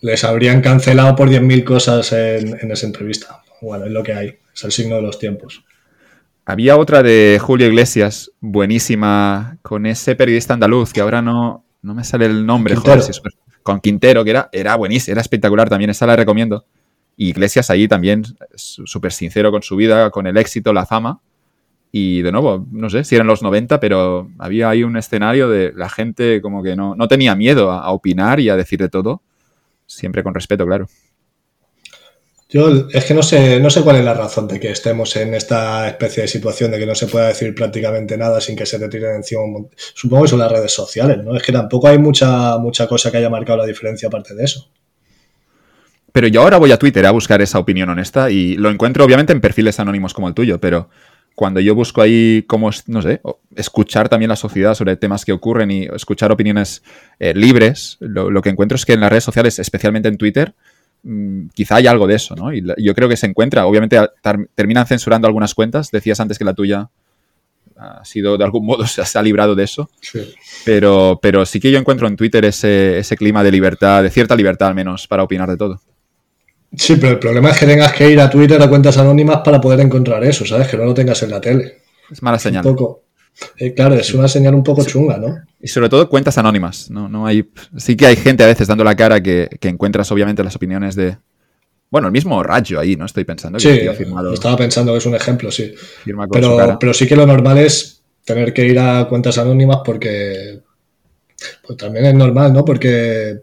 Les 0.02 0.24
habrían 0.24 0.62
cancelado 0.62 1.16
por 1.16 1.30
10.000 1.30 1.64
cosas 1.64 2.12
en, 2.14 2.72
esa 2.72 2.88
entrevista. 2.88 3.44
Bueno, 3.62 3.86
es 3.86 3.92
lo 3.92 4.02
que 4.02 4.14
hay, 4.14 4.40
es 4.62 4.66
el 4.66 4.84
signo 4.84 4.96
de 4.96 5.02
los 5.02 5.18
tiempos. 5.20 5.64
Había 6.46 6.78
otra 6.78 7.04
de 7.04 7.40
Julio 7.42 7.68
Iglesias, 7.68 8.32
buenísima, 8.40 9.58
con 9.62 9.86
ese 9.86 10.16
periodista 10.16 10.54
andaluz, 10.54 10.92
que 10.92 11.02
ahora 11.02 11.22
no, 11.22 11.66
no 11.82 11.94
me 11.94 12.04
sale 12.04 12.26
el 12.26 12.46
nombre, 12.46 12.76
joder, 12.76 13.02
con 13.64 13.80
Quintero, 13.80 14.24
que 14.24 14.32
era, 14.32 14.50
era 14.52 14.76
buenísima, 14.76 15.14
era 15.14 15.22
espectacular 15.22 15.70
también, 15.70 15.92
esa 15.92 16.08
la 16.08 16.16
recomiendo. 16.16 16.66
Y 17.16 17.30
Iglesias 17.30 17.70
ahí 17.70 17.88
también, 17.88 18.24
súper 18.56 19.12
sincero 19.12 19.52
con 19.52 19.62
su 19.62 19.76
vida, 19.76 20.10
con 20.10 20.26
el 20.28 20.38
éxito, 20.38 20.74
la 20.74 20.86
fama. 20.86 21.22
Y 21.92 22.22
de 22.22 22.32
nuevo, 22.32 22.66
no 22.72 22.90
sé 22.90 23.04
si 23.04 23.16
eran 23.16 23.28
los 23.28 23.44
90, 23.44 23.80
pero 23.80 24.30
había 24.40 24.70
ahí 24.70 24.84
un 24.84 24.96
escenario 24.96 25.50
de 25.50 25.74
la 25.76 25.90
gente 25.90 26.42
como 26.42 26.64
que 26.64 26.76
no, 26.76 26.96
no 26.96 27.08
tenía 27.08 27.36
miedo 27.36 27.72
a, 27.72 27.92
opinar 27.92 28.40
y 28.40 28.50
a 28.50 28.56
decir 28.56 28.80
de 28.80 28.90
todo, 28.90 29.22
siempre 29.86 30.24
con 30.24 30.34
respeto, 30.34 30.66
claro. 30.66 30.88
Yo 32.54 32.90
es 32.92 33.06
que 33.06 33.14
no 33.14 33.24
sé, 33.24 33.62
no 33.62 33.70
sé 33.70 33.82
cuál 33.82 33.96
es 33.96 34.04
la 34.04 34.14
razón 34.14 34.46
de 34.50 34.60
que 34.60 34.72
estemos 34.72 35.16
en 35.16 35.34
esta 35.34 35.88
especie 35.88 36.24
de 36.24 36.28
situación 36.28 36.70
de 36.70 36.80
que 36.80 36.86
no 36.86 36.96
se 36.96 37.08
pueda 37.08 37.28
decir 37.28 37.56
prácticamente 37.56 38.18
nada 38.18 38.42
sin 38.42 38.58
que 38.58 38.66
se 38.66 38.78
te 38.78 38.90
tiren 38.90 39.16
encima. 39.16 39.42
Supongo 39.78 40.24
que 40.24 40.30
son 40.30 40.40
las 40.40 40.52
redes 40.52 40.74
sociales, 40.74 41.18
¿no? 41.24 41.34
Es 41.34 41.44
que 41.44 41.54
tampoco 41.54 41.88
hay 41.88 41.98
mucha, 41.98 42.58
mucha 42.58 42.88
cosa 42.88 43.10
que 43.10 43.18
haya 43.18 43.30
marcado 43.30 43.60
la 43.60 43.66
diferencia 43.66 44.10
aparte 44.10 44.36
de 44.36 44.44
eso. 44.44 44.70
Pero 46.12 46.28
yo 46.28 46.42
ahora 46.42 46.58
voy 46.58 46.74
a 46.74 46.78
Twitter 46.78 47.06
a 47.06 47.12
buscar 47.12 47.42
esa 47.42 47.58
opinión 47.58 47.88
honesta 47.88 48.30
y 48.30 48.58
lo 48.58 48.70
encuentro 48.70 49.06
obviamente 49.06 49.32
en 49.32 49.40
perfiles 49.40 49.80
anónimos 49.80 50.14
como 50.14 50.28
el 50.28 50.34
tuyo, 50.34 50.60
pero 50.60 50.90
cuando 51.36 51.62
yo 51.62 51.74
busco 51.74 52.02
ahí 52.02 52.44
cómo, 52.48 52.70
no 52.88 53.02
sé, 53.02 53.22
escuchar 53.56 54.10
también 54.10 54.28
la 54.28 54.36
sociedad 54.36 54.74
sobre 54.74 54.98
temas 54.98 55.24
que 55.24 55.32
ocurren 55.32 55.72
y 55.72 55.84
escuchar 55.84 56.34
opiniones 56.34 56.84
eh, 57.20 57.34
libres, 57.34 57.98
lo, 58.02 58.42
que 58.42 58.50
encuentro 58.50 58.76
es 58.76 58.86
que 58.86 58.94
en 58.94 59.00
las 59.00 59.10
redes 59.10 59.24
sociales, 59.24 59.58
especialmente 59.58 60.10
en 60.10 60.18
Twitter, 60.18 60.54
quizá 61.54 61.76
hay 61.78 61.88
algo 61.88 62.08
de 62.08 62.16
eso, 62.16 62.36
¿no? 62.36 62.54
Y 62.54 62.64
yo 62.78 62.94
creo 62.94 63.10
que 63.10 63.18
se 63.18 63.26
encuentra, 63.26 63.66
obviamente 63.66 63.98
terminan 64.56 64.86
censurando 64.86 65.28
algunas 65.28 65.54
cuentas, 65.56 65.90
decías 65.92 66.20
antes 66.20 66.38
que 66.38 66.46
la 66.46 66.54
tuya 66.54 66.90
ha 67.78 68.06
sido 68.06 68.38
de 68.38 68.44
algún 68.44 68.66
modo, 68.66 68.86
se 68.88 69.18
ha 69.18 69.22
librado 69.22 69.56
de 69.56 69.64
eso, 69.64 69.90
Pero, 70.66 71.20
pero 71.22 71.46
sí 71.46 71.60
que 71.60 71.72
yo 71.72 71.80
encuentro 71.80 72.08
en 72.08 72.16
Twitter 72.16 72.46
ese, 72.46 73.00
ese 73.00 73.18
clima 73.18 73.44
de 73.44 73.52
libertad, 73.52 74.04
de 74.04 74.10
cierta 74.10 74.36
libertad 74.36 74.70
al 74.70 74.76
menos, 74.76 75.08
para 75.08 75.24
opinar 75.24 75.50
de 75.50 75.58
todo. 75.58 75.82
Sí, 76.74 76.96
pero 76.96 77.14
el 77.14 77.20
problema 77.20 77.50
es 77.50 77.58
que 77.58 77.66
tengas 77.66 77.92
que 77.92 78.10
ir 78.10 78.20
a 78.22 78.30
Twitter 78.30 78.62
a 78.62 78.70
cuentas 78.70 78.98
anónimas 78.98 79.42
para 79.44 79.60
poder 79.60 79.82
encontrar 79.82 80.24
eso, 80.24 80.46
¿sabes? 80.46 80.70
Que 80.70 80.78
no 80.78 80.86
lo 80.86 80.94
tengas 80.94 81.22
en 81.24 81.32
la 81.32 81.42
tele. 81.42 81.82
Es 82.10 82.22
mala 82.22 82.40
señal. 82.40 82.66
Un 82.66 82.76
poco. 82.76 83.04
Eh, 83.58 83.74
claro, 83.74 83.96
es 83.96 84.14
una 84.14 84.28
señal 84.28 84.54
un 84.54 84.64
poco 84.64 84.84
chunga, 84.86 85.18
¿no? 85.18 85.42
Y 85.60 85.68
sobre 85.68 85.90
todo 85.90 86.08
cuentas 86.10 86.38
anónimas. 86.38 86.90
No, 86.90 87.10
no 87.10 87.26
hay. 87.26 87.50
Sí 87.78 87.96
que 87.96 88.06
hay 88.06 88.16
gente 88.16 88.44
a 88.44 88.48
veces 88.48 88.68
dando 88.68 88.84
la 88.84 88.96
cara 88.96 89.22
que, 89.22 89.50
encuentras, 89.62 90.12
obviamente, 90.12 90.44
las 90.44 90.56
opiniones 90.56 90.96
de. 90.96 91.18
Bueno, 91.90 92.08
el 92.08 92.14
mismo 92.14 92.42
Rayo 92.42 92.80
ahí, 92.80 92.96
¿no? 92.96 93.06
Estoy 93.06 93.26
pensando. 93.26 93.58
Que 93.58 93.90
sí, 93.90 93.96
firmado... 93.98 94.34
estaba 94.34 94.58
pensando 94.58 94.92
que 94.94 95.00
es 95.00 95.06
un 95.06 95.16
ejemplo, 95.16 95.52
sí. 95.52 95.74
Pero, 96.32 96.78
pero 96.80 96.94
sí 96.94 97.08
que 97.08 97.16
lo 97.16 97.26
normal 97.26 97.58
es 97.58 98.02
tener 98.24 98.54
que 98.54 98.66
ir 98.66 98.80
a 98.80 99.08
cuentas 99.08 99.38
anónimas 99.38 99.80
porque. 99.84 100.62
Pues 101.66 101.78
también 101.78 102.06
es 102.06 102.14
normal, 102.14 102.54
¿no? 102.54 102.64
Porque 102.64 103.42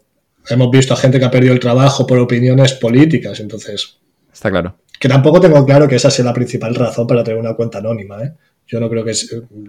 hemos 0.48 0.70
visto 0.70 0.94
a 0.94 0.96
gente 0.96 1.18
que 1.18 1.24
ha 1.24 1.30
perdido 1.30 1.52
el 1.52 1.60
trabajo 1.60 2.06
por 2.06 2.18
opiniones 2.18 2.74
políticas, 2.74 3.40
entonces... 3.40 3.98
Está 4.32 4.50
claro. 4.50 4.76
Que 4.98 5.08
tampoco 5.08 5.40
tengo 5.40 5.64
claro 5.64 5.88
que 5.88 5.96
esa 5.96 6.10
sea 6.10 6.24
la 6.24 6.32
principal 6.32 6.74
razón 6.74 7.06
para 7.06 7.22
tener 7.22 7.38
una 7.38 7.54
cuenta 7.54 7.78
anónima, 7.78 8.22
¿eh? 8.22 8.32
Yo 8.68 8.78
no 8.78 8.88
creo 8.88 9.04
que... 9.04 9.12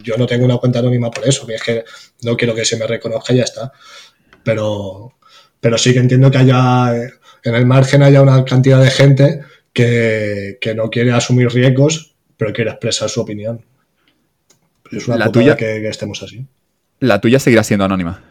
yo 0.03 0.17
no 0.17 0.27
tengo 0.27 0.45
una 0.45 0.57
cuenta 0.57 0.79
anónima 0.79 1.09
por 1.09 1.27
eso, 1.27 1.47
que 1.47 1.55
es 1.55 1.63
que 1.63 1.83
no 2.23 2.37
quiero 2.37 2.53
que 2.53 2.65
se 2.65 2.77
me 2.77 2.85
reconozca 2.85 3.33
y 3.33 3.37
ya 3.37 3.43
está. 3.43 3.71
Pero, 4.43 5.15
pero 5.59 5.77
sí 5.77 5.93
que 5.93 5.99
entiendo 5.99 6.29
que 6.29 6.37
haya... 6.37 6.93
En 7.41 7.55
el 7.55 7.65
margen 7.65 8.03
haya 8.03 8.21
una 8.21 8.43
cantidad 8.43 8.81
de 8.81 8.91
gente 8.91 9.41
que, 9.73 10.59
no 10.75 10.89
quiere 10.89 11.13
asumir 11.13 11.49
riesgos, 11.49 12.13
pero 12.35 12.53
quiere 12.53 12.69
expresar 12.69 13.09
su 13.09 13.21
opinión. 13.21 13.65
Es 14.91 15.07
una 15.07 15.17
la 15.17 15.31
tuya 15.31 15.55
que 15.55 15.87
estemos 15.87 16.21
así. 16.21 16.45
La 16.99 17.21
tuya 17.21 17.39
seguirá 17.39 17.63
siendo 17.63 17.85
anónima. 17.85 18.21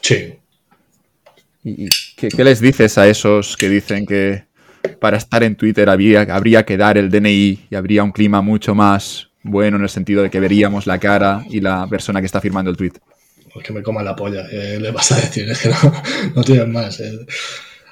Sí, 0.00 0.38
¿Y 1.64 1.88
qué, 2.16 2.44
les 2.44 2.60
dices 2.60 2.98
a 2.98 3.08
esos 3.08 3.56
que 3.56 3.68
dicen 3.68 4.06
que 4.06 4.44
para 5.00 5.16
estar 5.16 5.42
en 5.42 5.56
Twitter 5.56 5.88
habría, 5.88 6.22
habría 6.22 6.64
que 6.64 6.76
dar 6.76 6.98
el 6.98 7.10
DNI 7.10 7.66
y 7.70 7.74
habría 7.74 8.02
un 8.02 8.12
clima 8.12 8.42
mucho 8.42 8.74
más 8.74 9.28
bueno 9.42 9.76
en 9.76 9.82
el 9.82 9.88
sentido 9.88 10.22
de 10.22 10.30
que 10.30 10.40
veríamos 10.40 10.86
la 10.86 10.98
cara 10.98 11.44
y 11.48 11.60
la 11.60 11.86
persona 11.88 12.20
que 12.20 12.26
está 12.26 12.40
firmando 12.40 12.70
el 12.70 12.76
tweet? 12.76 12.92
Pues 13.52 13.66
que 13.66 13.72
me 13.72 13.82
coma 13.82 14.02
la 14.02 14.14
polla, 14.14 14.46
le 14.46 14.90
vas 14.90 15.12
a 15.12 15.16
decir, 15.16 15.48
es 15.48 15.60
que 15.60 15.70
no, 15.70 16.66
más. 16.72 17.00
Eh. 17.00 17.18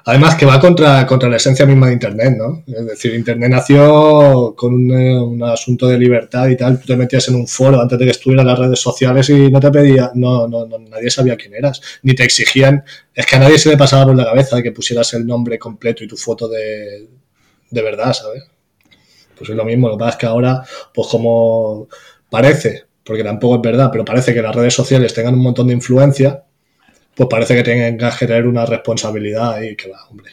Además 0.09 0.37
que 0.37 0.47
va 0.47 0.61
contra, 0.61 1.05
contra 1.05 1.29
la 1.29 1.35
esencia 1.35 1.67
misma 1.67 1.89
de 1.89 1.95
Internet, 1.95 2.37
¿no? 2.39 2.63
Es 2.65 2.87
decir, 2.87 3.13
Internet 3.13 3.51
nació 3.51 4.55
con 4.57 4.73
un, 4.73 5.43
asunto 5.43 5.89
de 5.89 5.99
libertad 5.99 6.47
y 6.47 6.57
tal. 6.57 6.79
Tú 6.81 6.87
te 6.87 6.97
metías 6.97 7.27
en 7.27 7.35
un 7.35 7.49
foro 7.49 7.81
antes 7.81 7.99
de 7.99 8.05
que 8.05 8.13
estuvieran 8.13 8.47
las 8.47 8.57
redes 8.57 8.79
sociales 8.79 9.29
y 9.31 9.51
no 9.51 9.59
te 9.59 9.69
pedía, 9.73 10.13
no, 10.15 10.47
no, 10.47 10.65
nadie 10.79 11.11
sabía 11.11 11.37
quién 11.37 11.55
eras, 11.55 11.81
ni 12.05 12.15
te 12.15 12.23
exigían. 12.23 12.85
Es 13.13 13.27
que 13.27 13.35
a 13.35 13.41
nadie 13.41 13.59
se 13.59 13.69
le 13.69 13.77
pasaba 13.77 14.07
por 14.07 14.15
la 14.15 14.25
cabeza 14.25 14.63
que 14.63 14.71
pusieras 14.71 15.13
el 15.15 15.27
nombre 15.27 15.59
completo 15.59 16.05
y 16.05 16.07
tu 16.07 16.17
foto 16.17 16.47
de, 16.47 17.09
de 17.69 17.83
verdad, 17.83 18.13
¿sabes? 18.13 18.45
Pues 19.37 19.51
es 19.51 19.57
lo 19.57 19.65
mismo. 19.65 19.89
Lo 19.89 19.97
que 19.97 19.99
pasa 19.99 20.11
es 20.11 20.17
que 20.19 20.27
ahora, 20.27 20.63
pues 20.95 21.09
como 21.09 21.89
parece, 22.31 22.85
porque 23.03 23.25
tampoco 23.25 23.57
es 23.57 23.63
verdad, 23.63 23.89
pero 23.91 24.05
parece 24.05 24.33
que 24.33 24.41
las 24.41 24.55
redes 24.55 24.75
sociales 24.75 25.13
tengan 25.13 25.35
un 25.35 25.43
montón 25.43 25.67
de 25.67 25.73
influencia, 25.75 26.45
pues 27.17 27.29
parece 27.31 27.57
que 27.57 27.63
tienen 27.63 27.97
que 27.97 28.11
generar 28.13 28.47
una 28.47 28.67
responsabilidad 28.67 29.61
y 29.63 29.75
que 29.75 29.91
va, 29.91 30.05
hombre. 30.11 30.33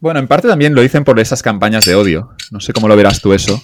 Bueno, 0.00 0.18
en 0.18 0.26
parte 0.26 0.48
también 0.48 0.74
lo 0.74 0.82
dicen 0.82 1.04
por 1.04 1.18
esas 1.20 1.42
campañas 1.42 1.84
de 1.84 1.94
odio. 1.94 2.30
No 2.50 2.60
sé 2.60 2.72
cómo 2.72 2.88
lo 2.88 2.96
verás 2.96 3.22
tú 3.22 3.32
eso. 3.32 3.62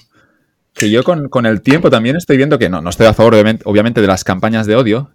Que 0.72 0.91
yo 0.91 1.03
con, 1.03 1.47
el 1.47 1.61
tiempo 1.62 1.91
también 1.91 2.16
estoy 2.16 2.37
viendo 2.37 2.59
que 2.59 2.68
no, 2.68 2.81
no 2.81 2.91
estoy 2.91 3.07
a 3.07 3.12
favor 3.12 3.35
obviamente 3.64 4.01
de 4.01 4.07
las 4.07 4.25
campañas 4.25 4.66
de 4.66 4.77
odio, 4.77 5.11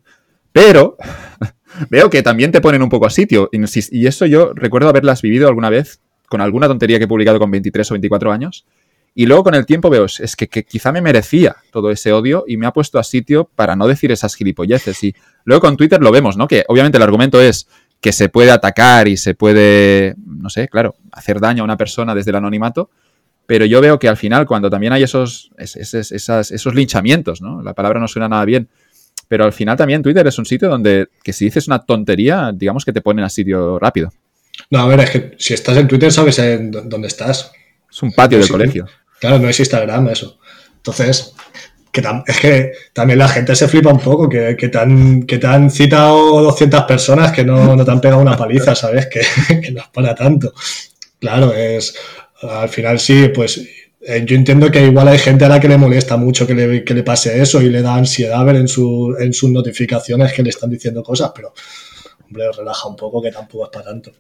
pero 0.52 0.98
veo 1.90 2.10
que 2.10 2.22
también 2.24 2.52
te 2.52 2.62
ponen 2.62 2.84
un 2.84 2.90
poco 2.90 3.08
a 3.08 3.10
sitio. 3.10 3.50
Y 3.52 4.08
eso 4.08 4.26
yo 4.26 4.54
recuerdo 4.54 4.90
haberlas 4.90 5.22
vivido 5.22 5.48
alguna 5.48 5.70
vez 5.70 6.02
con 6.28 6.42
alguna 6.42 6.68
tontería 6.68 6.98
que 6.98 7.06
he 7.06 7.08
publicado 7.08 7.40
con 7.40 7.50
23 7.50 7.90
o 7.90 7.94
24 7.94 8.32
años. 8.34 8.66
Y 9.20 9.26
luego 9.26 9.44
con 9.44 9.54
el 9.54 9.66
tiempo 9.66 9.90
veo, 9.90 10.06
es 10.06 10.34
que, 10.38 10.48
quizá 10.48 10.94
me 10.94 11.02
merecía 11.02 11.58
todo 11.74 11.92
ese 11.92 12.14
odio 12.14 12.46
y 12.48 12.56
me 12.56 12.66
ha 12.66 12.72
puesto 12.72 13.00
a 13.00 13.04
sitio 13.04 13.52
para 13.54 13.76
no 13.76 13.86
decir 13.86 14.14
esas 14.14 14.34
gilipolleces. 14.34 15.04
Y 15.04 15.14
luego 15.44 15.60
con 15.60 15.76
Twitter 15.76 16.00
lo 16.00 16.10
vemos, 16.10 16.38
¿no? 16.38 16.48
Que 16.48 16.64
obviamente 16.70 17.00
el 17.00 17.04
argumento 17.04 17.42
es 17.42 17.68
que 18.00 18.14
se 18.14 18.30
puede 18.30 18.50
atacar 18.50 19.10
y 19.10 19.18
se 19.18 19.36
puede, 19.36 20.16
no 20.26 20.50
sé, 20.50 20.70
claro, 20.70 20.96
hacer 21.12 21.42
daño 21.42 21.64
a 21.64 21.66
una 21.66 21.76
persona 21.76 22.16
desde 22.16 22.30
el 22.32 22.38
anonimato. 22.38 22.92
Pero 23.46 23.66
yo 23.66 23.82
veo 23.82 24.00
que 24.00 24.08
al 24.08 24.16
final, 24.16 24.46
cuando 24.46 24.70
también 24.70 24.94
hay 24.94 25.04
esos, 25.04 25.52
esos, 25.58 26.74
linchamientos, 26.74 27.42
¿no? 27.42 27.62
La 27.62 27.74
palabra 27.74 28.00
no 28.00 28.08
suena 28.08 28.30
nada 28.30 28.46
bien. 28.46 28.70
Pero 29.28 29.44
al 29.44 29.52
final 29.52 29.76
también 29.76 30.02
Twitter 30.02 30.26
es 30.28 30.40
un 30.40 30.46
sitio 30.46 30.70
donde 30.70 31.10
que 31.22 31.34
si 31.34 31.44
dices 31.44 31.68
una 31.68 31.80
tontería, 31.80 32.54
digamos 32.56 32.86
que 32.86 32.94
te 32.94 33.02
ponen 33.02 33.26
a 33.26 33.30
sitio 33.30 33.80
rápido. 33.80 34.14
No, 34.70 34.80
a 34.80 34.88
ver, 34.88 35.02
es 35.02 35.10
que 35.10 35.36
si 35.38 35.54
estás 35.54 35.76
en 35.76 35.90
Twitter 35.90 36.10
sabes 36.10 36.40
en 36.40 36.72
dónde 36.72 37.10
estás. 37.10 37.52
Es 37.92 38.02
un 38.02 38.14
patio 38.14 38.40
de 38.40 38.48
colegio. 38.48 38.88
Claro, 39.20 39.40
no 39.40 39.50
es 39.50 39.60
Instagram 39.60 40.10
eso. 40.10 40.40
Entonces, 40.78 41.34
que 41.92 42.02
es 42.28 42.40
que 42.40 42.72
también 42.94 43.20
la 43.20 43.28
gente 43.28 43.56
se 43.56 43.68
flipa 43.68 43.92
un 43.92 44.00
poco, 44.00 44.30
que, 44.30 44.56
que, 44.58 44.70
te, 44.70 44.78
han, 44.78 45.24
que 45.24 45.38
te 45.38 45.48
han 45.48 45.70
citado 45.72 46.42
200 46.42 46.84
personas 46.84 47.32
que 47.32 47.44
no, 47.44 47.76
no 47.76 47.84
te 47.84 47.92
han 47.92 48.02
pegado 48.02 48.22
una 48.22 48.38
paliza, 48.38 48.76
¿sabes? 48.76 49.08
Que, 49.08 49.22
que, 49.62 49.72
no 49.72 49.82
es 49.82 49.88
para 49.88 50.16
tanto. 50.16 50.54
Claro, 51.20 51.54
es 51.54 51.96
al 52.42 52.70
final 52.70 53.00
sí, 53.00 53.30
pues 53.34 53.62
eh, 54.02 54.24
yo 54.26 54.36
entiendo 54.36 54.72
que 54.72 54.86
igual 54.86 55.10
hay 55.10 55.18
gente 55.18 55.44
a 55.44 55.50
la 55.50 55.60
que 55.60 55.68
le 55.68 55.78
molesta 55.78 56.16
mucho 56.16 56.48
que 56.48 56.54
le, 56.54 56.84
que 56.86 56.94
le 56.94 57.04
pase 57.04 57.42
eso 57.42 57.62
y 57.62 57.70
le 57.70 57.82
da 57.82 57.96
ansiedad 57.96 58.46
ver 58.46 58.56
en, 58.56 58.68
su, 58.68 59.16
en 59.20 59.34
sus 59.34 59.50
notificaciones 59.50 60.32
que 60.32 60.44
le 60.44 60.50
están 60.50 60.70
diciendo 60.70 61.04
cosas, 61.04 61.32
pero 61.36 61.54
hombre, 62.24 62.46
relaja 62.56 62.88
un 62.88 62.96
poco 62.96 63.22
que 63.22 63.32
tampoco 63.32 63.66
es 63.66 63.72
para 63.72 63.86
tanto. 63.86 64.12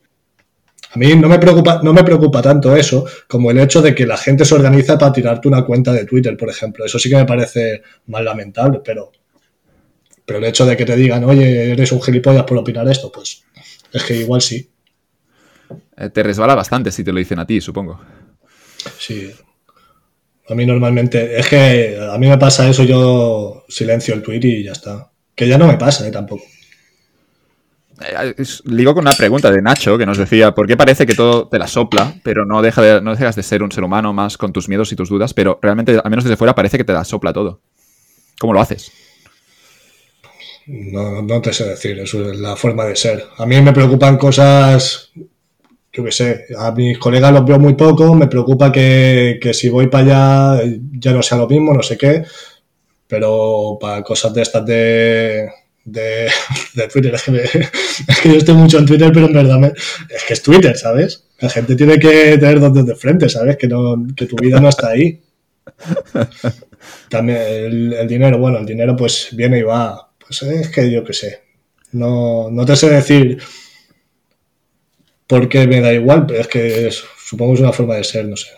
A 0.92 0.98
mí 0.98 1.16
no 1.16 1.30
me 1.30 1.38
preocupa, 1.38 1.82
no 1.84 1.94
me 1.94 2.04
preocupa 2.04 2.42
tanto 2.42 2.76
eso 2.76 3.06
como 3.28 3.52
el 3.52 3.60
hecho 3.60 3.82
de 3.82 3.94
que 3.94 4.08
la 4.08 4.18
gente 4.18 4.44
se 4.44 4.56
organiza 4.56 4.98
para 4.98 5.14
tirarte 5.14 5.48
una 5.48 5.64
cuenta 5.64 5.94
de 5.94 6.06
Twitter, 6.06 6.36
por 6.36 6.50
ejemplo. 6.50 6.86
Eso 6.86 6.98
sí 6.98 7.10
que 7.10 7.16
me 7.16 7.26
parece 7.26 7.84
más 8.08 8.24
lamentable, 8.24 8.82
pero, 8.84 9.12
pero 10.26 10.40
el 10.40 10.46
hecho 10.46 10.66
de 10.66 10.76
que 10.76 10.86
te 10.86 10.96
digan, 10.96 11.24
oye, 11.26 11.72
eres 11.72 11.92
un 11.92 12.02
gilipollas 12.02 12.44
por 12.44 12.58
opinar 12.58 12.88
esto, 12.90 13.12
pues 13.12 13.44
es 13.94 14.04
que 14.04 14.16
igual 14.16 14.42
sí. 14.42 14.68
Eh, 15.98 16.10
te 16.10 16.24
resbala 16.24 16.56
bastante 16.56 16.92
si 16.92 17.04
te 17.04 17.12
lo 17.12 17.20
dicen 17.20 17.40
a 17.40 17.46
ti, 17.46 17.62
supongo. 17.62 18.00
Sí. 18.98 19.32
A 20.48 20.56
mí 20.56 20.66
normalmente, 20.66 21.40
es 21.40 21.48
que 21.48 22.00
a 22.02 22.18
mí 22.18 22.28
me 22.28 22.38
pasa 22.40 22.68
eso, 22.68 22.84
yo 22.84 23.66
silencio 23.70 24.16
el 24.16 24.24
tweet 24.24 24.40
y 24.42 24.64
ya 24.64 24.72
está. 24.72 25.12
Que 25.36 25.48
ya 25.48 25.60
no 25.60 25.68
me 25.68 25.78
pasa, 25.78 26.08
¿eh? 26.08 26.12
Tampoco. 26.12 26.44
Eh, 28.02 28.44
ligo 28.66 28.94
con 28.94 29.04
una 29.04 29.16
pregunta 29.16 29.52
de 29.52 29.62
Nacho 29.62 29.98
que 29.98 30.06
nos 30.06 30.18
decía, 30.18 30.54
¿por 30.54 30.68
qué 30.68 30.78
parece 30.78 31.06
que 31.06 31.16
todo 31.16 31.48
te 31.48 31.60
la 31.60 31.68
sopla, 31.68 32.16
pero 32.24 32.46
no, 32.46 32.62
deja 32.62 33.02
no 33.02 33.12
dejas 33.12 33.36
de 33.36 33.44
ser 33.44 33.64
un 33.64 33.72
ser 33.72 33.84
humano 33.84 34.14
más 34.14 34.38
con 34.38 34.54
tus 34.54 34.70
miedos 34.70 34.92
y 34.92 34.96
tus 34.96 35.10
dudas, 35.10 35.34
pero 35.34 35.60
realmente, 35.62 36.00
al 36.02 36.10
menos 36.10 36.24
desde 36.24 36.38
fuera, 36.38 36.56
parece 36.56 36.78
que 36.78 36.84
te 36.84 36.94
la 36.94 37.04
sopla 37.04 37.34
todo? 37.34 37.62
¿Cómo 38.40 38.54
lo 38.54 38.62
haces? 38.62 38.92
No, 40.68 41.22
no 41.22 41.42
te 41.42 41.52
sé 41.52 41.66
decir, 41.68 42.00
es 42.00 42.14
la 42.14 42.56
forma 42.56 42.86
de 42.86 42.96
ser. 42.96 43.26
A 43.38 43.46
mí 43.46 43.60
me 43.62 43.74
preocupan 43.74 44.18
cosas, 44.18 45.12
yo 45.92 46.04
qué 46.04 46.12
sé, 46.12 46.46
a 46.58 46.72
mis 46.72 46.98
colegas 47.00 47.34
los 47.34 47.46
veo 47.46 47.60
muy 47.60 47.74
poco, 47.74 48.14
me 48.14 48.28
preocupa 48.28 48.72
que, 48.72 49.40
que 49.42 49.54
si 49.54 49.68
voy 49.68 49.88
para 49.88 50.56
allá 50.56 50.64
ya 50.94 51.12
no 51.12 51.24
sea 51.24 51.40
lo 51.40 51.48
mismo, 51.48 51.74
no 51.74 51.82
sé 51.82 51.98
qué, 51.98 52.24
pero 53.08 53.78
para 53.82 54.04
cosas 54.04 54.34
de 54.34 54.42
estas 54.44 54.66
de 54.66 55.50
de, 55.92 56.30
Twitter. 56.92 57.14
Es 58.08 58.20
que, 58.22 58.30
yo 58.30 58.38
estoy 58.38 58.56
mucho 58.56 58.80
en 58.80 58.86
Twitter, 58.86 59.12
pero 59.14 59.26
en 59.26 59.34
verdad 59.34 59.74
es 60.10 60.24
que 60.24 60.34
es 60.34 60.42
Twitter, 60.42 60.78
¿sabes? 60.78 61.26
La 61.40 61.50
gente 61.50 61.76
tiene 61.76 62.00
que 62.00 62.38
tener 62.38 62.60
dos 62.60 62.86
de 62.86 62.96
frente, 62.96 63.30
¿sabes? 63.30 63.58
Que, 63.58 63.68
no, 63.68 64.06
que 64.16 64.26
tu 64.26 64.36
vida 64.38 64.60
no 64.60 64.70
está 64.70 64.90
ahí. 64.90 65.22
También 67.10 67.40
el, 67.40 68.08
dinero, 68.08 68.38
bueno, 68.38 68.60
el 68.60 68.66
dinero 68.66 68.96
pues 68.96 69.30
viene 69.34 69.60
y 69.60 69.64
va. 69.64 70.10
Pues 70.18 70.42
es 70.44 70.70
que 70.70 70.90
yo 70.90 71.04
qué 71.04 71.14
sé. 71.14 71.42
No, 71.92 72.50
no 72.52 72.66
te 72.66 72.76
sé 72.76 72.90
decir 72.90 73.42
por 75.28 75.50
qué 75.50 75.68
me 75.68 75.82
da 75.82 75.94
igual, 75.94 76.26
pero 76.26 76.42
es 76.42 76.48
que 76.48 76.90
supongo 76.92 77.54
que 77.54 77.56
es 77.56 77.62
una 77.62 77.74
forma 77.74 77.96
de 77.96 78.04
ser, 78.04 78.28
no 78.28 78.38
sé. 78.38 78.50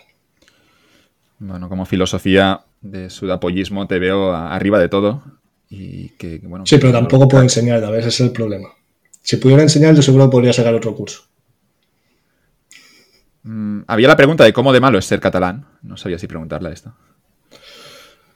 Bueno, 1.38 1.68
como 1.68 1.86
filosofía 1.86 2.62
de 2.80 3.10
sudapollismo 3.10 3.86
te 3.86 3.98
veo 3.98 4.34
arriba 4.34 4.78
de 4.78 4.88
todo 4.88 5.41
sí, 6.64 6.78
pero 6.78 6.92
tampoco 6.92 7.28
puedo 7.28 7.42
enseñar, 7.42 7.82
a 7.82 7.90
veces 7.90 8.14
es 8.14 8.20
el 8.20 8.30
problema. 8.30 8.68
Si 9.22 9.36
pudiera 9.36 9.62
enseñar, 9.62 9.94
yo 9.94 10.02
seguro 10.02 10.28
podría 10.28 10.52
sacar 10.52 10.74
otro 10.74 10.94
curso. 10.94 11.22
Mm, 13.44 13.82
había 13.86 14.08
la 14.08 14.16
pregunta 14.16 14.44
de 14.44 14.52
cómo 14.52 14.72
de 14.72 14.80
malo 14.80 14.98
es 14.98 15.06
ser 15.06 15.20
catalán. 15.20 15.66
No 15.82 15.96
sabía 15.96 16.18
si 16.18 16.26
preguntarle 16.26 16.68
a 16.68 16.72
esto. 16.72 16.94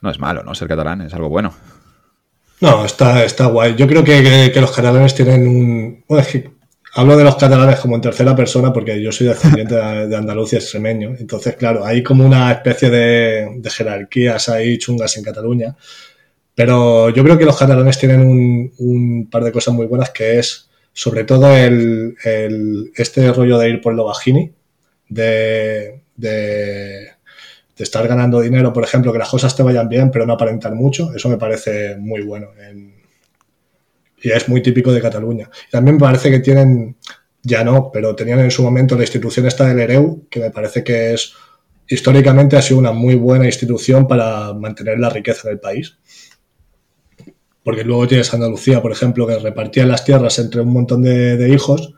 No 0.01 0.11
es 0.11 0.18
malo, 0.18 0.43
¿no? 0.43 0.55
Ser 0.55 0.68
catalán 0.68 1.03
es 1.03 1.14
algo 1.14 1.28
bueno. 1.28 1.55
No, 2.61 2.84
está, 2.84 3.24
está 3.24 3.47
guay. 3.47 3.74
Yo 3.76 3.87
creo 3.87 4.03
que, 4.03 4.53
los 4.57 4.72
catalanes 4.72 5.14
tienen 5.14 5.47
un... 5.47 6.05
hablo 6.95 7.16
de 7.16 7.24
los 7.24 7.37
catalanes 7.37 7.80
como 7.80 7.97
en 7.97 8.01
tercera 8.01 8.34
persona 8.34 8.72
porque 8.72 9.03
yo 9.03 9.12
soy 9.12 9.26
descendiente 9.26 9.74
de, 9.74 10.09
de 10.09 10.16
Andalucía 10.16 10.59
extremeño. 10.59 11.14
Entonces, 11.18 11.57
claro, 11.57 11.84
hay 11.84 12.03
como 12.03 12.24
una 12.24 12.51
especie 12.53 12.89
de, 12.89 13.57
de 13.59 13.70
jerarquías 13.70 14.49
ahí 14.49 14.78
chungas 14.78 15.16
en 15.16 15.24
Cataluña 15.24 15.76
pero 16.57 17.11
yo 17.11 17.22
creo 17.22 17.36
que 17.36 17.44
los 17.44 17.59
catalanes 17.59 17.98
tienen 17.98 18.72
un, 18.78 19.28
par 19.30 19.44
de 19.44 19.52
cosas 19.52 19.74
muy 19.74 19.86
buenas 19.86 20.09
que 20.11 20.38
es 20.38 20.70
sobre 20.94 21.24
todo 21.24 21.54
el, 21.54 22.16
este 22.96 23.30
rollo 23.30 23.59
de 23.59 23.68
ir 23.68 23.82
por 23.82 23.92
lo 23.92 24.07
bajini, 24.07 24.50
de, 25.11 26.00
de, 26.16 27.11
estar 27.76 28.09
ganando 28.09 28.40
dinero, 28.40 28.72
por 28.72 28.82
ejemplo, 28.82 29.12
que 29.12 29.18
las 29.18 29.28
cosas 29.28 29.54
te 29.54 29.62
vayan 29.62 29.86
bien 29.90 30.11
pero 30.11 30.24
no 30.24 30.32
aparentar 30.32 30.74
mucho, 30.74 31.12
eso 31.14 31.28
me 31.28 31.36
parece 31.36 31.96
muy 31.98 32.22
bueno. 32.22 32.48
y 34.22 34.30
es 34.30 34.48
muy 34.48 34.62
típico 34.62 34.90
de 34.92 35.02
Cataluña. 35.02 35.50
También 35.70 35.96
me 35.96 36.00
parece 36.00 36.30
que 36.30 36.40
tienen, 36.40 36.96
ya 37.42 37.64
no, 37.64 37.90
pero 37.92 38.16
tenían 38.16 38.40
en 38.40 38.50
su 38.50 38.62
momento 38.62 38.96
la 38.96 39.02
institución 39.02 39.46
esta 39.46 39.66
del 39.66 39.78
EREU, 39.78 40.26
que 40.30 40.40
me 40.40 40.50
parece 40.50 40.82
que 40.82 41.12
es 41.12 41.34
históricamente 41.86 42.57
ha 42.57 42.62
sido 42.62 42.80
una 42.80 42.92
muy 42.92 43.14
buena 43.14 43.44
institución 43.44 44.09
para 44.09 44.54
mantener 44.54 44.98
la 44.98 45.11
riqueza 45.11 45.48
del 45.48 45.61
país 45.61 45.98
porque 47.66 47.82
luego 47.82 48.06
tienes 48.06 48.32
Andalucía, 48.32 48.80
por 48.80 48.92
ejemplo, 48.92 49.26
que 49.26 49.40
repartía 49.40 49.84
las 49.86 50.04
tierras 50.04 50.38
entre 50.38 50.60
un 50.60 50.72
montón 50.72 51.02
de, 51.02 51.48
hijos 51.48 51.94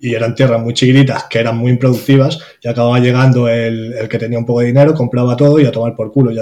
y 0.00 0.14
eran 0.14 0.34
tierras 0.34 0.62
muy 0.62 0.72
chiquititas 0.72 1.24
que 1.24 1.40
eran 1.40 1.58
muy 1.58 1.72
improductivas 1.72 2.38
y 2.62 2.68
acababa 2.68 2.98
llegando 3.00 3.50
el, 3.50 4.08
que 4.08 4.18
tenía 4.18 4.38
un 4.38 4.46
poco 4.46 4.60
de 4.60 4.68
dinero, 4.68 4.94
compraba 4.94 5.36
todo 5.36 5.60
y 5.60 5.66
a 5.66 5.70
tomar 5.70 5.94
por 5.94 6.10
culo. 6.10 6.30
Ya, 6.30 6.40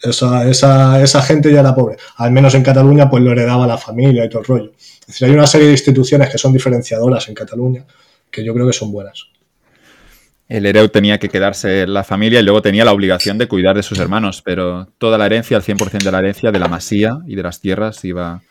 esa, 0.00 0.48
esa, 0.48 1.02
esa, 1.02 1.20
gente 1.20 1.52
ya 1.52 1.60
era 1.60 1.74
pobre. 1.74 1.98
Al 2.16 2.32
menos 2.32 2.54
en 2.54 2.62
Cataluña 2.62 3.10
pues 3.10 3.22
lo 3.22 3.32
heredaba 3.32 3.66
la 3.66 3.76
familia 3.76 4.24
y 4.24 4.30
todo 4.30 4.40
el 4.40 4.46
rollo. 4.46 4.72
Es 4.78 5.06
decir, 5.08 5.28
hay 5.28 5.34
una 5.34 5.46
serie 5.46 5.66
de 5.66 5.74
instituciones 5.74 6.30
que 6.30 6.38
son 6.38 6.50
diferenciadoras 6.50 7.28
en 7.28 7.34
Cataluña 7.34 7.84
que 8.30 8.42
yo 8.42 8.54
creo 8.54 8.66
que 8.66 8.72
son 8.72 8.90
buenas 8.90 9.26
el 10.48 10.66
Ereu 10.66 10.88
tenía 10.88 11.18
que 11.18 11.28
quedarse 11.28 11.86
la 11.86 12.04
familia 12.04 12.40
y 12.40 12.42
luego 12.42 12.62
tenía 12.62 12.84
la 12.84 12.92
obligación 12.92 13.38
de 13.38 13.48
cuidar 13.48 13.76
de 13.76 13.82
sus 13.82 13.98
hermanos, 13.98 14.42
pero 14.42 14.88
toda 14.98 15.16
la 15.16 15.26
herencia, 15.26 15.56
el 15.56 15.62
100% 15.62 16.02
de 16.02 16.12
la 16.12 16.18
herencia 16.18 16.52
de 16.52 16.58
la 16.58 16.68
masía 16.68 17.18
y 17.26 17.34
de 17.34 17.42
las 17.42 17.60
tierras 17.60 18.04
iba... 18.04 18.42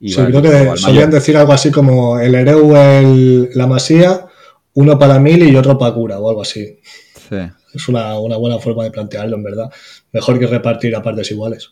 sí, 0.00 0.14
creo 0.14 0.42
que 0.42 0.76
solían 0.76 1.10
decir 1.10 1.36
algo 1.36 1.52
así 1.52 1.70
como 1.70 2.20
el 2.20 2.34
Ereu, 2.34 2.76
el, 2.76 3.50
la 3.54 3.66
masía, 3.66 4.26
uno 4.74 4.98
para 4.98 5.18
mil 5.18 5.42
y 5.42 5.56
otro 5.56 5.76
para 5.76 5.94
cura 5.94 6.18
o 6.18 6.28
algo 6.28 6.42
así. 6.42 6.78
Sí. 7.28 7.38
Es 7.74 7.88
una, 7.88 8.18
una 8.18 8.36
buena 8.36 8.58
forma 8.58 8.84
de 8.84 8.90
plantearlo, 8.90 9.36
en 9.36 9.42
verdad. 9.42 9.72
Mejor 10.12 10.38
que 10.38 10.46
repartir 10.46 10.94
a 10.94 11.02
partes 11.02 11.30
iguales. 11.30 11.70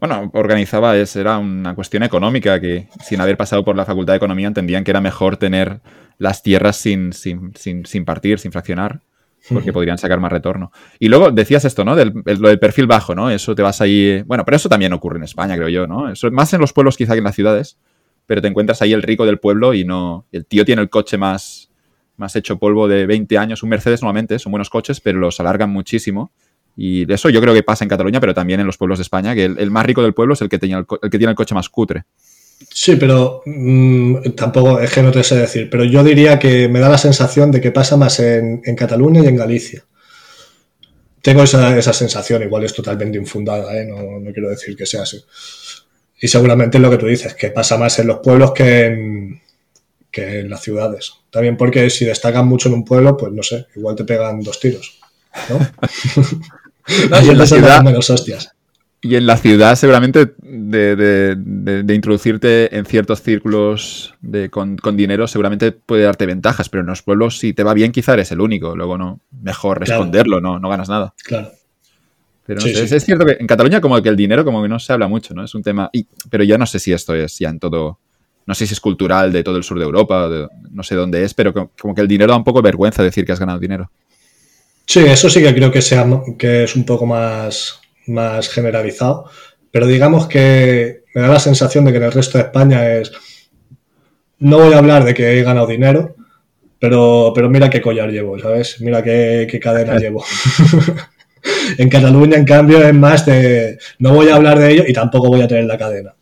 Bueno, 0.00 0.30
organizaba, 0.34 0.96
es, 0.96 1.14
era 1.16 1.38
una 1.38 1.74
cuestión 1.74 2.02
económica 2.02 2.60
que 2.60 2.88
sin 3.04 3.20
haber 3.20 3.36
pasado 3.36 3.64
por 3.64 3.76
la 3.76 3.84
Facultad 3.84 4.12
de 4.12 4.18
Economía 4.18 4.48
entendían 4.48 4.84
que 4.84 4.90
era 4.90 5.00
mejor 5.00 5.36
tener 5.36 5.80
las 6.18 6.42
tierras 6.42 6.76
sin, 6.76 7.12
sin, 7.12 7.52
sin, 7.54 8.04
partir, 8.04 8.38
sin 8.38 8.52
fraccionar, 8.52 9.00
porque 9.48 9.72
podrían 9.72 9.98
sacar 9.98 10.20
más 10.20 10.30
retorno. 10.30 10.70
Y 10.98 11.08
luego 11.08 11.30
decías 11.30 11.64
esto, 11.64 11.84
¿no? 11.84 11.96
Del, 11.96 12.12
lo 12.24 12.48
del 12.48 12.58
perfil 12.58 12.86
bajo, 12.86 13.14
¿no? 13.14 13.30
Eso 13.30 13.54
te 13.54 13.62
vas 13.62 13.80
ahí... 13.80 14.22
Bueno, 14.22 14.44
pero 14.44 14.56
eso 14.56 14.68
también 14.68 14.92
ocurre 14.92 15.18
en 15.18 15.24
España, 15.24 15.56
creo 15.56 15.68
yo, 15.68 15.86
¿no? 15.86 16.10
Eso, 16.10 16.30
más 16.30 16.52
en 16.54 16.60
los 16.60 16.72
pueblos 16.72 16.96
quizá 16.96 17.12
que 17.12 17.18
en 17.18 17.24
las 17.24 17.34
ciudades, 17.34 17.78
pero 18.26 18.40
te 18.40 18.48
encuentras 18.48 18.82
ahí 18.82 18.92
el 18.92 19.02
rico 19.02 19.26
del 19.26 19.38
pueblo 19.38 19.74
y 19.74 19.84
no... 19.84 20.26
El 20.30 20.46
tío 20.46 20.64
tiene 20.64 20.82
el 20.82 20.90
coche 20.90 21.18
más, 21.18 21.70
más 22.16 22.36
hecho 22.36 22.58
polvo 22.58 22.86
de 22.86 23.06
20 23.06 23.36
años, 23.38 23.62
un 23.62 23.70
Mercedes 23.70 24.02
normalmente, 24.02 24.38
son 24.38 24.52
buenos 24.52 24.70
coches, 24.70 25.00
pero 25.00 25.18
los 25.18 25.40
alargan 25.40 25.70
muchísimo. 25.70 26.30
Y 26.76 27.10
eso 27.12 27.28
yo 27.28 27.40
creo 27.40 27.54
que 27.54 27.62
pasa 27.62 27.84
en 27.84 27.88
Cataluña, 27.88 28.20
pero 28.20 28.34
también 28.34 28.60
en 28.60 28.66
los 28.66 28.78
pueblos 28.78 28.98
de 28.98 29.02
España, 29.02 29.34
que 29.34 29.44
el, 29.44 29.70
más 29.70 29.84
rico 29.84 30.02
del 30.02 30.14
pueblo 30.14 30.34
es 30.34 30.40
el 30.40 30.48
que, 30.48 30.58
tenía 30.58 30.78
el, 30.78 30.86
el 31.02 31.10
que 31.10 31.18
tiene 31.18 31.30
el 31.30 31.36
coche 31.36 31.54
más 31.54 31.68
cutre. 31.68 32.04
Sí, 32.70 32.96
pero 32.96 33.42
mm, 33.44 34.30
tampoco 34.36 34.80
es 34.80 34.92
que 34.92 35.02
no 35.02 35.10
te 35.10 35.22
sé 35.22 35.36
decir, 35.36 35.68
pero 35.70 35.84
yo 35.84 36.04
diría 36.04 36.38
que 36.38 36.68
me 36.68 36.80
da 36.80 36.88
la 36.88 36.98
sensación 36.98 37.50
de 37.50 37.60
que 37.60 37.70
pasa 37.70 37.96
más 37.96 38.20
en, 38.20 38.60
Cataluña 38.76 39.22
y 39.22 39.26
en 39.26 39.36
Galicia. 39.36 39.84
Tengo 41.20 41.44
esa, 41.44 41.92
sensación, 41.92 42.42
igual 42.42 42.64
es 42.64 42.74
totalmente 42.74 43.16
infundada, 43.16 43.76
¿eh? 43.76 43.86
no, 43.86 44.32
quiero 44.32 44.48
decir 44.48 44.76
que 44.76 44.86
sea 44.86 45.02
así. 45.02 45.22
Y 46.20 46.28
seguramente 46.28 46.78
es 46.78 46.82
lo 46.82 46.90
que 46.90 46.98
tú 46.98 47.06
dices, 47.06 47.34
que 47.34 47.50
pasa 47.50 47.78
más 47.78 47.98
en 47.98 48.08
los 48.08 48.18
pueblos 48.18 48.52
que 48.52 48.86
en, 48.86 49.40
que 50.10 50.40
en 50.40 50.50
las 50.50 50.62
ciudades. 50.62 51.12
También 51.30 51.56
porque 51.56 51.90
si 51.90 52.04
destacan 52.04 52.46
mucho 52.46 52.68
en 52.68 52.74
un 52.74 52.84
pueblo, 52.84 53.16
pues 53.16 53.32
no 53.32 53.42
sé, 53.42 53.66
igual 53.76 53.96
te 53.96 54.04
pegan 54.04 54.40
dos 54.40 54.58
tiros. 54.58 54.98
¿no? 55.48 55.58
y 57.24 57.28
en 57.28 57.38
la 57.38 57.46
ciudad, 57.46 57.82
menos 57.82 58.10
hostias. 58.10 58.52
Y 59.04 59.16
en 59.16 59.26
la 59.26 59.36
ciudad 59.36 59.74
seguramente 59.74 60.32
de, 60.42 61.84
introducirte 61.92 62.76
en 62.76 62.86
ciertos 62.86 63.20
círculos 63.20 64.14
con, 64.50 64.96
dinero 64.96 65.26
seguramente 65.26 65.72
puede 65.72 66.04
darte 66.04 66.24
ventajas, 66.24 66.68
pero 66.68 66.82
en 66.82 66.86
los 66.86 67.02
pueblos 67.02 67.38
si 67.38 67.52
te 67.52 67.64
va 67.64 67.74
bien 67.74 67.90
quizá 67.90 68.12
eres 68.12 68.30
el 68.30 68.40
único, 68.40 68.76
luego 68.76 68.96
no, 68.96 69.18
mejor 69.42 69.80
responderlo, 69.80 70.40
no, 70.40 70.60
no 70.60 70.68
ganas 70.68 70.88
nada. 70.88 71.14
Claro. 71.24 71.50
Pero 72.46 72.60
no 72.60 72.66
sé, 72.66 72.96
Es, 72.96 73.04
cierto 73.04 73.26
que 73.26 73.36
en 73.40 73.46
Cataluña 73.48 73.80
como 73.80 74.00
que 74.00 74.08
el 74.08 74.16
dinero 74.16 74.44
como 74.44 74.62
que 74.62 74.68
no 74.68 74.78
se 74.78 74.92
habla 74.92 75.08
mucho, 75.08 75.34
¿no? 75.34 75.44
Es 75.44 75.54
un 75.56 75.62
tema, 75.64 75.90
y, 75.92 76.06
pero 76.30 76.44
ya 76.44 76.56
no 76.56 76.66
sé 76.66 76.78
si 76.78 76.92
esto 76.92 77.12
es 77.14 77.38
ya 77.40 77.48
en 77.48 77.58
todo, 77.58 77.98
no 78.46 78.54
sé 78.54 78.68
si 78.68 78.74
es 78.74 78.80
cultural 78.80 79.32
de 79.32 79.42
todo 79.42 79.56
el 79.56 79.64
sur 79.64 79.78
de 79.78 79.84
Europa, 79.84 80.30
no 80.70 80.82
sé 80.84 80.94
dónde 80.94 81.24
es, 81.24 81.34
pero 81.34 81.52
como 81.52 81.92
que 81.92 82.00
el 82.00 82.08
dinero 82.08 82.30
da 82.30 82.36
un 82.36 82.44
poco 82.44 82.62
vergüenza 82.62 83.02
decir 83.02 83.24
que 83.24 83.32
has 83.32 83.40
ganado 83.40 83.58
dinero. 83.58 83.90
Sí, 84.86 85.00
eso 85.00 85.30
sí 85.30 85.42
que 85.42 85.54
creo 85.54 85.70
que, 85.70 85.82
sea, 85.82 86.06
que 86.38 86.64
es 86.64 86.76
un 86.76 86.84
poco 86.84 87.06
más 87.06 87.82
más 88.06 88.48
generalizado, 88.48 89.26
pero 89.70 89.86
digamos 89.86 90.26
que 90.26 91.02
me 91.14 91.22
da 91.22 91.28
la 91.28 91.38
sensación 91.38 91.84
de 91.84 91.92
que 91.92 91.98
en 91.98 92.04
el 92.04 92.12
resto 92.12 92.38
de 92.38 92.44
España 92.44 92.94
es, 92.94 93.12
no 94.38 94.58
voy 94.58 94.72
a 94.72 94.78
hablar 94.78 95.04
de 95.04 95.14
que 95.14 95.38
he 95.38 95.42
ganado 95.42 95.66
dinero, 95.66 96.16
pero, 96.78 97.32
pero 97.34 97.48
mira 97.48 97.70
qué 97.70 97.80
collar 97.80 98.10
llevo, 98.10 98.38
¿sabes? 98.38 98.80
Mira 98.80 99.02
qué, 99.02 99.60
cadena 99.62 99.98
llevo. 99.98 100.24
en 101.78 101.88
Cataluña, 101.88 102.36
en 102.36 102.44
cambio, 102.44 102.84
es 102.84 102.94
más 102.94 103.24
de, 103.24 103.78
no 103.98 104.14
voy 104.14 104.28
a 104.28 104.36
hablar 104.36 104.58
de 104.58 104.72
ello 104.72 104.84
y 104.86 104.92
tampoco 104.92 105.28
voy 105.28 105.42
a 105.42 105.48
tener 105.48 105.64
la 105.64 105.78
cadena. 105.78 106.14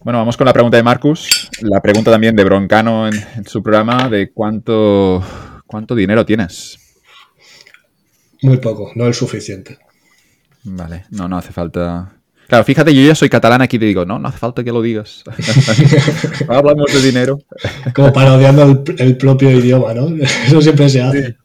Bueno, 0.00 0.20
vamos 0.20 0.36
con 0.36 0.46
la 0.46 0.52
pregunta 0.52 0.76
de 0.76 0.84
Marcus. 0.84 1.50
La 1.62 1.82
pregunta 1.82 2.12
también 2.12 2.36
de 2.36 2.44
Broncano 2.44 3.08
en, 3.08 3.14
en 3.36 3.44
su 3.44 3.62
programa 3.62 4.08
de 4.08 4.30
cuánto, 4.30 5.22
cuánto 5.68 5.94
dinero 5.94 6.26
tienes. 6.26 6.78
Muy 8.42 8.56
poco, 8.56 8.90
no 8.96 9.06
es 9.06 9.16
suficiente. 9.16 9.78
Vale, 10.64 11.04
no, 11.10 11.28
no 11.28 11.38
hace 11.38 11.52
falta. 11.52 12.14
Claro, 12.48 12.64
fíjate, 12.64 12.94
yo 12.94 13.02
ya 13.02 13.14
soy 13.14 13.28
catalán 13.28 13.62
aquí 13.62 13.76
y 13.76 13.80
te 13.80 13.86
digo, 13.86 14.04
no, 14.04 14.18
no 14.18 14.28
hace 14.28 14.38
falta 14.38 14.64
que 14.64 14.72
lo 14.72 14.82
digas. 14.82 15.22
hablamos 16.48 16.92
de 16.92 17.02
dinero. 17.02 17.38
Como 17.94 18.12
parodiando 18.12 18.62
el, 18.62 18.96
el, 18.98 19.16
propio 19.16 19.50
idioma, 19.50 19.94
¿no? 19.94 20.08
Eso 20.46 20.60
siempre 20.60 20.88
se 20.88 21.02
hace. 21.02 21.26
Sí. 21.26 21.36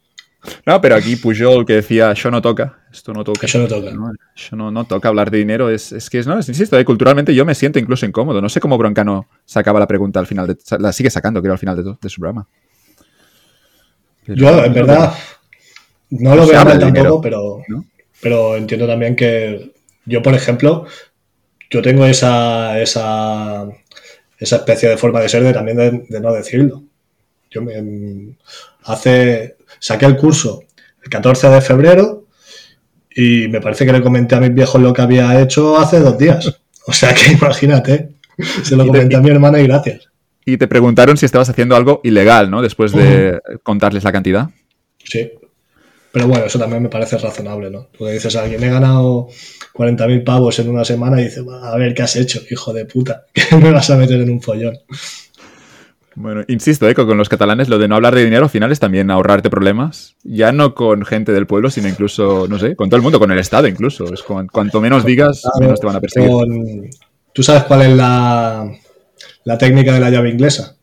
No, 0.65 0.82
pero 0.82 0.95
aquí 0.95 1.15
Pujol 1.15 1.65
que 1.65 1.74
decía, 1.74 2.13
yo 2.13 2.30
no 2.30 2.41
toca, 2.41 2.80
esto 2.91 3.13
no 3.13 3.24
toca. 3.24 3.45
Eso 3.45 3.59
no 3.59 3.67
toca. 3.67 3.91
No, 3.91 4.11
yo 4.36 4.57
no, 4.57 4.71
no, 4.71 4.86
toca 4.86 5.07
hablar 5.07 5.32
de 5.32 5.38
dinero, 5.38 5.69
es, 5.69 5.91
es 5.91 6.09
que, 6.09 6.19
es, 6.19 6.28
no, 6.28 6.38
es, 6.38 6.49
insisto, 6.49 6.78
eh, 6.78 6.84
culturalmente 6.84 7.34
yo 7.34 7.45
me 7.45 7.55
siento 7.55 7.80
incluso 7.80 8.05
incómodo. 8.05 8.41
No 8.41 8.49
sé 8.49 8.59
cómo 8.59 8.78
Broncano 8.78 9.28
sacaba 9.45 9.80
la 9.80 9.88
pregunta 9.88 10.19
al 10.19 10.28
final, 10.28 10.47
de, 10.47 10.57
la 10.80 10.91
sigue 10.91 11.09
sacando, 11.09 11.41
creo, 11.41 11.53
al 11.53 11.59
final 11.59 11.78
de, 11.78 11.95
de 11.99 12.09
su 12.09 12.19
programa. 12.19 12.47
Pero, 14.26 14.38
yo, 14.38 14.63
en 14.63 14.74
verdad, 14.74 15.13
no 16.09 16.36
lo 16.36 16.45
veo 16.45 16.63
mal 16.63 16.80
tampoco, 16.80 17.21
pero, 17.21 17.61
¿no? 17.67 17.86
pero 18.21 18.55
entiendo 18.55 18.88
también 18.88 19.15
que 19.15 19.74
yo, 20.05 20.21
por 20.21 20.34
ejemplo, 20.34 20.86
yo 21.69 21.82
tengo 21.82 22.05
esa, 22.05 22.80
esa, 22.80 23.67
esa 24.38 24.55
especie 24.57 24.89
de 24.89 24.97
forma 24.97 25.21
de 25.21 25.30
ser 25.30 25.43
de 25.43 25.53
también 25.53 25.78
de, 25.78 26.05
de 26.07 26.19
no 26.21 26.34
decirlo. 26.34 26.84
Yo 27.49 27.61
me, 27.61 28.36
hace, 28.84 29.57
saqué 29.80 30.05
el 30.05 30.17
curso 30.17 30.63
el 31.03 31.09
14 31.09 31.49
de 31.49 31.61
febrero 31.61 32.28
y 33.15 33.47
me 33.47 33.61
parece 33.61 33.86
que 33.86 33.93
le 33.93 34.01
comenté 34.01 34.36
a 34.36 34.39
mis 34.39 34.53
viejos 34.53 34.82
lo 34.82 34.93
que 34.93 35.01
había 35.01 35.39
hecho 35.41 35.78
hace 35.78 35.99
dos 35.99 36.17
días. 36.17 36.59
O 36.86 36.93
sea 36.93 37.13
que 37.13 37.32
imagínate, 37.34 38.09
se 38.63 38.76
lo 38.76 38.86
comenté 38.86 39.15
a 39.15 39.21
mi 39.21 39.30
hermana 39.30 39.59
y 39.59 39.67
gracias. 39.67 40.09
Y 40.45 40.57
te 40.57 40.67
preguntaron 40.67 41.17
si 41.17 41.25
estabas 41.25 41.49
haciendo 41.49 41.75
algo 41.75 42.01
ilegal, 42.03 42.51
¿no? 42.51 42.61
Después 42.61 42.91
de 42.91 43.39
uh 43.45 43.53
-huh. 43.53 43.59
contarles 43.63 44.03
la 44.03 44.11
cantidad. 44.11 44.49
Sí. 45.03 45.31
Pero 46.11 46.27
bueno, 46.27 46.45
eso 46.45 46.59
también 46.59 46.83
me 46.83 46.89
parece 46.89 47.17
razonable, 47.17 47.71
¿no? 47.71 47.87
Porque 47.97 48.13
dices 48.13 48.35
a 48.35 48.43
alguien, 48.43 48.63
he 48.63 48.69
ganado 48.69 49.29
40.000 49.73 50.23
pavos 50.23 50.59
en 50.59 50.69
una 50.69 50.85
semana 50.85 51.19
y 51.19 51.25
dices, 51.25 51.43
a 51.49 51.75
ver, 51.75 51.95
¿qué 51.95 52.03
has 52.03 52.15
hecho, 52.15 52.39
hijo 52.51 52.71
de 52.71 52.85
puta? 52.85 53.25
Que 53.33 53.55
me 53.55 53.71
vas 53.71 53.89
a 53.89 53.97
meter 53.97 54.21
en 54.21 54.29
un 54.29 54.39
follón. 54.39 54.77
Bueno, 56.15 56.43
insisto, 56.47 56.87
eh, 56.87 56.93
con 56.93 57.17
los 57.17 57.29
catalanes 57.29 57.69
lo 57.69 57.79
de 57.79 57.87
no 57.87 57.95
hablar 57.95 58.13
de 58.13 58.23
dinero 58.23 58.43
al 58.43 58.49
final 58.51 58.71
es 58.71 58.79
también 58.79 59.09
ahorrarte 59.09 59.49
problemas. 59.49 60.15
Ya 60.23 60.51
no 60.51 60.75
con 60.75 61.03
gente 61.03 61.31
del 61.31 61.47
pueblo, 61.47 61.71
sino 61.71 61.87
incluso, 61.87 62.47
no 62.47 62.59
sé, 62.59 62.75
con 62.75 62.89
todo 62.89 62.97
el 62.97 63.01
mundo, 63.01 63.17
con 63.17 63.31
el 63.31 63.39
Estado 63.39 63.67
incluso. 63.67 64.13
Es 64.13 64.21
con, 64.21 64.47
cuanto 64.47 64.79
menos 64.79 65.03
digas, 65.05 65.41
menos 65.59 65.79
te 65.79 65.87
van 65.87 65.95
a 65.95 66.01
perseguir. 66.01 66.29
Con... 66.29 66.89
¿Tú 67.33 67.41
sabes 67.41 67.63
cuál 67.63 67.81
es 67.81 67.97
la, 67.97 68.71
la 69.45 69.57
técnica 69.57 69.93
de 69.93 69.99
la 69.99 70.09
llave 70.09 70.29
inglesa? 70.29 70.75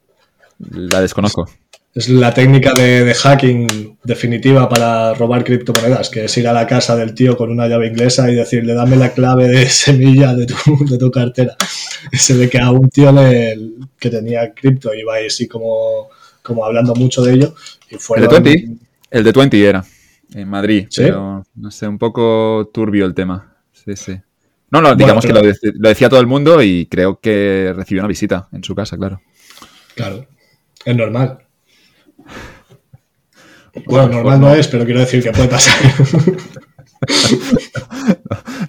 La 0.59 1.01
desconozco. 1.01 1.49
Es 1.93 2.09
la 2.09 2.33
técnica 2.33 2.73
de, 2.73 3.05
de, 3.05 3.15
hacking 3.15 3.99
definitiva 4.05 4.69
para 4.69 5.13
robar 5.15 5.43
criptomonedas, 5.43 6.09
que 6.09 6.27
es 6.27 6.39
ir 6.39 6.47
a 6.47 6.53
la 6.53 6.67
casa 6.67 6.95
del 6.95 7.15
tío 7.15 7.37
con 7.37 7.51
una 7.51 7.67
llave 7.67 7.89
inglesa 7.89 8.31
y 8.31 8.37
decirle, 8.37 8.75
dame 8.75 8.95
la 8.97 9.13
clave 9.13 9.49
de 9.49 9.69
semilla 9.69 10.35
de 10.35 10.47
tu, 10.47 10.55
de 10.89 10.99
tu 10.99 11.11
cartera. 11.11 11.57
Y 12.13 12.17
se 12.19 12.35
ve 12.35 12.49
que 12.49 12.61
a 12.61 12.71
un 12.71 12.89
tío 12.91 13.11
le, 13.11 13.59
que 13.99 14.09
tenía 14.09 14.53
cripto 14.55 14.95
iba 14.95 15.15
así 15.27 15.49
como, 15.49 16.09
como 16.43 16.65
hablando 16.65 16.95
mucho 16.95 17.23
de 17.23 17.35
ello. 17.35 17.55
Y 17.91 17.97
fueron... 17.97 18.25
¿El 18.25 18.43
de 18.43 18.51
20? 18.51 18.87
El 19.11 19.25
de 19.25 19.33
20 19.33 19.69
era, 19.69 19.85
en 20.35 20.49
Madrid. 20.49 20.87
¿Sí? 20.91 21.03
Pero, 21.03 21.45
no 21.57 21.71
sé, 21.73 21.89
un 21.89 21.99
poco 21.99 22.71
turbio 22.73 23.05
el 23.05 23.15
tema. 23.15 23.57
Sí, 23.73 23.97
sí. 23.97 24.21
No, 24.71 24.81
no, 24.81 24.95
digamos 24.95 25.25
bueno, 25.25 25.41
pero... 25.41 25.55
que 25.55 25.67
lo, 25.67 25.73
lo, 25.81 25.89
decía 25.89 26.09
todo 26.09 26.21
el 26.21 26.27
mundo 26.27 26.63
y 26.63 26.87
creo 26.87 27.19
que 27.21 27.73
recibió 27.75 28.03
una 28.03 28.09
visita 28.09 28.49
en 28.53 28.63
su 28.63 28.75
casa, 28.75 28.97
claro. 28.97 29.21
Claro, 29.95 30.27
es 30.85 30.97
normal. 30.97 31.39
Bueno, 33.87 34.09
normal 34.09 34.41
no 34.41 34.53
es, 34.53 34.67
pero 34.67 34.85
quiero 34.85 34.99
decir 34.99 35.23
que 35.23 35.31
puede 35.31 35.47
pasar. 35.47 35.77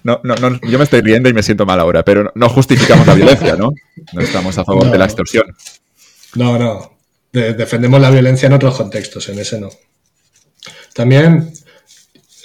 No, 0.04 0.20
no, 0.24 0.34
no, 0.36 0.58
yo 0.62 0.78
me 0.78 0.84
estoy 0.84 1.00
riendo 1.00 1.28
y 1.28 1.34
me 1.34 1.42
siento 1.42 1.66
mal 1.66 1.78
ahora, 1.78 2.04
pero 2.04 2.32
no 2.34 2.48
justificamos 2.48 3.06
la 3.06 3.14
violencia, 3.14 3.56
¿no? 3.56 3.72
No 4.12 4.20
estamos 4.20 4.56
a 4.58 4.64
favor 4.64 4.86
no, 4.86 4.92
de 4.92 4.98
la 4.98 5.04
extorsión. 5.04 5.44
No, 6.34 6.58
no. 6.58 6.98
De 7.32 7.54
defendemos 7.54 8.00
la 8.00 8.10
violencia 8.10 8.46
en 8.46 8.54
otros 8.54 8.76
contextos, 8.76 9.28
en 9.28 9.38
ese 9.38 9.60
no. 9.60 9.68
También 10.94 11.52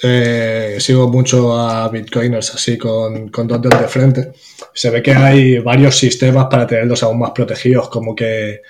eh, 0.02 0.76
sigo 0.78 1.08
mucho 1.08 1.58
a 1.58 1.88
bitcoiners 1.88 2.54
así 2.54 2.78
con, 2.78 3.30
dos 3.32 3.62
de 3.62 3.88
frente. 3.88 4.32
Se 4.72 4.90
ve 4.90 5.02
que 5.02 5.12
hay 5.12 5.58
varios 5.58 5.96
sistemas 5.96 6.46
para 6.50 6.66
tenerlos 6.66 7.02
aún 7.02 7.18
más 7.18 7.32
protegidos, 7.32 7.88
como 7.88 8.14
que, 8.14 8.62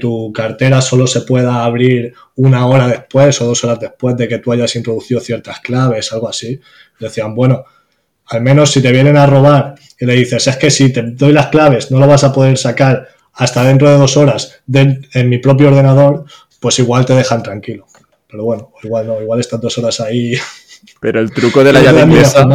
tu 0.00 0.32
cartera 0.32 0.80
solo 0.80 1.06
se 1.06 1.22
pueda 1.22 1.62
abrir 1.64 2.14
una 2.36 2.66
hora 2.66 2.88
después 2.88 3.38
o 3.40 3.46
dos 3.46 3.62
horas 3.64 3.78
después 3.80 4.16
de 4.16 4.26
que 4.26 4.38
tú 4.38 4.50
hayas 4.50 4.74
introducido 4.76 5.20
ciertas 5.20 5.60
claves, 5.60 6.12
algo 6.12 6.28
así. 6.28 6.58
Decían, 6.98 7.34
bueno, 7.34 7.64
al 8.26 8.40
menos 8.40 8.70
si 8.72 8.80
te 8.80 8.90
vienen 8.92 9.16
a 9.18 9.26
robar 9.26 9.74
y 10.00 10.06
le 10.06 10.14
dices, 10.14 10.46
es 10.46 10.56
que 10.56 10.70
si 10.70 10.90
te 10.92 11.02
doy 11.02 11.32
las 11.32 11.48
claves 11.48 11.90
no 11.90 11.98
lo 11.98 12.06
vas 12.06 12.24
a 12.24 12.32
poder 12.32 12.56
sacar 12.56 13.08
hasta 13.34 13.62
dentro 13.64 13.90
de 13.90 13.98
dos 13.98 14.16
horas 14.16 14.62
en 14.72 15.28
mi 15.28 15.38
propio 15.38 15.68
ordenador, 15.68 16.24
pues 16.60 16.78
igual 16.78 17.04
te 17.04 17.14
dejan 17.14 17.42
tranquilo. 17.42 17.86
Pero 18.34 18.44
bueno, 18.44 18.72
igual 18.82 19.06
no, 19.06 19.20
igual 19.22 19.38
estas 19.38 19.60
dos 19.60 19.78
horas 19.78 20.00
ahí. 20.00 20.34
Pero 21.00 21.20
el 21.20 21.30
truco 21.30 21.64
de 21.64 21.72
la 21.72 21.82
llave 21.82 22.02
inglesa. 22.02 22.46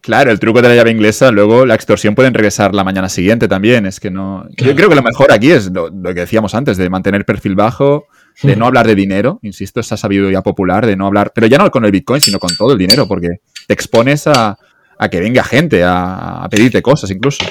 Claro, 0.00 0.32
el 0.32 0.40
truco 0.40 0.60
de 0.60 0.68
la 0.68 0.74
llave 0.74 0.90
inglesa, 0.90 1.30
luego 1.30 1.64
la 1.64 1.76
extorsión 1.76 2.16
pueden 2.16 2.34
regresar 2.34 2.74
la 2.74 2.82
mañana 2.82 3.08
siguiente 3.08 3.46
también. 3.46 3.86
Es 3.86 4.00
que 4.00 4.10
no. 4.10 4.46
Claro. 4.56 4.72
Yo 4.72 4.76
creo 4.76 4.88
que 4.88 4.96
lo 4.96 5.02
mejor 5.02 5.30
aquí 5.30 5.52
es 5.52 5.70
lo, 5.70 5.90
lo, 5.90 6.12
que 6.12 6.20
decíamos 6.20 6.54
antes, 6.54 6.76
de 6.76 6.90
mantener 6.90 7.24
perfil 7.24 7.54
bajo, 7.54 8.06
de 8.42 8.56
no 8.56 8.66
hablar 8.66 8.86
de 8.86 8.96
dinero. 8.96 9.38
Insisto, 9.42 9.78
esa 9.78 9.96
sabiduría 9.96 10.42
popular 10.42 10.86
de 10.86 10.96
no 10.96 11.06
hablar, 11.06 11.30
pero 11.32 11.46
ya 11.46 11.58
no 11.58 11.70
con 11.70 11.84
el 11.84 11.92
Bitcoin, 11.92 12.20
sino 12.20 12.40
con 12.40 12.56
todo 12.56 12.72
el 12.72 12.78
dinero, 12.78 13.06
porque 13.06 13.28
te 13.68 13.74
expones 13.74 14.26
a, 14.26 14.58
a 14.98 15.08
que 15.08 15.20
venga 15.20 15.44
gente 15.44 15.84
a, 15.84 16.42
a 16.42 16.48
pedirte 16.48 16.82
cosas 16.82 17.10
incluso. 17.12 17.44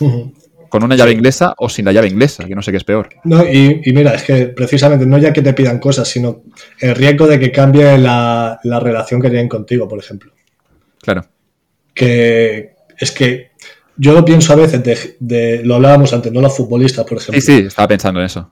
Con 0.68 0.84
una 0.84 0.96
llave 0.96 1.12
inglesa 1.12 1.54
o 1.56 1.68
sin 1.68 1.84
la 1.84 1.92
llave 1.92 2.08
inglesa, 2.08 2.44
que 2.44 2.54
no 2.54 2.62
sé 2.62 2.70
qué 2.70 2.76
es 2.76 2.84
peor. 2.84 3.08
No, 3.24 3.44
y, 3.44 3.80
y, 3.84 3.92
mira, 3.92 4.14
es 4.14 4.22
que 4.22 4.46
precisamente 4.48 5.06
no 5.06 5.18
ya 5.18 5.32
que 5.32 5.42
te 5.42 5.54
pidan 5.54 5.78
cosas, 5.78 6.08
sino 6.08 6.42
el 6.80 6.94
riesgo 6.94 7.26
de 7.26 7.38
que 7.40 7.50
cambie 7.50 7.96
la, 7.98 8.60
la 8.62 8.80
relación 8.80 9.20
que 9.20 9.30
tienen 9.30 9.48
contigo, 9.48 9.88
por 9.88 9.98
ejemplo. 9.98 10.32
Claro. 11.00 11.24
Que 11.94 12.74
es 12.98 13.12
que 13.12 13.52
yo 13.96 14.12
lo 14.12 14.24
pienso 14.24 14.52
a 14.52 14.56
veces, 14.56 14.82
de, 14.82 15.16
de, 15.18 15.64
lo 15.64 15.76
hablábamos 15.76 16.12
antes, 16.12 16.32
no 16.32 16.40
los 16.40 16.56
futbolistas, 16.56 17.04
por 17.04 17.18
ejemplo. 17.18 17.40
Sí, 17.40 17.46
sí, 17.46 17.66
estaba 17.66 17.88
pensando 17.88 18.20
en 18.20 18.26
eso. 18.26 18.50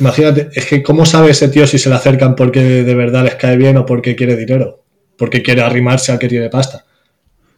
Imagínate, 0.00 0.50
es 0.54 0.66
que 0.66 0.82
¿cómo 0.82 1.06
sabe 1.06 1.30
ese 1.30 1.48
tío 1.48 1.66
si 1.66 1.78
se 1.78 1.88
le 1.88 1.94
acercan 1.94 2.34
porque 2.34 2.60
de 2.60 2.94
verdad 2.94 3.24
les 3.24 3.36
cae 3.36 3.56
bien 3.56 3.76
o 3.76 3.86
porque 3.86 4.16
quiere 4.16 4.36
dinero? 4.36 4.84
Porque 5.16 5.42
quiere 5.42 5.62
arrimarse 5.62 6.12
al 6.12 6.18
que 6.18 6.28
tiene 6.28 6.48
pasta. 6.48 6.84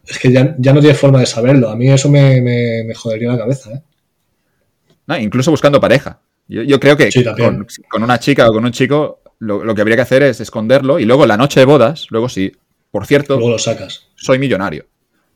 Es 0.06 0.18
que 0.18 0.30
ya, 0.30 0.54
ya 0.58 0.72
no 0.72 0.80
tiene 0.80 0.94
forma 0.94 1.20
de 1.20 1.26
saberlo. 1.26 1.70
A 1.70 1.76
mí 1.76 1.90
eso 1.90 2.10
me, 2.10 2.40
me, 2.40 2.84
me 2.84 2.94
jodería 2.94 3.32
la 3.32 3.38
cabeza, 3.38 3.72
¿eh? 3.72 3.82
No, 5.06 5.18
incluso 5.18 5.50
buscando 5.50 5.80
pareja. 5.80 6.20
Yo, 6.48 6.62
yo 6.62 6.78
creo 6.80 6.96
que 6.96 7.10
sí, 7.10 7.24
con, 7.24 7.66
con, 7.88 8.02
una 8.02 8.18
chica 8.18 8.48
o 8.48 8.52
con 8.52 8.64
un 8.64 8.72
chico 8.72 9.20
lo, 9.38 9.64
lo, 9.64 9.74
que 9.74 9.80
habría 9.80 9.96
que 9.96 10.02
hacer 10.02 10.22
es 10.22 10.40
esconderlo 10.40 10.98
y 10.98 11.04
luego 11.04 11.26
la 11.26 11.36
noche 11.36 11.60
de 11.60 11.66
bodas, 11.66 12.06
luego 12.10 12.28
sí, 12.28 12.52
por 12.90 13.06
cierto, 13.06 13.36
luego 13.36 13.50
lo 13.50 13.58
sacas. 13.58 14.08
soy 14.14 14.38
millonario. 14.38 14.86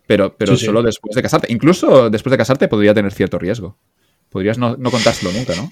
Pero, 0.07 0.35
pero 0.37 0.57
sí, 0.57 0.65
solo 0.65 0.81
sí. 0.81 0.87
después 0.87 1.15
de 1.15 1.23
casarte. 1.23 1.53
Incluso 1.53 2.09
después 2.09 2.31
de 2.31 2.39
casarte 2.39 2.69
podría 2.69 2.95
tener 2.95 3.13
cierto 3.13 3.39
riesgo. 3.39 3.77
Podrías 4.31 4.57
no, 4.57 4.77
no 4.77 4.91
contárselo 4.91 5.33
nunca, 5.33 5.55
¿no? 5.55 5.71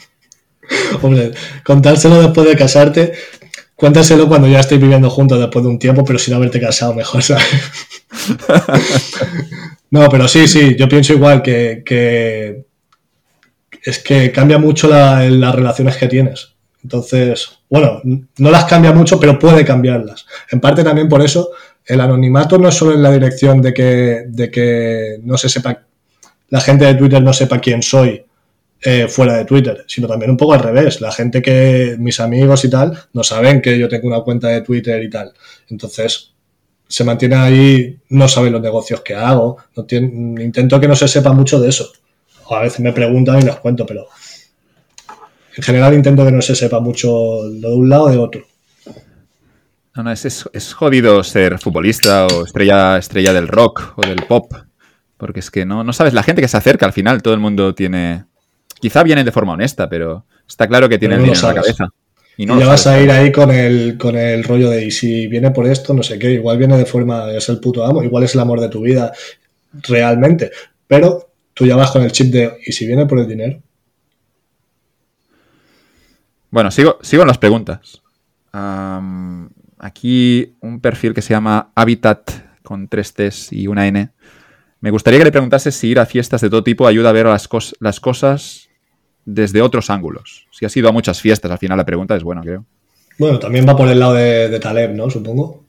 Hombre, 1.03 1.32
contárselo 1.64 2.20
después 2.20 2.47
de 2.47 2.57
casarte, 2.57 3.12
cuéntaselo 3.74 4.28
cuando 4.28 4.49
ya 4.49 4.61
estéis 4.61 4.80
viviendo 4.80 5.09
juntos 5.09 5.38
después 5.38 5.64
de 5.64 5.70
un 5.70 5.78
tiempo, 5.78 6.05
pero 6.05 6.18
sin 6.18 6.34
haberte 6.34 6.61
casado 6.61 6.92
mejor, 6.92 7.22
¿sabes? 7.22 7.47
no, 9.90 10.09
pero 10.09 10.28
sí, 10.28 10.47
sí, 10.49 10.76
yo 10.78 10.88
pienso 10.88 11.14
igual 11.14 11.40
que, 11.40 11.82
que 11.86 12.65
es 13.87 14.01
que 14.01 14.32
cambia 14.32 14.59
mucho 14.59 14.89
la, 14.89 15.22
las 15.30 15.55
relaciones 15.55 15.97
que 15.97 16.09
tienes. 16.09 16.55
Entonces, 16.82 17.49
bueno, 17.70 18.03
no 18.03 18.51
las 18.51 18.64
cambia 18.64 18.93
mucho, 18.93 19.18
pero 19.20 19.39
puede 19.39 19.64
cambiarlas. 19.64 20.26
En 20.51 20.61
parte 20.61 20.82
también 20.82 21.09
por 21.09 21.22
eso, 21.22 21.51
el 21.84 22.01
anonimato 22.01 22.59
no 22.59 22.68
es 22.68 22.74
solo 22.74 22.95
en 22.95 23.03
la 23.03 23.12
dirección 23.12 23.62
de 23.62 23.72
que, 23.72 24.24
de 24.26 24.51
que 24.51 25.18
no 25.22 25.39
se 25.39 25.49
sepa, 25.49 25.84
la 26.49 26.61
gente 26.61 26.84
de 26.84 26.95
Twitter 26.95 27.22
no 27.22 27.32
sepa 27.32 27.61
quién 27.61 27.80
soy 27.80 28.24
eh, 28.82 29.07
fuera 29.09 29.37
de 29.37 29.45
Twitter, 29.45 29.84
sino 29.87 30.09
también 30.09 30.32
un 30.32 30.37
poco 30.37 30.55
al 30.55 30.61
revés. 30.64 31.01
La 31.01 31.12
gente 31.12 31.41
que, 31.41 31.95
mis 31.97 32.18
amigos 32.18 32.64
y 32.64 32.70
tal, 32.70 32.99
no 33.12 33.22
saben 33.22 33.62
que 33.62 33.78
yo 33.78 33.89
tengo 33.89 34.09
una 34.09 34.22
cuenta 34.22 34.49
de 34.49 34.62
Twitter 34.62 35.01
y 35.01 35.11
tal. 35.11 35.32
Entonces, 35.68 36.32
se 36.89 37.05
mantiene 37.05 37.37
ahí, 37.37 37.99
no 38.09 38.26
saben 38.26 38.53
los 38.53 38.62
negocios 38.62 39.03
que 39.03 39.14
hago, 39.14 39.59
no 39.76 39.84
tiene, 39.84 40.43
intento 40.43 40.80
que 40.80 40.89
no 40.89 40.97
se 40.97 41.07
sepa 41.07 41.32
mucho 41.32 41.61
de 41.61 41.68
eso. 41.68 41.93
O 42.49 42.55
a 42.55 42.62
veces 42.62 42.80
me 42.80 42.92
preguntan 42.92 43.38
y 43.40 43.42
les 43.42 43.57
cuento, 43.57 43.84
pero 43.84 44.07
en 45.57 45.62
general 45.62 45.94
intento 45.94 46.24
que 46.24 46.32
no 46.32 46.42
se 46.42 46.55
sepa 46.55 46.80
mucho 46.80 47.44
lo 47.44 47.70
de 47.70 47.74
un 47.74 47.88
lado 47.88 48.05
o 48.05 48.11
de 48.11 48.18
otro. 48.18 48.47
No, 49.94 50.03
no, 50.03 50.12
es, 50.12 50.26
es, 50.26 50.49
es, 50.53 50.74
jodido 50.74 51.24
ser 51.24 51.59
futbolista 51.59 52.26
o 52.26 52.44
estrella, 52.44 52.99
estrella 52.99 53.32
del 53.32 53.49
rock 53.49 53.94
o 53.97 54.03
del 54.03 54.22
pop. 54.26 54.53
Porque 55.16 55.40
es 55.40 55.51
que 55.51 55.64
no, 55.64 55.82
no 55.82 55.94
sabes, 55.94 56.12
la 56.12 56.22
gente 56.22 56.42
que 56.42 56.49
se 56.49 56.59
acerca 56.59 56.84
al 56.84 56.92
final, 56.92 57.22
todo 57.22 57.32
el 57.32 57.40
mundo 57.40 57.74
tiene... 57.74 58.24
Quizá 58.78 59.03
viene 59.03 59.24
de 59.24 59.32
forma 59.32 59.55
honesta, 59.55 59.88
pero 59.88 60.26
está 60.47 60.68
claro 60.68 60.90
que 60.90 60.99
tiene 60.99 61.14
el 61.14 61.22
dinero 61.22 61.40
en 61.40 61.47
la 61.47 61.62
cabeza. 61.62 61.88
Y, 62.36 62.44
no 62.44 62.61
ya 62.61 62.66
vas 62.66 62.86
a 62.86 63.01
ir 63.01 63.11
ahí 63.11 63.32
con 63.32 63.51
el, 63.51 63.97
con 63.97 64.14
el 64.14 64.44
rollo 64.44 64.68
de, 64.68 64.84
y 64.84 64.90
si 64.90 65.26
viene 65.26 65.51
por 65.53 65.66
esto, 65.66 65.94
no 65.94 66.03
sé 66.03 66.18
qué, 66.18 66.32
igual 66.32 66.59
viene 66.59 66.76
de 66.76 66.84
forma, 66.84 67.32
es 67.32 67.49
el 67.49 67.59
puto 67.59 67.82
amo, 67.82 68.03
igual 68.03 68.24
es 68.24 68.34
el 68.34 68.40
amor 68.42 68.61
de 68.61 68.68
tu 68.68 68.82
vida, 68.82 69.11
realmente. 69.72 70.51
Pero 70.86 71.30
tú 71.57 71.64
ya 71.64 71.74
vas 71.74 71.90
con 71.90 72.02
el 72.02 72.12
chip 72.12 72.30
de, 72.30 72.59
¿y 72.66 72.72
si 72.72 72.86
viene 72.86 73.07
por 73.07 73.18
el 73.18 73.26
dinero? 73.26 73.62
Bueno, 76.50 76.70
sigo, 76.70 76.98
sigo 77.00 77.22
en 77.22 77.28
las 77.28 77.38
preguntas. 77.38 78.02
aquí 79.78 80.54
un 80.61 80.80
perfil 80.80 81.14
que 81.14 81.22
se 81.22 81.30
llama 81.30 81.72
Habitat 81.74 82.30
con 82.62 82.88
tres 82.88 83.14
T's 83.14 83.52
y 83.52 83.68
una 83.68 83.86
N. 83.86 84.11
Me 84.80 84.90
gustaría 84.90 85.18
que 85.18 85.24
le 85.24 85.32
preguntase 85.32 85.72
si 85.72 85.88
ir 85.88 85.98
a 85.98 86.04
fiestas 86.04 86.42
de 86.42 86.50
todo 86.50 86.62
tipo 86.62 86.86
ayuda 86.86 87.09
a 87.09 87.12
ver 87.12 87.24
las, 87.24 87.48
las 87.80 88.00
cosas 88.00 88.68
desde 89.24 89.62
otros 89.62 89.88
ángulos. 89.88 90.46
Si 90.52 90.66
has 90.66 90.76
ido 90.76 90.90
a 90.90 90.92
muchas 90.92 91.22
fiestas, 91.22 91.50
al 91.50 91.59
final 91.59 91.78
la 91.78 91.86
pregunta 91.86 92.14
es 92.14 92.22
buena, 92.22 92.42
creo. 92.42 92.66
Bueno, 93.18 93.38
también 93.38 93.66
va 93.66 93.74
por 93.74 93.88
el 93.88 93.98
lado 93.98 94.12
de, 94.12 94.59
Taleb, 94.61 94.94
¿no? 94.94 95.09
Supongo. 95.09 95.64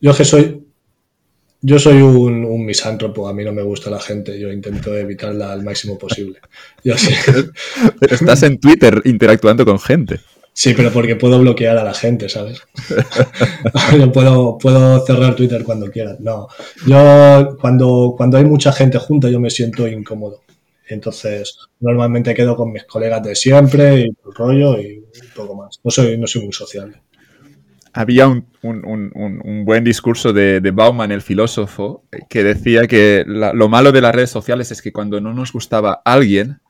Yo 0.00 0.12
que 0.12 0.24
soy. 0.24 0.66
Yo 1.62 1.78
soy 1.78 2.00
un, 2.00 2.64
misántropo, 2.64 3.28
a 3.28 3.34
mí 3.34 3.44
no 3.44 3.52
me 3.52 3.62
gusta 3.62 3.90
la 3.90 4.00
gente, 4.00 4.38
yo 4.38 4.50
intento 4.50 4.96
evitarla 4.96 5.52
al 5.52 5.62
máximo 5.62 5.98
posible. 5.98 6.40
Yo 6.82 6.94
Pero 8.00 8.14
estás 8.14 8.42
en 8.44 8.58
Twitter 8.58 9.02
interactuando 9.04 9.64
con 9.66 9.78
gente. 9.78 10.20
Sí, 10.52 10.74
pero 10.74 10.90
porque 10.90 11.16
puedo 11.16 11.38
bloquear 11.38 11.78
a 11.78 11.84
la 11.84 11.94
gente, 11.94 12.28
¿sabes? 12.28 12.60
yo 13.98 14.10
puedo, 14.10 14.58
puedo 14.58 15.04
cerrar 15.06 15.36
Twitter 15.36 15.62
cuando 15.64 15.90
quiera. 15.90 16.16
No, 16.18 16.48
yo 16.86 17.56
cuando, 17.60 18.14
cuando 18.16 18.38
hay 18.38 18.44
mucha 18.44 18.72
gente 18.72 18.98
junta 18.98 19.28
yo 19.28 19.38
me 19.38 19.50
siento 19.50 19.86
incómodo. 19.86 20.42
Entonces, 20.88 21.56
normalmente 21.78 22.34
quedo 22.34 22.56
con 22.56 22.72
mis 22.72 22.84
colegas 22.84 23.22
de 23.22 23.36
siempre 23.36 24.00
y 24.00 24.02
el 24.04 24.34
rollo 24.34 24.80
y 24.80 24.98
un 24.98 25.34
poco 25.36 25.54
más. 25.54 25.78
No 25.84 25.90
soy, 25.90 26.18
no 26.18 26.26
soy 26.26 26.42
muy 26.42 26.52
sociable. 26.52 27.00
Había 27.92 28.28
un, 28.28 29.64
buen 29.64 29.84
discurso 29.84 30.32
de, 30.32 30.70
Bauman, 30.72 31.12
el 31.12 31.22
filósofo, 31.22 32.04
que 32.28 32.44
decía 32.44 32.86
que 32.86 33.24
lo 33.26 33.68
malo 33.68 33.92
de 33.92 34.00
las 34.00 34.14
redes 34.14 34.30
sociales 34.30 34.70
es 34.70 34.80
que 34.80 34.92
cuando 34.92 35.20
no 35.20 35.34
nos 35.34 35.52
gustaba 35.52 36.00
alguien, 36.04 36.60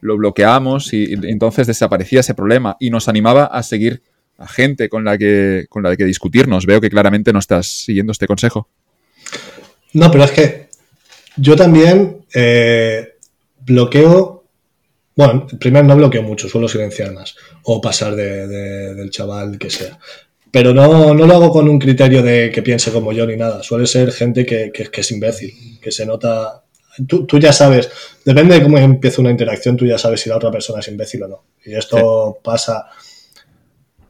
lo 0.00 0.16
bloqueamos 0.16 0.92
y, 0.92 1.12
entonces 1.12 1.66
desaparecía 1.66 2.20
ese 2.20 2.34
problema 2.34 2.76
y 2.78 2.90
nos 2.90 3.08
animaba 3.08 3.46
a 3.46 3.62
seguir 3.62 4.02
a 4.38 4.46
gente 4.46 4.88
con 4.88 5.04
la 5.04 5.16
que, 5.16 5.66
con 5.68 5.82
la 5.82 5.96
que 5.96 6.04
discutirnos. 6.04 6.66
Veo 6.66 6.80
que 6.80 6.90
claramente 6.90 7.32
no 7.32 7.38
estás 7.38 7.66
siguiendo 7.66 8.12
este 8.12 8.26
consejo. 8.26 8.68
No, 9.94 10.10
pero 10.10 10.24
es 10.24 10.30
que 10.30 10.68
yo 11.36 11.56
también 11.56 12.18
eh, 12.34 13.14
bloqueo. 13.64 14.44
Bueno, 15.14 15.46
primero 15.58 15.86
no 15.86 15.96
bloqueo 15.96 16.22
mucho, 16.22 16.48
suelo 16.48 16.68
silenciar 16.68 17.14
más 17.14 17.34
o 17.62 17.80
pasar 17.80 18.14
del 18.14 19.10
chaval 19.10 19.58
que 19.58 19.70
sea. 19.70 19.98
Pero 20.56 20.72
no, 20.72 21.12
no, 21.12 21.26
lo 21.26 21.34
hago 21.34 21.50
con 21.50 21.68
un 21.68 21.78
criterio 21.78 22.22
de 22.22 22.50
que 22.50 22.62
piense 22.62 22.90
como 22.90 23.12
yo 23.12 23.26
ni 23.26 23.36
nada. 23.36 23.62
Suele 23.62 23.86
ser 23.86 24.10
gente 24.10 24.46
que, 24.46 24.72
que, 24.72 25.00
es 25.02 25.10
imbécil, 25.10 25.78
que 25.82 25.92
se 25.92 26.06
nota. 26.06 26.62
Tú, 27.06 27.26
tú, 27.26 27.38
ya 27.38 27.52
sabes, 27.52 27.90
depende 28.24 28.54
de 28.54 28.62
cómo 28.62 28.78
empieza 28.78 29.20
una 29.20 29.30
interacción, 29.30 29.76
tú 29.76 29.84
ya 29.84 29.98
sabes 29.98 30.22
si 30.22 30.30
la 30.30 30.36
otra 30.38 30.50
persona 30.50 30.80
es 30.80 30.88
imbécil 30.88 31.24
o 31.24 31.28
no. 31.28 31.44
Y 31.62 31.74
esto 31.74 32.38
pasa. 32.42 32.86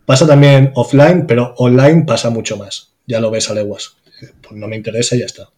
Pasa 0.05 0.24
también 0.24 0.70
offline, 0.76 1.26
pero 1.26 1.53
online 1.57 2.05
pasa 2.07 2.30
mucho 2.30 2.57
más. 2.57 2.92
Ya 3.09 3.18
lo 3.18 3.32
ves 3.32 3.51
a 3.51 3.55
leguas. 3.55 3.97
Pues 4.40 4.53
no 4.53 4.68
me 4.68 4.76
interesa 4.76 5.16
y 5.16 5.18
ya 5.18 5.26
está. 5.26 5.49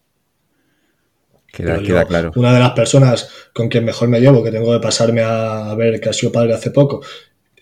Queda, 1.51 2.05
claro. 2.05 2.31
Una 2.35 2.51
de 2.51 2.59
las 2.59 2.71
personas 2.71 3.29
con 3.53 3.69
quien 3.69 3.85
mejor 3.85 4.07
me 4.07 4.19
llevo, 4.19 4.43
que 4.43 4.51
tengo 4.51 4.71
que 4.73 4.79
pasarme 4.79 5.21
a, 5.21 5.71
ver 5.75 5.99
que 5.99 6.09
ha 6.09 6.13
sido 6.13 6.31
padre 6.31 6.53
hace 6.53 6.71
poco, 6.71 7.03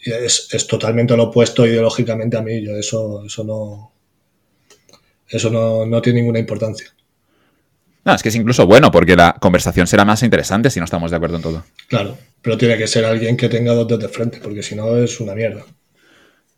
es, 0.03 0.67
totalmente 0.67 1.15
lo 1.15 1.23
opuesto 1.23 1.65
ideológicamente 1.65 2.37
a 2.37 2.41
mí. 2.41 2.61
Yo 2.61 2.75
eso, 2.75 3.23
eso 3.25 3.43
no. 3.43 3.91
Eso 5.29 5.49
no, 5.49 6.01
tiene 6.01 6.21
ninguna 6.21 6.39
importancia. 6.39 6.93
No, 8.05 8.13
es 8.13 8.23
que 8.23 8.29
es 8.29 8.35
incluso 8.35 8.65
bueno, 8.65 8.89
porque 8.91 9.17
la 9.17 9.33
conversación 9.33 9.85
será 9.87 10.05
más 10.05 10.23
interesante 10.23 10.69
si 10.69 10.79
no 10.79 10.85
estamos 10.85 11.11
de 11.11 11.17
acuerdo 11.17 11.35
en 11.35 11.41
todo. 11.41 11.65
Claro, 11.87 12.17
pero 12.41 12.57
tiene 12.57 12.77
que 12.77 12.87
ser 12.87 13.03
alguien 13.03 13.35
que 13.35 13.49
tenga 13.49 13.73
dos 13.73 13.87
dedos 13.87 14.03
de 14.03 14.09
frente, 14.09 14.39
porque 14.41 14.63
si 14.63 14.75
no 14.75 14.95
es 14.95 15.19
una 15.19 15.35
mierda. 15.35 15.65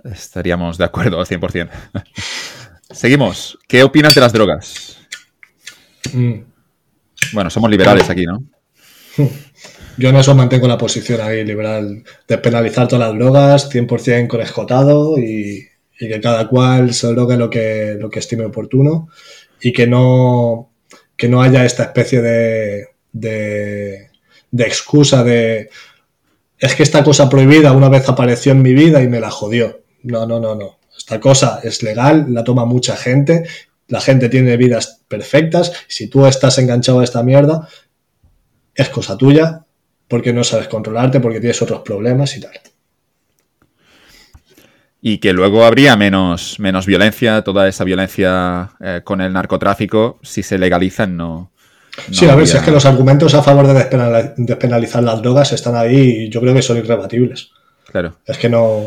Estaríamos 0.04 0.78
de 0.78 0.86
acuerdo 0.86 1.20
al 1.20 1.26
100%. 1.26 1.70
Seguimos. 2.92 3.58
¿Qué 3.68 3.84
opinas 3.84 4.14
de 4.14 4.22
las 4.22 4.34
drogas? 4.34 4.98
Mm. 6.14 6.42
Bueno, 7.34 7.50
somos 7.50 7.70
liberales 7.70 8.10
aquí, 8.10 8.26
¿no? 8.26 8.44
Yo 10.00 10.10
en 10.10 10.16
eso 10.16 10.34
mantengo 10.34 10.68
la 10.68 10.78
posición 10.78 11.22
ahí 11.22 11.44
liberal 11.44 12.04
de 12.28 12.38
penalizar 12.38 12.88
todas 12.88 13.10
las 13.10 13.18
drogas, 13.18 13.70
100% 13.70 14.28
con 14.28 14.42
escotado 14.42 15.18
y, 15.18 15.68
que 15.98 16.22
cada 16.22 16.48
cual 16.48 16.94
se 16.94 17.08
drogue 17.08 17.36
lo 17.36 17.50
que, 17.50 17.98
lo 18.00 18.10
que 18.10 18.20
estime 18.20 18.46
oportuno 18.46 19.10
y 19.62 19.74
que 19.74 19.86
no, 19.86 20.72
que 21.18 21.28
no 21.28 21.42
haya 21.42 21.66
esta 21.66 21.84
especie 21.84 22.22
de, 22.22 22.88
de 23.12 24.10
excusa 24.58 25.26
de 25.26 25.70
es 26.58 26.76
que 26.76 26.84
esta 26.84 27.04
cosa 27.04 27.30
prohibida 27.30 27.74
una 27.74 27.90
vez 27.90 28.08
apareció 28.08 28.54
en 28.54 28.62
mi 28.62 28.74
vida 28.74 29.02
y 29.04 29.10
me 29.10 29.20
la 29.20 29.30
jodió. 29.30 29.82
No, 30.04 30.26
no, 30.26 30.40
no, 30.40 30.56
no. 30.56 30.80
Esta 30.98 31.20
cosa 31.20 31.60
es 31.64 31.84
legal, 31.84 32.26
la 32.30 32.44
toma 32.44 32.66
mucha 32.66 32.96
gente 32.96 33.44
la 33.90 34.00
gente 34.00 34.30
tiene 34.30 34.56
vidas 34.56 35.02
perfectas. 35.08 35.74
Si 35.88 36.08
tú 36.08 36.26
estás 36.26 36.58
enganchado 36.60 37.02
a 37.02 37.04
esta 37.04 37.24
mierda, 37.24 37.68
es 38.74 38.88
cosa 38.90 39.18
tuya, 39.18 39.66
porque 40.10 40.34
no 40.34 40.44
sabes 40.44 40.68
controlarte, 40.68 41.22
porque 41.22 41.40
tienes 41.40 41.62
otros 41.62 41.82
problemas 41.82 42.36
y 42.36 42.42
tal. 42.42 42.52
Y 45.02 45.20
que 45.20 45.32
luego 45.32 45.64
habría 45.64 45.96
menos, 45.96 46.60
menos 46.60 46.86
violencia, 46.86 47.42
toda 47.44 47.70
esa 47.70 47.86
violencia 47.86 48.72
eh, 48.82 49.02
con 49.04 49.22
el 49.22 49.32
narcotráfico, 49.32 50.20
si 50.22 50.44
se 50.44 50.58
legalizan, 50.58 51.16
no. 51.16 51.52
sí, 52.12 52.28
a 52.28 52.36
ver, 52.36 52.48
si 52.48 52.58
es 52.58 52.64
que 52.64 52.72
los 52.72 52.86
argumentos 52.86 53.34
a 53.34 53.44
favor 53.44 53.68
de 53.68 54.34
despenalizar 54.36 55.04
las 55.04 55.22
drogas 55.22 55.54
están 55.54 55.76
ahí 55.76 56.26
y 56.26 56.30
yo 56.30 56.42
creo 56.42 56.54
que 56.54 56.62
son 56.62 56.78
irrebatibles. 56.78 57.52
Claro. 57.90 58.18
Es 58.26 58.38
que 58.38 58.50
no. 58.50 58.82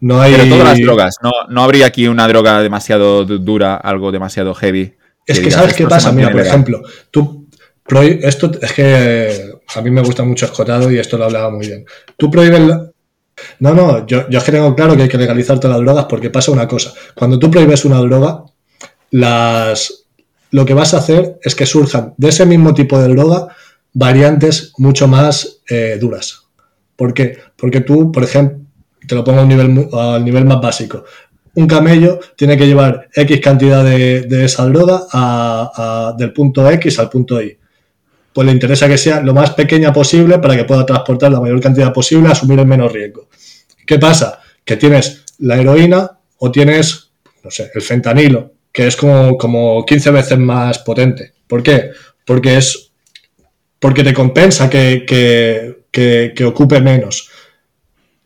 No 0.00 0.20
hay... 0.20 0.32
Pero 0.32 0.48
todas 0.48 0.68
las 0.68 0.80
drogas, 0.80 1.16
no, 1.48 1.62
habría 1.62 1.86
aquí 1.86 2.06
una 2.06 2.28
droga 2.28 2.62
demasiado 2.62 3.24
dura, 3.24 3.76
algo 3.76 4.12
demasiado 4.12 4.54
heavy. 4.54 4.94
Es 5.26 5.40
que, 5.40 5.50
¿sabes 5.50 5.74
qué 5.74 5.86
pasa? 5.86 6.12
Mira, 6.12 6.30
por 6.30 6.40
ejemplo, 6.40 6.82
tú 7.10 7.45
esto 8.22 8.50
es 8.60 8.72
que 8.72 9.52
a 9.74 9.80
mí 9.80 9.90
me 9.90 10.02
gusta 10.02 10.24
mucho 10.24 10.46
escotado 10.46 10.90
y 10.90 10.98
esto 10.98 11.16
lo 11.18 11.24
hablaba 11.24 11.50
muy 11.50 11.66
bien. 11.66 11.84
Tú 12.16 12.30
prohíbes 12.30 12.60
No, 13.60 13.74
no, 13.74 14.06
yo, 14.06 14.28
yo 14.28 14.38
es 14.38 14.44
que 14.44 14.52
tengo 14.52 14.74
claro 14.74 14.96
que 14.96 15.02
hay 15.02 15.08
que 15.08 15.18
legalizar 15.18 15.58
todas 15.58 15.76
las 15.76 15.84
drogas 15.84 16.06
porque 16.06 16.30
pasa 16.30 16.50
una 16.50 16.66
cosa. 16.66 16.92
Cuando 17.14 17.38
tú 17.38 17.50
prohíbes 17.50 17.84
una 17.84 17.98
droga, 17.98 18.44
las... 19.10 20.06
lo 20.50 20.64
que 20.64 20.74
vas 20.74 20.94
a 20.94 20.98
hacer 20.98 21.38
es 21.42 21.54
que 21.54 21.66
surjan 21.66 22.14
de 22.16 22.28
ese 22.28 22.46
mismo 22.46 22.74
tipo 22.74 22.98
de 23.00 23.08
droga 23.08 23.48
variantes 23.92 24.72
mucho 24.78 25.08
más 25.08 25.60
eh, 25.68 25.96
duras. 26.00 26.42
¿Por 26.96 27.14
qué? 27.14 27.38
Porque 27.56 27.80
tú, 27.80 28.10
por 28.10 28.24
ejemplo, 28.24 28.58
te 29.06 29.14
lo 29.14 29.24
pongo 29.24 29.40
a 29.40 29.46
nivel, 29.46 29.88
al 29.92 30.24
nivel 30.24 30.44
más 30.44 30.60
básico. 30.60 31.04
Un 31.54 31.66
camello 31.66 32.20
tiene 32.36 32.56
que 32.56 32.66
llevar 32.66 33.08
X 33.14 33.40
cantidad 33.40 33.82
de, 33.82 34.44
esa 34.44 34.66
droga 34.66 36.14
del 36.18 36.32
punto 36.32 36.70
X 36.70 36.98
al 36.98 37.08
punto 37.08 37.40
Y. 37.40 37.58
Pues 38.36 38.44
le 38.44 38.52
interesa 38.52 38.86
que 38.86 38.98
sea 38.98 39.22
lo 39.22 39.32
más 39.32 39.52
pequeña 39.52 39.94
posible 39.94 40.38
para 40.40 40.54
que 40.54 40.64
pueda 40.64 40.84
transportar 40.84 41.32
la 41.32 41.40
mayor 41.40 41.58
cantidad 41.58 41.90
posible, 41.90 42.28
asumir 42.28 42.58
el 42.58 42.66
menos 42.66 42.92
riesgo. 42.92 43.30
¿Qué 43.86 43.98
pasa? 43.98 44.40
Que 44.62 44.76
tienes 44.76 45.24
la 45.38 45.56
heroína 45.56 46.18
o 46.36 46.50
tienes, 46.50 47.12
no 47.42 47.50
sé, 47.50 47.70
el 47.74 47.80
fentanilo, 47.80 48.52
que 48.70 48.88
es 48.88 48.94
como, 48.94 49.38
como 49.38 49.86
15 49.86 50.10
veces 50.10 50.38
más 50.38 50.80
potente. 50.80 51.32
¿Por 51.46 51.62
qué? 51.62 51.92
Porque 52.26 52.58
es 52.58 52.90
porque 53.78 54.04
te 54.04 54.12
compensa 54.12 54.68
que, 54.68 55.06
que 55.06 56.44
ocupe 56.44 56.78
menos. 56.82 57.30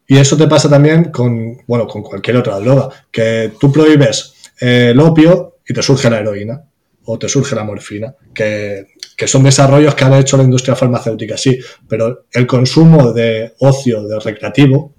Y 0.08 0.18
eso 0.18 0.36
te 0.36 0.48
pasa 0.48 0.68
también 0.68 1.12
con, 1.12 1.58
bueno, 1.68 1.86
con 1.86 2.02
cualquier 2.02 2.36
otra 2.38 2.58
droga, 2.58 2.88
que 3.12 3.52
tú 3.60 3.70
prohíbes 3.70 4.50
eh, 4.60 4.88
el 4.90 4.98
opio 4.98 5.58
y 5.68 5.72
te 5.72 5.84
surge 5.84 6.10
la 6.10 6.18
heroína 6.18 6.64
o 7.04 7.18
te 7.18 7.28
surge 7.28 7.54
la 7.54 7.64
morfina, 7.64 8.14
que, 8.34 8.86
son 9.26 9.42
desarrollos 9.42 9.94
que 9.94 10.04
ha 10.04 10.18
hecho 10.18 10.36
la 10.36 10.44
industria 10.44 10.76
farmacéutica, 10.76 11.36
sí, 11.36 11.58
pero 11.88 12.26
el 12.32 12.46
consumo 12.46 13.12
de 13.12 13.54
ocio, 13.58 14.04
de 14.04 14.18
recreativo, 14.20 14.94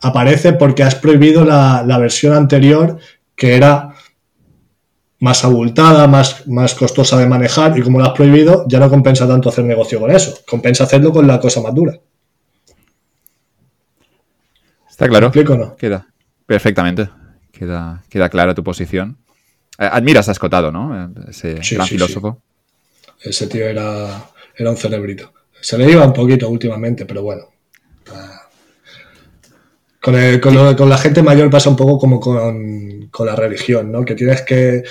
aparece 0.00 0.52
porque 0.52 0.82
has 0.82 0.94
prohibido 0.94 1.44
la, 1.44 1.98
versión 1.98 2.34
anterior 2.34 2.98
que 3.34 3.56
era 3.56 3.94
más 5.20 5.44
abultada, 5.44 6.06
más, 6.06 6.46
más 6.46 6.74
costosa 6.74 7.18
de 7.18 7.26
manejar 7.26 7.76
y 7.76 7.82
como 7.82 7.98
lo 7.98 8.04
has 8.04 8.12
prohibido 8.12 8.64
ya 8.68 8.78
no 8.78 8.88
compensa 8.88 9.26
tanto 9.26 9.48
hacer 9.48 9.64
negocio 9.64 9.98
con 9.98 10.10
eso, 10.10 10.38
compensa 10.46 10.84
hacerlo 10.84 11.12
con 11.12 11.26
la 11.26 11.40
cosa 11.40 11.60
más 11.60 11.74
dura. 11.74 11.98
Está 14.88 15.08
claro. 15.08 15.30
¿Me 15.34 15.44
no? 15.44 15.76
Queda 15.76 16.08
perfectamente. 16.48 17.08
Queda, 17.52 18.02
queda 18.08 18.28
clara 18.30 18.54
tu 18.54 18.64
posición. 18.64 19.18
Eh, 19.78 19.88
admiras 19.90 20.28
a 20.28 20.32
Escotado, 20.32 20.72
¿no? 20.72 21.12
Ese 21.28 21.60
gran 21.72 21.86
filósofo. 21.86 22.42
Ese 23.20 23.46
tío 23.46 23.66
era, 23.66 24.24
era 24.56 24.70
un 24.70 24.76
cerebrito. 24.76 25.32
Se 25.60 25.78
le 25.78 25.90
iba 25.90 26.04
un 26.04 26.12
poquito 26.12 26.48
últimamente, 26.48 27.04
pero 27.06 27.22
bueno. 27.22 27.44
Con, 30.00 30.14
con, 30.40 30.88
la 30.88 30.98
gente 30.98 31.22
mayor 31.22 31.50
pasa 31.50 31.68
un 31.68 31.76
poco 31.76 31.98
como 31.98 32.18
con, 32.18 33.08
con 33.10 33.26
la 33.26 33.36
religión, 33.36 33.92
¿no? 33.92 34.04
Que 34.04 34.14
tienes 34.14 34.42
que, 34.42 34.82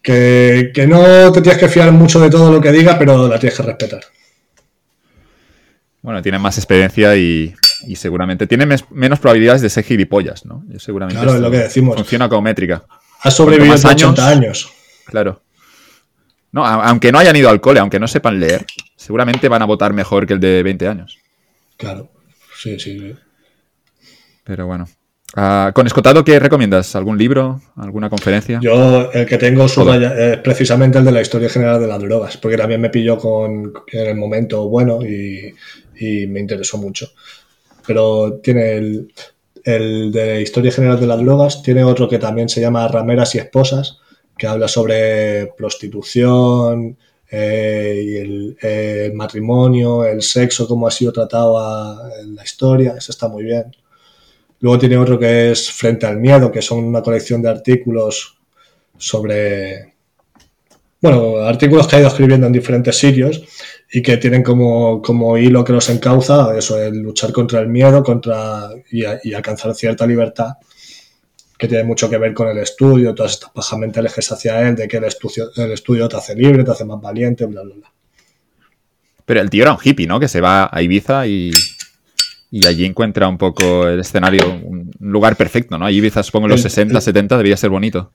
que, 0.00 0.70
que, 0.72 0.86
no 0.86 1.30
te 1.30 1.42
tienes 1.42 1.60
que 1.60 1.68
fiar 1.68 1.92
mucho 1.92 2.20
de 2.20 2.30
todo 2.30 2.50
lo 2.50 2.60
que 2.60 2.72
diga, 2.72 2.98
pero 2.98 3.28
la 3.28 3.38
tienes 3.38 3.56
que 3.56 3.64
respetar. 3.64 4.02
Bueno, 6.00 6.22
tiene 6.22 6.38
más 6.38 6.56
experiencia 6.56 7.16
y, 7.16 7.54
y 7.86 7.96
seguramente 7.96 8.46
tiene 8.46 8.66
menos 8.90 9.18
probabilidades 9.18 9.62
de 9.62 9.70
ser 9.70 9.84
gilipollas, 9.84 10.46
¿no? 10.46 10.64
seguramente 10.78 11.20
claro, 11.20 11.36
es 11.36 11.42
lo 11.42 11.50
que 11.50 11.58
decimos. 11.58 11.96
Funciona 11.96 12.28
como 12.28 12.42
métrica. 12.42 12.84
Ha 13.24 13.30
sobrevivido 13.30 13.74
80 13.74 14.28
años. 14.28 14.70
Claro. 15.06 15.40
No, 16.52 16.64
aunque 16.64 17.10
no 17.10 17.18
hayan 17.18 17.34
ido 17.34 17.48
al 17.48 17.60
cole, 17.60 17.80
aunque 17.80 17.98
no 17.98 18.06
sepan 18.06 18.38
leer, 18.38 18.64
seguramente 18.96 19.48
van 19.48 19.62
a 19.62 19.64
votar 19.64 19.92
mejor 19.92 20.26
que 20.26 20.34
el 20.34 20.40
de 20.40 20.62
20 20.62 20.86
años. 20.86 21.18
Claro, 21.76 22.10
sí, 22.56 22.78
sí. 22.78 23.14
Pero 24.44 24.66
bueno. 24.66 24.86
Uh, 25.36 25.72
con 25.72 25.86
Escotado, 25.86 26.22
¿qué 26.22 26.38
recomiendas? 26.38 26.94
¿Algún 26.94 27.18
libro? 27.18 27.60
¿Alguna 27.76 28.08
conferencia? 28.08 28.60
Yo 28.62 29.10
el 29.10 29.26
que 29.26 29.36
tengo 29.36 29.66
es 29.66 30.38
precisamente 30.38 30.98
el 30.98 31.04
de 31.04 31.10
la 31.10 31.22
historia 31.22 31.48
general 31.48 31.80
de 31.80 31.88
las 31.88 31.98
drogas, 31.98 32.36
porque 32.36 32.56
también 32.56 32.80
me 32.80 32.90
pilló 32.90 33.18
con, 33.18 33.72
en 33.90 34.06
el 34.06 34.16
momento 34.16 34.68
bueno 34.68 35.00
y, 35.02 35.52
y 35.98 36.26
me 36.28 36.38
interesó 36.38 36.78
mucho. 36.78 37.10
Pero 37.84 38.38
tiene 38.42 38.76
el, 38.76 39.12
el 39.64 40.12
de 40.12 40.42
Historia 40.42 40.70
General 40.70 41.00
de 41.00 41.06
las 41.06 41.20
Drogas, 41.20 41.62
tiene 41.62 41.82
otro 41.82 42.08
que 42.08 42.18
también 42.18 42.48
se 42.48 42.60
llama 42.60 42.86
Rameras 42.86 43.34
y 43.34 43.38
Esposas, 43.38 43.98
que 44.36 44.46
habla 44.46 44.68
sobre 44.68 45.46
prostitución 45.56 46.98
eh, 47.30 48.02
y 48.04 48.16
el, 48.16 49.12
matrimonio, 49.14 50.04
el 50.04 50.22
sexo, 50.22 50.68
cómo 50.68 50.86
ha 50.86 50.90
sido 50.90 51.12
tratado 51.12 52.10
en 52.20 52.34
la 52.34 52.44
historia, 52.44 52.94
eso 52.96 53.10
está 53.10 53.28
muy 53.28 53.44
bien. 53.44 53.74
Luego 54.60 54.78
tiene 54.78 54.96
otro 54.96 55.18
que 55.18 55.50
es 55.50 55.70
Frente 55.70 56.06
al 56.06 56.18
Miedo, 56.18 56.50
que 56.52 56.62
son 56.62 56.84
una 56.84 57.02
colección 57.02 57.42
de 57.42 57.50
artículos 57.50 58.38
sobre, 58.96 59.94
bueno, 61.00 61.38
artículos 61.38 61.86
que 61.86 61.96
ha 61.96 62.00
ido 62.00 62.08
escribiendo 62.08 62.46
en 62.46 62.52
diferentes 62.52 62.96
sitios 62.96 63.42
y 63.96 64.02
que 64.02 64.16
tienen 64.16 64.42
como, 64.42 65.00
como 65.00 65.38
hilo 65.38 65.62
que 65.62 65.72
los 65.72 65.88
encauza 65.88 66.58
eso, 66.58 66.82
el 66.82 66.98
luchar 66.98 67.30
contra 67.30 67.60
el 67.60 67.68
miedo 67.68 68.02
contra 68.02 68.70
y, 68.90 69.04
alcanzar 69.04 69.72
cierta 69.72 70.04
libertad 70.04 70.54
que 71.56 71.68
tiene 71.68 71.84
mucho 71.84 72.10
que 72.10 72.18
ver 72.18 72.34
con 72.34 72.48
el 72.48 72.58
estudio, 72.58 73.14
todas 73.14 73.34
estas 73.34 73.50
pajas 73.50 73.78
mentales 73.78 74.12
que 74.12 74.20
se 74.20 74.34
hacia 74.34 74.68
él, 74.68 74.74
de 74.74 74.88
que 74.88 74.96
el 74.96 75.04
estudio, 75.04 75.48
el 75.54 75.70
estudio 75.70 76.08
te 76.08 76.16
hace 76.16 76.34
libre, 76.34 76.64
te 76.64 76.72
hace 76.72 76.84
más 76.84 77.00
valiente, 77.00 77.46
bla, 77.46 77.62
bla, 77.62 77.76
bla. 77.76 77.92
Pero 79.24 79.40
el 79.40 79.48
tío 79.48 79.62
era 79.62 79.72
un 79.72 79.78
hippie, 79.80 80.08
¿no? 80.08 80.18
Que 80.18 80.26
se 80.26 80.40
va 80.40 80.68
a 80.72 80.82
Ibiza 80.82 81.28
y, 81.28 81.52
y 82.50 82.66
allí 82.66 82.86
encuentra 82.86 83.28
un 83.28 83.38
poco 83.38 83.86
el 83.86 84.00
escenario, 84.00 84.60
un 84.64 84.90
lugar 84.98 85.36
perfecto, 85.36 85.78
¿no? 85.78 85.88
Ibiza, 85.88 86.24
supongo, 86.24 86.46
en 86.46 86.50
los 86.50 86.62
60, 86.62 87.00
70 87.00 87.36
debía 87.36 87.56
ser 87.56 87.70
bonito. 87.70 88.10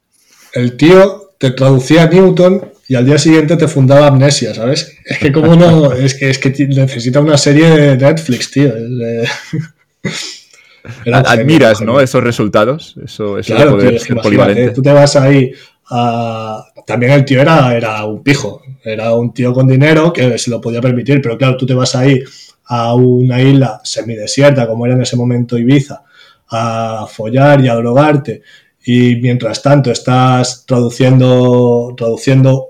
El 0.51 0.75
tío 0.75 1.35
te 1.37 1.51
traducía 1.51 2.03
a 2.03 2.07
Newton 2.07 2.69
y 2.89 2.95
al 2.95 3.05
día 3.05 3.17
siguiente 3.19 3.55
te 3.55 3.67
fundaba 3.67 4.07
Amnesia, 4.07 4.55
¿sabes? 4.55 4.97
Es 5.05 5.19
que 5.19 5.31
como 5.31 5.55
no, 5.55 5.93
es 5.93 6.15
que, 6.15 6.31
es 6.31 6.39
que 6.39 6.49
necesita 6.67 7.19
una 7.19 7.37
serie 7.37 7.69
de 7.69 7.95
Netflix, 7.95 8.49
tío. 8.49 8.73
Admiras, 11.13 11.81
¿no? 11.81 12.01
Esos 12.01 12.23
resultados, 12.23 12.95
eso, 13.05 13.37
eso 13.37 13.53
claro, 13.53 13.73
poder 13.73 13.99
ser 13.99 14.17
polivalente. 14.17 14.71
Tú 14.71 14.81
te 14.81 14.91
vas 14.91 15.15
ahí 15.15 15.51
a... 15.91 16.65
También 16.87 17.11
el 17.11 17.25
tío 17.25 17.41
era, 17.41 17.77
era 17.77 18.03
un 18.05 18.23
pijo, 18.23 18.63
era 18.83 19.13
un 19.13 19.35
tío 19.35 19.53
con 19.53 19.67
dinero 19.67 20.11
que 20.11 20.39
se 20.39 20.49
lo 20.49 20.59
podía 20.59 20.81
permitir, 20.81 21.21
pero 21.21 21.37
claro, 21.37 21.57
tú 21.57 21.67
te 21.67 21.75
vas 21.75 21.93
ahí 21.93 22.23
a 22.65 22.95
una 22.95 23.39
isla 23.39 23.81
semidesierta, 23.83 24.67
como 24.67 24.87
era 24.87 24.95
en 24.95 25.03
ese 25.03 25.15
momento 25.15 25.59
Ibiza, 25.59 26.01
a 26.49 27.05
follar 27.07 27.63
y 27.63 27.67
a 27.67 27.75
drogarte 27.75 28.41
y 28.83 29.17
mientras 29.17 29.61
tanto 29.61 29.91
estás 29.91 30.65
traduciendo, 30.65 31.93
traduciendo 31.95 32.68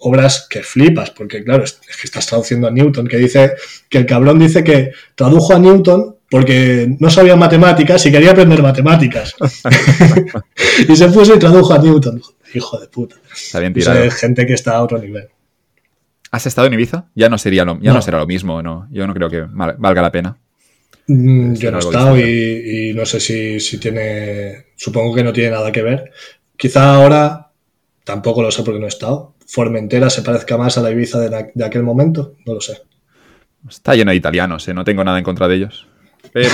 obras 0.00 0.46
que 0.48 0.62
flipas, 0.62 1.10
porque 1.10 1.44
claro, 1.44 1.64
es 1.64 1.72
que 1.72 2.04
estás 2.04 2.26
traduciendo 2.26 2.68
a 2.68 2.70
Newton, 2.70 3.06
que 3.06 3.16
dice 3.16 3.52
que 3.88 3.98
el 3.98 4.06
cabrón 4.06 4.38
dice 4.38 4.64
que 4.64 4.92
tradujo 5.14 5.54
a 5.54 5.58
Newton 5.58 6.16
porque 6.30 6.94
no 7.00 7.10
sabía 7.10 7.34
matemáticas 7.34 8.06
y 8.06 8.12
quería 8.12 8.30
aprender 8.30 8.62
matemáticas. 8.62 9.34
y 10.88 10.96
se 10.96 11.08
puso 11.08 11.34
y 11.34 11.38
tradujo 11.38 11.74
a 11.74 11.78
Newton. 11.78 12.22
Hijo 12.54 12.78
de 12.78 12.86
puta. 12.86 13.16
Está 13.32 13.58
bien 13.58 13.72
tirado. 13.72 14.02
Es 14.02 14.14
gente 14.14 14.46
que 14.46 14.54
está 14.54 14.76
a 14.76 14.82
otro 14.82 14.98
nivel. 14.98 15.28
¿Has 16.30 16.46
estado 16.46 16.68
en 16.68 16.74
Ibiza? 16.74 17.06
Ya 17.14 17.28
no 17.28 17.38
sería 17.38 17.64
lo, 17.64 17.80
ya 17.80 17.92
no. 17.92 18.00
será 18.00 18.18
lo 18.18 18.26
mismo, 18.26 18.62
no. 18.62 18.86
Yo 18.92 19.06
no 19.06 19.14
creo 19.14 19.28
que 19.28 19.44
valga 19.50 20.02
la 20.02 20.12
pena. 20.12 20.38
Mm, 21.08 21.54
yo 21.54 21.72
no 21.72 21.78
he 21.78 21.80
estado 21.80 22.18
y, 22.18 22.92
no 22.94 23.04
sé 23.04 23.18
si, 23.58 23.78
tiene, 23.78 24.66
supongo 24.76 25.12
que 25.14 25.24
no 25.24 25.32
tiene 25.32 25.50
nada 25.50 25.72
que 25.72 25.82
ver. 25.82 26.12
Quizá 26.56 26.94
ahora, 26.94 27.49
tampoco 28.10 28.42
lo 28.42 28.50
sé 28.50 28.62
porque 28.62 28.80
no 28.80 28.86
he 28.86 28.88
estado, 28.88 29.34
Formentera 29.46 30.10
se 30.10 30.22
parezca 30.22 30.56
más 30.56 30.76
a 30.76 30.82
la 30.82 30.90
Ibiza 30.90 31.20
de, 31.20 31.64
aquel 31.64 31.82
momento, 31.82 32.34
no 32.44 32.54
lo 32.54 32.60
sé. 32.60 32.82
Está 33.68 33.94
lleno 33.94 34.10
de 34.10 34.16
italianos, 34.16 34.66
¿eh? 34.68 34.74
no 34.74 34.84
tengo 34.84 35.04
nada 35.04 35.18
en 35.18 35.24
contra 35.24 35.46
de 35.46 35.56
ellos. 35.56 35.86
Pero. 36.32 36.50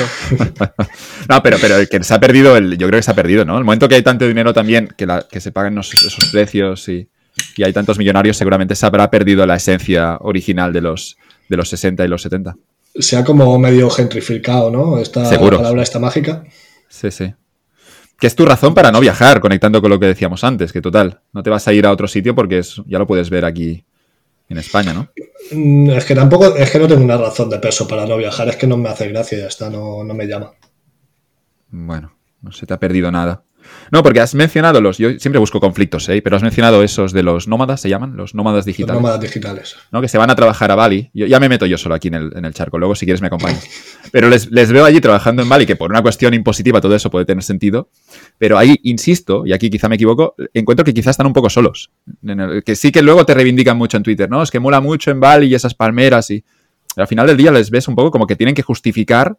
no, 1.29 1.43
pero, 1.43 1.57
pero 1.61 1.77
el 1.77 1.89
que 1.89 2.03
se 2.03 2.15
ha 2.15 2.21
perdido, 2.21 2.57
el, 2.57 2.77
yo 2.79 2.87
creo 2.89 2.99
que 2.99 3.03
se 3.03 3.11
ha 3.11 3.15
perdido, 3.15 3.45
¿no? 3.45 3.59
El 3.59 3.65
momento 3.65 3.89
que 3.89 3.95
hay 3.95 4.03
tanto 4.03 4.27
dinero 4.27 4.53
también, 4.53 4.89
que, 4.97 5.07
que 5.31 5.41
se 5.41 5.53
paguen 5.53 5.79
esos 5.79 6.31
precios 6.31 6.89
y, 6.89 7.09
y, 7.57 7.63
hay 7.63 7.73
tantos 7.73 7.99
millonarios, 7.99 8.37
seguramente 8.37 8.75
se 8.75 8.87
habrá 8.87 9.11
perdido 9.11 9.47
la 9.47 9.57
esencia 9.57 10.19
original 10.21 10.73
de 10.73 10.81
los, 10.83 11.17
de 11.49 11.57
los 11.57 11.69
60 11.69 12.05
y 12.05 12.09
los 12.09 12.23
70 12.23 12.57
se 12.99 13.17
ha 13.17 13.25
como 13.25 13.59
medio 13.59 13.91
gentrificado, 13.91 14.71
¿no? 14.71 14.99
Esta 14.99 15.25
Seguro. 15.27 15.59
palabra 15.59 15.83
esta 15.83 15.99
mágica. 15.99 16.45
Sí, 16.89 17.11
sí. 17.11 17.35
Que 18.19 18.27
es 18.27 18.35
tu 18.35 18.47
razón 18.47 18.75
para 18.75 18.91
no 18.91 19.01
viajar, 19.01 19.41
conectando 19.41 19.81
con 19.83 19.91
lo 19.91 20.01
que 20.01 20.07
decíamos 20.07 20.43
antes, 20.43 20.73
que 20.73 20.81
total, 20.81 21.21
no 21.33 21.43
te 21.43 21.51
vas 21.51 21.69
a 21.69 21.73
ir 21.73 21.87
a 21.87 21.93
otro 21.93 22.09
sitio 22.09 22.35
porque 22.35 22.63
ya 22.87 22.99
lo 22.99 23.07
puedes 23.07 23.29
ver 23.29 23.45
aquí 23.45 23.85
en 24.49 24.59
España, 24.59 24.95
¿no? 24.95 25.09
Mm, 25.53 25.91
es 25.91 26.05
que 26.05 26.15
tampoco, 26.15 26.55
es 26.57 26.71
que 26.71 26.79
no 26.79 26.89
tengo 26.89 27.05
una 27.05 27.17
razón 27.17 27.51
de 27.51 27.59
peso 27.59 27.87
para 27.87 28.07
no 28.07 28.17
viajar, 28.17 28.49
es 28.49 28.57
que 28.57 28.67
no 28.67 28.77
me 28.77 28.89
hace 28.89 29.09
gracia, 29.09 29.39
ya 29.39 29.47
está, 29.47 29.69
no, 29.69 30.03
no 30.03 30.15
me 30.15 30.27
llama. 30.27 30.53
Bueno, 31.69 32.17
no 32.43 32.53
se 32.53 32.67
te 32.67 32.75
ha 32.75 32.81
perdido 32.81 33.11
nada. 33.11 33.43
No, 33.91 34.03
porque 34.03 34.21
has 34.21 34.35
mencionado 34.35 34.81
los. 34.81 34.99
Yo 34.99 35.19
siempre 35.19 35.39
busco 35.39 35.61
conflictos, 35.61 36.09
¿eh? 36.09 36.21
Pero 36.23 36.37
has 36.37 36.43
mencionado 36.43 36.83
esos 36.83 37.13
de 37.13 37.23
los 37.23 37.49
nómadas, 37.49 37.81
¿se 37.81 37.89
llaman? 37.89 38.17
Los 38.17 38.35
nómadas 38.35 38.65
digitales. 38.65 38.95
Los 38.95 39.03
nómadas 39.03 39.21
digitales. 39.21 39.77
¿no? 39.93 40.01
Que 40.01 40.09
se 40.09 40.19
van 40.19 40.31
a 40.31 40.37
trabajar 40.37 40.71
a 40.71 40.75
Bali. 40.75 41.11
Yo, 41.15 41.27
ya 41.27 41.41
me 41.41 41.49
meto 41.49 41.67
yo 41.67 41.79
solo 41.79 41.95
aquí 41.95 42.09
en 42.09 42.15
el, 42.15 42.55
charco, 42.55 42.79
luego 42.79 42.95
si 42.95 43.07
quieres 43.07 43.21
me 43.21 43.29
acompañas. 43.29 43.67
Pero 44.13 44.29
les, 44.29 44.49
veo 44.51 44.85
allí 44.85 45.01
trabajando 45.01 45.43
en 45.43 45.49
Bali, 45.49 45.67
que 45.67 45.77
por 45.77 45.91
una 45.91 46.03
cuestión 46.03 46.35
impositiva 46.35 46.81
todo 46.81 46.95
eso 46.95 47.11
puede 47.11 47.25
tener 47.25 47.43
sentido. 47.43 47.91
Pero 48.39 48.59
ahí, 48.59 48.77
insisto, 48.83 49.45
y 49.47 49.53
aquí 49.53 49.71
quizá 49.71 49.89
me 49.89 49.97
equivoco, 49.97 50.35
encuentro 50.55 50.85
que 50.85 50.95
quizás 50.95 51.13
están 51.13 51.27
un 51.27 51.33
poco 51.33 51.51
solos. 51.51 51.91
que 52.65 52.77
sí 52.77 52.93
que 52.93 53.03
luego 53.03 53.25
te 53.25 53.35
reivindican 53.35 53.77
mucho 53.77 53.97
en 53.97 54.03
Twitter, 54.03 54.29
¿no? 54.29 54.43
Es 54.43 54.51
que 54.51 54.61
mola 54.61 54.81
mucho 54.81 55.11
en 55.11 55.21
Bali 55.21 55.47
y 55.47 55.55
esas 55.55 55.75
palmeras 55.75 56.31
y. 56.31 56.45
Al 56.97 57.07
final 57.07 57.27
del 57.27 57.37
día 57.37 57.53
les 57.53 57.71
ves 57.71 57.89
un 57.89 57.95
poco 57.95 58.11
como 58.11 58.27
que 58.27 58.37
tienen 58.37 58.55
que 58.55 58.63
justificar 58.63 59.37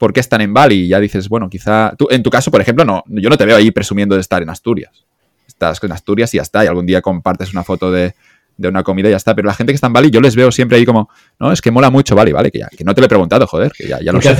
por 0.00 0.14
qué 0.14 0.20
están 0.20 0.40
en 0.40 0.54
Bali. 0.54 0.86
Y 0.86 0.88
ya 0.88 0.98
dices, 0.98 1.28
bueno, 1.28 1.50
quizá. 1.50 1.92
Tú, 1.96 2.08
en 2.10 2.22
tu 2.22 2.30
caso, 2.30 2.50
por 2.50 2.62
ejemplo, 2.62 2.86
no, 2.86 3.04
yo 3.06 3.28
no 3.28 3.36
te 3.36 3.44
veo 3.44 3.58
ahí 3.58 3.70
presumiendo 3.70 4.14
de 4.14 4.22
estar 4.22 4.42
en 4.42 4.48
Asturias. 4.48 5.04
Estás 5.46 5.78
en 5.84 5.92
Asturias 5.92 6.32
y 6.32 6.38
ya 6.38 6.42
está. 6.42 6.64
Y 6.64 6.68
algún 6.68 6.86
día 6.86 7.02
compartes 7.02 7.52
una 7.52 7.62
foto 7.62 7.92
de, 7.92 8.14
una 8.56 8.82
comida 8.82 9.08
y 9.08 9.10
ya 9.10 9.18
está. 9.18 9.34
Pero 9.34 9.46
la 9.46 9.52
gente 9.52 9.72
que 9.72 9.74
está 9.74 9.88
en 9.88 9.92
Bali, 9.92 10.10
yo 10.10 10.22
les 10.22 10.34
veo 10.34 10.50
siempre 10.50 10.78
ahí 10.78 10.86
como, 10.86 11.10
no, 11.38 11.52
es 11.52 11.60
que 11.60 11.70
mola 11.70 11.90
mucho 11.90 12.14
Bali, 12.16 12.32
¿vale? 12.32 12.50
Que, 12.50 12.60
ya, 12.60 12.68
que 12.68 12.82
no 12.82 12.94
te 12.94 13.02
lo 13.02 13.04
he 13.04 13.08
preguntado, 13.08 13.46
joder, 13.46 13.72
que 13.72 13.86
ya, 13.86 14.00
ya 14.00 14.10
lo 14.10 14.22
sé. 14.22 14.34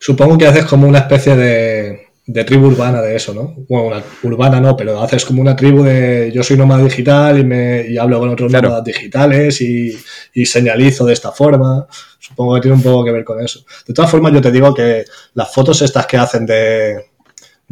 supongo 0.00 0.38
que 0.38 0.46
haces 0.46 0.64
como 0.64 0.88
una 0.88 1.00
especie 1.00 1.36
de, 1.36 2.06
de 2.24 2.44
tribu 2.44 2.68
urbana 2.68 3.02
de 3.02 3.16
eso, 3.16 3.34
¿no? 3.34 3.54
Bueno, 3.68 3.88
una 3.88 4.02
urbana 4.22 4.60
no, 4.60 4.76
pero 4.76 5.00
haces 5.02 5.24
como 5.24 5.42
una 5.42 5.56
tribu 5.56 5.82
de 5.82 6.30
yo 6.32 6.42
soy 6.42 6.56
nómada 6.56 6.84
digital 6.84 7.38
y, 7.38 7.44
me, 7.44 7.86
y 7.88 7.98
hablo 7.98 8.20
con 8.20 8.28
otros 8.28 8.52
nómadas 8.52 8.84
digitales 8.84 9.60
y, 9.60 9.96
y, 10.34 10.46
señalizo 10.46 11.04
de 11.04 11.14
esta 11.14 11.32
forma. 11.32 11.86
Supongo 12.20 12.54
que 12.54 12.60
tiene 12.60 12.76
un 12.76 12.82
poco 12.82 13.04
que 13.04 13.10
ver 13.10 13.24
con 13.24 13.40
eso. 13.40 13.64
De 13.86 13.92
todas 13.92 14.10
formas, 14.10 14.32
yo 14.32 14.40
te 14.40 14.52
digo 14.52 14.72
que 14.72 15.04
las 15.34 15.52
fotos 15.52 15.82
estas 15.82 16.06
que 16.06 16.16
hacen 16.16 16.46
de, 16.46 16.94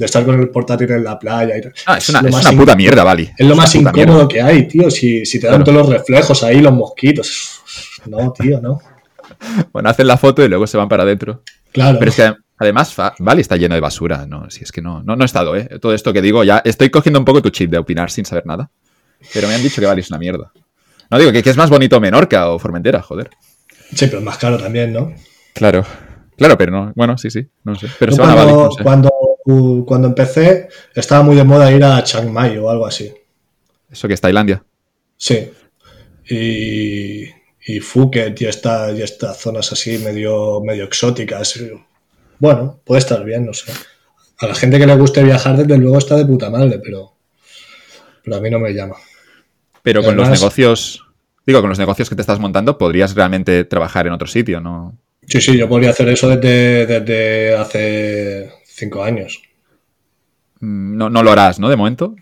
de 0.01 0.07
estar 0.07 0.25
con 0.25 0.41
el 0.41 0.49
portátil 0.49 0.91
en 0.91 1.05
la 1.05 1.19
playa 1.19 1.57
y 1.57 1.61
Ah, 1.87 1.99
es 1.99 2.09
una, 2.09 2.21
es 2.21 2.35
una 2.35 2.59
puta 2.59 2.75
mierda, 2.75 3.05
Vali. 3.05 3.31
Es 3.37 3.47
lo 3.47 3.55
más 3.55 3.73
incómodo 3.75 4.27
que 4.27 4.41
hay, 4.41 4.67
tío. 4.67 4.91
Si, 4.91 5.25
si 5.27 5.39
te 5.39 5.47
dan 5.47 5.63
todos 5.63 5.79
los 5.79 5.89
reflejos 5.89 6.43
ahí, 6.43 6.61
los 6.61 6.73
mosquitos. 6.73 7.61
No, 8.07 8.33
tío, 8.33 8.61
no. 8.61 8.81
Bueno, 9.73 9.89
hacen 9.89 10.07
la 10.07 10.17
foto 10.17 10.45
y 10.45 10.49
luego 10.49 10.67
se 10.67 10.77
van 10.77 10.89
para 10.89 11.03
adentro. 11.03 11.43
Claro. 11.73 11.99
Pero 11.99 12.11
es 12.11 12.17
que 12.17 12.35
además 12.59 12.95
Bali 13.19 13.41
está 13.41 13.57
lleno 13.57 13.75
de 13.75 13.81
basura, 13.81 14.27
¿no? 14.27 14.51
Si 14.51 14.63
es 14.63 14.73
que 14.73 14.83
no, 14.83 15.03
no, 15.03 15.17
no 15.17 15.23
he 15.23 15.27
estado, 15.27 15.57
¿eh? 15.57 15.79
Todo 15.81 15.95
esto 15.95 16.13
que 16.13 16.23
digo, 16.23 16.45
ya 16.45 16.61
estoy 16.65 16.91
cogiendo 16.91 17.19
un 17.19 17.25
poco 17.25 17.43
tu 17.43 17.51
chip 17.51 17.71
de 17.71 17.79
opinar 17.79 18.11
sin 18.11 18.25
saber 18.25 18.47
nada. 18.47 18.71
Pero 19.33 19.49
me 19.49 19.55
han 19.55 19.63
dicho 19.63 19.81
que 19.81 19.87
Bali 19.87 20.01
es 20.01 20.11
una 20.11 20.19
mierda. 20.19 20.53
No 21.11 21.19
digo 21.19 21.33
que, 21.33 21.43
que 21.43 21.51
es 21.51 21.57
más 21.57 21.71
bonito 21.71 22.01
Menorca 22.01 22.51
o 22.51 22.59
Formentera, 22.59 23.03
joder. 23.03 23.31
Sí, 23.95 24.07
pero 24.07 24.19
es 24.19 24.25
más 24.25 24.39
caro 24.39 24.59
también, 24.59 24.93
¿no? 24.93 25.13
Claro, 25.55 25.85
claro, 26.37 26.57
pero 26.57 26.71
no. 26.71 26.93
Bueno, 26.95 27.19
sí, 27.19 27.31
sí, 27.31 27.49
no 27.65 27.75
sé. 27.75 27.89
Pero 27.99 28.13
se 28.13 28.23
cuando, 28.23 28.71
cuando, 28.83 29.11
cuando 29.87 30.09
empecé, 30.09 30.69
estaba 30.95 31.23
muy 31.23 31.35
de 31.35 31.45
moda 31.45 31.73
ir 31.73 31.83
a 31.83 32.03
Chiang 32.05 32.31
Mai 32.31 32.57
o 32.59 32.71
algo 32.71 32.87
así. 32.87 33.13
¿Eso 33.91 34.07
que 34.07 34.15
es 34.15 34.21
Tailandia? 34.21 34.63
Sí. 35.17 35.51
y, 36.29 37.40
y 37.67 37.81
Phuket 37.81 38.41
y, 38.41 38.47
esta, 38.47 38.91
y 38.93 39.03
estas 39.03 39.39
zonas 39.39 39.73
así 39.73 39.99
medio, 39.99 40.61
medio 40.61 40.85
exóticas. 40.85 41.61
Bueno, 42.39 42.81
puede 42.85 43.01
estar 43.01 43.23
bien, 43.25 43.47
no 43.47 43.53
sé. 43.53 43.73
A 44.39 44.47
la 44.47 44.55
gente 44.55 44.79
que 44.79 44.87
le 44.87 44.97
guste 44.97 45.23
viajar, 45.23 45.57
desde 45.57 45.77
luego 45.77 45.99
está 45.99 46.17
de 46.17 46.25
puta 46.25 46.49
madre, 46.49 46.81
pero, 46.83 47.13
pero 48.25 48.37
a 48.37 48.41
mí 48.41 48.51
no 48.51 48.59
me 48.59 48.73
llama. 48.73 48.97
Pero 49.83 50.03
con 50.03 50.17
los 50.17 50.29
negocios, 50.29 51.05
digo, 51.47 51.61
con 51.61 51.69
los 51.69 51.79
negocios 51.79 52.09
que 52.09 52.15
te 52.15 52.23
estás 52.23 52.39
montando, 52.39 52.79
podrías 52.79 53.15
realmente 53.15 53.65
trabajar 53.65 54.07
en 54.07 54.15
otro 54.15 54.27
sitio, 54.27 54.61
¿no? 54.61 54.97
Sí, 55.27 55.41
sí, 55.41 55.57
yo 55.57 55.69
podría 55.69 55.91
hacer 55.91 56.09
eso 56.09 56.29
desde, 56.29 56.87
desde 56.87 57.55
hace 57.55 58.51
cinco 58.65 59.05
años. 59.05 59.43
Mm, 60.61 60.97
no, 60.97 61.11
no 61.11 61.23
lo 61.23 61.31
harás, 61.31 61.59
¿no? 61.59 61.69
De 61.69 61.77
momento. 61.77 62.17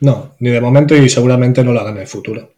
No, 0.00 0.34
ni 0.38 0.50
de 0.50 0.60
momento 0.60 0.96
y 0.96 1.08
seguramente 1.08 1.62
no 1.62 1.72
lo 1.72 1.80
haga 1.80 1.90
en 1.90 1.98
el 1.98 2.06
futuro. 2.06 2.54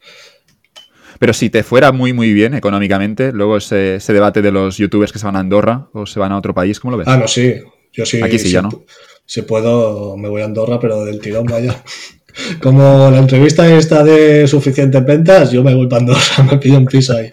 Pero 1.22 1.34
si 1.34 1.50
te 1.50 1.62
fuera 1.62 1.92
muy, 1.92 2.12
muy 2.12 2.32
bien 2.32 2.52
económicamente, 2.52 3.30
luego 3.30 3.56
ese, 3.56 3.94
ese, 3.94 4.12
debate 4.12 4.42
de 4.42 4.50
los 4.50 4.76
youtubers 4.76 5.12
que 5.12 5.20
se 5.20 5.24
van 5.24 5.36
a 5.36 5.38
Andorra 5.38 5.86
o 5.92 6.04
se 6.04 6.18
van 6.18 6.32
a 6.32 6.36
otro 6.36 6.52
país, 6.52 6.80
¿cómo 6.80 6.90
lo 6.90 6.96
ves? 6.96 7.06
Ah, 7.06 7.16
no, 7.16 7.28
sí. 7.28 7.60
Yo 7.92 8.04
sí. 8.04 8.20
Aquí 8.20 8.40
sí, 8.40 8.46
si, 8.46 8.50
ya, 8.54 8.62
¿no? 8.62 8.82
Si 9.24 9.42
puedo, 9.42 10.16
me 10.16 10.28
voy 10.28 10.42
a 10.42 10.46
Andorra, 10.46 10.80
pero 10.80 11.04
del 11.04 11.20
tirón, 11.20 11.46
vaya. 11.46 11.80
Como 12.60 13.08
la 13.08 13.18
entrevista 13.18 13.72
está 13.72 14.02
de 14.02 14.48
suficientes 14.48 15.06
ventas, 15.06 15.52
yo 15.52 15.62
me 15.62 15.72
voy 15.72 15.86
para 15.86 16.00
Andorra, 16.00 16.42
me 16.50 16.58
pido 16.58 16.76
un 16.76 16.86
piso 16.86 17.16
ahí. 17.16 17.32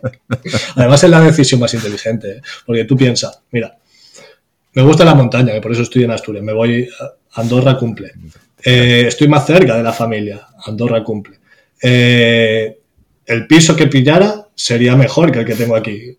Además 0.76 1.04
es 1.04 1.10
la 1.10 1.22
decisión 1.22 1.60
más 1.60 1.74
inteligente, 1.74 2.32
¿eh? 2.34 2.42
porque 2.68 2.86
tú 2.86 2.96
piensas, 2.96 3.42
mira, 3.50 3.76
me 4.74 4.84
gusta 4.84 5.04
la 5.04 5.16
montaña, 5.16 5.52
que 5.52 5.62
por 5.62 5.72
eso 5.72 5.82
estoy 5.82 6.04
en 6.04 6.12
Asturias, 6.12 6.44
me 6.44 6.54
voy, 6.54 6.88
a 7.00 7.42
Andorra 7.42 7.76
cumple. 7.76 8.12
Eh, 8.64 9.06
estoy 9.08 9.28
más 9.28 9.48
cerca 9.48 9.76
de 9.76 9.82
la 9.82 9.94
familia, 9.94 10.48
Andorra 10.64 11.04
cumple. 11.04 11.40
Eh, 11.82 12.79
el 13.30 13.48
piso 13.48 13.76
que 13.76 13.88
pillara 13.88 14.48
sería 14.56 14.96
mejor 14.96 15.32
que 15.32 15.40
el 15.40 15.46
que 15.46 15.56
tengo 15.56 15.76
aquí, 15.76 16.18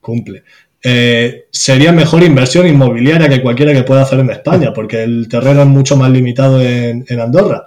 cumple. 0.00 0.44
Eh, 0.82 1.46
sería 1.50 1.92
mejor 1.92 2.22
inversión 2.22 2.66
inmobiliaria 2.66 3.28
que 3.28 3.42
cualquiera 3.42 3.72
que 3.72 3.82
pueda 3.82 4.02
hacer 4.02 4.20
en 4.20 4.30
España, 4.30 4.72
porque 4.72 5.02
el 5.02 5.28
terreno 5.28 5.62
es 5.62 5.68
mucho 5.68 5.96
más 5.96 6.10
limitado 6.10 6.60
en, 6.60 7.04
en 7.08 7.20
Andorra 7.20 7.66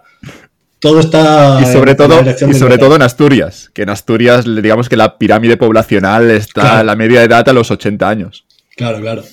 todo 0.83 0.99
está 0.99 1.61
y 1.61 1.65
sobre 1.65 1.95
todo 1.95 2.21
y 2.49 2.53
sobre 2.53 2.77
todo 2.77 2.97
en 2.97 3.03
Asturias 3.03 3.71
que 3.73 3.83
en 3.83 3.89
Asturias 3.89 4.43
digamos 4.43 4.89
que 4.89 4.97
la 4.97 5.17
pirámide 5.17 5.55
poblacional 5.55 6.29
está 6.29 6.61
Claro. 6.61 6.83
la 6.83 6.95
media 6.97 7.19
de 7.21 7.25
edad 7.27 7.47
a 7.47 7.53
los 7.53 7.71
80 7.71 8.09
años 8.09 8.45
Claro, 8.75 8.99
claro. 8.99 9.23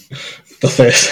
Entonces, 0.50 1.10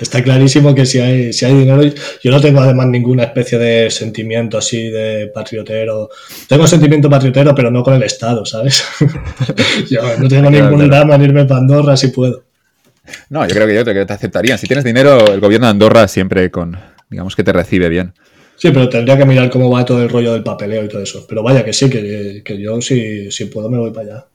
está 0.00 0.22
clarísimo 0.22 0.74
que 0.74 0.86
si 0.86 0.98
hay, 1.00 1.32
si 1.32 1.44
hay 1.44 1.54
dinero, 1.54 1.82
yo 2.22 2.30
no 2.30 2.40
tengo 2.40 2.60
además 2.60 2.86
ninguna 2.88 3.24
especie 3.24 3.58
de 3.58 3.90
sentimiento 3.90 4.58
así 4.58 4.90
de 4.90 5.28
patriotero. 5.34 6.10
Tengo 6.48 6.66
sentimiento 6.66 7.08
patriotero, 7.10 7.54
pero 7.54 7.70
no 7.70 7.82
con 7.82 7.94
el 7.94 8.02
Estado, 8.02 8.44
¿sabes? 8.44 8.84
yo 9.90 10.02
no 10.18 10.28
tengo 10.28 10.50
Claro, 10.50 10.50
ningún 10.50 10.88
claro. 10.88 10.88
drama 10.88 11.14
en 11.16 11.22
irme 11.22 11.44
para 11.46 11.60
Andorra 11.60 11.96
si 11.96 12.08
puedo. 12.08 12.44
no 13.28 13.46
yo 13.46 13.54
creo 13.54 13.66
que 13.66 13.74
yo 13.74 13.84
que 13.84 14.06
te 14.06 14.12
aceptarían 14.12 14.58
si 14.58 14.66
tienes 14.66 14.84
dinero 14.84 15.32
el 15.32 15.40
gobierno 15.40 15.66
de 15.66 15.70
Andorra 15.72 16.08
siempre 16.08 16.50
con 16.50 16.76
digamos 17.10 17.36
que 17.36 17.44
te 17.44 17.52
recibe 17.52 17.88
bien 17.88 18.14
Sí, 18.56 18.70
pero 18.70 18.88
tendría 18.88 19.18
que 19.18 19.26
mirar 19.26 19.50
cómo 19.50 19.70
va 19.70 19.84
todo 19.84 20.02
el 20.02 20.08
rollo 20.08 20.32
del 20.32 20.42
papeleo 20.42 20.82
y 20.84 20.88
todo 20.88 21.02
eso. 21.02 21.26
Pero 21.28 21.42
vaya 21.42 21.62
que 21.62 21.74
sí, 21.74 21.90
que, 21.90 22.42
que 22.42 22.58
yo 22.58 22.80
si, 22.80 23.30
si 23.30 23.44
puedo 23.46 23.68
me 23.68 23.76
voy 23.78 23.90
para 23.92 24.06
allá. 24.06 24.26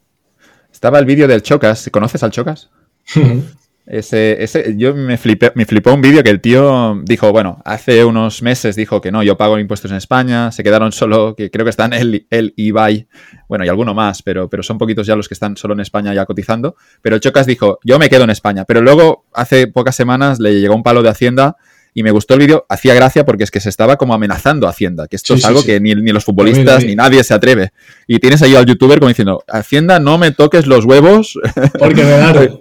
estaba 0.72 1.00
el 1.00 1.06
vídeo 1.06 1.28
del 1.28 1.42
Chocas 1.44 1.90
¿conoces 1.92 2.24
al 2.24 2.32
Chocas? 2.32 2.70
Ese, 3.88 4.44
ese, 4.44 4.76
yo 4.78 4.94
me, 4.94 5.18
flipé, 5.18 5.52
me 5.56 5.66
flipó 5.66 5.92
un 5.94 6.02
vídeo 6.02 6.24
que 6.24 6.30
el 6.30 6.40
tío 6.40 7.02
dijo, 7.04 7.32
bueno, 7.32 7.62
hace 7.66 8.06
unos 8.06 8.42
meses 8.42 8.76
dijo 8.76 9.02
que 9.02 9.12
no, 9.12 9.24
yo 9.24 9.38
pago 9.38 9.58
impuestos 9.58 9.92
en 9.92 9.98
España, 9.98 10.52
se 10.52 10.64
quedaron 10.64 10.92
solo, 10.92 11.36
que 11.36 11.50
creo 11.50 11.66
que 11.66 11.72
están 11.72 11.92
él 11.94 12.28
y 12.56 12.68
Ibai, 12.68 13.08
bueno, 13.50 13.66
y 13.66 13.70
alguno 13.70 13.94
más, 13.94 14.22
pero, 14.22 14.50
pero 14.50 14.62
son 14.62 14.78
poquitos 14.78 15.08
ya 15.08 15.16
los 15.16 15.28
que 15.28 15.34
están 15.34 15.58
solo 15.58 15.74
en 15.74 15.80
España 15.80 16.14
ya 16.14 16.26
cotizando. 16.26 16.76
Pero 17.02 17.16
el 17.16 17.22
Chocas 17.22 17.48
dijo, 17.48 17.80
yo 17.84 17.98
me 17.98 18.10
quedo 18.10 18.24
en 18.24 18.30
España, 18.30 18.66
pero 18.66 18.82
luego 18.82 19.26
hace 19.34 19.68
pocas 19.68 19.96
semanas 19.96 20.40
le 20.40 20.60
llegó 20.62 20.76
un 20.76 20.84
palo 20.84 21.02
de 21.02 21.10
Hacienda 21.10 21.58
y 21.94 22.04
me 22.04 22.12
gustó 22.12 22.36
el 22.36 22.40
vídeo, 22.40 22.66
hacía 22.70 22.94
gracia 22.94 23.26
porque 23.26 23.44
es 23.44 23.52
que 23.52 23.60
se 23.60 23.68
estaba 23.68 23.98
como 23.98 24.14
amenazando 24.14 24.68
a 24.68 24.70
Hacienda, 24.70 25.08
que 25.08 25.18
esto 25.18 25.34
Sí, 25.34 25.40
es 25.40 25.46
algo 25.46 25.60
sí. 25.62 25.66
que 25.66 25.80
ni, 25.82 25.94
ni 25.96 26.12
los 26.12 26.24
futbolistas 26.24 26.86
ni 26.86 26.96
nadie 26.96 27.24
se 27.24 27.34
atreve. 27.34 27.74
Y 28.08 28.20
tienes 28.20 28.42
ahí 28.42 28.56
al 28.56 28.66
youtuber 28.66 29.00
como 29.00 29.10
diciendo, 29.10 29.44
Hacienda, 29.48 30.00
no 30.00 30.18
me 30.18 30.32
toques 30.32 30.68
los 30.68 30.86
huevos 30.86 31.38
Porque 31.78 32.04
me. 32.04 32.61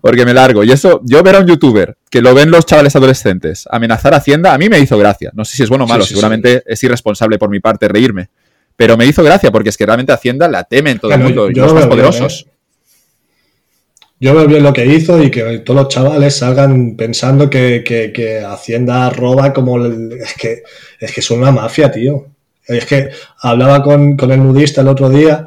porque 0.00 0.24
me 0.24 0.34
largo. 0.34 0.64
Y 0.64 0.72
eso, 0.72 1.00
yo 1.04 1.22
ver 1.22 1.36
a 1.36 1.40
un 1.40 1.46
youtuber 1.46 1.96
que 2.10 2.20
lo 2.20 2.34
ven 2.34 2.50
los 2.50 2.66
chavales 2.66 2.94
adolescentes 2.96 3.66
amenazar 3.70 4.14
a 4.14 4.18
Hacienda, 4.18 4.52
a 4.54 4.58
mí 4.58 4.68
me 4.68 4.78
hizo 4.78 4.98
gracia. 4.98 5.30
No 5.34 5.44
sé 5.44 5.56
si 5.56 5.62
es 5.62 5.68
bueno 5.68 5.84
o 5.84 5.86
malo, 5.88 6.02
sí, 6.04 6.10
seguramente 6.10 6.62
es 6.66 6.82
irresponsable 6.82 7.38
por 7.38 7.50
mi 7.50 7.60
parte 7.60 7.88
reírme. 7.88 8.28
Pero 8.76 8.96
me 8.96 9.04
hizo 9.06 9.22
gracia 9.22 9.50
porque 9.52 9.68
es 9.68 9.76
que 9.76 9.84
realmente 9.86 10.12
Hacienda 10.12 10.48
la 10.48 10.64
temen 10.64 10.98
todo 10.98 11.12
el 11.12 11.20
mundo, 11.20 11.50
y 11.50 11.54
yo 11.54 11.62
los 11.64 11.72
lo 11.72 11.74
más 11.74 11.86
bien, 11.86 11.90
poderosos. 11.90 12.46
¿eh? 12.46 12.50
Yo 14.22 14.34
veo 14.34 14.46
bien 14.46 14.62
lo 14.62 14.72
que 14.72 14.84
hizo 14.84 15.22
y 15.22 15.30
que 15.30 15.60
todos 15.60 15.84
los 15.84 15.88
chavales 15.88 16.36
salgan 16.36 16.94
pensando 16.96 17.48
que, 17.48 17.82
que- 17.84 18.12
que 18.12 18.40
Hacienda 18.40 19.08
roba 19.10 19.52
como... 19.52 19.76
el- 19.78 20.12
es, 20.20 20.34
que, 20.34 20.62
es 20.98 21.12
que 21.12 21.22
son 21.22 21.38
una 21.38 21.52
mafia, 21.52 21.90
tío. 21.90 22.26
Es 22.66 22.84
que 22.84 23.08
hablaba 23.40 23.82
con, 23.82 24.16
con 24.16 24.30
el 24.30 24.42
nudista 24.42 24.82
el 24.82 24.88
otro 24.88 25.08
día 25.08 25.46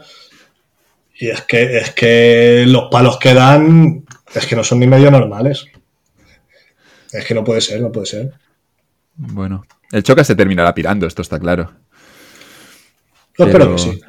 y 1.20 1.30
es 1.30 1.42
que, 1.44 1.78
es 1.78 1.92
que 1.92 2.66
los 2.68 2.86
palos 2.92 3.18
que 3.20 3.34
dan 3.36 4.03
es 4.36 4.46
que 4.46 4.56
no 4.56 4.64
son 4.64 4.80
ni 4.80 4.88
medio 4.88 5.10
normales. 5.12 5.66
Es 7.12 7.26
que 7.26 7.34
no 7.34 7.44
puede 7.44 7.62
ser, 7.62 7.82
no 7.82 7.92
puede 7.92 8.08
ser. 8.08 8.32
Bueno, 9.16 9.66
el 9.92 10.02
Choca 10.04 10.24
se 10.24 10.36
terminará 10.36 10.74
pirando, 10.74 11.06
esto 11.06 11.22
está 11.22 11.40
claro. 11.40 11.72
Yo 13.38 13.46
espero 13.46 13.66
Pero- 13.66 13.76
que 13.76 13.82
sí. 13.82 14.02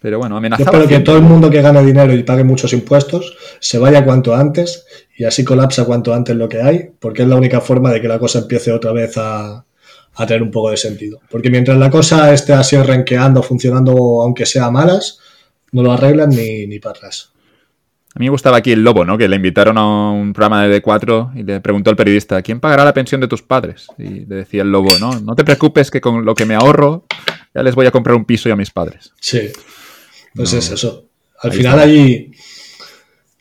Pero 0.00 0.18
bueno, 0.18 0.34
Yo 0.36 0.38
amenazaba. 0.38 0.70
espero 0.70 0.88
que 0.88 1.00
todo 1.04 1.16
el 1.16 1.24
mundo 1.24 1.50
que 1.50 1.60
gane 1.60 1.84
dinero 1.84 2.14
y 2.14 2.22
pague 2.22 2.44
muchos 2.44 2.72
impuestos 2.72 3.36
se 3.58 3.78
vaya 3.78 4.04
cuanto 4.04 4.32
antes 4.32 4.86
y 5.16 5.24
así 5.24 5.44
colapsa 5.44 5.84
cuanto 5.86 6.14
antes 6.14 6.36
lo 6.36 6.48
que 6.48 6.62
hay, 6.62 6.90
porque 7.00 7.22
es 7.22 7.28
la 7.28 7.34
única 7.34 7.60
forma 7.60 7.90
de 7.92 8.00
que 8.00 8.06
la 8.06 8.20
cosa 8.20 8.38
empiece 8.38 8.70
otra 8.70 8.92
vez 8.92 9.16
a, 9.18 9.64
a 10.14 10.26
tener 10.26 10.44
un 10.44 10.52
poco 10.52 10.70
de 10.70 10.76
sentido. 10.76 11.20
Porque 11.28 11.50
mientras 11.50 11.76
la 11.78 11.90
cosa 11.90 12.32
esté 12.32 12.52
así 12.52 12.76
renqueando, 12.76 13.42
funcionando, 13.42 14.22
aunque 14.22 14.46
sea 14.46 14.66
a 14.66 14.70
malas, 14.70 15.18
no 15.72 15.82
lo 15.82 15.90
arreglan 15.90 16.30
ni, 16.30 16.68
ni 16.68 16.78
para 16.78 16.96
atrás. 16.96 17.32
A 18.14 18.18
mí 18.18 18.26
me 18.26 18.30
gustaba 18.30 18.56
aquí 18.56 18.72
el 18.72 18.82
lobo, 18.82 19.04
¿no? 19.04 19.16
Que 19.18 19.28
le 19.28 19.36
invitaron 19.36 19.76
a 19.78 20.10
un 20.10 20.32
programa 20.32 20.66
de 20.66 20.82
D4 20.82 21.32
y 21.38 21.42
le 21.42 21.60
preguntó 21.60 21.90
al 21.90 21.96
periodista, 21.96 22.42
¿quién 22.42 22.58
pagará 22.58 22.84
la 22.84 22.94
pensión 22.94 23.20
de 23.20 23.28
tus 23.28 23.42
padres? 23.42 23.86
Y 23.98 24.24
le 24.26 24.36
decía 24.36 24.62
el 24.62 24.72
lobo, 24.72 24.88
no, 24.98 25.20
no 25.20 25.36
te 25.36 25.44
preocupes 25.44 25.90
que 25.90 26.00
con 26.00 26.24
lo 26.24 26.34
que 26.34 26.46
me 26.46 26.54
ahorro 26.54 27.04
ya 27.54 27.62
les 27.62 27.74
voy 27.74 27.86
a 27.86 27.90
comprar 27.90 28.16
un 28.16 28.24
piso 28.24 28.48
y 28.48 28.52
a 28.52 28.56
mis 28.56 28.70
padres. 28.70 29.12
Sí, 29.20 29.50
pues 30.34 30.52
No. 30.52 30.58
es 30.58 30.70
eso. 30.70 31.04
Al 31.42 31.50
Ahí 31.52 31.56
final 31.58 31.78
allí 31.78 32.32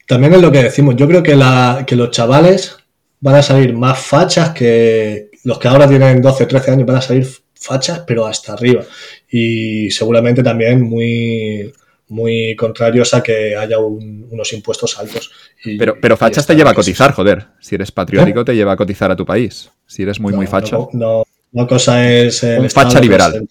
también 0.08 0.34
es 0.34 0.42
lo 0.42 0.52
que 0.52 0.64
decimos. 0.64 0.96
Yo 0.96 1.08
creo 1.08 1.24
que, 1.24 1.36
la, 1.36 1.84
que 1.88 1.96
los 1.96 2.12
chavales 2.12 2.78
van 3.20 3.36
a 3.36 3.42
salir 3.44 3.74
más 3.74 3.98
fachas 4.00 4.52
que 4.52 5.32
los 5.44 5.58
que 5.60 5.68
ahora 5.70 5.88
tienen 5.88 6.22
12, 6.22 6.46
13 6.46 6.72
años, 6.72 6.86
van 6.86 6.98
a 6.98 7.02
salir 7.02 7.28
fachas, 7.56 8.04
pero 8.06 8.26
hasta 8.28 8.54
arriba. 8.54 8.84
Y 9.32 9.90
seguramente 9.92 10.44
también 10.44 10.82
muy, 10.84 11.74
muy 12.10 12.56
contrarios 12.56 13.14
a 13.14 13.22
que 13.22 13.56
haya 13.56 13.80
un- 13.80 14.28
unos 14.32 14.54
impuestos 14.54 14.98
altos. 14.98 15.30
Y- 15.66 15.78
Pero, 15.78 15.98
pero 16.02 16.16
fachas 16.18 16.46
te 16.48 16.56
lleva 16.56 16.72
a 16.72 16.74
cotizar, 16.74 17.12
joder. 17.12 17.48
Si 17.60 17.76
eres 17.76 17.92
patriótico, 17.92 18.46
te 18.46 18.56
lleva 18.56 18.72
a 18.74 18.78
cotizar 18.78 19.12
a 19.12 19.16
tu 19.16 19.26
país. 19.26 19.70
Si 19.86 20.04
eres 20.04 20.20
muy, 20.20 20.34
muy 20.34 20.46
No, 20.46 20.52
facho. 20.52 20.90
No, 20.94 21.00
no, 21.00 21.24
una 21.52 21.68
cosa 21.68 22.10
es 22.10 22.44
el 22.44 22.60
Un 22.62 22.70
facha 22.70 23.00
liberal. 23.00 23.48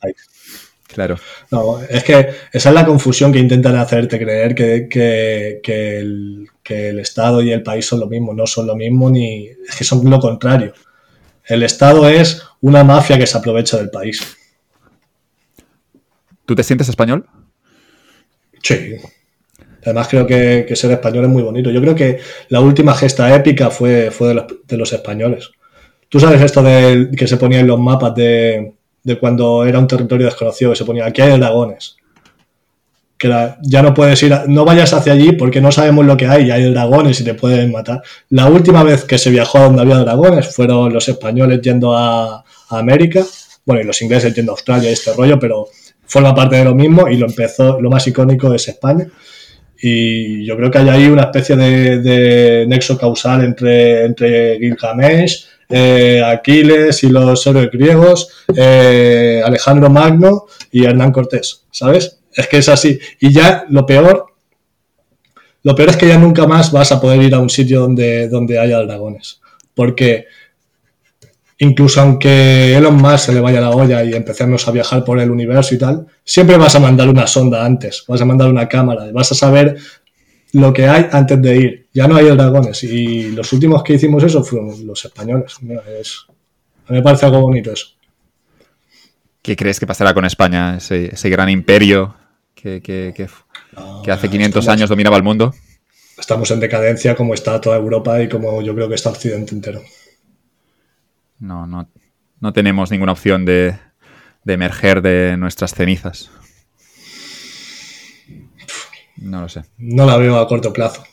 Claro. 0.86 1.18
No, 1.50 1.82
es 1.82 2.04
que 2.04 2.28
esa 2.52 2.68
es 2.70 2.74
la 2.74 2.86
confusión 2.86 3.30
que 3.32 3.38
intentan 3.38 3.76
hacerte 3.76 4.18
creer 4.18 4.54
que, 4.54 4.88
que- 4.88 5.60
que 5.62 5.98
el, 5.98 6.48
que 6.62 6.88
el 6.90 7.00
Estado 7.00 7.42
y 7.42 7.52
el 7.52 7.62
país 7.62 7.84
son 7.84 8.00
lo 8.00 8.06
mismo. 8.06 8.32
No 8.32 8.46
son 8.46 8.66
lo 8.66 8.74
mismo 8.76 9.10
ni. 9.10 9.48
Es 9.68 9.76
que 9.76 9.84
son 9.84 10.08
lo 10.08 10.18
contrario. 10.18 10.72
El 11.44 11.62
Estado 11.64 12.08
es 12.08 12.42
una 12.62 12.82
mafia 12.84 13.18
que 13.18 13.26
se 13.26 13.36
aprovecha 13.36 13.76
del 13.76 13.90
país. 13.90 14.22
¿Tú 16.46 16.54
te 16.54 16.62
sientes 16.62 16.88
español? 16.88 17.26
Sí. 18.66 18.96
Además, 19.84 20.08
creo 20.08 20.26
que, 20.26 20.66
ser 20.74 20.90
español 20.90 21.24
es 21.24 21.30
muy 21.30 21.42
bonito. 21.42 21.70
Yo 21.70 21.80
creo 21.80 21.94
que 21.94 22.18
la 22.48 22.60
última 22.60 22.92
gesta 22.94 23.32
épica 23.34 23.70
fue, 23.70 24.10
fue 24.10 24.28
de, 24.28 24.34
los, 24.34 24.44
de 24.66 24.76
los 24.76 24.92
españoles. 24.92 25.50
Tú 26.08 26.18
sabes 26.18 26.40
esto 26.42 26.62
de 26.62 27.10
que 27.16 27.26
se 27.28 27.36
ponía 27.36 27.60
en 27.60 27.68
los 27.68 27.78
mapas 27.78 28.14
de, 28.14 28.72
de 29.04 29.18
cuando 29.18 29.64
era 29.64 29.78
un 29.78 29.86
territorio 29.86 30.26
desconocido, 30.26 30.70
que 30.72 30.76
se 30.76 30.84
ponía 30.84 31.06
aquí 31.06 31.22
hay 31.22 31.38
dragones. 31.38 31.96
Que 33.18 33.28
era, 33.28 33.58
ya 33.62 33.80
no 33.82 33.94
puedes 33.94 34.20
ir, 34.24 34.32
a- 34.34 34.44
no 34.46 34.64
vayas 34.64 34.92
hacia 34.92 35.12
allí 35.12 35.32
porque 35.32 35.60
no 35.60 35.70
sabemos 35.72 36.04
lo 36.04 36.16
que 36.16 36.26
hay 36.26 36.46
y 36.48 36.50
hay 36.50 36.70
dragones 36.72 37.20
y 37.20 37.24
te 37.24 37.34
pueden 37.34 37.70
matar. 37.72 38.02
La 38.30 38.46
última 38.46 38.82
vez 38.82 39.04
que 39.04 39.18
se 39.18 39.30
viajó 39.30 39.58
a 39.58 39.64
donde 39.64 39.82
había 39.82 39.98
dragones 39.98 40.54
fueron 40.54 40.92
los 40.92 41.08
españoles 41.08 41.60
yendo 41.62 41.96
a 41.96 42.44
América, 42.70 43.24
bueno, 43.64 43.82
y 43.82 43.84
los 43.84 44.02
ingleses 44.02 44.34
yendo 44.34 44.52
a 44.52 44.54
Australia 44.54 44.90
y 44.90 44.94
este 44.94 45.12
rollo, 45.14 45.38
pero 45.38 45.66
forma 46.06 46.34
parte 46.34 46.56
de 46.56 46.64
lo 46.64 46.74
mismo 46.74 47.08
y 47.08 47.16
lo 47.16 47.26
empezó, 47.26 47.80
lo 47.80 47.90
más 47.90 48.06
icónico 48.06 48.52
es 48.54 48.68
España. 48.68 49.06
Y 49.80 50.44
yo 50.44 50.56
creo 50.56 50.70
que 50.70 50.78
hay 50.78 50.88
ahí 50.88 51.06
una 51.06 51.24
especie 51.24 51.56
de, 51.56 52.64
nexo 52.66 52.96
causal 52.96 53.44
entre, 53.44 54.06
entre 54.06 54.58
Gilgamesh, 54.58 55.46
eh, 55.68 56.22
Aquiles 56.24 57.02
y 57.02 57.08
los 57.08 57.46
héroes 57.46 57.70
griegos, 57.70 58.28
eh, 58.54 59.42
Alejandro 59.44 59.90
Magno 59.90 60.46
y 60.70 60.84
Hernán 60.84 61.12
Cortés, 61.12 61.64
¿sabes? 61.70 62.20
Es 62.32 62.46
que 62.46 62.58
es 62.58 62.68
así. 62.68 62.98
Y 63.20 63.32
ya 63.32 63.66
lo 63.68 63.84
peor, 63.84 64.26
lo 65.62 65.74
peor 65.74 65.90
es 65.90 65.96
que 65.96 66.08
ya 66.08 66.18
nunca 66.18 66.46
más 66.46 66.70
vas 66.70 66.92
a 66.92 67.00
poder 67.00 67.20
ir 67.22 67.34
a 67.34 67.40
un 67.40 67.50
sitio 67.50 67.80
donde, 67.80 68.28
donde 68.28 68.58
haya 68.58 68.78
dragones. 68.80 69.40
Porque 69.74 70.26
incluso 71.58 72.00
aunque 72.00 72.76
Elon 72.76 72.96
Musk 72.96 73.26
se 73.26 73.34
le 73.34 73.40
vaya 73.40 73.60
la 73.60 73.70
olla 73.70 74.04
y 74.04 74.14
empecemos 74.14 74.66
a 74.68 74.72
viajar 74.72 75.04
por 75.04 75.18
el 75.20 75.30
universo 75.30 75.74
y 75.74 75.78
tal, 75.78 76.06
siempre 76.24 76.56
vas 76.56 76.74
a 76.74 76.80
mandar 76.80 77.08
una 77.08 77.26
sonda 77.26 77.64
antes, 77.64 78.04
vas 78.06 78.20
a 78.20 78.24
mandar 78.24 78.48
una 78.48 78.68
cámara, 78.68 79.06
vas 79.12 79.32
a 79.32 79.34
saber 79.34 79.76
lo 80.52 80.72
que 80.72 80.86
hay 80.86 81.06
antes 81.12 81.40
de 81.40 81.56
ir. 81.56 81.86
Ya 81.92 82.08
no 82.08 82.16
hay 82.16 82.26
dragones. 82.26 82.82
Y 82.84 83.30
los 83.32 83.52
últimos 83.52 83.82
que 83.82 83.94
hicimos 83.94 84.22
eso 84.24 84.42
fueron 84.42 84.86
los 84.86 85.04
españoles. 85.04 85.56
a 85.60 85.64
mí 85.64 85.76
me 86.88 87.02
parece 87.02 87.26
algo 87.26 87.40
bonito 87.40 87.72
eso. 87.72 87.88
¿Qué 89.42 89.54
crees 89.54 89.78
que 89.78 89.86
pasará 89.86 90.12
con 90.12 90.24
España? 90.24 90.76
Ese, 90.76 91.30
gran 91.30 91.48
imperio 91.48 92.16
que, 92.54 93.28
hace 94.10 94.28
500 94.28 94.68
años 94.68 94.88
dominaba 94.88 95.16
el 95.16 95.22
mundo. 95.22 95.54
Estamos 96.18 96.50
en 96.50 96.60
decadencia 96.60 97.14
como 97.14 97.34
está 97.34 97.60
toda 97.60 97.76
Europa 97.76 98.20
y 98.22 98.28
como 98.28 98.62
yo 98.62 98.74
creo 98.74 98.88
que 98.88 98.94
está 98.94 99.10
Occidente 99.10 99.54
entero. 99.54 99.82
No, 101.38 101.66
no, 101.66 101.88
no 102.40 102.52
tenemos 102.52 102.90
ninguna 102.90 103.12
opción 103.12 103.44
de, 103.44 103.76
emerger 104.46 105.02
de 105.02 105.36
nuestras 105.36 105.74
cenizas. 105.74 106.30
No 109.16 109.40
lo 109.40 109.48
sé. 109.48 109.62
No 109.78 110.06
la 110.06 110.16
veo 110.16 110.38
a 110.38 110.46
corto 110.46 110.72
plazo. 110.72 111.04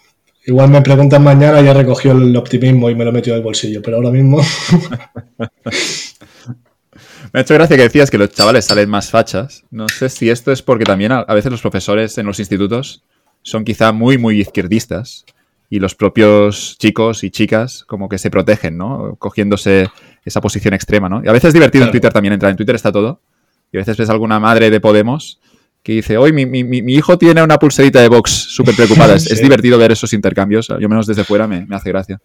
Igual 0.45 0.69
me 0.69 0.81
preguntan 0.81 1.23
mañana 1.23 1.61
y 1.61 1.65
ya 1.65 1.73
recogió 1.73 2.11
el 2.11 2.35
optimismo 2.35 2.89
y 2.89 2.95
me 2.95 3.05
lo 3.05 3.13
metió 3.13 3.33
en 3.33 3.37
el 3.37 3.43
bolsillo, 3.43 3.81
pero 3.81 3.97
ahora 3.97 4.11
mismo. 4.11 4.41
Me 7.33 7.39
ha 7.39 7.41
hecho 7.41 7.55
gracia 7.55 7.75
que 7.75 7.81
decías 7.81 8.11
que 8.11 8.19
los 8.19 8.29
chavales 8.29 8.65
salen 8.65 8.87
más 8.87 9.09
fachas. 9.09 9.63
No 9.71 9.87
sé 9.89 10.09
si 10.09 10.29
esto 10.29 10.51
es 10.51 10.61
porque 10.61 10.85
también 10.85 11.11
a, 11.11 11.23
veces 11.33 11.51
los 11.51 11.61
profesores 11.61 12.15
en 12.19 12.27
los 12.27 12.37
institutos 12.37 13.01
son 13.41 13.65
quizá 13.65 13.91
muy, 13.91 14.19
muy 14.19 14.39
izquierdistas 14.39 15.25
y 15.67 15.79
los 15.79 15.95
propios 15.95 16.77
chicos 16.77 17.23
y 17.23 17.31
chicas 17.31 17.85
como 17.85 18.07
que 18.07 18.19
se 18.19 18.29
protegen, 18.29 18.77
¿no? 18.77 19.15
Cogiéndose 19.17 19.89
esa 20.25 20.41
posición 20.41 20.73
extrema, 20.73 21.09
¿no? 21.09 21.21
Y 21.23 21.27
a 21.27 21.31
veces 21.31 21.49
es 21.49 21.53
divertido 21.53 21.85
en 21.85 21.91
Twitter 21.91 22.11
también 22.11 22.33
entrar. 22.33 22.49
En 22.49 22.57
Twitter 22.57 22.75
está 22.75 22.91
todo. 22.91 23.21
Y 23.71 23.77
a 23.77 23.79
veces 23.79 23.97
ves 23.97 24.09
alguna 24.09 24.39
madre 24.39 24.69
de 24.69 24.79
Podemos 24.79 25.39
que 25.81 25.91
dice, 25.91 26.17
hoy 26.17 26.31
mi, 26.31 26.45
mi, 26.45 26.93
hijo 26.93 27.17
tiene 27.17 27.43
una 27.43 27.59
pulserita 27.59 27.99
de 27.99 28.07
Vox 28.07 28.31
súper 28.31 28.73
preocupada. 28.73 29.15
Es, 29.15 29.41
divertido 29.41 29.77
ver 29.77 29.91
esos 29.91 30.13
intercambios. 30.13 30.69
Yo 30.79 30.87
menos 30.87 31.05
desde 31.05 31.25
fuera 31.25 31.45
me, 31.45 31.67
hace 31.71 31.89
gracia. 31.89 32.21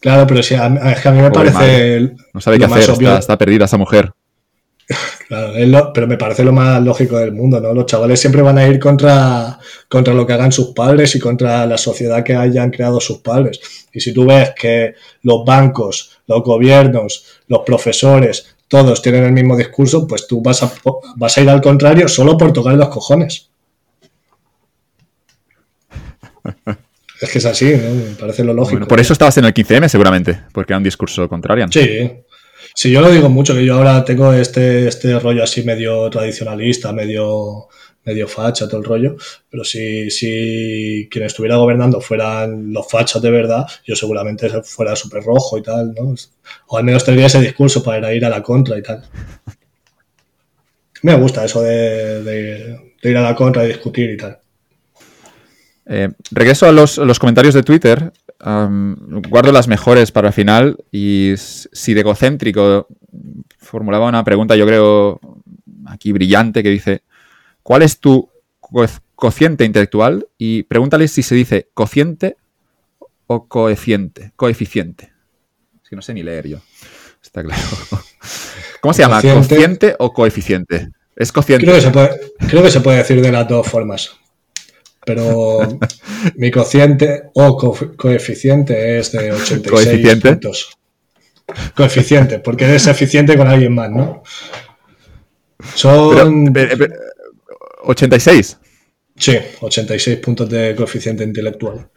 Claro, 0.00 0.26
pero 0.26 0.42
sí, 0.42 0.54
a, 0.54 0.66
es 0.92 1.00
que 1.00 1.08
a 1.08 1.12
mí 1.12 1.20
me 1.20 1.30
parece... 1.30 2.14
No 2.32 2.40
sabe 2.40 2.58
qué 2.58 2.66
hacer, 2.66 2.90
está, 2.90 3.18
está, 3.18 3.38
perdida 3.38 3.64
esa 3.64 3.78
mujer. 3.78 4.12
Claro, 5.28 5.92
pero 5.94 6.06
me 6.06 6.18
parece 6.18 6.44
lo 6.44 6.52
más 6.52 6.82
lógico 6.82 7.18
del 7.18 7.32
mundo, 7.32 7.60
¿no? 7.60 7.72
Los 7.72 7.86
chavales 7.86 8.20
siempre 8.20 8.42
van 8.42 8.58
a 8.58 8.66
ir 8.66 8.78
contra, 8.78 9.58
contra 9.88 10.12
lo 10.12 10.26
que 10.26 10.34
hagan 10.34 10.52
sus 10.52 10.68
padres 10.68 11.14
y 11.16 11.18
contra 11.18 11.66
la 11.66 11.78
sociedad 11.78 12.22
que 12.22 12.34
hayan 12.34 12.70
creado 12.70 13.00
sus 13.00 13.18
padres. 13.18 13.60
Y 13.92 14.00
si 14.00 14.12
tú 14.12 14.26
ves 14.26 14.52
que 14.54 14.94
los 15.22 15.44
bancos, 15.44 16.18
los 16.26 16.42
gobiernos, 16.42 17.24
los 17.48 17.60
profesores, 17.60 18.54
todos 18.68 19.00
tienen 19.00 19.24
el 19.24 19.32
mismo 19.32 19.56
discurso, 19.56 20.06
pues 20.06 20.26
tú 20.26 20.42
vas 20.42 20.62
a, 20.62 20.72
vas 21.16 21.38
a 21.38 21.40
ir 21.40 21.48
al 21.48 21.62
contrario 21.62 22.08
solo 22.08 22.36
por 22.36 22.52
tocar 22.52 22.74
los 22.74 22.88
cojones. 22.88 23.48
Es 27.20 27.30
que 27.30 27.38
es 27.38 27.46
así, 27.46 27.72
¿no? 27.74 27.94
Me 27.94 28.14
parece 28.18 28.44
lo 28.44 28.52
lógico. 28.52 28.86
por 28.86 29.00
eso 29.00 29.12
estabas 29.12 29.38
en 29.38 29.46
el 29.46 29.54
15M 29.54 29.88
seguramente, 29.88 30.40
porque 30.52 30.72
era 30.72 30.78
un 30.78 30.84
discurso 30.84 31.28
contrario. 31.28 31.66
Sí, 31.70 32.10
Sí, 32.74 32.90
yo 32.90 33.00
lo 33.00 33.10
digo 33.10 33.28
mucho, 33.28 33.54
que 33.54 33.64
yo 33.64 33.76
ahora 33.76 34.04
tengo 34.04 34.32
este, 34.32 34.88
este 34.88 35.18
rollo 35.18 35.42
así 35.42 35.62
medio 35.62 36.08
tradicionalista, 36.08 36.92
medio, 36.92 37.68
medio 38.04 38.28
facha, 38.28 38.68
todo 38.68 38.80
el 38.80 38.86
rollo, 38.86 39.16
pero 39.50 39.64
si, 39.64 40.10
si 40.10 41.08
quien 41.10 41.24
estuviera 41.24 41.56
gobernando 41.56 42.00
fueran 42.00 42.72
los 42.72 42.88
fachas 42.88 43.22
de 43.22 43.30
verdad, 43.30 43.66
yo 43.84 43.96
seguramente 43.96 44.48
fuera 44.62 44.94
súper 44.94 45.22
rojo 45.22 45.58
y 45.58 45.62
tal, 45.62 45.94
¿no? 45.94 46.14
O 46.68 46.78
al 46.78 46.84
menos 46.84 47.04
tendría 47.04 47.26
ese 47.26 47.40
discurso 47.40 47.82
para 47.82 48.12
ir 48.14 48.24
a 48.24 48.28
la 48.28 48.42
contra 48.42 48.78
y 48.78 48.82
tal. 48.82 49.02
Me 51.02 51.14
gusta 51.16 51.44
eso 51.44 51.60
de, 51.62 52.76
ir 53.02 53.16
a 53.16 53.22
la 53.22 53.34
contra 53.34 53.64
y 53.64 53.68
discutir 53.68 54.10
y 54.10 54.16
tal. 54.16 54.38
Eh, 55.86 56.08
regreso 56.30 56.66
a 56.66 56.72
los, 56.72 56.96
los, 56.96 57.18
comentarios 57.18 57.52
de 57.52 57.62
Twitter 57.62 58.10
guardo 58.44 59.52
las 59.52 59.68
mejores 59.68 60.12
para 60.12 60.28
el 60.28 60.34
final 60.34 60.76
y 60.92 61.34
si 61.36 61.94
de 61.94 62.00
egocéntrico 62.00 62.86
formulaba 63.58 64.08
una 64.08 64.24
pregunta, 64.24 64.54
yo 64.56 64.66
creo, 64.66 65.20
aquí 65.86 66.12
brillante, 66.12 66.62
que 66.62 66.68
dice, 66.68 67.02
¿cuál 67.62 67.82
es 67.82 67.98
tu 67.98 68.28
cociente 69.14 69.64
intelectual? 69.64 70.28
Y 70.36 70.64
pregúntale 70.64 71.08
si 71.08 71.22
se 71.22 71.34
dice 71.34 71.68
cociente 71.72 72.36
o 73.26 73.46
coeficiente. 73.48 74.32
Coeficiente. 74.36 75.12
Es 75.82 75.88
que 75.88 75.96
no 75.96 76.02
sé 76.02 76.12
ni 76.12 76.22
leer 76.22 76.48
yo. 76.48 76.58
Está 77.22 77.42
claro. 77.42 77.62
¿Cómo 78.80 78.92
se 78.92 79.02
llama? 79.02 79.22
¿Cociente 79.22 79.96
o 79.98 80.12
coeficiente? 80.12 80.90
Es 81.16 81.32
cociente. 81.32 81.64
Creo 81.64 81.76
que, 81.76 81.80
se 81.80 81.90
puede, 81.90 82.10
creo 82.48 82.62
que 82.62 82.70
se 82.70 82.80
puede 82.80 82.98
decir 82.98 83.22
de 83.22 83.32
las 83.32 83.48
dos 83.48 83.66
formas 83.66 84.14
pero 85.04 85.78
mi 86.36 86.50
cociente 86.50 87.24
o 87.34 87.56
coeficiente 87.96 88.98
es 88.98 89.12
de 89.12 89.32
86 89.32 89.70
¿Coeficiente? 89.70 90.28
puntos. 90.30 90.78
Coeficiente, 91.74 92.38
porque 92.38 92.64
eres 92.64 92.86
eficiente 92.86 93.36
con 93.36 93.48
alguien 93.48 93.74
más, 93.74 93.90
¿no? 93.90 94.22
Son... 95.74 96.52
86. 97.82 98.58
Sí, 99.16 99.38
86 99.60 100.18
puntos 100.18 100.48
de 100.48 100.74
coeficiente 100.74 101.22
intelectual. 101.22 101.88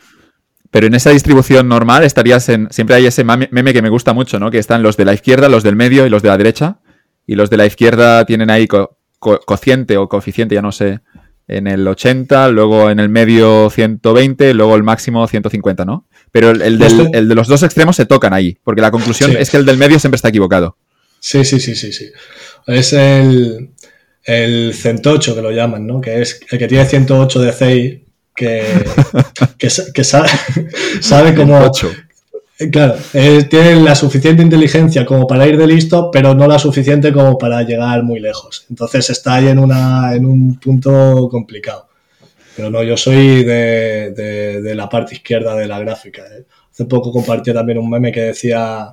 Pero 0.70 0.88
en 0.88 0.94
esa 0.94 1.12
distribución 1.12 1.68
normal 1.68 2.04
estarías 2.04 2.48
en. 2.50 2.68
Siempre 2.72 2.98
hay 2.98 3.06
ese 3.06 3.24
meme 3.24 3.74
que 3.74 3.82
me 3.82 3.90
gusta 3.90 4.14
mucho, 4.14 4.38
¿no? 4.40 4.52
Que 4.52 4.60
están 4.60 4.84
los 4.84 4.98
de 4.98 5.06
la 5.06 5.14
izquierda, 5.14 5.50
los 5.50 5.64
del 5.64 5.76
medio 5.76 6.06
y 6.06 6.10
los 6.10 6.22
de 6.22 6.30
la 6.30 6.38
derecha. 6.38 6.80
Y 7.26 7.36
los 7.36 7.50
de 7.50 7.58
la 7.58 7.66
izquierda 7.66 8.26
tienen 8.26 8.50
ahí 8.50 8.68
cociente 9.20 9.98
o 9.98 10.08
coeficiente, 10.08 10.56
ya 10.56 10.62
no 10.62 10.72
sé, 10.72 11.02
en 11.48 11.68
el 11.68 11.88
80, 11.88 12.50
luego 12.50 12.90
en 12.90 13.00
el 13.00 13.10
medio 13.10 13.70
120, 13.70 14.54
luego 14.54 14.76
el 14.76 14.84
máximo 14.84 15.28
150, 15.28 15.86
¿no? 15.86 16.06
Pero 16.32 16.52
el, 16.52 16.78
de 16.78 17.36
los 17.36 17.48
dos 17.48 17.64
extremos 17.64 17.96
se 17.96 18.06
tocan 18.06 18.34
ahí, 18.34 18.58
porque 18.64 18.82
la 18.82 18.92
conclusión 18.92 19.36
es 19.38 19.50
que 19.50 19.58
el 19.58 19.66
del 19.66 19.78
medio 19.78 20.00
siempre 20.00 20.18
está 20.18 20.30
equivocado. 20.30 20.78
Sí, 21.20 21.44
sí, 21.46 21.60
sí, 21.60 21.76
sí, 21.76 21.94
sí. 21.94 22.12
Es 22.68 22.94
el, 22.94 23.70
el 24.24 24.74
centocho 24.74 25.36
que 25.36 25.42
lo 25.42 25.52
llaman, 25.52 25.88
¿no? 25.88 26.02
Que 26.02 26.22
es 26.22 26.42
el 26.52 26.60
que 26.60 26.68
tiene 26.68 26.86
108 26.86 27.40
de 27.40 27.54
CI, 27.54 28.06
que, 28.36 28.64
que, 29.58 29.70
sabe, 30.04 30.30
sabe 31.02 31.34
cómo, 31.34 31.72
Claro, 32.72 32.96
eh, 33.14 33.44
tienen 33.44 33.86
la 33.86 33.94
suficiente 33.94 34.42
inteligencia 34.42 35.06
como 35.06 35.28
para 35.28 35.46
ir 35.46 35.58
de 35.58 35.68
listo, 35.68 36.10
pero 36.12 36.34
no 36.34 36.48
la 36.48 36.58
suficiente 36.58 37.14
como 37.14 37.38
para 37.38 37.62
llegar 37.62 38.02
muy 38.02 38.20
lejos. 38.20 38.66
Entonces 38.70 39.12
está 39.12 39.36
ahí 39.36 39.48
en, 39.48 39.60
una, 39.60 40.16
en 40.16 40.26
un 40.26 40.60
punto 40.60 41.30
complicado. 41.30 41.88
Pero 42.56 42.72
no, 42.72 42.82
yo 42.82 42.98
soy 42.98 43.44
de, 43.44 44.74
la 44.76 44.90
parte 44.90 45.14
izquierda 45.14 45.56
de 45.56 45.68
la 45.68 45.78
gráfica. 45.80 46.24
¿eh? 46.24 46.46
Hace 46.72 46.86
poco 46.86 47.12
compartí 47.12 47.54
también 47.54 47.78
un 47.78 47.88
meme 47.88 48.12
que 48.12 48.22
decía 48.22 48.90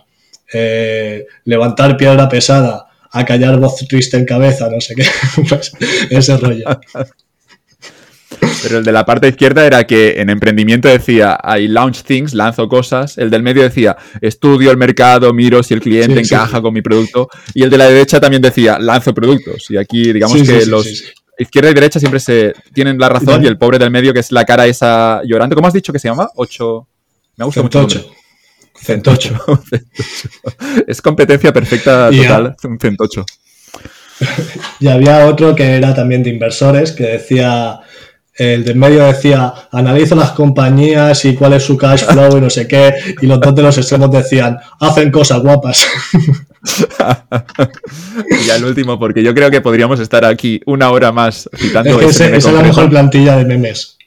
eh, 0.52 1.26
levantar 1.44 1.96
piedra 1.96 2.28
pesada, 2.28 2.86
a 3.10 3.24
callar 3.24 3.58
voz 3.58 3.76
triste 3.88 4.18
en 4.18 4.26
cabeza, 4.26 4.68
no 4.68 4.80
sé 4.82 4.94
qué. 4.94 5.06
pues 5.48 5.72
ese 6.10 6.36
rollo. 6.36 6.66
Pero 8.64 8.78
el 8.78 8.84
de 8.84 8.92
la 8.92 9.04
parte 9.04 9.28
izquierda 9.28 9.66
era 9.66 9.86
que 9.86 10.14
en 10.16 10.30
emprendimiento 10.30 10.88
decía, 10.88 11.38
I 11.44 11.68
launch 11.68 12.02
things, 12.02 12.32
lanzo 12.32 12.66
cosas. 12.68 13.18
El 13.18 13.30
del 13.30 13.42
medio 13.42 13.62
decía, 13.62 13.96
estudio 14.20 14.70
el 14.70 14.78
mercado, 14.78 15.32
miro 15.32 15.62
si 15.62 15.74
el 15.74 15.80
cliente 15.80 16.18
encaja 16.20 16.62
con 16.62 16.72
mi 16.72 16.80
producto. 16.80 17.28
Y 17.52 17.62
el 17.62 17.70
de 17.70 17.78
la 17.78 17.88
derecha 17.88 18.18
también 18.18 18.40
decía, 18.40 18.78
lanzo 18.78 19.12
productos. 19.12 19.70
Y 19.70 19.76
aquí, 19.76 20.12
digamos 20.12 20.42
que 20.42 20.66
los 20.66 21.14
izquierda 21.38 21.70
y 21.70 21.74
derecha 21.74 21.98
siempre 21.98 22.20
se 22.20 22.54
tienen 22.72 22.98
la 22.98 23.08
razón 23.08 23.44
y 23.44 23.46
el 23.46 23.58
pobre 23.58 23.78
del 23.78 23.90
medio, 23.90 24.12
que 24.12 24.20
es 24.20 24.32
la 24.32 24.44
cara 24.44 24.66
esa 24.66 25.20
llorando. 25.24 25.54
¿Cómo 25.54 25.68
has 25.68 25.74
dicho 25.74 25.92
que 25.92 25.98
se 25.98 26.08
llama? 26.08 26.28
Ocho. 26.36 26.88
Me 27.36 27.44
gusta 27.44 27.62
mucho. 27.62 27.88
Centocho. 28.74 29.40
es 30.86 31.00
competencia 31.00 31.52
perfecta 31.52 32.10
total, 32.10 32.56
un 32.64 32.78
centocho. 32.78 33.24
Y 34.78 34.86
había 34.86 35.26
otro 35.26 35.56
que 35.56 35.76
era 35.76 35.92
también 35.92 36.22
de 36.22 36.30
inversores 36.30 36.92
que 36.92 37.04
decía 37.04 37.80
el 38.36 38.64
de 38.64 38.74
medio 38.74 39.04
decía, 39.04 39.52
analizo 39.70 40.16
las 40.16 40.32
compañías 40.32 41.24
y 41.24 41.34
cuál 41.34 41.52
es 41.52 41.62
su 41.62 41.76
cash 41.76 42.04
flow 42.04 42.38
y 42.38 42.40
no 42.40 42.50
sé 42.50 42.66
qué, 42.66 42.92
y 43.20 43.26
los 43.26 43.40
dos 43.40 43.54
de 43.54 43.62
los 43.62 43.78
extremos 43.78 44.10
decían, 44.10 44.58
hacen 44.80 45.10
cosas 45.10 45.40
guapas. 45.40 45.86
y 48.46 48.50
el 48.50 48.64
último, 48.64 48.98
porque 48.98 49.22
yo 49.22 49.34
creo 49.34 49.50
que 49.50 49.60
podríamos 49.60 50.00
estar 50.00 50.24
aquí 50.24 50.60
una 50.66 50.90
hora 50.90 51.12
más 51.12 51.48
citando. 51.56 52.00
Es 52.00 52.20
esa 52.20 52.36
es 52.36 52.52
la 52.52 52.62
mejor 52.62 52.90
plantilla 52.90 53.36
de 53.36 53.44
memes. 53.44 53.98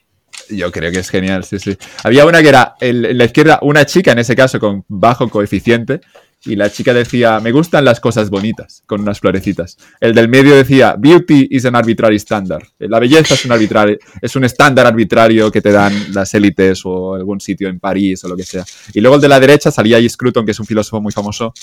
Yo 0.50 0.72
creo 0.72 0.92
que 0.92 1.00
es 1.00 1.10
genial, 1.10 1.44
sí, 1.44 1.60
sí. 1.60 1.78
Había 2.04 2.26
una 2.26 2.42
que 2.42 2.50
era 2.50 2.76
en 2.80 3.18
la 3.18 3.26
izquierda 3.26 3.60
una 3.62 3.86
chica, 3.86 4.12
en 4.12 4.20
ese 4.20 4.36
caso, 4.36 4.60
con 4.60 4.86
bajo 4.88 5.30
coeficiente, 5.30 6.02
y 6.46 6.56
la 6.56 6.72
chica 6.72 6.94
decía, 6.94 7.40
me 7.40 7.52
gustan 7.52 7.84
las 7.84 8.00
cosas 8.00 8.30
bonitas, 8.30 8.84
con 8.86 9.02
unas 9.02 9.20
florecitas. 9.20 9.78
El 10.00 10.14
del 10.14 10.30
medio 10.30 10.56
decía, 10.56 10.96
beauty 10.98 11.48
is 11.52 11.66
an 11.66 11.76
arbitrary 11.76 12.16
standard. 12.18 12.64
La 12.80 13.00
belleza 13.00 13.34
es 13.34 13.46
un, 13.46 13.98
es 14.22 14.36
un 14.36 14.44
estándar 14.44 14.86
arbitrario 14.86 15.52
que 15.52 15.62
te 15.62 15.72
dan 15.72 16.14
las 16.14 16.34
élites 16.34 16.82
o 16.86 17.16
algún 17.16 17.42
sitio 17.42 17.68
en 17.68 17.80
París 17.80 18.24
o 18.24 18.30
lo 18.30 18.36
que 18.36 18.44
sea. 18.44 18.64
Y 18.94 19.02
luego 19.02 19.16
el 19.16 19.22
de 19.22 19.28
la 19.28 19.40
derecha 19.40 19.72
salía 19.72 19.98
ahí 19.98 20.08
Scruton, 20.08 20.46
que 20.46 20.52
es 20.52 20.60
un 20.60 20.66
filósofo 20.66 21.02
muy 21.02 21.12
famoso, 21.12 21.54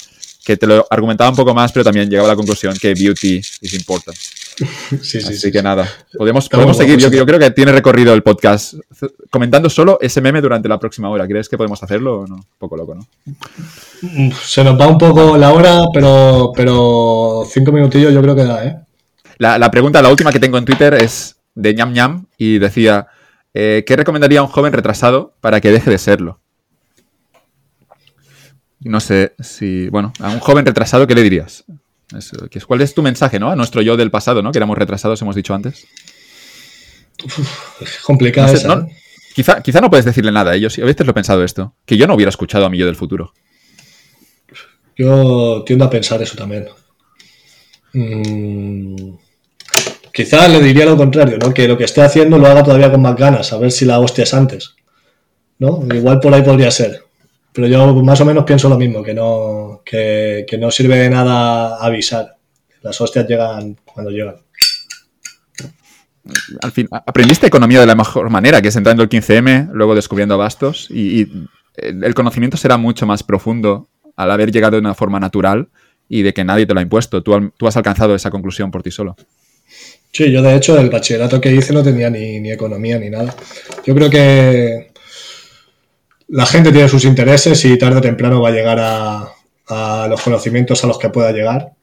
que 0.45 0.57
te 0.57 0.67
lo 0.67 0.87
argumentaba 0.91 1.31
un 1.31 1.37
poco 1.37 1.55
más, 1.55 1.73
pero 1.73 1.85
también 1.85 2.09
llegaba 2.09 2.29
a 2.29 2.33
la 2.33 2.37
conclusión 2.37 2.77
que 2.81 2.95
beauty 2.95 3.37
is 3.37 3.75
important. 3.75 4.17
Sí, 5.03 5.21
sí, 5.21 5.33
Así 5.33 5.51
que 5.51 5.61
nada, 5.61 5.89
podemos, 6.17 6.49
podemos 6.49 6.77
seguir. 6.77 6.97
Yo, 6.97 7.11
yo, 7.11 7.27
creo 7.27 7.41
que 7.41 7.51
tiene 7.51 7.73
recorrido 7.73 8.15
el 8.15 8.23
podcast 8.23 8.75
comentando 9.29 9.69
solo 9.69 9.99
ese 10.01 10.21
meme 10.21 10.41
durante 10.41 10.69
la 10.69 10.79
próxima 10.79 11.11
hora. 11.11 11.27
¿Crees 11.27 11.49
que 11.49 11.57
podemos 11.57 11.83
hacerlo 11.83 12.21
o 12.21 12.27
no? 12.29 12.37
Un 12.37 12.45
poco 12.57 12.77
loco, 12.77 12.95
¿no? 12.95 13.05
Se 14.45 14.63
nos 14.63 14.81
va 14.81 14.87
un 14.87 14.97
poco 14.97 15.37
la 15.37 15.53
hora, 15.53 15.81
pero, 15.93 16.53
pero 16.55 17.45
cinco 17.51 17.73
minutillos 17.73 18.15
yo 18.15 18.23
creo 18.23 18.37
que 18.37 18.45
da, 18.45 18.65
¿eh? 18.65 18.77
La, 19.39 19.59
la 19.59 19.73
pregunta, 19.73 20.01
la 20.01 20.11
última 20.11 20.31
que 20.31 20.39
tengo 20.39 20.57
en 20.57 20.65
Twitter 20.65 20.95
es 20.95 21.35
de 21.57 21.75
ñam 21.75 21.93
ñam 21.93 22.27
y 22.39 22.59
decía, 22.59 23.09
eh, 23.55 23.85
¿qué 23.87 23.97
recomendaría 23.97 24.41
a 24.41 24.43
un 24.43 24.49
joven 24.49 24.73
retrasado 24.73 25.35
para 25.41 25.61
que 25.61 25.73
deje 25.73 25.91
de 25.91 25.99
serlo? 25.99 26.41
No 28.85 29.01
sé 29.01 29.35
si, 29.41 29.89
bueno, 29.89 30.13
a 30.21 30.29
un 30.29 30.41
joven 30.41 30.67
retrasado, 30.67 31.07
¿qué 31.07 31.15
le 31.15 31.23
dirías? 31.23 31.65
¿Cuál 32.67 32.83
es 32.83 32.95
tu 32.95 33.03
mensaje, 33.03 33.41
¿no? 33.41 33.51
A 33.51 33.57
nuestro 33.57 33.83
yo 33.83 33.97
del 33.97 34.11
pasado, 34.11 34.43
¿no? 34.43 34.53
Que 34.53 34.59
éramos 34.59 34.79
retrasados, 34.79 35.21
hemos 35.23 35.35
dicho 35.35 35.55
antes. 35.55 35.87
es 37.81 37.99
complicado. 38.05 38.55
¿eh? 38.55 38.97
quizá, 39.35 39.63
quizá 39.63 39.81
no 39.81 39.91
puedes 39.91 40.05
decirle 40.05 40.31
nada. 40.31 40.57
Yo 40.57 40.69
a 40.69 40.87
veces 40.87 41.07
lo 41.07 41.11
he 41.11 41.15
pensado 41.15 41.43
esto. 41.43 41.75
Que 41.87 41.97
yo 41.97 42.07
no 42.07 42.15
hubiera 42.15 42.29
escuchado 42.29 42.67
a 42.67 42.71
mi 42.71 42.79
yo 42.79 42.87
del 42.87 42.97
futuro. 42.97 43.33
Yo 44.97 45.65
tiendo 45.67 45.87
a 45.87 45.91
pensar 45.91 46.23
eso 46.23 46.37
también. 46.37 46.69
Mm, 47.95 49.15
quizá 50.13 50.47
le 50.47 50.61
diría 50.61 50.85
lo 50.85 50.97
contrario, 50.97 51.39
¿no? 51.39 51.55
Que 51.55 51.67
lo 51.67 51.79
que 51.79 51.85
esté 51.85 52.03
haciendo 52.03 52.39
lo 52.39 52.47
haga 52.47 52.63
todavía 52.63 52.91
con 52.91 53.03
más 53.03 53.17
ganas, 53.17 53.53
a 53.53 53.59
ver 53.59 53.73
si 53.73 53.85
la 53.85 53.99
hostia 53.99 54.25
es 54.25 54.35
antes. 54.35 54.75
¿No? 55.59 55.85
Igual 55.93 56.21
por 56.21 56.35
ahí 56.35 56.43
podría 56.43 56.71
ser. 56.71 57.04
Pero 57.55 57.69
yo 57.69 57.95
más 58.03 58.21
o 58.21 58.25
menos 58.25 58.45
pienso 58.45 58.69
lo 58.69 58.77
mismo, 58.77 59.01
que 59.03 59.15
no, 59.15 59.83
que, 59.85 60.45
no 60.59 60.73
sirve 60.73 60.97
de 60.97 61.09
nada 61.09 61.77
avisar. 61.77 62.37
Las 62.83 63.01
hostias 63.01 63.29
llegan 63.29 63.77
cuando 63.85 64.11
llegan. 64.11 64.37
Al 66.63 66.73
fin, 66.73 66.89
aprendiste 66.91 67.47
economía 67.47 67.79
de 67.79 67.87
la 67.87 67.95
mejor 67.95 68.29
manera, 68.29 68.61
que 68.61 68.69
es 68.69 68.77
entrando 68.77 69.05
el 69.05 69.09
15M, 69.09 69.71
luego 69.73 69.95
descubriendo 69.95 70.37
bastos, 70.37 70.89
y, 70.91 71.29
el 71.77 72.15
conocimiento 72.15 72.57
será 72.57 72.77
mucho 72.77 73.05
más 73.05 73.25
profundo 73.25 73.89
al 74.17 74.31
haber 74.31 74.53
llegado 74.53 74.73
de 74.73 74.81
una 74.81 74.95
forma 74.95 75.19
natural 75.19 75.69
y 76.09 76.23
de 76.23 76.33
que 76.33 76.45
nadie 76.45 76.67
te 76.67 76.75
lo 76.75 76.79
ha 76.79 76.83
impuesto. 76.85 77.23
Tú, 77.23 77.53
tú 77.57 77.67
has 77.67 77.77
alcanzado 77.77 78.15
esa 78.15 78.31
conclusión 78.31 78.71
por 78.71 78.83
ti 78.83 78.93
solo. 78.93 79.17
Sí, 80.13 80.31
yo 80.31 80.41
de 80.41 80.55
hecho 80.55 80.79
el 80.79 80.91
bachillerato 80.91 81.41
que 81.41 81.53
hice 81.53 81.73
no 81.73 81.83
tenía 81.83 82.11
ni, 82.11 82.39
ni 82.39 82.53
economía 82.53 82.99
ni 83.01 83.11
nada. 83.11 83.35
Yo 83.85 83.93
creo 83.97 84.09
que 84.09 84.93
la 86.35 86.47
gente 86.47 86.73
tiene 86.73 86.89
sus 86.89 87.05
intereses 87.05 87.65
y 87.65 87.79
tarde 87.79 87.99
o 87.99 88.01
temprano 88.01 88.41
va 88.41 88.49
a 88.49 88.53
llegar 88.53 88.79
a, 88.81 90.09
los 90.09 90.21
conocimientos 90.21 90.83
a 90.83 90.89
los 90.89 90.99
que 90.99 91.09
pueda 91.09 91.31
llegar. 91.31 91.75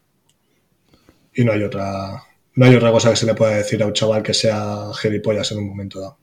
Y 1.34 1.46
no 1.46 1.54
hay 1.54 1.64
otra, 1.64 2.22
no 2.56 2.66
hay 2.66 2.76
otra 2.76 2.92
cosa 2.92 3.12
que 3.12 3.16
se 3.16 3.26
le 3.26 3.34
pueda 3.34 3.56
decir 3.56 3.82
a 3.82 3.86
un 3.86 3.94
chaval 3.94 4.22
que 4.22 4.34
sea 4.34 4.92
gilipollas 5.02 5.54
en 5.54 5.60
un 5.60 5.70
momento 5.70 6.02
dado. 6.02 6.18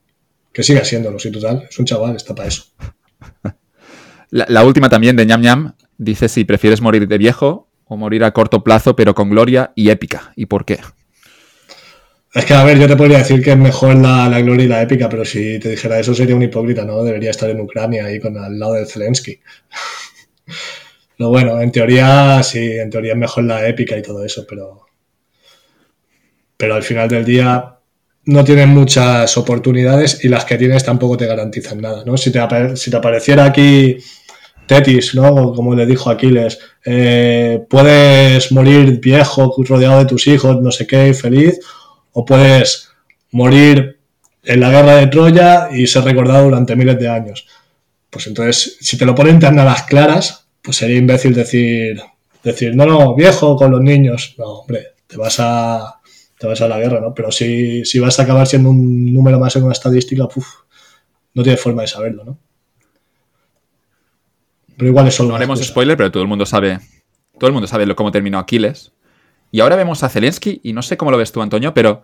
Que 0.52 0.62
siga 0.62 0.84
siéndolo, 0.84 1.18
sí, 1.18 1.32
total. 1.32 1.66
Es 1.70 1.78
un 1.78 1.86
chaval, 1.86 2.16
está 2.16 2.34
para 2.34 2.48
eso. 2.48 2.64
La, 4.30 4.62
última 4.62 4.90
también 4.90 5.16
de 5.16 5.24
ñam 5.24 5.40
ñam 5.40 5.72
dice 5.96 6.28
si 6.28 6.44
prefieres 6.44 6.82
morir 6.82 7.08
de 7.08 7.16
viejo 7.16 7.70
o 7.86 7.96
morir 7.96 8.24
a 8.24 8.32
corto 8.32 8.62
plazo 8.62 8.94
pero 8.94 9.14
con 9.14 9.30
gloria 9.30 9.72
y 9.74 9.88
épica. 9.88 10.34
¿Y 10.36 10.44
por 10.44 10.66
qué? 10.66 10.80
Es 12.34 12.44
que, 12.44 12.54
a 12.54 12.62
ver, 12.64 12.78
yo 12.78 12.86
te 12.86 12.96
podría 12.96 13.18
decir 13.18 13.42
que 13.42 13.52
es 13.52 13.56
mejor 13.56 13.96
la, 13.96 14.40
gloria 14.40 14.64
y 14.64 14.68
la 14.68 14.82
épica, 14.82 15.08
pero 15.08 15.24
si 15.24 15.58
te 15.58 15.70
dijera 15.70 15.98
eso 15.98 16.14
sería 16.14 16.36
un 16.36 16.42
hipócrita, 16.42 16.84
¿no? 16.84 17.02
Debería 17.02 17.30
estar 17.30 17.48
en 17.48 17.60
Ucrania 17.60 18.04
ahí 18.04 18.20
con 18.20 18.36
al 18.36 18.58
lado 18.58 18.74
de 18.74 18.86
Zelensky. 18.86 19.40
Lo 21.18 21.30
bueno, 21.30 21.60
en 21.60 21.72
teoría, 21.72 22.42
sí, 22.42 22.72
en 22.72 22.90
teoría 22.90 23.12
es 23.12 23.18
mejor 23.18 23.44
la 23.44 23.66
épica 23.66 23.96
y 23.96 24.02
todo 24.02 24.24
eso, 24.24 24.44
pero. 24.48 24.86
Pero 26.56 26.74
al 26.74 26.82
final 26.82 27.08
del 27.08 27.24
día 27.24 27.78
no 28.24 28.44
tienes 28.44 28.68
muchas 28.68 29.36
oportunidades 29.38 30.22
y 30.24 30.28
las 30.28 30.44
que 30.44 30.58
tienes 30.58 30.84
tampoco 30.84 31.16
te 31.16 31.26
garantizan 31.26 31.80
nada, 31.80 32.04
¿no? 32.04 32.16
Si 32.16 32.30
te, 32.30 32.76
si 32.76 32.90
te 32.90 32.96
apareciera 32.96 33.44
aquí 33.44 33.96
Tetis, 34.66 35.14
¿no? 35.14 35.52
Como 35.54 35.74
le 35.74 35.86
dijo 35.86 36.10
Aquiles, 36.10 36.58
eh, 36.84 37.64
puedes 37.70 38.52
morir 38.52 39.00
viejo, 39.00 39.54
rodeado 39.66 40.00
de 40.00 40.04
tus 40.04 40.26
hijos, 40.26 40.60
no 40.60 40.70
sé 40.70 40.86
qué, 40.86 41.14
feliz, 41.14 41.58
o 42.12 42.24
puedes 42.24 42.90
morir 43.30 43.98
en 44.42 44.60
la 44.60 44.70
guerra 44.70 44.96
de 44.96 45.06
Troya 45.08 45.68
y 45.72 45.86
ser 45.86 46.04
recordado 46.04 46.44
durante 46.44 46.76
miles 46.76 46.98
de 46.98 47.08
años. 47.08 47.46
Pues 48.10 48.26
entonces, 48.26 48.78
si 48.80 48.96
te 48.96 49.04
lo 49.04 49.14
ponen 49.14 49.38
tan 49.38 49.58
a 49.58 49.64
las 49.64 49.82
claras, 49.82 50.48
pues 50.62 50.78
sería 50.78 50.96
imbécil 50.96 51.34
decir, 51.34 52.00
decir, 52.42 52.74
no, 52.74 52.86
no, 52.86 53.14
viejo 53.14 53.56
con 53.56 53.70
los 53.70 53.80
niños. 53.80 54.34
No, 54.38 54.60
hombre, 54.60 54.94
te 55.06 55.16
vas 55.16 55.36
a, 55.38 56.00
te 56.38 56.46
vas 56.46 56.60
a 56.60 56.68
la 56.68 56.78
guerra, 56.78 57.00
¿no? 57.00 57.14
Pero 57.14 57.30
si, 57.30 57.84
si 57.84 57.98
vas 57.98 58.18
a 58.18 58.22
acabar 58.22 58.46
siendo 58.46 58.70
un 58.70 59.12
número 59.12 59.38
más 59.38 59.54
en 59.56 59.64
una 59.64 59.72
estadística, 59.72 60.26
no 61.34 61.42
tienes 61.42 61.60
forma 61.60 61.82
de 61.82 61.88
saberlo, 61.88 62.24
¿no? 62.24 62.38
Pero 64.76 64.90
igual 64.90 65.08
eso 65.08 65.24
No 65.24 65.34
haremos 65.34 65.60
spoiler, 65.60 65.96
pero 65.96 66.10
todo 66.12 66.22
el 66.22 66.28
mundo 66.28 66.46
sabe, 66.46 66.78
todo 67.38 67.48
el 67.48 67.52
mundo 67.52 67.66
sabe 67.66 67.92
cómo 67.96 68.12
terminó 68.12 68.38
Aquiles. 68.38 68.92
Y 69.50 69.60
ahora 69.60 69.76
vemos 69.76 70.02
a 70.02 70.08
Zelensky, 70.08 70.60
y 70.62 70.72
no 70.72 70.82
sé 70.82 70.96
cómo 70.96 71.10
lo 71.10 71.18
ves 71.18 71.32
tú, 71.32 71.40
Antonio, 71.40 71.72
pero 71.74 72.02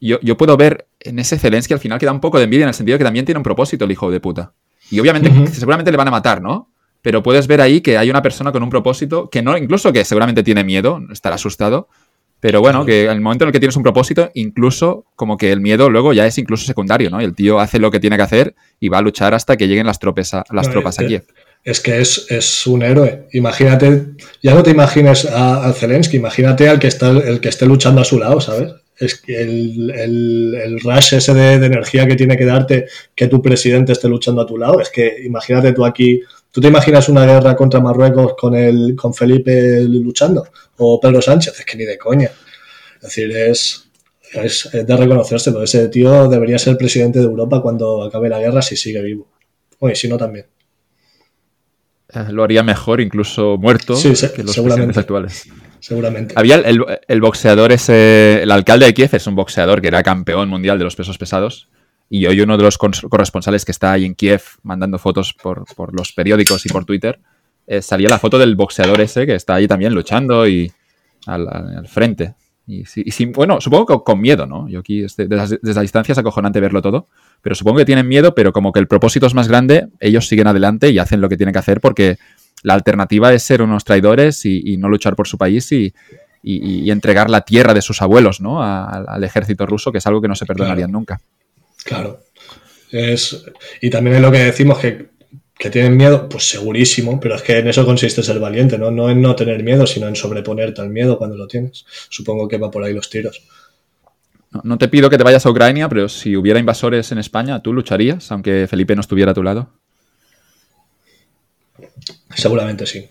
yo, 0.00 0.36
puedo 0.36 0.56
ver 0.56 0.86
en 1.00 1.18
ese 1.18 1.38
Zelensky 1.38 1.74
al 1.74 1.80
final 1.80 1.98
que 1.98 2.06
da 2.06 2.12
un 2.12 2.20
poco 2.20 2.38
de 2.38 2.44
envidia 2.44 2.64
en 2.64 2.68
el 2.68 2.74
sentido 2.74 2.98
que 2.98 3.04
también 3.04 3.24
tiene 3.24 3.38
un 3.38 3.44
propósito 3.44 3.84
el 3.84 3.92
hijo 3.92 4.10
de 4.10 4.20
puta. 4.20 4.52
Y 4.90 4.98
obviamente, 4.98 5.30
seguramente 5.52 5.90
le 5.90 5.96
van 5.96 6.08
a 6.08 6.10
matar, 6.10 6.40
¿no? 6.40 6.70
Pero 7.02 7.22
puedes 7.22 7.46
ver 7.46 7.60
ahí 7.60 7.80
que 7.80 7.96
hay 7.96 8.10
una 8.10 8.22
persona 8.22 8.52
con 8.52 8.62
un 8.62 8.70
propósito 8.70 9.30
que 9.30 9.42
no, 9.42 9.56
incluso 9.56 9.92
que 9.92 10.04
seguramente 10.04 10.42
tiene 10.42 10.64
miedo, 10.64 11.00
estará 11.10 11.36
asustado, 11.36 11.88
pero 12.40 12.60
bueno, 12.60 12.86
que 12.86 13.04
en 13.04 13.10
el 13.10 13.20
momento 13.20 13.44
en 13.44 13.48
el 13.48 13.52
que 13.52 13.60
tienes 13.60 13.76
un 13.76 13.82
propósito, 13.82 14.30
incluso 14.34 15.04
como 15.14 15.36
que 15.36 15.52
el 15.52 15.60
miedo 15.60 15.90
luego 15.90 16.14
ya 16.14 16.26
es 16.26 16.38
incluso 16.38 16.64
secundario, 16.64 17.10
¿no? 17.10 17.20
Y 17.20 17.24
el 17.24 17.34
tío 17.34 17.60
hace 17.60 17.78
lo 17.78 17.90
que 17.90 18.00
tiene 18.00 18.16
que 18.16 18.22
hacer 18.22 18.54
y 18.80 18.88
va 18.88 18.98
a 18.98 19.02
luchar 19.02 19.34
hasta 19.34 19.58
que 19.58 19.68
lleguen 19.68 19.86
las, 19.86 19.98
tropas 19.98 20.32
a, 20.32 20.44
las 20.50 20.70
tropas 20.70 20.98
a 20.98 21.06
Kiev 21.06 21.26
es 21.64 21.80
que 21.80 22.00
es, 22.00 22.66
un 22.66 22.82
héroe. 22.82 23.26
Imagínate, 23.32 24.06
ya 24.42 24.54
no 24.54 24.62
te 24.62 24.70
imagines 24.70 25.26
a, 25.26 25.72
Zelensky, 25.72 26.16
imagínate 26.16 26.68
al 26.68 26.78
que 26.78 26.86
está 26.86 27.10
el 27.10 27.40
que 27.40 27.48
esté 27.48 27.66
luchando 27.66 28.00
a 28.00 28.04
su 28.04 28.18
lado, 28.18 28.40
¿sabes? 28.40 28.72
Es 28.96 29.14
que 29.20 29.40
el, 29.40 29.90
el, 29.90 30.80
rush 30.80 31.14
ese 31.14 31.32
de, 31.32 31.54
energía 31.54 32.06
que 32.06 32.16
tiene 32.16 32.36
que 32.36 32.44
darte 32.44 32.86
que 33.14 33.28
tu 33.28 33.40
presidente 33.40 33.92
esté 33.92 34.08
luchando 34.08 34.42
a 34.42 34.46
tu 34.46 34.58
lado. 34.58 34.80
Es 34.80 34.90
que 34.90 35.22
imagínate 35.24 35.72
tú 35.72 35.84
aquí, 35.84 36.20
tú 36.50 36.60
te 36.60 36.68
imaginas 36.68 37.08
una 37.08 37.24
guerra 37.24 37.56
contra 37.56 37.80
Marruecos 37.80 38.34
con 38.38 38.54
el, 38.54 38.94
con 38.96 39.14
Felipe 39.14 39.80
luchando, 39.82 40.46
o 40.76 41.00
Pedro 41.00 41.22
Sánchez, 41.22 41.58
es 41.58 41.64
que 41.64 41.76
ni 41.76 41.84
de 41.84 41.98
coña. 41.98 42.30
Es 42.96 43.02
decir, 43.02 43.30
es, 43.34 43.88
es, 44.32 44.66
es 44.66 44.86
de 44.86 44.96
reconocérselo. 44.96 45.62
Ese 45.62 45.88
tío 45.88 46.28
debería 46.28 46.58
ser 46.58 46.76
presidente 46.76 47.18
de 47.18 47.24
Europa 47.24 47.62
cuando 47.62 48.02
acabe 48.02 48.28
la 48.28 48.38
guerra 48.38 48.60
si 48.60 48.76
sigue 48.76 49.00
vivo. 49.02 49.28
Oye, 49.78 49.94
si 49.94 50.08
no 50.08 50.18
también. 50.18 50.46
Eh, 52.12 52.26
lo 52.32 52.42
haría 52.42 52.62
mejor, 52.62 53.00
incluso 53.00 53.56
muerto, 53.58 53.94
que 53.94 54.42
los 54.42 54.58
presidentes 54.58 54.98
actuales. 54.98 55.48
Seguramente. 55.80 56.34
Había 56.36 56.56
el, 56.56 57.20
boxeador 57.20 57.72
ese, 57.72 58.42
el 58.42 58.50
alcalde 58.50 58.86
de 58.86 58.94
Kiev 58.94 59.10
es 59.14 59.26
un 59.26 59.34
boxeador 59.34 59.80
que 59.80 59.88
era 59.88 60.02
campeón 60.02 60.48
mundial 60.48 60.78
de 60.78 60.84
los 60.84 60.94
pesos 60.94 61.16
pesados. 61.16 61.68
Y 62.10 62.26
hoy 62.26 62.40
uno 62.40 62.56
de 62.56 62.64
los 62.64 62.76
corresponsales 62.76 63.64
que 63.64 63.70
está 63.70 63.92
ahí 63.92 64.04
en 64.04 64.14
Kiev 64.14 64.42
mandando 64.62 64.98
fotos 64.98 65.32
por, 65.32 65.64
los 65.94 66.12
periódicos 66.12 66.66
y 66.66 66.68
por 66.68 66.84
Twitter, 66.84 67.20
eh, 67.66 67.80
salía 67.80 68.08
la 68.08 68.18
foto 68.18 68.36
del 68.38 68.56
boxeador 68.56 69.00
ese 69.00 69.26
que 69.26 69.36
está 69.36 69.54
ahí 69.54 69.68
también 69.68 69.94
luchando 69.94 70.46
y 70.46 70.70
al, 71.26 71.86
frente. 71.86 72.34
Y, 72.66 72.84
bueno, 73.26 73.60
supongo 73.60 73.86
que 73.86 74.04
con 74.04 74.20
miedo, 74.20 74.46
¿no? 74.46 74.68
Yo 74.68 74.80
aquí 74.80 75.00
desde, 75.00 75.26
desde 75.26 75.74
la 75.74 75.80
distancia 75.80 76.12
es 76.12 76.18
acojonante 76.18 76.60
verlo 76.60 76.80
todo 76.80 77.08
pero 77.42 77.54
supongo 77.54 77.78
que 77.78 77.84
tienen 77.84 78.08
miedo, 78.08 78.34
pero 78.34 78.52
como 78.52 78.72
que 78.72 78.80
el 78.80 78.86
propósito 78.86 79.26
es 79.26 79.34
más 79.34 79.48
grande, 79.48 79.88
ellos 79.98 80.28
siguen 80.28 80.46
adelante 80.46 80.90
y 80.90 80.98
hacen 80.98 81.20
lo 81.20 81.28
que 81.28 81.36
tienen 81.36 81.52
que 81.52 81.58
hacer 81.58 81.80
porque 81.80 82.18
la 82.62 82.74
alternativa 82.74 83.32
es 83.32 83.42
ser 83.42 83.62
unos 83.62 83.84
traidores 83.84 84.44
y, 84.44 84.76
no 84.76 84.88
luchar 84.88 85.16
por 85.16 85.26
su 85.26 85.38
país 85.38 85.70
y, 85.72 85.94
entregar 86.42 87.30
la 87.30 87.42
tierra 87.42 87.74
de 87.74 87.82
sus 87.82 88.02
abuelos 88.02 88.40
¿no? 88.40 88.62
al 88.62 89.24
ejército 89.24 89.66
ruso, 89.66 89.92
que 89.92 89.98
es 89.98 90.06
algo 90.06 90.20
que 90.20 90.28
no 90.28 90.34
se 90.34 90.46
perdonarían 90.46 90.92
nunca. 90.92 91.20
Claro. 91.84 92.20
Es, 92.90 93.44
y 93.80 93.88
también 93.88 94.16
es 94.16 94.22
lo 94.22 94.32
que 94.32 94.38
decimos 94.38 94.78
que, 94.78 95.10
que, 95.60 95.70
tienen 95.70 95.96
miedo, 95.96 96.28
pues 96.28 96.48
segurísimo, 96.48 97.20
pero 97.20 97.34
es 97.34 97.42
que 97.42 97.58
en 97.58 97.68
eso 97.68 97.84
consiste 97.84 98.22
ser 98.22 98.38
valiente, 98.38 98.78
¿no? 98.78 98.90
No 98.90 99.10
en 99.10 99.20
no 99.20 99.36
tener 99.36 99.62
miedo, 99.62 99.86
sino 99.86 100.08
en 100.08 100.16
sobreponerte 100.16 100.80
al 100.80 100.90
miedo 100.90 101.18
cuando 101.18 101.36
lo 101.36 101.46
tienes. 101.46 101.84
Supongo 102.08 102.48
que 102.48 102.56
va 102.56 102.70
por 102.70 102.82
ahí 102.82 102.94
los 102.94 103.10
tiros. 103.10 103.42
No, 104.64 104.78
te 104.78 104.88
pido 104.88 105.08
que 105.10 105.18
te 105.18 105.22
vayas 105.22 105.46
a 105.46 105.50
Ucrania, 105.50 105.88
pero 105.88 106.08
si 106.08 106.36
hubiera 106.36 106.58
invasores 106.58 107.12
en 107.12 107.18
España, 107.18 107.62
¿tú 107.62 107.72
lucharías, 107.72 108.32
aunque 108.32 108.66
Felipe 108.68 108.96
no 108.96 109.02
estuviera 109.02 109.30
a 109.30 109.34
tu 109.34 109.42
lado? 109.42 109.70
Seguramente 112.34 112.86
sí. 112.86 113.08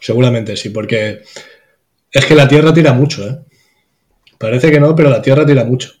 seguramente 0.00 0.56
sí, 0.56 0.70
porque 0.70 1.22
es 2.10 2.26
que 2.26 2.34
la 2.34 2.46
Tierra 2.46 2.72
tira 2.72 2.92
mucho, 2.92 3.26
¿eh? 3.26 3.38
Parece 4.38 4.70
que 4.70 4.78
no, 4.78 4.94
pero 4.94 5.08
la 5.08 5.22
Tierra 5.22 5.46
tira 5.46 5.64
mucho. 5.64 5.92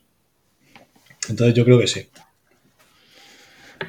Entonces 1.28 1.54
yo 1.54 1.64
creo 1.64 1.78
que 1.78 1.86
sí. 1.86 2.08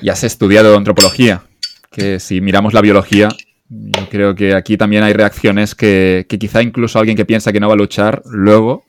Y 0.02 0.10
has 0.10 0.24
estudiado 0.24 0.78
antropología, 0.78 1.44
que 1.92 2.20
si 2.20 2.42
miramos 2.42 2.74
la 2.74 2.82
biología, 2.82 3.30
yo 3.70 4.10
creo 4.10 4.36
que 4.36 4.54
aquí 4.54 4.78
también 4.78 5.04
hay 5.04 5.14
reacciones 5.14 5.76
que, 5.76 6.26
quizá 6.28 6.62
incluso 6.62 7.00
alguien 7.00 7.18
que 7.18 7.26
piensa 7.26 7.52
que 7.52 7.60
no 7.60 7.68
va 7.68 7.74
a 7.74 7.78
luchar, 7.78 8.22
luego 8.26 8.84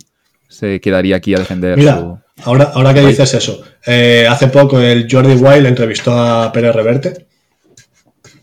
se 0.48 0.80
quedaría 0.80 1.16
aquí 1.16 1.34
a 1.34 1.38
defender 1.38 1.76
Mira, 1.76 2.22
ahora, 2.44 2.72
ahora 2.74 2.94
que 2.94 3.00
dices 3.00 3.34
eso, 3.34 3.62
eh, 3.86 4.26
hace 4.28 4.48
poco 4.48 4.80
el 4.80 5.08
Jordi 5.10 5.34
Wild 5.34 5.66
entrevistó 5.66 6.12
a 6.12 6.52
Pérez 6.52 6.74
Reverte. 6.74 7.26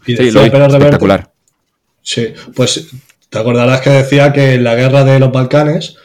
Y 0.06 0.18
sí, 0.18 0.32
lo 0.32 0.42
Pérez 0.42 0.74
espectacular. 0.74 1.32
sí, 2.02 2.34
pues 2.56 2.90
te 3.30 3.40
acordarás 3.40 3.82
que 3.82 3.92
decía 3.92 4.34
que 4.34 4.56
en 4.56 4.64
la 4.64 4.76
guerra 4.76 5.04
de 5.04 5.20
los 5.20 5.32
Balcanes 5.32 5.96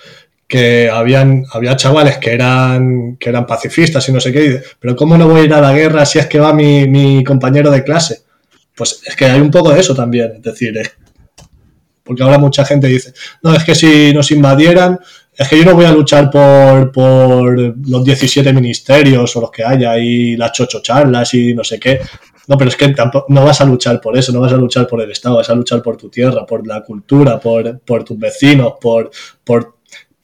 que 0.47 0.89
habían, 0.89 1.45
había 1.53 1.77
chavales 1.77 2.19
que 2.19 2.33
eran, 2.33 3.17
que 3.17 3.29
eran 3.31 3.47
pacifistas 3.47 4.09
y 4.09 4.13
no 4.13 4.21
sé 4.21 4.33
qué, 4.33 4.63
pero 4.79 4.95
¿cómo 4.95 5.19
no 5.19 5.29
voy 5.29 5.41
a 5.41 5.45
ir 5.45 5.55
a 5.55 5.61
la 5.61 5.73
guerra 5.73 6.07
si 6.07 6.19
es 6.19 6.27
que 6.27 6.39
va 6.39 6.53
mi, 6.53 6.87
mi 6.87 7.25
compañero 7.25 7.71
de 7.71 7.83
clase? 7.83 8.23
Pues 8.75 9.03
es 9.05 9.17
que 9.17 9.25
hay 9.25 9.41
un 9.41 9.51
poco 9.51 9.73
de 9.73 9.81
eso 9.81 9.95
también, 9.95 10.33
es 10.37 10.43
decir, 10.43 10.77
eh, 10.77 10.91
porque 12.05 12.23
ahora 12.23 12.39
mucha 12.39 12.65
gente 12.65 12.87
dice, 12.87 13.13
no, 13.43 13.55
es 13.55 13.65
que 13.65 13.75
si 13.75 14.13
nos 14.15 14.31
invadieran, 14.31 15.01
es 15.37 15.49
que 15.49 15.59
yo 15.59 15.65
no 15.65 15.75
voy 15.75 15.85
a 15.85 15.93
luchar 15.93 16.31
por, 16.31 16.93
por 16.93 17.59
los 17.59 18.05
17 18.05 18.53
ministerios 18.53 19.37
o 19.37 19.41
los 19.41 19.51
que 19.51 19.65
haya 19.65 19.99
y 19.99 20.37
las 20.37 20.53
chocho 20.53 20.81
charlas 20.81 21.35
y 21.35 21.53
no 21.53 21.65
sé 21.65 21.79
qué. 21.81 22.01
No, 22.47 22.57
pero 22.57 22.71
es 22.71 22.77
que 22.77 22.89
tampoco, 22.91 23.27
no 23.29 23.45
vas 23.45 23.61
a 23.61 23.65
luchar 23.65 24.01
por 24.01 24.17
eso, 24.17 24.33
no 24.33 24.41
vas 24.41 24.53
a 24.53 24.57
luchar 24.57 24.87
por 24.87 25.03
el 25.03 25.11
Estado, 25.11 25.37
vas 25.37 25.51
a 25.51 25.55
luchar 25.55 25.83
por 25.83 25.97
tu 25.97 26.09
tierra, 26.09 26.47
por 26.47 26.65
la 26.67 26.83
cultura, 26.83 27.41
por, 27.41 27.81
por 27.81 28.05
tus 28.05 28.19
vecinos, 28.19 28.75
por, 28.81 29.11
por 29.43 29.76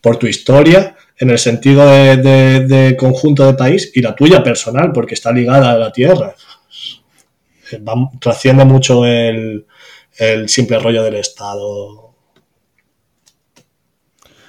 por 0.02 0.18
tu 0.18 0.26
historia 0.26 0.96
en 1.16 1.30
el 1.30 1.38
sentido 1.38 1.88
de, 1.88 2.96
conjunto 2.98 3.46
de 3.46 3.54
país 3.54 3.92
y 3.94 4.02
la 4.02 4.14
tuya 4.14 4.42
personal, 4.42 4.92
porque 4.92 5.14
está 5.14 5.32
ligada 5.32 5.70
a 5.72 5.78
la 5.78 5.92
tierra. 5.92 6.34
trasciende 8.20 8.64
mucho 8.64 9.06
el, 9.06 9.64
simple 10.46 10.78
rollo 10.78 11.04
del 11.04 11.14
Estado. 11.14 12.12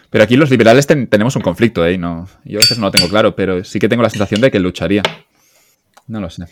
Pero 0.09 0.23
aquí 0.23 0.35
los 0.35 0.49
liberales 0.49 0.85
tenemos 0.87 1.35
un 1.35 1.41
conflicto, 1.41 1.85
¿eh? 1.85 1.97
No, 1.97 2.27
yo 2.43 2.57
a 2.57 2.61
veces 2.61 2.77
no 2.77 2.87
lo 2.87 2.91
tengo 2.91 3.07
claro, 3.07 3.35
pero 3.35 3.63
sí 3.63 3.79
que 3.79 3.87
tengo 3.87 4.03
la 4.03 4.09
sensación 4.09 4.41
de 4.41 4.51
que 4.51 4.59
lucharía. 4.59 5.03
No 6.07 6.19
lo 6.19 6.29
sé. 6.29 6.45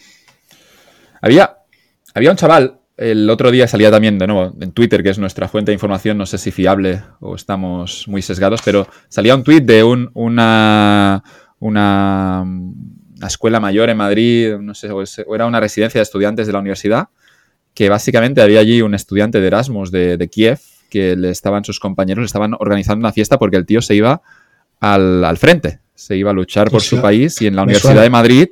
Había, 1.21 1.57
había 2.13 2.31
un 2.31 2.37
chaval 2.37 2.80
el 2.97 3.29
otro 3.29 3.51
día 3.51 3.67
salía 3.67 3.89
también, 3.89 4.17
de 4.19 4.27
nuevo, 4.27 4.55
en 4.59 4.71
Twitter, 4.71 5.01
que 5.01 5.09
es 5.09 5.17
nuestra 5.17 5.47
fuente 5.47 5.71
de 5.71 5.73
información, 5.73 6.17
no 6.17 6.25
sé 6.25 6.37
si 6.37 6.51
fiable 6.51 7.01
o 7.19 7.35
estamos 7.35 8.07
muy 8.07 8.21
sesgados, 8.21 8.61
pero 8.63 8.87
salía 9.09 9.35
un 9.35 9.43
tweet 9.43 9.61
de 9.61 9.83
un, 9.83 10.11
una, 10.13 11.23
una, 11.59 12.45
escuela 13.25 13.59
mayor 13.59 13.89
en 13.89 13.97
Madrid, 13.97 14.55
no 14.59 14.73
sé, 14.73 14.91
o 14.91 15.35
era 15.35 15.45
una 15.45 15.59
residencia 15.59 15.99
de 15.99 16.03
estudiantes 16.03 16.47
de 16.47 16.53
la 16.53 16.59
universidad, 16.59 17.09
que 17.73 17.89
básicamente 17.89 18.41
había 18.41 18.59
allí 18.59 18.81
un 18.81 18.93
estudiante 18.93 19.39
de 19.39 19.47
Erasmus 19.47 19.91
de, 19.91 20.29
Kiev, 20.31 20.59
que 20.89 21.15
le 21.15 21.29
estaban 21.29 21.63
sus 21.63 21.79
compañeros, 21.79 22.21
le 22.21 22.25
estaban 22.25 22.53
organizando 22.59 22.99
una 22.99 23.13
fiesta 23.13 23.39
porque 23.39 23.57
el 23.57 23.65
tío 23.65 23.81
se 23.81 23.95
iba 23.95 24.21
al, 24.79 25.37
frente, 25.37 25.79
se 25.95 26.17
iba 26.17 26.31
a 26.31 26.33
luchar 26.33 26.69
por 26.69 26.81
su 26.81 27.01
país 27.01 27.41
y 27.41 27.47
en 27.47 27.55
la 27.55 27.63
Universidad 27.63 28.01
de 28.01 28.09
Madrid 28.09 28.49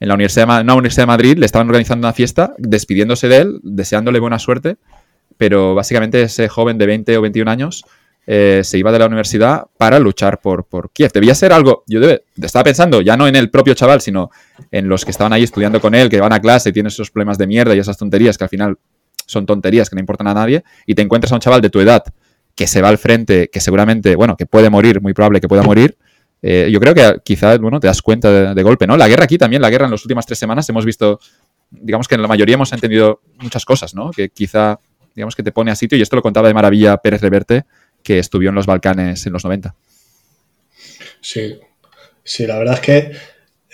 en 0.00 0.08
la 0.08 0.14
Universidad 0.14 0.64
de, 0.64 0.72
Universidad 0.72 1.02
de 1.02 1.08
Madrid 1.08 1.38
le 1.38 1.46
estaban 1.46 1.68
organizando 1.68 2.06
una 2.06 2.12
fiesta, 2.12 2.54
despidiéndose 2.58 3.28
de 3.28 3.36
él, 3.38 3.60
deseándole 3.62 4.20
buena 4.20 4.38
suerte, 4.38 4.76
pero 5.36 5.74
básicamente 5.74 6.22
ese 6.22 6.48
joven 6.48 6.78
de 6.78 6.86
20 6.86 7.16
o 7.16 7.22
21 7.22 7.50
años 7.50 7.84
eh, 8.26 8.60
se 8.62 8.76
iba 8.76 8.92
de 8.92 8.98
la 8.98 9.06
universidad 9.06 9.66
para 9.78 9.98
luchar 9.98 10.40
por, 10.40 10.66
por 10.66 10.90
Kiev. 10.92 11.10
Debía 11.12 11.34
ser 11.34 11.52
algo, 11.52 11.84
yo 11.86 12.00
estaba 12.42 12.64
pensando 12.64 13.00
ya 13.00 13.16
no 13.16 13.26
en 13.26 13.36
el 13.36 13.50
propio 13.50 13.74
chaval, 13.74 14.00
sino 14.00 14.30
en 14.70 14.88
los 14.88 15.04
que 15.04 15.10
estaban 15.10 15.32
ahí 15.32 15.44
estudiando 15.44 15.80
con 15.80 15.94
él, 15.94 16.10
que 16.10 16.20
van 16.20 16.32
a 16.32 16.40
clase 16.40 16.68
y 16.68 16.72
tienen 16.72 16.88
esos 16.88 17.10
problemas 17.10 17.38
de 17.38 17.46
mierda 17.46 17.74
y 17.74 17.78
esas 17.78 17.96
tonterías 17.96 18.36
que 18.36 18.44
al 18.44 18.50
final 18.50 18.78
son 19.26 19.46
tonterías 19.46 19.88
que 19.88 19.96
no 19.96 20.00
importan 20.00 20.26
a 20.28 20.34
nadie, 20.34 20.64
y 20.86 20.94
te 20.94 21.02
encuentras 21.02 21.32
a 21.32 21.36
un 21.36 21.40
chaval 21.40 21.60
de 21.60 21.70
tu 21.70 21.80
edad 21.80 22.02
que 22.54 22.66
se 22.66 22.82
va 22.82 22.88
al 22.88 22.98
frente, 22.98 23.48
que 23.50 23.60
seguramente, 23.60 24.16
bueno, 24.16 24.36
que 24.36 24.46
puede 24.46 24.68
morir, 24.68 25.00
muy 25.00 25.14
probable 25.14 25.40
que 25.40 25.48
pueda 25.48 25.62
morir, 25.62 25.96
eh, 26.40 26.68
yo 26.70 26.78
creo 26.80 26.94
que 26.94 27.16
quizás, 27.24 27.58
bueno, 27.58 27.80
te 27.80 27.86
das 27.86 28.00
cuenta 28.02 28.54
de, 28.54 28.62
golpe, 28.62 28.86
¿no? 28.86 28.96
La 28.96 29.08
guerra 29.08 29.24
aquí 29.24 29.38
también, 29.38 29.60
la 29.60 29.70
guerra 29.70 29.86
en 29.86 29.90
las 29.90 30.04
últimas 30.04 30.26
tres 30.26 30.38
semanas 30.38 30.68
hemos 30.68 30.84
visto, 30.84 31.18
digamos 31.70 32.06
que 32.06 32.14
en 32.14 32.22
la 32.22 32.28
mayoría 32.28 32.54
hemos 32.54 32.72
entendido 32.72 33.20
muchas 33.40 33.64
cosas, 33.64 33.94
¿no? 33.94 34.10
Que 34.10 34.28
quizá, 34.28 34.78
digamos 35.14 35.34
que 35.34 35.42
te 35.42 35.52
pone 35.52 35.70
a 35.70 35.74
sitio, 35.74 35.98
y 35.98 36.02
esto 36.02 36.16
lo 36.16 36.22
contaba 36.22 36.48
de 36.48 36.54
maravilla 36.54 36.96
Pérez 36.98 37.20
Reverte, 37.20 37.64
que 38.02 38.18
estuvo 38.18 38.42
en 38.42 38.54
los 38.54 38.66
Balcanes 38.66 39.26
en 39.26 39.32
los 39.32 39.44
90. 39.44 39.74
Sí, 41.20 41.58
sí, 42.22 42.46
la 42.46 42.58
verdad 42.58 42.74
es 42.74 42.80
que 42.80 43.12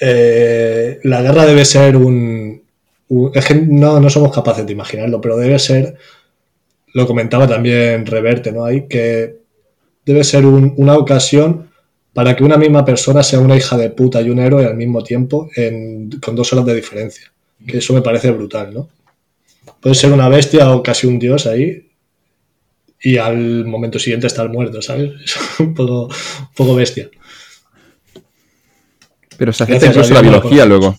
eh, 0.01 1.01
la 1.05 1.23
guerra 1.23 1.45
debe 1.45 1.65
ser 1.65 1.97
un, 1.97 2.63
Es 3.35 3.45
que 3.45 3.55
no, 3.55 4.01
no 4.01 4.09
somos 4.09 4.35
capaces 4.35 4.67
de 4.67 4.73
imaginarlo, 4.73 5.21
pero 5.21 5.37
debe 5.37 5.59
ser, 5.59 5.97
lo 6.95 7.07
comentaba 7.07 7.47
también 7.47 8.07
Reverte, 8.07 8.53
¿no? 8.53 8.65
Hay 8.65 8.89
que 8.89 9.37
debe 10.07 10.25
ser 10.25 10.45
una 10.47 10.97
ocasión 10.97 11.71
para 12.15 12.37
que 12.37 12.45
una 12.45 12.57
misma 12.57 12.85
persona 12.85 13.23
sea 13.23 13.41
una 13.41 13.57
hija 13.57 13.77
de 13.77 13.91
puta 13.91 14.23
y 14.23 14.31
un 14.31 14.39
héroe 14.39 14.65
al 14.65 14.77
mismo 14.77 15.03
tiempo 15.03 15.51
con 16.23 16.37
dos 16.37 16.53
horas 16.53 16.65
de 16.65 16.75
diferencia. 16.75 17.33
Que 17.67 17.79
eso 17.79 17.93
me 17.93 18.03
parece 18.03 18.31
brutal, 18.31 18.73
¿no? 18.73 18.89
Puede 19.81 19.97
ser 19.97 20.13
una 20.13 20.29
bestia 20.29 20.71
o 20.71 20.83
casi 20.83 21.07
un 21.07 21.19
dios 21.19 21.47
ahí 21.47 21.91
y 23.03 23.17
al 23.19 23.67
momento 23.67 23.99
siguiente 23.99 24.29
estar 24.29 24.49
muerto, 24.49 24.81
¿sabes? 24.81 25.13
Es 25.25 25.37
un 25.59 25.75
poco, 25.75 26.09
poco 26.55 26.75
bestia. 26.75 27.11
Pero 29.37 29.53
se 29.53 29.65
acepta 29.65 29.87
incluso 29.87 30.15
la 30.15 30.23
biología 30.23 30.65
luego. 30.65 30.97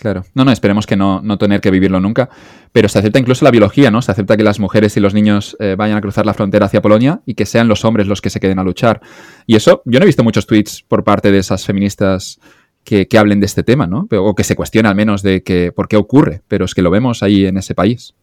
Claro. 0.00 0.24
No, 0.34 0.44
no, 0.44 0.52
esperemos 0.52 0.86
que 0.86 0.96
no, 0.96 1.20
no, 1.22 1.38
tener 1.38 1.60
que 1.60 1.70
vivirlo 1.70 2.00
nunca. 2.00 2.28
Pero 2.72 2.88
se 2.88 2.98
acepta 2.98 3.18
incluso 3.18 3.44
la 3.44 3.50
biología, 3.50 3.90
¿no? 3.90 4.00
Se 4.02 4.12
acepta 4.12 4.36
que 4.36 4.44
las 4.44 4.60
mujeres 4.60 4.96
y 4.96 5.00
los 5.00 5.14
niños 5.14 5.56
eh, 5.58 5.74
vayan 5.76 5.96
a 5.96 6.00
cruzar 6.00 6.24
la 6.26 6.34
frontera 6.34 6.66
hacia 6.66 6.80
Polonia 6.80 7.20
y 7.26 7.34
que 7.34 7.46
sean 7.46 7.68
los 7.68 7.84
hombres 7.84 8.06
los 8.06 8.20
que 8.20 8.30
se 8.30 8.40
queden 8.40 8.58
a 8.58 8.62
luchar. 8.62 9.00
Y 9.46 9.56
eso, 9.56 9.82
yo 9.84 9.98
no 9.98 10.04
he 10.04 10.06
visto 10.06 10.22
muchos 10.22 10.46
tweets 10.46 10.82
por 10.86 11.04
parte 11.04 11.32
de 11.32 11.38
esas 11.38 11.64
feministas 11.64 12.38
que, 12.84 13.18
hablen 13.18 13.40
de 13.40 13.46
este 13.46 13.62
tema, 13.62 13.86
¿no? 13.86 14.08
O 14.10 14.34
que 14.34 14.44
se 14.44 14.56
cuestione 14.56 14.88
al 14.88 14.94
menos 14.94 15.22
de 15.22 15.42
que, 15.42 15.72
por 15.72 15.88
qué 15.88 15.96
ocurre, 15.96 16.42
pero 16.48 16.64
es 16.64 16.74
que 16.74 16.82
lo 16.82 16.90
vemos 16.90 17.22
ahí 17.22 17.44
en 17.44 17.58
ese 17.58 17.74
país. 17.74 18.14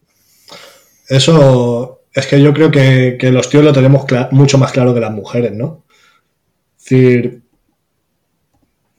Eso 1.08 2.00
es 2.12 2.26
que 2.26 2.40
yo 2.42 2.52
creo 2.52 2.70
que, 2.70 3.18
los 3.30 3.48
tíos 3.48 3.64
lo 3.64 3.72
tenemos 3.72 4.04
mucho 4.32 4.58
más 4.58 4.72
claro 4.72 4.92
que 4.94 5.00
las 5.00 5.12
mujeres, 5.12 5.52
¿no? 5.52 5.84
Es 6.78 6.84
decir, 6.84 7.42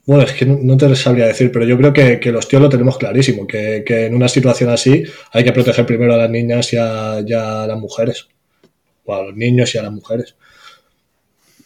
bueno, 0.08 0.24
es 0.24 0.32
que 0.32 0.46
no, 0.46 0.78
te 0.78 0.96
sabría 0.96 1.28
decir, 1.28 1.52
pero 1.52 1.66
yo 1.66 1.78
creo 1.78 1.92
que, 1.92 2.32
los 2.32 2.48
tíos 2.48 2.62
lo 2.62 2.70
tenemos 2.70 2.98
clarísimo, 2.98 3.46
que, 3.46 3.84
en 3.86 4.16
una 4.16 4.30
situación 4.30 4.70
así 4.70 5.04
hay 5.34 5.44
que 5.44 5.52
proteger 5.52 5.86
primero 5.86 6.14
a 6.14 6.18
las 6.18 6.30
niñas 6.30 6.72
y 6.72 6.78
a, 6.78 7.20
las 7.68 7.78
mujeres, 7.78 8.30
o 9.04 9.14
a 9.14 9.24
los 9.24 9.36
niños 9.36 9.76
y 9.76 9.78
a 9.78 9.84
las 9.84 9.92
mujeres. 9.92 10.36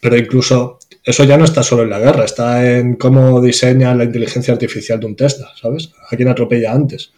Pero 0.00 0.16
incluso 0.16 0.80
eso 1.04 1.22
ya 1.22 1.38
no 1.38 1.44
está 1.44 1.62
solo 1.62 1.84
en 1.84 1.90
la 1.90 2.00
guerra, 2.00 2.24
está 2.24 2.68
en 2.68 2.96
cómo 2.96 3.40
diseña 3.40 3.94
la 3.94 4.02
inteligencia 4.02 4.52
artificial 4.52 4.98
de 4.98 5.06
un 5.06 5.14
Tesla, 5.14 5.52
¿sabes? 5.60 5.92
¿A 6.10 6.16
quién 6.16 6.28
atropella 6.28 6.72
antes? 6.72 7.12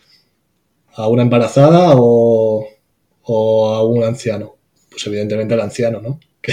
¿A 0.92 1.08
una 1.08 1.22
embarazada 1.22 1.94
o, 1.96 2.68
o 3.22 3.74
a 3.74 3.82
un 3.82 4.04
anciano? 4.04 4.56
Pues 4.90 5.06
evidentemente 5.06 5.54
al 5.54 5.62
anciano, 5.62 6.02
¿no? 6.02 6.20
Que 6.42 6.52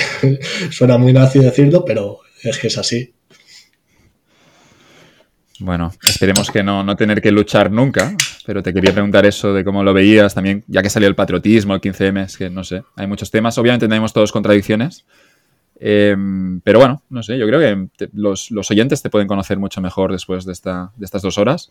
suena 0.72 0.98
muy 0.98 1.12
nazi 1.12 1.40
decirlo, 1.40 1.84
pero 1.84 2.20
es 2.42 2.58
que 2.58 2.68
es 2.68 2.78
así. 2.78 3.14
Bueno, 5.62 5.92
esperemos 6.02 6.50
que 6.50 6.64
no, 6.64 6.84
no, 6.84 6.96
tener 6.96 7.22
que 7.22 7.32
luchar 7.32 7.70
nunca, 7.70 8.16
pero 8.48 8.64
te 8.64 8.74
quería 8.74 8.94
preguntar 8.94 9.28
eso 9.28 9.54
de 9.54 9.64
cómo 9.64 9.84
lo 9.84 9.94
veías 9.94 10.34
también, 10.34 10.64
ya 10.68 10.82
que 10.82 10.90
salió 10.90 11.08
el 11.08 11.14
patriotismo, 11.14 11.76
el 11.76 11.82
15M, 11.82 12.26
es 12.26 12.38
que 12.38 12.50
no 12.50 12.64
sé, 12.64 12.84
hay 12.96 13.06
muchos 13.06 13.30
temas, 13.30 13.60
obviamente 13.60 13.88
tenemos 13.88 14.12
todos 14.12 14.32
contradicciones, 14.32 15.06
em, 15.80 16.62
pero 16.62 16.80
bueno, 16.80 17.04
no 17.10 17.22
sé, 17.22 17.38
yo 17.38 17.46
creo 17.46 17.60
que 17.60 18.10
los, 18.14 18.52
oyentes 18.72 19.04
te 19.04 19.12
pueden 19.12 19.28
conocer 19.28 19.60
mucho 19.60 19.82
mejor 19.82 20.12
después 20.12 20.46
de, 20.46 20.54
esta, 20.54 20.92
de 20.96 21.06
estas 21.06 21.22
dos 21.22 21.38
horas. 21.38 21.70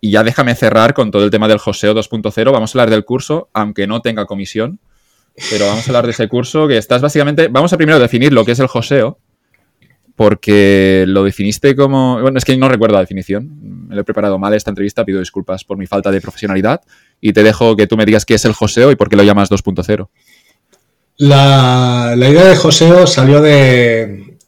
Y 0.00 0.10
ya 0.10 0.24
déjame 0.24 0.56
cerrar 0.56 0.94
con 0.94 1.12
todo 1.12 1.24
el 1.24 1.30
tema 1.30 1.46
del 1.46 1.58
Joseo 1.58 1.94
2.0, 1.94 2.52
vamos 2.52 2.74
a 2.74 2.78
hablar 2.78 2.90
del 2.90 3.04
curso, 3.04 3.48
aunque 3.52 3.86
no 3.86 4.02
tenga 4.02 4.26
comisión, 4.26 4.80
pero 5.50 5.66
vamos 5.66 5.86
a 5.86 5.90
hablar 5.90 6.04
de 6.04 6.10
ese 6.10 6.28
curso 6.28 6.68
que 6.68 6.76
estás 6.76 7.02
básicamente, 7.02 7.48
vamos 7.48 7.72
a 7.72 7.76
primero 7.76 7.98
definir 7.98 8.32
lo 8.32 8.44
que 8.44 8.52
es 8.52 8.58
el 8.58 8.66
Joseo, 8.66 9.18
porque 10.16 11.04
lo 11.06 11.24
definiste 11.24 11.74
como... 11.74 12.20
Bueno, 12.20 12.38
es 12.38 12.44
que 12.44 12.56
no 12.56 12.68
recuerdo 12.68 12.94
la 12.94 13.00
definición. 13.00 13.88
Me 13.88 13.94
lo 13.94 14.02
he 14.02 14.04
preparado 14.04 14.38
mal 14.38 14.54
esta 14.54 14.70
entrevista, 14.70 15.04
pido 15.04 15.20
disculpas 15.20 15.64
por 15.64 15.76
mi 15.78 15.86
falta 15.86 16.10
de 16.10 16.20
profesionalidad 16.20 16.82
y 17.20 17.32
te 17.32 17.42
dejo 17.42 17.76
que 17.76 17.86
tú 17.86 17.96
me 17.96 18.04
digas 18.04 18.24
qué 18.24 18.34
es 18.34 18.44
el 18.44 18.52
joseo 18.52 18.90
y 18.90 18.96
por 18.96 19.08
qué 19.08 19.16
lo 19.16 19.22
llamas 19.22 19.50
2.0. 19.50 20.08
La, 21.18 22.14
idea 22.16 22.44
de 22.44 22.56
joseo 22.56 23.06
salió 23.06 23.40
de, 23.40 24.38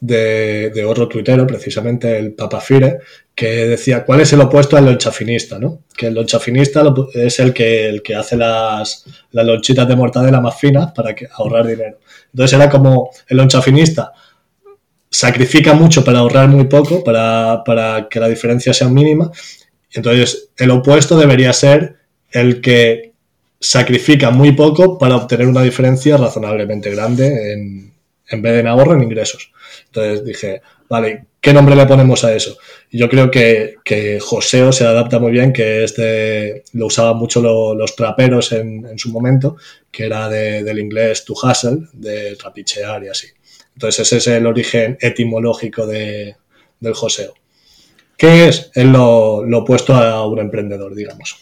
de, 0.00 0.84
otro 0.84 1.08
tuitero, 1.08 1.46
precisamente 1.46 2.18
el 2.18 2.34
Papa 2.34 2.60
Fire, 2.60 2.98
que 3.34 3.66
decía 3.66 4.04
cuál 4.04 4.20
es 4.20 4.32
el 4.32 4.40
opuesto 4.40 4.76
al 4.76 4.84
lonchafinista, 4.84 5.58
¿no? 5.58 5.84
Que 5.96 6.08
el 6.08 6.14
lonchafinista 6.14 6.84
es 7.14 7.40
el 7.40 7.52
que, 7.52 8.00
hace 8.16 8.36
las, 8.36 9.06
las 9.30 9.46
lonchitas 9.46 9.88
de 9.88 9.96
mortadela 9.96 10.40
más 10.40 10.58
finas 10.58 10.92
para 10.92 11.14
ahorrar 11.36 11.66
dinero. 11.66 11.98
Entonces 12.32 12.58
era 12.58 12.68
como 12.68 13.10
el 13.28 13.36
lonchafinista 13.36 14.12
sacrifica 15.14 15.74
mucho 15.74 16.04
para 16.04 16.18
ahorrar 16.18 16.48
muy 16.48 16.64
poco, 16.64 17.04
para, 17.04 17.62
para 17.64 18.08
que 18.08 18.18
la 18.18 18.28
diferencia 18.28 18.74
sea 18.74 18.88
mínima. 18.88 19.30
Entonces 19.92 20.48
el 20.56 20.72
opuesto 20.72 21.16
debería 21.16 21.52
ser 21.52 21.98
el 22.32 22.60
que 22.60 23.12
sacrifica 23.60 24.30
muy 24.30 24.52
poco 24.52 24.98
para 24.98 25.14
obtener 25.14 25.46
una 25.46 25.62
diferencia 25.62 26.16
razonablemente 26.16 26.90
grande 26.90 27.52
en, 27.52 27.92
en 28.28 28.42
vez 28.42 28.54
de 28.54 28.60
en 28.60 28.66
ahorro, 28.66 28.94
en 28.94 29.04
ingresos. 29.04 29.52
Entonces 29.86 30.24
dije, 30.24 30.62
vale, 30.88 31.26
¿qué 31.40 31.52
nombre 31.52 31.76
le 31.76 31.86
ponemos 31.86 32.24
a 32.24 32.34
eso? 32.34 32.58
Yo 32.90 33.08
creo 33.08 33.30
que, 33.30 33.76
que 33.84 34.18
Joseo 34.18 34.72
se 34.72 34.84
adapta 34.84 35.20
muy 35.20 35.30
bien, 35.30 35.52
que 35.52 35.84
es 35.84 35.94
de, 35.94 36.64
lo 36.72 36.86
usaban 36.86 37.18
mucho 37.18 37.40
los 37.40 37.94
traperos 37.94 38.50
en, 38.50 38.98
su 38.98 39.12
momento, 39.12 39.58
que 39.92 40.06
era 40.06 40.28
del 40.28 40.78
inglés 40.80 41.24
to 41.24 41.34
hustle, 41.34 41.86
de 41.92 42.34
trapichear 42.34 43.04
y 43.04 43.08
así. 43.08 43.28
Entonces 43.74 44.06
ese 44.06 44.16
es 44.18 44.26
el 44.28 44.46
origen 44.46 44.96
etimológico 45.00 45.86
de, 45.86 46.36
del 46.80 46.94
Joseo. 46.94 47.34
¿Qué 48.16 48.48
es? 48.48 48.70
Es 48.74 48.84
lo, 48.84 49.38
opuesto 49.38 49.94
a 49.94 50.26
un 50.26 50.38
emprendedor, 50.38 50.94
digamos. 50.94 51.36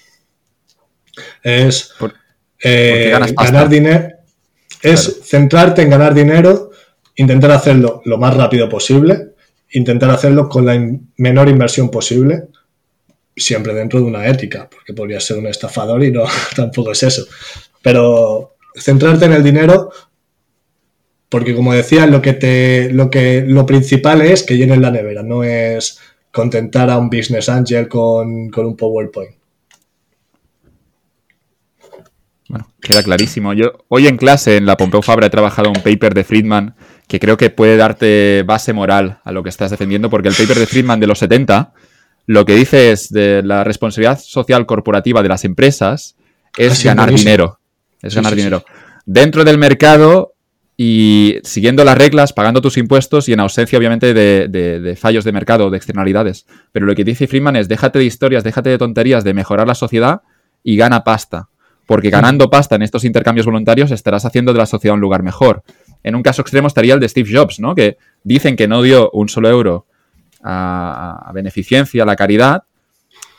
Es 1.42 1.92
eh, 2.62 3.14
ganar 3.36 3.68
dinero. 3.68 4.08
Es 4.80 5.20
centrarte 5.24 5.82
en 5.82 5.90
ganar 5.90 6.14
dinero 6.14 6.72
intentar 7.16 7.50
hacerlo 7.52 8.02
lo 8.04 8.18
más 8.18 8.36
rápido 8.36 8.68
posible, 8.68 9.34
intentar 9.70 10.10
hacerlo 10.10 10.48
con 10.48 10.66
la 10.66 10.80
menor 11.16 11.48
inversión 11.48 11.90
posible, 11.90 12.44
siempre 13.34 13.74
dentro 13.74 14.00
de 14.00 14.06
una 14.06 14.26
ética, 14.26 14.68
porque 14.70 14.92
podría 14.92 15.20
ser 15.20 15.38
un 15.38 15.46
estafador 15.46 16.02
y 16.04 16.10
no, 16.10 16.24
tampoco 16.56 16.92
es 16.92 17.02
eso. 17.02 17.26
Pero 17.82 18.56
centrarte 18.74 19.26
en 19.26 19.32
el 19.32 19.42
dinero, 19.42 19.90
porque 21.32 21.54
como 21.54 21.72
decía, 21.72 22.06
lo 22.06 22.20
que 22.20 22.34
te, 22.34 22.92
lo 22.92 23.08
que, 23.08 23.42
lo 23.46 23.64
principal 23.64 24.20
es 24.20 24.42
que 24.42 24.58
llenes 24.58 24.76
la 24.76 24.90
nevera, 24.90 25.22
no 25.22 25.42
es 25.42 25.98
contentar 26.30 26.90
a 26.90 26.98
un 26.98 27.08
business 27.08 27.48
angel 27.48 27.88
con, 27.88 28.50
con 28.50 28.66
un 28.66 28.76
PowerPoint. 28.76 29.34
Bueno, 32.50 32.68
queda 32.82 33.02
clarísimo. 33.02 33.54
Yo 33.54 33.72
hoy 33.88 34.08
en 34.08 34.18
clase 34.18 34.58
en 34.58 34.66
la 34.66 34.76
Pompeu 34.76 35.00
Fabra 35.00 35.28
he 35.28 35.30
trabajado 35.30 35.70
un 35.70 35.82
paper 35.82 36.12
de 36.12 36.22
Friedman 36.22 36.74
que 37.08 37.18
creo 37.18 37.38
que 37.38 37.48
puede 37.48 37.78
darte 37.78 38.44
base 38.46 38.74
moral 38.74 39.20
a 39.24 39.32
lo 39.32 39.42
que 39.42 39.48
estás 39.48 39.70
defendiendo, 39.70 40.10
porque 40.10 40.28
el 40.28 40.34
paper 40.34 40.58
de 40.58 40.66
Friedman 40.66 41.00
de 41.00 41.06
los 41.06 41.18
70 41.18 41.72
lo 42.26 42.44
que 42.44 42.56
dice 42.56 42.92
es 42.92 43.08
de 43.08 43.42
la 43.42 43.64
responsabilidad 43.64 44.20
social 44.20 44.66
corporativa 44.66 45.22
de 45.22 45.30
las 45.30 45.46
empresas 45.46 46.14
es 46.58 46.84
ganar 46.84 47.10
dinero. 47.10 47.58
Es 48.02 48.14
ganar 48.14 48.34
dinero. 48.34 48.64
Dentro 49.06 49.44
del 49.44 49.56
mercado 49.56 50.34
y 50.76 51.38
siguiendo 51.44 51.84
las 51.84 51.98
reglas, 51.98 52.32
pagando 52.32 52.60
tus 52.60 52.76
impuestos 52.76 53.28
y 53.28 53.32
en 53.32 53.40
ausencia, 53.40 53.78
obviamente, 53.78 54.14
de, 54.14 54.48
de, 54.48 54.96
fallos 54.96 55.24
de 55.24 55.32
mercado, 55.32 55.70
de 55.70 55.76
externalidades. 55.76 56.46
Pero 56.72 56.86
lo 56.86 56.94
que 56.94 57.04
dice 57.04 57.26
Friedman 57.26 57.56
es 57.56 57.68
déjate 57.68 57.98
de 57.98 58.06
historias, 58.06 58.42
déjate 58.42 58.70
de 58.70 58.78
tonterías 58.78 59.24
de 59.24 59.34
mejorar 59.34 59.66
la 59.66 59.74
sociedad 59.74 60.22
y 60.64 60.76
gana 60.76 61.04
pasta 61.04 61.48
porque 61.86 62.10
ganando 62.10 62.48
pasta 62.48 62.76
en 62.76 62.82
estos 62.82 63.04
intercambios 63.04 63.46
voluntarios 63.46 63.90
estarás 63.90 64.24
haciendo 64.24 64.52
de 64.52 64.58
la 64.58 64.66
sociedad 64.66 64.94
un 64.94 65.00
lugar 65.00 65.22
mejor. 65.22 65.62
En 66.02 66.14
un 66.14 66.22
caso 66.22 66.42
extremo 66.42 66.68
estaría 66.68 66.94
el 66.94 67.00
de 67.00 67.08
Steve 67.08 67.30
Jobs, 67.32 67.60
¿no? 67.60 67.74
Que 67.74 67.98
dicen 68.24 68.56
que 68.56 68.68
no 68.68 68.82
dio 68.82 69.10
un 69.10 69.28
solo 69.28 69.48
euro 69.48 69.86
a, 70.42 71.30
beneficencia, 71.34 72.02
a 72.02 72.06
la 72.06 72.16
caridad, 72.16 72.64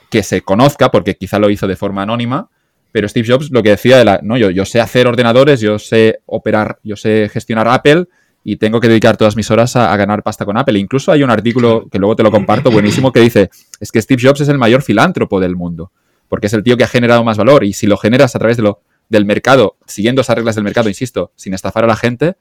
que 0.09 0.23
se 0.23 0.41
conozca, 0.41 0.91
porque 0.91 1.15
quizá 1.15 1.39
lo 1.39 1.49
hizo 1.49 1.67
de 1.67 1.75
forma 1.75 2.03
anónima, 2.03 2.49
pero 2.93 3.09
Steve 3.09 3.27
Jobs 3.27 3.51
lo 3.51 3.61
que 3.61 3.71
decía 3.71 3.99
era, 3.99 4.21
no, 4.23 4.37
yo, 4.37 4.49
yo 4.49 4.63
sé 4.63 4.79
hacer 4.79 5.07
ordenadores, 5.07 5.59
yo 5.59 5.77
sé 5.77 6.19
operar, 6.25 6.79
yo 6.81 6.95
sé 6.95 7.29
gestionar 7.29 7.67
Apple 7.67 8.05
y 8.45 8.55
tengo 8.55 8.79
que 8.79 8.87
dedicar 8.87 9.17
todas 9.17 9.35
mis 9.35 9.51
horas 9.51 9.75
a, 9.75 9.91
a, 9.91 9.97
ganar 9.97 10.23
pasta 10.23 10.45
con 10.45 10.57
Apple. 10.57 10.79
Incluso 10.79 11.11
hay 11.11 11.23
un 11.23 11.29
artículo 11.29 11.89
que 11.91 11.99
luego 11.99 12.15
te 12.15 12.23
lo 12.23 12.31
comparto, 12.31 12.71
buenísimo, 12.71 13.11
que 13.11 13.19
dice, 13.19 13.49
es 13.81 13.91
que 13.91 14.01
Steve 14.01 14.21
Jobs 14.23 14.39
es 14.39 14.47
el 14.47 14.57
mayor 14.57 14.81
filántropo 14.81 15.41
del 15.41 15.57
mundo 15.57 15.91
porque 16.33 16.47
es 16.47 16.53
el 16.53 16.63
tío 16.63 16.77
que 16.77 16.83
ha 16.83 16.87
generado 16.87 17.23
más 17.23 17.37
valor 17.37 17.63
y 17.63 17.73
si 17.73 17.85
lo 17.85 17.95
generas 17.95 18.35
a 18.35 18.39
través 18.39 18.57
de 18.57 18.63
lo, 18.63 18.81
del 19.07 19.23
mercado, 19.23 19.77
siguiendo 19.85 20.21
esas 20.21 20.35
reglas 20.35 20.55
del 20.55 20.63
mercado, 20.63 20.89
insisto, 20.89 21.31
sin 21.35 21.53
estafar 21.53 21.83
a 21.83 21.87
la 21.87 21.95
gente, 21.95 22.37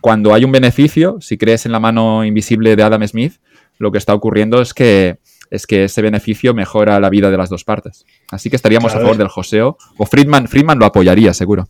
cuando 0.00 0.34
hay 0.34 0.44
un 0.44 0.50
beneficio, 0.50 1.18
si 1.20 1.38
crees 1.38 1.64
en 1.64 1.70
la 1.70 1.78
mano 1.78 2.24
invisible 2.24 2.74
de 2.74 2.82
Adam 2.82 3.06
Smith, 3.06 3.34
lo 3.78 3.92
que 3.92 3.98
está 3.98 4.12
ocurriendo 4.12 4.60
es 4.60 4.74
que, 4.74 5.18
es 5.50 5.66
que 5.66 5.84
ese 5.84 6.02
beneficio 6.02 6.54
mejora 6.54 7.00
la 7.00 7.10
vida 7.10 7.30
de 7.30 7.36
las 7.36 7.50
dos 7.50 7.64
partes. 7.64 8.04
Así 8.30 8.50
que 8.50 8.56
estaríamos 8.56 8.94
a 8.94 9.00
favor 9.00 9.16
del 9.16 9.28
joseo. 9.28 9.78
O 9.96 10.06
Friedman, 10.06 10.48
Friedman 10.48 10.78
lo 10.78 10.86
apoyaría, 10.86 11.32
seguro. 11.34 11.68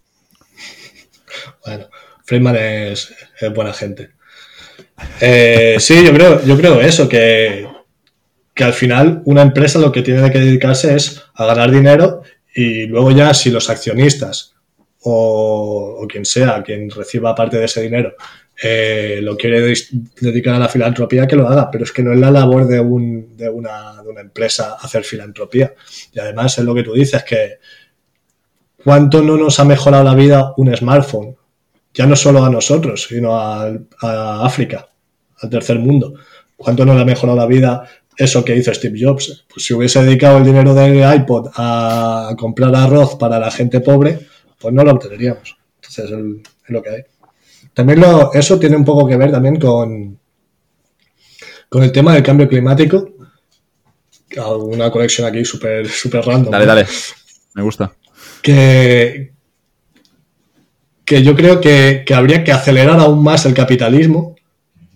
Bueno, 1.65 1.87
Friedman 2.25 2.57
es, 2.57 3.15
buena 3.55 3.73
gente. 3.73 4.11
Eh, 5.21 5.77
sí, 5.79 6.05
yo 6.05 6.13
creo, 6.13 6.45
yo 6.45 6.57
creo 6.57 6.81
eso, 6.81 7.09
que, 7.09 7.69
que 8.55 8.65
al 8.65 8.73
final 8.73 9.23
una 9.25 9.43
empresa 9.43 9.79
lo 9.79 9.93
que 9.93 10.03
tiene 10.03 10.31
que 10.33 10.41
dedicarse 10.41 10.95
es 10.95 11.23
a 11.35 11.47
ganar 11.47 11.71
dinero 11.71 12.23
y 12.55 12.87
luego 12.87 13.13
ya 13.13 13.33
si 13.33 13.51
los 13.51 13.71
accionistas 13.71 14.57
o, 15.03 16.07
quien 16.11 16.25
sea, 16.25 16.63
quien 16.63 16.91
reciba 16.91 17.35
parte 17.35 17.57
de 17.57 17.67
ese 17.67 17.83
dinero, 17.83 18.15
eh, 18.63 19.21
lo 19.23 19.37
quiere 19.37 19.61
dedicar 20.21 20.55
a 20.55 20.59
la 20.59 20.69
filantropía, 20.69 21.27
que 21.27 21.37
lo 21.37 21.49
haga, 21.49 21.71
pero 21.71 21.85
es 21.85 21.93
que 21.93 22.03
no 22.03 22.13
es 22.13 22.19
la 22.19 22.31
labor 22.31 22.67
de, 22.67 22.81
un, 22.81 23.37
de, 23.37 23.49
una, 23.49 24.03
de 24.03 24.21
empresa 24.21 24.77
hacer 24.81 25.05
filantropía. 25.05 25.75
Y 26.13 26.19
además 26.19 26.59
es 26.59 26.65
lo 26.65 26.75
que 26.75 26.83
tú 26.83 26.93
dices, 26.93 27.23
que 27.25 27.59
cuánto 28.83 29.23
no 29.23 29.37
nos 29.37 29.61
ha 29.61 29.65
mejorado 29.65 30.05
la 30.05 30.15
vida 30.15 30.55
un 30.57 30.75
smartphone, 30.77 31.37
ya 31.95 32.07
no 32.07 32.17
solo 32.17 32.45
a 32.45 32.51
nosotros, 32.51 33.07
sino 33.09 33.37
a, 33.37 33.71
África, 34.45 34.89
al 35.41 35.51
tercer 35.51 35.79
mundo. 35.79 36.15
¿Cuánto 36.57 36.85
nos 36.85 37.01
ha 37.01 37.05
mejorado 37.05 37.39
la 37.39 37.47
vida 37.47 37.85
eso 38.19 38.45
que 38.45 38.57
hizo 38.57 38.75
Steve 38.75 38.99
Jobs. 39.01 39.47
Pues 39.49 39.65
si 39.65 39.73
hubiese 39.73 40.03
dedicado 40.03 40.39
el 40.39 40.45
dinero 40.45 40.75
del 40.75 40.99
iPod 41.15 41.51
a 41.55 42.35
comprar 42.37 42.75
arroz 42.75 43.15
para 43.15 43.39
la 43.39 43.51
gente 43.51 43.81
pobre, 43.81 44.19
pues 44.59 44.75
no 44.75 44.83
lo 44.83 44.91
obtendríamos. 44.91 45.57
Entonces 45.77 46.11
es, 46.11 46.73
lo 46.73 46.83
que 46.83 46.91
hay. 46.91 47.03
También 47.79 48.01
lo, 48.01 48.33
eso 48.35 48.59
tiene 48.59 48.75
un 48.75 48.85
poco 48.85 49.07
que 49.07 49.17
ver 49.17 49.31
también 49.31 49.55
con, 49.55 50.19
con 51.69 51.85
el 51.85 51.93
tema 51.93 52.13
del 52.13 52.25
cambio 52.25 52.49
climático. 52.49 53.09
Una 54.63 54.91
conexión 54.91 55.29
aquí 55.29 55.45
súper 55.45 55.89
super 55.89 56.27
random. 56.27 56.51
Dale, 56.51 56.67
dale. 56.67 56.87
Me 57.55 57.63
gusta. 57.63 57.93
Que, 58.43 59.31
que 61.05 61.23
yo 61.23 61.37
creo 61.37 61.61
que, 61.61 62.03
que 62.05 62.15
habría 62.15 62.43
que 62.43 62.51
acelerar 62.51 62.99
aún 62.99 63.23
más 63.23 63.47
el 63.47 63.55
capitalismo 63.55 64.35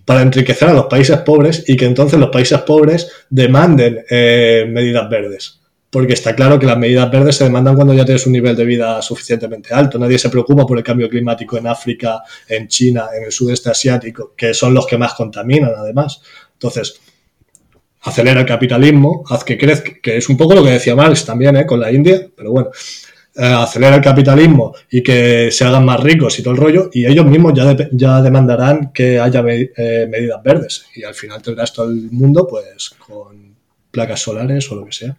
para 0.03 0.21
enriquecer 0.21 0.67
a 0.67 0.73
los 0.73 0.87
países 0.87 1.19
pobres 1.19 1.63
y 1.65 1.77
que 1.77 1.85
entonces 1.85 2.19
los 2.19 2.31
países 2.31 2.59
pobres 2.63 3.09
demanden 3.29 4.03
eh, 4.09 4.65
medidas 4.69 5.09
verdes. 5.09 5.61
Porque 5.93 6.13
está 6.13 6.35
claro 6.35 6.57
que 6.57 6.65
las 6.65 6.77
medidas 6.79 7.11
verdes 7.11 7.35
se 7.35 7.43
demandan 7.43 7.75
cuando 7.75 7.93
ya 7.93 8.03
tienes 8.03 8.25
un 8.25 8.33
nivel 8.33 8.55
de 8.55 8.65
vida 8.65 8.99
suficientemente 9.03 9.75
alto. 9.75 9.99
Nadie 9.99 10.17
se 10.17 10.31
preocupa 10.31 10.65
por 10.65 10.75
el 10.75 10.83
cambio 10.83 11.07
climático 11.07 11.55
en 11.55 11.67
África, 11.67 12.23
en 12.49 12.67
China, 12.67 13.09
en 13.15 13.25
el 13.25 13.31
sudeste 13.31 13.69
asiático, 13.69 14.33
que 14.35 14.55
son 14.55 14.73
los 14.73 14.87
que 14.87 14.97
más 14.97 15.13
contaminan 15.13 15.71
además. 15.77 16.19
Entonces, 16.53 16.99
acelera 18.01 18.39
el 18.39 18.47
capitalismo, 18.47 19.23
haz 19.29 19.43
que 19.43 19.55
crezca, 19.55 19.91
que 20.01 20.17
es 20.17 20.27
un 20.29 20.35
poco 20.35 20.55
lo 20.55 20.63
que 20.63 20.71
decía 20.71 20.95
Marx 20.95 21.25
también 21.25 21.55
¿eh? 21.57 21.65
con 21.67 21.79
la 21.79 21.91
India, 21.91 22.27
pero 22.35 22.49
bueno, 22.49 22.71
eh, 23.35 23.45
acelera 23.45 23.97
el 23.97 24.01
capitalismo 24.01 24.73
y 24.89 25.03
que 25.03 25.51
se 25.51 25.63
hagan 25.63 25.85
más 25.85 25.99
ricos 25.99 26.39
y 26.39 26.41
todo 26.41 26.55
el 26.55 26.59
rollo, 26.59 26.89
y 26.91 27.05
ellos 27.05 27.27
mismos 27.27 27.53
ya, 27.53 28.21
demandarán 28.23 28.91
que 28.91 29.19
haya 29.19 29.43
eh, 29.47 30.07
medidas 30.09 30.41
verdes. 30.41 30.85
Y 30.95 31.03
al 31.03 31.13
final 31.13 31.39
tendrás 31.43 31.71
todo 31.71 31.85
el 31.87 32.09
mundo 32.09 32.47
pues 32.47 32.95
con 32.97 33.55
placas 33.91 34.21
solares 34.21 34.71
o 34.71 34.75
lo 34.75 34.85
que 34.85 34.91
sea. 34.91 35.15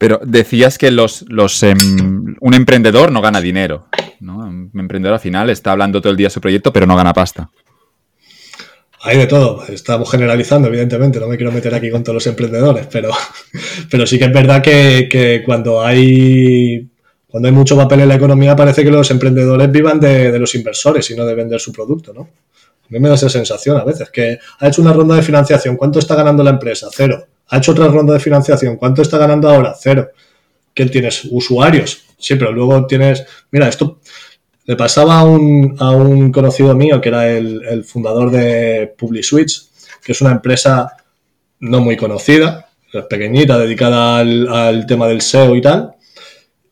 Pero 0.00 0.18
decías 0.24 0.78
que 0.78 0.90
los, 0.90 1.26
los 1.28 1.62
em, 1.62 1.76
un 2.40 2.54
emprendedor 2.54 3.12
no 3.12 3.20
gana 3.20 3.38
dinero. 3.38 3.88
¿no? 4.20 4.38
Un 4.38 4.70
emprendedor 4.74 5.12
al 5.12 5.20
final 5.20 5.50
está 5.50 5.72
hablando 5.72 6.00
todo 6.00 6.10
el 6.10 6.16
día 6.16 6.28
de 6.28 6.30
su 6.30 6.40
proyecto, 6.40 6.72
pero 6.72 6.86
no 6.86 6.96
gana 6.96 7.12
pasta. 7.12 7.50
Hay 9.02 9.18
de 9.18 9.26
todo. 9.26 9.62
Estamos 9.66 10.10
generalizando, 10.10 10.68
evidentemente. 10.68 11.20
No 11.20 11.28
me 11.28 11.36
quiero 11.36 11.52
meter 11.52 11.74
aquí 11.74 11.90
con 11.90 12.02
todos 12.02 12.14
los 12.14 12.26
emprendedores, 12.26 12.86
pero, 12.90 13.10
pero 13.90 14.06
sí 14.06 14.18
que 14.18 14.24
es 14.24 14.32
verdad 14.32 14.62
que, 14.62 15.06
que 15.10 15.42
cuando 15.44 15.84
hay 15.84 16.88
cuando 17.26 17.48
hay 17.48 17.54
mucho 17.54 17.76
papel 17.76 18.00
en 18.00 18.08
la 18.08 18.14
economía 18.14 18.56
parece 18.56 18.82
que 18.82 18.90
los 18.90 19.10
emprendedores 19.10 19.70
vivan 19.70 20.00
de, 20.00 20.36
los 20.38 20.54
inversores 20.54 21.10
y 21.10 21.14
no 21.14 21.26
de 21.26 21.34
vender 21.34 21.60
su 21.60 21.72
producto, 21.72 22.14
¿no? 22.14 22.22
A 22.22 22.86
mí 22.88 22.98
me 22.98 23.10
da 23.10 23.16
esa 23.16 23.28
sensación 23.28 23.76
a 23.76 23.84
veces, 23.84 24.08
que 24.08 24.38
ha 24.58 24.66
hecho 24.66 24.80
una 24.80 24.94
ronda 24.94 25.14
de 25.14 25.22
financiación, 25.22 25.76
¿cuánto 25.76 25.98
está 25.98 26.14
ganando 26.14 26.42
la 26.42 26.50
empresa? 26.50 26.88
Cero. 26.90 27.26
Ha 27.50 27.58
hecho 27.58 27.72
otra 27.72 27.88
ronda 27.88 28.14
de 28.14 28.20
financiación, 28.20 28.76
¿cuánto 28.76 29.02
está 29.02 29.18
ganando 29.18 29.48
ahora? 29.48 29.74
Cero. 29.78 30.10
¿Qué 30.72 30.86
tienes? 30.86 31.26
Usuarios. 31.30 32.04
Sí, 32.16 32.36
pero 32.36 32.52
luego 32.52 32.86
tienes, 32.86 33.24
mira, 33.50 33.68
esto, 33.68 34.00
Le 34.66 34.76
pasaba 34.76 35.18
a 35.18 35.24
un, 35.24 35.74
a 35.80 35.90
un 35.90 36.30
conocido 36.30 36.74
mío 36.76 37.00
que 37.00 37.08
era 37.08 37.28
el, 37.28 37.62
el 37.68 37.84
fundador 37.84 38.30
de 38.30 38.94
PubliSwitch, 38.96 39.62
que 40.04 40.12
es 40.12 40.20
una 40.20 40.30
empresa 40.30 40.96
no 41.60 41.80
muy 41.80 41.96
conocida, 41.96 42.68
pequeñita, 43.08 43.58
dedicada 43.58 44.18
al, 44.18 44.48
al 44.48 44.86
tema 44.86 45.08
del 45.08 45.20
SEO 45.20 45.56
y 45.56 45.60
tal. 45.60 45.92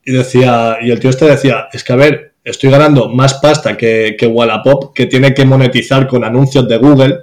Y 0.05 0.13
decía, 0.13 0.77
y 0.81 0.91
el 0.91 0.99
tío 0.99 1.09
este 1.09 1.25
decía, 1.25 1.67
es 1.71 1.83
que 1.83 1.93
a 1.93 1.97
ver, 1.97 2.33
estoy 2.43 2.69
ganando 2.69 3.09
más 3.09 3.35
pasta 3.35 3.75
que, 3.77 4.15
que 4.17 4.27
Wallapop, 4.27 4.93
que 4.93 5.05
tiene 5.05 5.33
que 5.33 5.45
monetizar 5.45 6.07
con 6.07 6.23
anuncios 6.23 6.67
de 6.67 6.77
Google, 6.77 7.19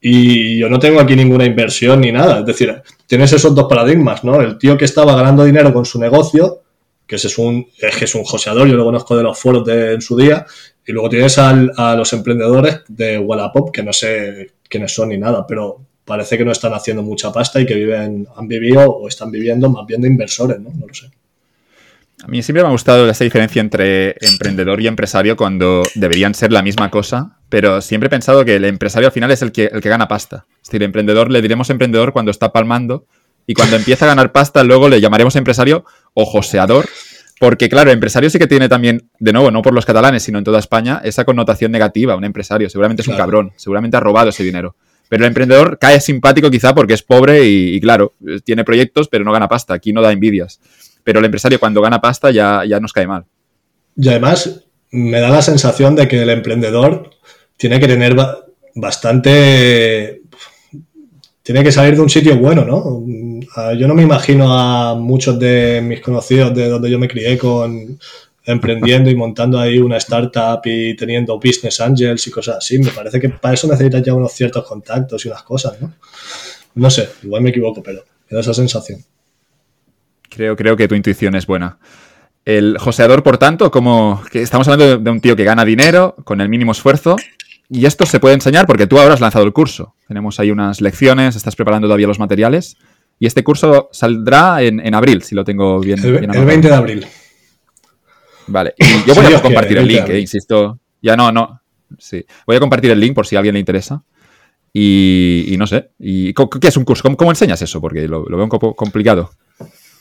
y 0.00 0.58
yo 0.58 0.68
no 0.68 0.78
tengo 0.78 1.00
aquí 1.00 1.14
ninguna 1.14 1.44
inversión 1.44 2.00
ni 2.00 2.10
nada. 2.10 2.40
Es 2.40 2.46
decir, 2.46 2.82
tienes 3.06 3.32
esos 3.32 3.54
dos 3.54 3.66
paradigmas, 3.68 4.24
¿no? 4.24 4.40
El 4.40 4.56
tío 4.56 4.78
que 4.78 4.86
estaba 4.86 5.14
ganando 5.14 5.44
dinero 5.44 5.72
con 5.72 5.84
su 5.84 6.00
negocio, 6.00 6.62
que 7.06 7.16
es 7.16 7.38
un, 7.38 7.66
es 7.78 7.96
que 7.96 8.04
es 8.04 8.14
un 8.14 8.24
joseador, 8.24 8.66
yo 8.68 8.76
lo 8.76 8.84
conozco 8.84 9.16
de 9.16 9.22
los 9.22 9.38
foros 9.38 9.64
de, 9.66 9.94
en 9.94 10.00
su 10.00 10.16
día, 10.16 10.46
y 10.86 10.92
luego 10.92 11.08
tienes 11.08 11.36
a 11.38 11.94
los 11.96 12.12
emprendedores 12.12 12.80
de 12.88 13.18
Wallapop, 13.18 13.70
que 13.70 13.82
no 13.82 13.92
sé 13.92 14.52
quiénes 14.68 14.94
son 14.94 15.10
ni 15.10 15.18
nada, 15.18 15.46
pero 15.46 15.80
parece 16.04 16.38
que 16.38 16.44
no 16.44 16.52
están 16.52 16.72
haciendo 16.72 17.02
mucha 17.02 17.32
pasta 17.32 17.60
y 17.60 17.66
que 17.66 17.74
viven, 17.74 18.26
han 18.34 18.48
vivido 18.48 18.90
o 18.90 19.06
están 19.06 19.30
viviendo 19.30 19.68
más 19.70 19.86
bien 19.86 20.00
de 20.00 20.08
inversores, 20.08 20.58
¿no? 20.60 20.70
No 20.70 20.86
lo 20.86 20.94
sé. 20.94 21.10
A 22.22 22.28
mí 22.28 22.42
siempre 22.42 22.62
me 22.62 22.68
ha 22.68 22.72
gustado 22.72 23.08
esa 23.08 23.24
diferencia 23.24 23.60
entre 23.60 24.14
emprendedor 24.20 24.80
y 24.80 24.86
empresario 24.86 25.36
cuando 25.36 25.82
deberían 25.94 26.34
ser 26.34 26.52
la 26.52 26.62
misma 26.62 26.90
cosa, 26.90 27.38
pero 27.48 27.80
siempre 27.80 28.08
he 28.08 28.10
pensado 28.10 28.44
que 28.44 28.56
el 28.56 28.64
empresario 28.66 29.08
al 29.08 29.12
final 29.12 29.30
es 29.30 29.40
el 29.42 29.52
que, 29.52 29.70
el 29.72 29.80
que 29.80 29.88
gana 29.88 30.06
pasta. 30.06 30.46
Es 30.62 30.68
decir, 30.68 30.82
emprendedor 30.82 31.30
le 31.30 31.40
diremos 31.40 31.70
emprendedor 31.70 32.12
cuando 32.12 32.30
está 32.30 32.52
palmando 32.52 33.06
y 33.46 33.54
cuando 33.54 33.76
empieza 33.76 34.04
a 34.04 34.08
ganar 34.08 34.32
pasta 34.32 34.62
luego 34.64 34.88
le 34.88 35.00
llamaremos 35.00 35.34
empresario 35.36 35.84
o 36.12 36.26
joseador, 36.26 36.86
porque 37.38 37.70
claro, 37.70 37.90
empresario 37.90 38.28
sí 38.28 38.38
que 38.38 38.46
tiene 38.46 38.68
también, 38.68 39.08
de 39.18 39.32
nuevo, 39.32 39.50
no 39.50 39.62
por 39.62 39.72
los 39.72 39.86
catalanes, 39.86 40.22
sino 40.22 40.36
en 40.36 40.44
toda 40.44 40.58
España, 40.58 41.00
esa 41.02 41.24
connotación 41.24 41.72
negativa, 41.72 42.16
un 42.16 42.24
empresario. 42.24 42.68
Seguramente 42.68 43.00
es 43.00 43.08
un 43.08 43.14
Claro. 43.14 43.24
cabrón, 43.24 43.52
seguramente 43.56 43.96
ha 43.96 44.00
robado 44.00 44.28
ese 44.28 44.44
dinero. 44.44 44.76
Pero 45.08 45.24
el 45.24 45.28
emprendedor 45.28 45.78
cae 45.80 46.00
simpático 46.00 46.50
quizá 46.50 46.72
porque 46.74 46.94
es 46.94 47.02
pobre 47.02 47.44
y, 47.48 47.74
y 47.74 47.80
claro, 47.80 48.14
tiene 48.44 48.62
proyectos 48.62 49.08
pero 49.08 49.24
no 49.24 49.32
gana 49.32 49.48
pasta. 49.48 49.74
Aquí 49.74 49.92
no 49.92 50.02
da 50.02 50.12
envidias. 50.12 50.60
Pero 51.04 51.18
el 51.18 51.24
empresario 51.24 51.58
cuando 51.60 51.80
gana 51.80 52.00
pasta 52.00 52.30
ya, 52.30 52.62
ya 52.66 52.80
nos 52.80 52.92
cae 52.92 53.06
mal. 53.06 53.24
Y 53.96 54.08
además 54.08 54.64
me 54.90 55.20
da 55.20 55.28
la 55.30 55.42
sensación 55.42 55.94
de 55.96 56.08
que 56.08 56.22
el 56.22 56.30
emprendedor 56.30 57.10
tiene 57.56 57.78
que 57.80 57.86
tener 57.88 58.14
ba- 58.14 58.44
bastante... 58.74 60.22
Tiene 61.42 61.64
que 61.64 61.72
salir 61.72 61.94
de 61.96 62.02
un 62.02 62.10
sitio 62.10 62.36
bueno, 62.36 62.64
¿no? 62.64 63.04
Yo 63.76 63.88
no 63.88 63.94
me 63.94 64.02
imagino 64.02 64.56
a 64.56 64.94
muchos 64.94 65.38
de 65.38 65.80
mis 65.82 66.00
conocidos 66.00 66.54
de 66.54 66.68
donde 66.68 66.90
yo 66.90 66.98
me 66.98 67.08
crié 67.08 67.36
con 67.38 67.98
emprendiendo 68.44 69.10
y 69.10 69.16
montando 69.16 69.58
ahí 69.58 69.78
una 69.78 69.96
startup 69.96 70.60
y 70.64 70.94
teniendo 70.96 71.38
business 71.38 71.80
angels 71.80 72.26
y 72.26 72.30
cosas 72.30 72.58
así. 72.58 72.78
Me 72.78 72.90
parece 72.90 73.18
que 73.18 73.28
para 73.30 73.54
eso 73.54 73.66
necesitas 73.68 74.02
ya 74.02 74.14
unos 74.14 74.32
ciertos 74.32 74.64
contactos 74.66 75.24
y 75.24 75.28
unas 75.28 75.42
cosas, 75.42 75.80
¿no? 75.80 75.92
No 76.74 76.90
sé, 76.90 77.08
igual 77.22 77.42
me 77.42 77.50
equivoco, 77.50 77.82
pero 77.82 78.04
me 78.28 78.34
da 78.34 78.40
esa 78.40 78.54
sensación. 78.54 79.02
Creo, 80.30 80.56
creo 80.56 80.76
que 80.76 80.88
tu 80.88 80.94
intuición 80.94 81.34
es 81.34 81.46
buena. 81.46 81.78
El 82.44 82.78
joseador, 82.78 83.22
por 83.22 83.36
tanto, 83.36 83.70
como 83.70 84.22
que 84.30 84.40
estamos 84.40 84.66
hablando 84.68 84.98
de, 84.98 85.10
un 85.10 85.20
tío 85.20 85.36
que 85.36 85.44
gana 85.44 85.64
dinero 85.64 86.16
con 86.24 86.40
el 86.40 86.48
mínimo 86.48 86.72
esfuerzo. 86.72 87.16
Y 87.68 87.84
esto 87.86 88.06
se 88.06 88.18
puede 88.18 88.34
enseñar 88.34 88.66
porque 88.66 88.86
tú 88.86 88.98
ahora 88.98 89.14
has 89.14 89.20
lanzado 89.20 89.44
el 89.44 89.52
curso. 89.52 89.94
Tenemos 90.08 90.40
ahí 90.40 90.50
unas 90.50 90.80
lecciones, 90.80 91.36
estás 91.36 91.54
preparando 91.54 91.86
todavía 91.86 92.06
los 92.06 92.18
materiales. 92.18 92.76
Y 93.18 93.26
este 93.26 93.44
curso 93.44 93.90
saldrá 93.92 94.62
en, 94.62 94.80
en 94.80 94.94
abril, 94.94 95.22
si 95.22 95.34
lo 95.34 95.44
tengo 95.44 95.78
bien, 95.78 95.98
El, 95.98 96.12
bien 96.12 96.24
el 96.24 96.30
anotado. 96.30 96.46
20 96.46 96.68
de 96.68 96.74
abril. 96.74 97.06
Vale. 98.46 98.74
Y 98.78 99.06
yo 99.06 99.14
voy 99.14 99.32
a 99.34 99.42
compartir 99.42 99.76
quiere, 99.76 99.80
el 99.82 99.86
20 99.86 99.92
de 99.92 100.08
link, 100.08 100.08
eh, 100.08 100.20
insisto. 100.20 100.80
Ya 101.02 101.16
no, 101.16 101.30
no. 101.30 101.60
Sí. 101.98 102.24
Voy 102.46 102.56
a 102.56 102.60
compartir 102.60 102.90
el 102.90 102.98
link 102.98 103.14
por 103.14 103.26
si 103.26 103.36
a 103.36 103.40
alguien 103.40 103.54
le 103.54 103.60
interesa. 103.60 104.02
Y, 104.72 105.46
y 105.48 105.56
no 105.56 105.66
sé. 105.66 105.90
Y, 105.98 106.32
¿Qué 106.32 106.68
es 106.68 106.76
un 106.76 106.84
curso? 106.84 107.02
¿Cómo, 107.02 107.16
cómo 107.16 107.30
enseñas 107.30 107.60
eso? 107.62 107.80
Porque 107.80 108.08
lo, 108.08 108.24
lo 108.28 108.36
veo 108.36 108.44
un 108.44 108.50
poco 108.50 108.74
complicado. 108.74 109.30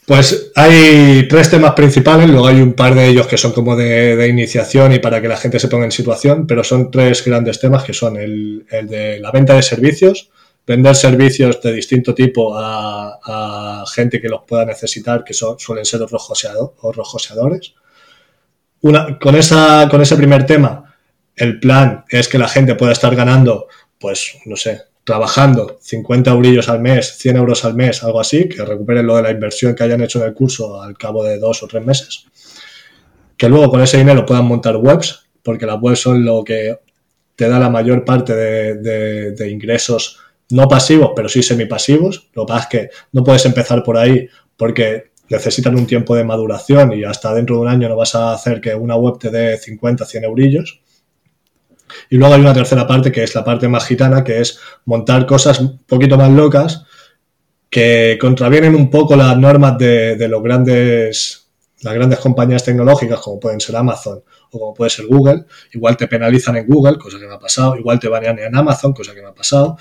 Pues 0.05 0.51
hay 0.55 1.27
tres 1.27 1.51
temas 1.51 1.73
principales, 1.73 2.27
luego 2.27 2.47
hay 2.47 2.61
un 2.61 2.73
par 2.73 2.95
de 2.95 3.07
ellos 3.07 3.27
que 3.27 3.38
son 3.38 3.51
como 3.51 3.76
de, 3.76 4.27
iniciación 4.27 4.91
y 4.91 4.99
para 4.99 5.21
que 5.21 5.27
la 5.27 5.38
gente 5.38 5.59
se 5.59 5.67
ponga 5.67 5.85
en 5.85 5.91
situación, 5.91 6.47
pero 6.47 6.63
son 6.63 6.89
tres 6.89 7.23
grandes 7.23 7.59
temas 7.59 7.84
que 7.84 7.93
son 7.93 8.17
el, 8.17 8.65
de 8.69 9.19
la 9.19 9.30
venta 9.31 9.53
de 9.53 9.61
servicios, 9.61 10.31
vender 10.65 10.95
servicios 10.95 11.61
de 11.61 11.73
distinto 11.73 12.15
tipo 12.15 12.55
a, 12.57 13.84
gente 13.93 14.19
que 14.19 14.30
los 14.30 14.41
pueda 14.47 14.65
necesitar, 14.65 15.23
que 15.23 15.35
son, 15.35 15.59
suelen 15.59 15.85
ser 15.85 15.99
los 15.99 16.11
joseado- 16.11 16.73
o 16.81 16.91
los 16.91 17.07
joseadores. 17.07 17.73
Una, 18.81 19.19
con, 19.19 19.35
esa, 19.35 19.88
con 19.91 20.01
ese 20.01 20.15
primer 20.15 20.45
tema, 20.45 20.95
el 21.35 21.59
plan 21.59 22.05
es 22.09 22.27
que 22.27 22.39
la 22.39 22.47
gente 22.47 22.76
pueda 22.76 22.93
estar 22.93 23.15
ganando, 23.15 23.67
pues, 23.99 24.38
no 24.45 24.55
sé, 24.55 24.89
trabajando 25.10 25.80
50 25.81 26.30
eurillos 26.30 26.69
al 26.69 26.81
mes, 26.81 27.18
100 27.18 27.38
euros 27.38 27.65
al 27.65 27.73
mes, 27.73 28.03
algo 28.03 28.19
así, 28.19 28.48
que 28.48 28.64
recuperen 28.64 29.07
lo 29.07 29.15
de 29.15 29.23
la 29.23 29.31
inversión 29.31 29.73
que 29.73 29.84
hayan 29.84 30.03
hecho 30.03 30.19
en 30.19 30.27
el 30.27 30.36
curso 30.36 30.80
al 30.84 30.95
cabo 30.99 31.23
de 31.23 31.40
dos 31.40 31.64
o 31.64 31.68
tres 31.68 31.84
meses. 31.84 32.27
Que 33.36 33.49
luego 33.49 33.72
con 33.72 33.81
ese 33.81 33.98
dinero 33.98 34.23
puedan 34.23 34.45
montar 34.45 34.77
webs, 34.77 35.27
porque 35.41 35.65
las 35.65 35.81
webs 35.81 36.02
son 36.02 36.23
lo 36.23 36.44
que 36.44 36.77
te 37.36 37.49
da 37.49 37.57
la 37.57 37.72
mayor 37.72 38.06
parte 38.06 38.36
de, 38.36 39.49
ingresos 39.49 40.19
no 40.52 40.68
pasivos, 40.68 41.14
pero 41.15 41.27
sí 41.27 41.41
semipasivos. 41.41 42.30
Lo 42.36 42.45
que 42.45 42.53
pasa 42.53 42.64
es 42.65 42.69
que 42.69 42.90
no 43.11 43.23
puedes 43.23 43.44
empezar 43.48 43.81
por 43.81 43.98
ahí 43.98 44.27
porque 44.57 45.06
necesitan 45.27 45.76
un 45.76 45.88
tiempo 45.88 46.15
de 46.15 46.23
maduración 46.23 46.94
y 46.94 47.03
hasta 47.03 47.34
dentro 47.34 47.56
de 47.56 47.61
un 47.64 47.68
año 47.68 47.90
no 47.90 47.95
vas 47.95 48.14
a 48.14 48.31
hacer 48.31 48.61
que 48.61 48.76
una 48.76 48.95
web 48.95 49.18
te 49.18 49.31
dé 49.31 49.57
50, 49.57 50.06
100 50.06 50.23
eurillos. 50.26 50.81
Y 52.09 52.17
luego 52.17 52.34
hay 52.34 52.41
una 52.41 52.53
tercera 52.53 52.88
parte 52.88 53.11
que 53.11 53.23
es 53.23 53.34
la 53.35 53.43
parte 53.43 53.67
más 53.67 53.85
gitana, 53.85 54.23
que 54.23 54.41
es 54.41 54.59
montar 54.85 55.26
cosas 55.26 55.59
un 55.59 55.80
poquito 55.80 56.17
más 56.17 56.31
locas 56.31 56.85
que 57.69 58.17
contravienen 58.19 58.76
un 58.76 58.89
poco 58.89 59.15
las 59.15 59.38
normas 59.38 59.77
de, 59.77 60.15
de 60.15 60.27
los 60.27 60.41
grandes, 60.41 61.49
las 61.81 61.93
grandes 61.93 62.19
compañías 62.19 62.63
tecnológicas, 62.63 63.19
como 63.19 63.39
pueden 63.39 63.59
ser 63.59 63.76
Amazon 63.76 64.23
o 64.51 64.59
como 64.59 64.73
puede 64.73 64.89
ser 64.89 65.05
Google. 65.05 65.45
Igual 65.73 65.95
te 65.95 66.07
penalizan 66.07 66.57
en 66.57 66.67
Google, 66.67 66.97
cosa 66.97 67.19
que 67.19 67.27
me 67.27 67.34
ha 67.34 67.39
pasado. 67.39 67.76
Igual 67.76 67.99
te 67.99 68.07
banean 68.07 68.39
en 68.39 68.55
Amazon, 68.55 68.93
cosa 68.93 69.13
que 69.13 69.21
me 69.21 69.27
ha 69.27 69.34
pasado. 69.34 69.77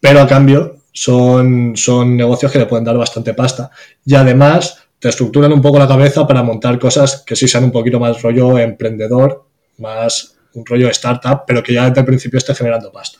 Pero 0.00 0.20
a 0.20 0.26
cambio 0.26 0.76
son, 0.92 1.76
son 1.76 2.16
negocios 2.16 2.50
que 2.50 2.58
le 2.58 2.66
pueden 2.66 2.84
dar 2.84 2.96
bastante 2.96 3.34
pasta. 3.34 3.70
Y 4.04 4.14
además 4.14 4.84
te 4.98 5.08
estructuran 5.08 5.52
un 5.52 5.62
poco 5.62 5.78
la 5.78 5.86
cabeza 5.86 6.26
para 6.26 6.42
montar 6.42 6.78
cosas 6.78 7.22
que 7.24 7.36
sí 7.36 7.46
sean 7.46 7.64
un 7.64 7.72
poquito 7.72 8.00
más 8.00 8.20
rollo 8.20 8.58
emprendedor, 8.58 9.44
más 9.78 10.37
un 10.58 10.66
rollo 10.66 10.88
startup, 10.90 11.42
pero 11.46 11.62
que 11.62 11.72
ya 11.74 11.88
desde 11.88 12.00
el 12.00 12.06
principio 12.06 12.38
esté 12.38 12.54
generando 12.54 12.90
pasta. 12.92 13.18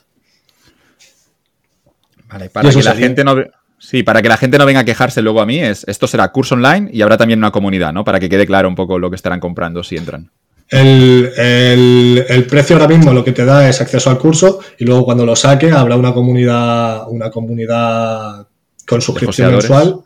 Vale, 2.28 2.50
para 2.50 2.68
que 2.68 2.76
la 2.76 2.82
sería. 2.82 2.94
gente 3.06 3.24
no 3.24 3.36
Sí, 3.80 4.02
para 4.02 4.20
que 4.20 4.28
la 4.28 4.36
gente 4.36 4.58
no 4.58 4.66
venga 4.66 4.80
a 4.80 4.84
quejarse 4.84 5.22
luego 5.22 5.40
a 5.40 5.46
mí, 5.46 5.60
es, 5.60 5.84
esto 5.86 6.08
será 6.08 6.32
curso 6.32 6.56
online 6.56 6.90
y 6.92 7.00
habrá 7.02 7.16
también 7.16 7.38
una 7.38 7.52
comunidad, 7.52 7.92
¿no? 7.92 8.02
Para 8.04 8.18
que 8.18 8.28
quede 8.28 8.44
claro 8.44 8.68
un 8.68 8.74
poco 8.74 8.98
lo 8.98 9.08
que 9.08 9.14
estarán 9.14 9.38
comprando 9.38 9.84
si 9.84 9.96
entran. 9.96 10.30
El, 10.68 11.32
el- 11.36 12.24
el 12.28 12.46
precio 12.46 12.74
ahora 12.76 12.88
mismo 12.88 13.12
lo 13.12 13.24
que 13.24 13.30
te 13.32 13.44
da 13.44 13.68
es 13.68 13.80
acceso 13.80 14.10
al 14.10 14.18
curso 14.18 14.58
y 14.78 14.84
luego 14.84 15.04
cuando 15.04 15.24
lo 15.24 15.36
saque 15.36 15.70
habrá 15.70 15.94
una 15.96 16.12
comunidad, 16.12 17.08
una 17.08 17.30
comunidad 17.30 18.48
con 18.84 19.00
suscripción 19.00 19.52
mensual. 19.52 20.00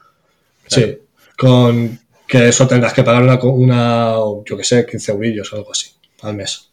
Sí, 0.67 0.99
con 1.37 1.99
que 2.29 2.49
eso 2.49 2.69
tendrás 2.69 2.93
que 2.93 3.03
pagar 3.03 3.23
una, 3.23 3.37
una 3.43 4.15
yo 4.45 4.57
que 4.57 4.65
sé, 4.65 4.85
15 4.87 5.13
eurillos 5.13 5.51
o 5.53 5.57
algo 5.57 5.73
así 5.73 5.89
al 6.21 6.35
mes. 6.37 6.69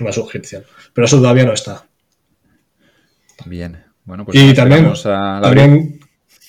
Una 0.00 0.12
suscripción. 0.12 0.64
Pero 0.92 1.04
eso 1.04 1.18
todavía 1.18 1.44
no 1.44 1.52
está. 1.52 1.84
Bien. 3.44 3.84
Bueno, 4.04 4.24
pues 4.24 4.38
y 4.38 4.54
también, 4.54 4.86
a 4.86 5.40
la 5.40 5.40
también 5.42 6.00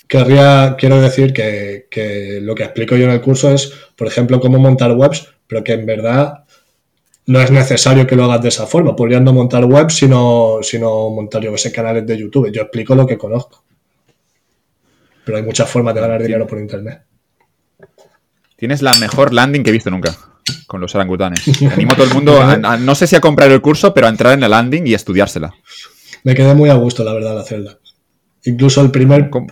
querría, 0.07 0.75
quiero 0.77 1.01
decir 1.01 1.33
que, 1.33 1.87
que 1.91 2.39
lo 2.41 2.55
que 2.55 2.63
explico 2.63 2.95
yo 2.95 3.05
en 3.05 3.11
el 3.11 3.21
curso 3.21 3.51
es, 3.51 3.71
por 3.95 4.07
ejemplo, 4.07 4.39
cómo 4.39 4.57
montar 4.57 4.91
webs, 4.93 5.27
pero 5.47 5.63
que 5.63 5.73
en 5.73 5.85
verdad 5.85 6.45
no 7.27 7.39
es 7.39 7.51
necesario 7.51 8.07
que 8.07 8.15
lo 8.15 8.25
hagas 8.25 8.41
de 8.41 8.49
esa 8.49 8.65
forma. 8.65 8.95
Podrías 8.95 9.21
no 9.21 9.33
montar 9.33 9.65
webs, 9.65 9.95
sino, 9.95 10.59
sino 10.61 11.09
montar, 11.09 11.41
yo 11.41 11.51
que 11.51 11.57
sé, 11.57 11.71
canales 11.71 12.05
de 12.05 12.17
YouTube. 12.17 12.51
Yo 12.51 12.63
explico 12.63 12.95
lo 12.95 13.05
que 13.05 13.17
conozco. 13.17 13.63
Pero 15.23 15.37
hay 15.37 15.43
muchas 15.43 15.69
formas 15.69 15.93
de 15.93 16.01
ganar 16.01 16.21
dinero 16.23 16.47
por 16.47 16.57
internet. 16.57 17.03
Tienes 18.55 18.81
la 18.81 18.93
mejor 18.95 19.33
landing 19.33 19.63
que 19.63 19.69
he 19.69 19.73
visto 19.73 19.91
nunca 19.91 20.30
con 20.71 20.79
los 20.79 20.95
orangutanes. 20.95 21.41
Animo 21.73 21.91
a 21.91 21.95
todo 21.95 22.07
el 22.07 22.13
mundo, 22.13 22.41
a- 22.41 22.53
a- 22.53 22.77
no 22.77 22.95
sé 22.95 23.05
si 23.05 23.17
a 23.17 23.19
comprar 23.19 23.51
el 23.51 23.59
curso, 23.59 23.93
pero 23.93 24.07
a 24.07 24.09
entrar 24.09 24.33
en 24.33 24.39
la 24.39 24.47
landing 24.47 24.87
y 24.87 24.93
estudiársela. 24.93 25.53
Me 26.23 26.33
quedé 26.33 26.53
muy 26.53 26.69
a 26.69 26.75
gusto, 26.75 27.03
la 27.03 27.11
verdad, 27.13 27.33
al 27.33 27.39
hacerla. 27.39 27.77
Incluso 28.45 28.79
el 28.81 28.89
primer, 28.89 29.29
¿Cómo? 29.29 29.47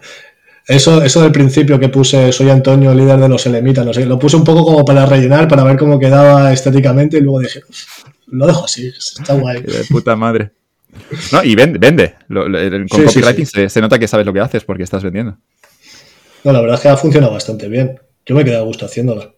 Eso, 0.66 1.04
eso 1.04 1.22
del 1.22 1.32
principio 1.34 1.78
que 1.78 1.90
puse, 1.90 2.32
soy 2.32 2.50
Antonio, 2.52 2.94
líder 2.94 3.20
de 3.20 3.28
los 3.28 3.46
Elemitas, 3.46 3.86
no 3.86 3.91
sé, 3.94 4.06
lo 4.06 4.18
puse 4.18 4.38
un 4.38 4.44
poco 4.46 4.64
como 4.64 4.86
para 4.86 5.06
rellenar, 5.06 5.48
para 5.50 5.64
ver 5.66 5.78
cómo 5.78 6.00
quedaba 6.00 6.54
estéticamente 6.54 7.18
y 7.18 7.22
luego 7.22 7.40
dije, 7.40 7.62
"Uf, 7.68 8.04
lo 8.28 8.48
dejo 8.48 8.64
así, 8.66 8.88
está 8.88 9.34
guay. 9.34 9.62
De 9.64 9.84
puta 9.90 10.16
madre. 10.16 10.52
No, 11.34 11.44
y 11.44 11.54
vende, 11.56 11.80
vende. 11.80 12.16
Lo- 12.30 12.48
lo- 12.48 12.60
el- 12.60 12.88
con 12.88 13.00
Sí, 13.02 13.06
copywriting 13.08 13.46
sí. 13.46 13.52
Se, 13.62 13.70
se 13.70 13.82
nota 13.82 13.98
que 14.00 14.08
sabes 14.08 14.26
lo 14.26 14.32
que 14.34 14.40
haces 14.40 14.64
porque 14.64 14.84
estás 14.84 15.04
vendiendo. 15.04 15.38
No, 16.46 16.54
la 16.54 16.62
verdad 16.62 16.76
es 16.78 16.82
que 16.82 16.90
ha 16.90 16.96
funcionado 16.98 17.34
bastante 17.34 17.68
bien. 17.68 18.00
Yo 18.26 18.36
me 18.36 18.46
quedé 18.46 18.56
a 18.58 18.62
gusto 18.62 18.86
haciéndola. 18.86 19.32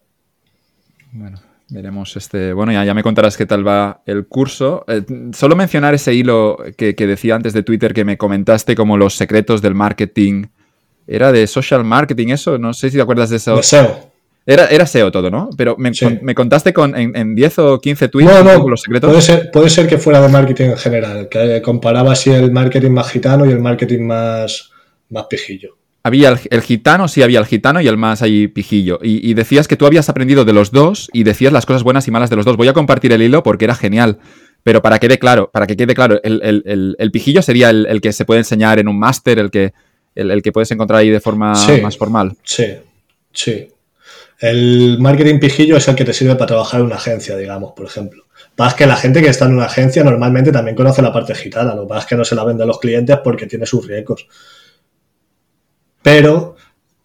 Bueno, 1.14 1.40
Veremos 1.72 2.18
este. 2.18 2.52
Bueno, 2.52 2.74
ya, 2.74 2.84
ya 2.84 2.94
me 2.94 3.02
contarás 3.02 3.38
qué 3.38 3.46
tal 3.46 3.66
va 3.66 4.02
el 4.06 4.28
curso. 4.28 4.84
Eh, 4.90 5.04
solo 5.34 5.56
mencionar 5.56 5.94
ese 5.94 6.14
hilo 6.14 6.58
que, 6.76 6.94
decía 6.94 7.36
antes 7.36 7.54
de 7.54 7.64
Twitter 7.64 7.94
que 7.94 8.04
me 8.04 8.18
comentaste 8.18 8.76
como 8.76 8.98
los 8.98 9.16
secretos 9.16 9.62
del 9.62 9.74
marketing. 9.74 10.48
¿Era 11.08 11.32
de 11.32 11.48
social 11.48 11.86
marketing 11.86 12.28
eso? 12.28 12.58
No 12.58 12.74
sé 12.74 12.90
si 12.90 12.98
te 12.98 13.02
acuerdas 13.02 13.30
de 13.30 13.38
eso. 13.38 13.64
SEO. 13.64 14.12
Era, 14.46 14.66
era 14.66 14.86
SEO 14.86 15.14
todo, 15.14 15.30
¿no? 15.32 15.50
Pero 15.56 15.78
me, 15.78 16.36
contaste 16.36 16.74
con, 16.74 16.94
en, 16.98 17.36
10 17.36 17.60
o 17.60 17.80
15 17.80 18.08
tweets 18.10 18.30
no, 18.30 18.44
no, 18.44 18.68
los 18.68 18.82
secretos. 18.82 19.10
Puede 19.10 19.22
ser, 19.22 19.52
puede 19.52 19.70
ser 19.70 19.88
que 19.88 19.98
fuera 19.98 20.20
de 20.20 20.28
marketing 20.28 20.72
en 20.72 20.78
general, 20.78 21.30
que 21.30 21.62
comparaba 21.62 22.12
así 22.12 22.32
el 22.32 22.52
marketing 22.52 22.92
más 22.92 23.10
gitano 23.10 23.46
y 23.46 23.52
el 23.52 23.60
marketing 23.60 24.02
más, 24.02 24.72
más 25.10 25.26
pijillo. 25.30 25.78
Había 26.04 26.30
el, 26.50 26.62
gitano, 26.62 27.08
sí, 27.08 27.22
había 27.22 27.40
el 27.40 27.46
gitano 27.46 27.80
y 27.80 27.88
el 27.88 27.98
más 27.98 28.24
ahí 28.24 28.48
pijillo. 28.48 29.00
Y, 29.04 29.34
decías 29.36 29.68
que 29.68 29.78
tú 29.78 29.86
habías 29.86 30.10
aprendido 30.10 30.46
de 30.46 30.54
los 30.54 30.72
dos 30.72 31.10
y 31.14 31.24
decías 31.24 31.54
las 31.54 31.68
cosas 31.68 31.84
buenas 31.84 32.08
y 32.08 32.12
malas 32.12 32.32
de 32.32 32.36
los 32.38 32.46
dos. 32.46 32.58
Voy 32.58 32.68
a 32.68 32.74
compartir 32.74 33.14
el 33.14 33.22
hilo 33.22 33.44
porque 33.44 33.66
era 33.66 33.76
genial. 33.76 34.18
Pero 34.64 34.82
para 34.82 35.00
que 35.00 35.08
quede 35.08 35.20
claro, 35.20 35.50
para 35.52 35.68
que 35.68 35.76
quede 35.76 35.94
claro, 35.94 36.20
el, 36.24 37.10
pijillo 37.12 37.42
sería 37.42 37.70
el, 37.70 38.02
que 38.02 38.14
se 38.14 38.26
puede 38.26 38.40
enseñar 38.40 38.80
en 38.80 38.88
un 38.88 38.98
máster, 38.98 39.38
el 39.40 39.52
que, 39.52 39.74
el, 40.16 40.42
que 40.42 40.52
puedes 40.52 40.72
encontrar 40.72 41.00
ahí 41.02 41.10
de 41.10 41.20
forma 41.20 41.54
más 41.82 41.98
formal. 41.98 42.34
Sí, 42.44 42.66
sí. 43.32 43.68
El 44.40 44.98
marketing 45.00 45.40
pijillo 45.40 45.78
es 45.78 45.88
el 45.88 45.96
que 45.96 46.04
te 46.04 46.14
sirve 46.14 46.34
para 46.34 46.48
trabajar 46.48 46.80
en 46.80 46.88
una 46.88 46.96
agencia, 46.96 47.38
digamos, 47.38 47.74
por 47.76 47.86
ejemplo. 47.86 48.26
Pasa 48.56 48.76
que 48.76 48.88
la 48.88 48.96
gente 48.96 49.22
que 49.22 49.30
está 49.30 49.46
en 49.46 49.54
una 49.54 49.66
agencia 49.66 50.04
normalmente 50.04 50.52
también 50.52 50.76
conoce 50.76 51.02
la 51.04 51.14
parte 51.14 51.36
gitana, 51.36 51.76
lo 51.76 51.88
que 51.88 51.98
es 51.98 52.06
que 52.06 52.16
no 52.16 52.26
se 52.26 52.36
la 52.36 52.44
vende 52.44 52.64
a 52.64 52.66
los 52.66 52.80
clientes 52.80 53.18
porque 53.24 53.46
tiene 53.46 53.68
sus 53.68 53.88
riesgos. 53.88 54.28
Pero 56.02 56.56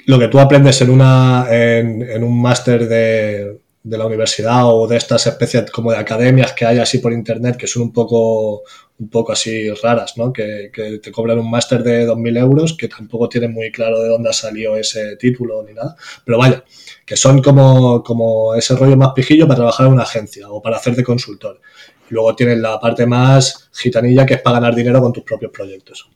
lo 0.06 0.18
que 0.18 0.28
tú 0.28 0.38
aprendes 0.38 0.80
en, 0.80 0.90
una, 0.90 1.46
en, 1.50 2.22
un 2.22 2.40
máster 2.40 2.88
de, 2.88 3.58
la 3.82 4.06
universidad 4.06 4.62
o 4.64 4.86
de 4.86 4.96
estas 4.96 5.26
especies 5.26 5.70
como 5.70 5.90
de 5.92 5.98
academias 5.98 6.52
que 6.52 6.64
hay 6.64 6.78
así 6.78 6.98
por 6.98 7.12
internet 7.12 7.56
que 7.56 7.66
son 7.66 7.82
un 7.82 7.92
poco, 7.92 8.62
un 8.98 9.08
poco 9.08 9.32
así 9.32 9.70
raras, 9.70 10.16
¿no? 10.16 10.32
Que, 10.32 10.70
te 11.02 11.12
cobran 11.12 11.38
un 11.38 11.50
máster 11.50 11.82
de 11.82 12.06
2.000 12.06 12.38
euros 12.38 12.76
que 12.76 12.88
tampoco 12.88 13.28
tienen 13.28 13.52
muy 13.52 13.70
claro 13.70 14.00
de 14.00 14.08
dónde 14.08 14.30
ha 14.30 14.32
salido 14.32 14.76
ese 14.76 15.16
título 15.16 15.62
ni 15.62 15.74
nada. 15.74 15.96
Pero 16.24 16.38
vaya, 16.38 16.64
que 17.04 17.16
son 17.16 17.42
como, 17.42 18.02
como 18.02 18.54
ese 18.54 18.76
rollo 18.76 18.96
más 18.96 19.12
pijillo 19.14 19.46
para 19.46 19.58
trabajar 19.58 19.86
en 19.86 19.92
una 19.92 20.02
agencia 20.02 20.48
o 20.50 20.62
para 20.62 20.76
hacer 20.76 20.94
de 20.96 21.04
consultor. 21.04 21.60
Luego 22.08 22.34
tienes 22.36 22.58
la 22.58 22.78
parte 22.78 23.06
más 23.06 23.70
gitanilla 23.72 24.24
que 24.24 24.34
es 24.34 24.42
para 24.42 24.60
ganar 24.60 24.74
dinero 24.74 25.00
con 25.00 25.12
tus 25.12 25.24
propios 25.24 25.50
proyectos. 25.52 26.08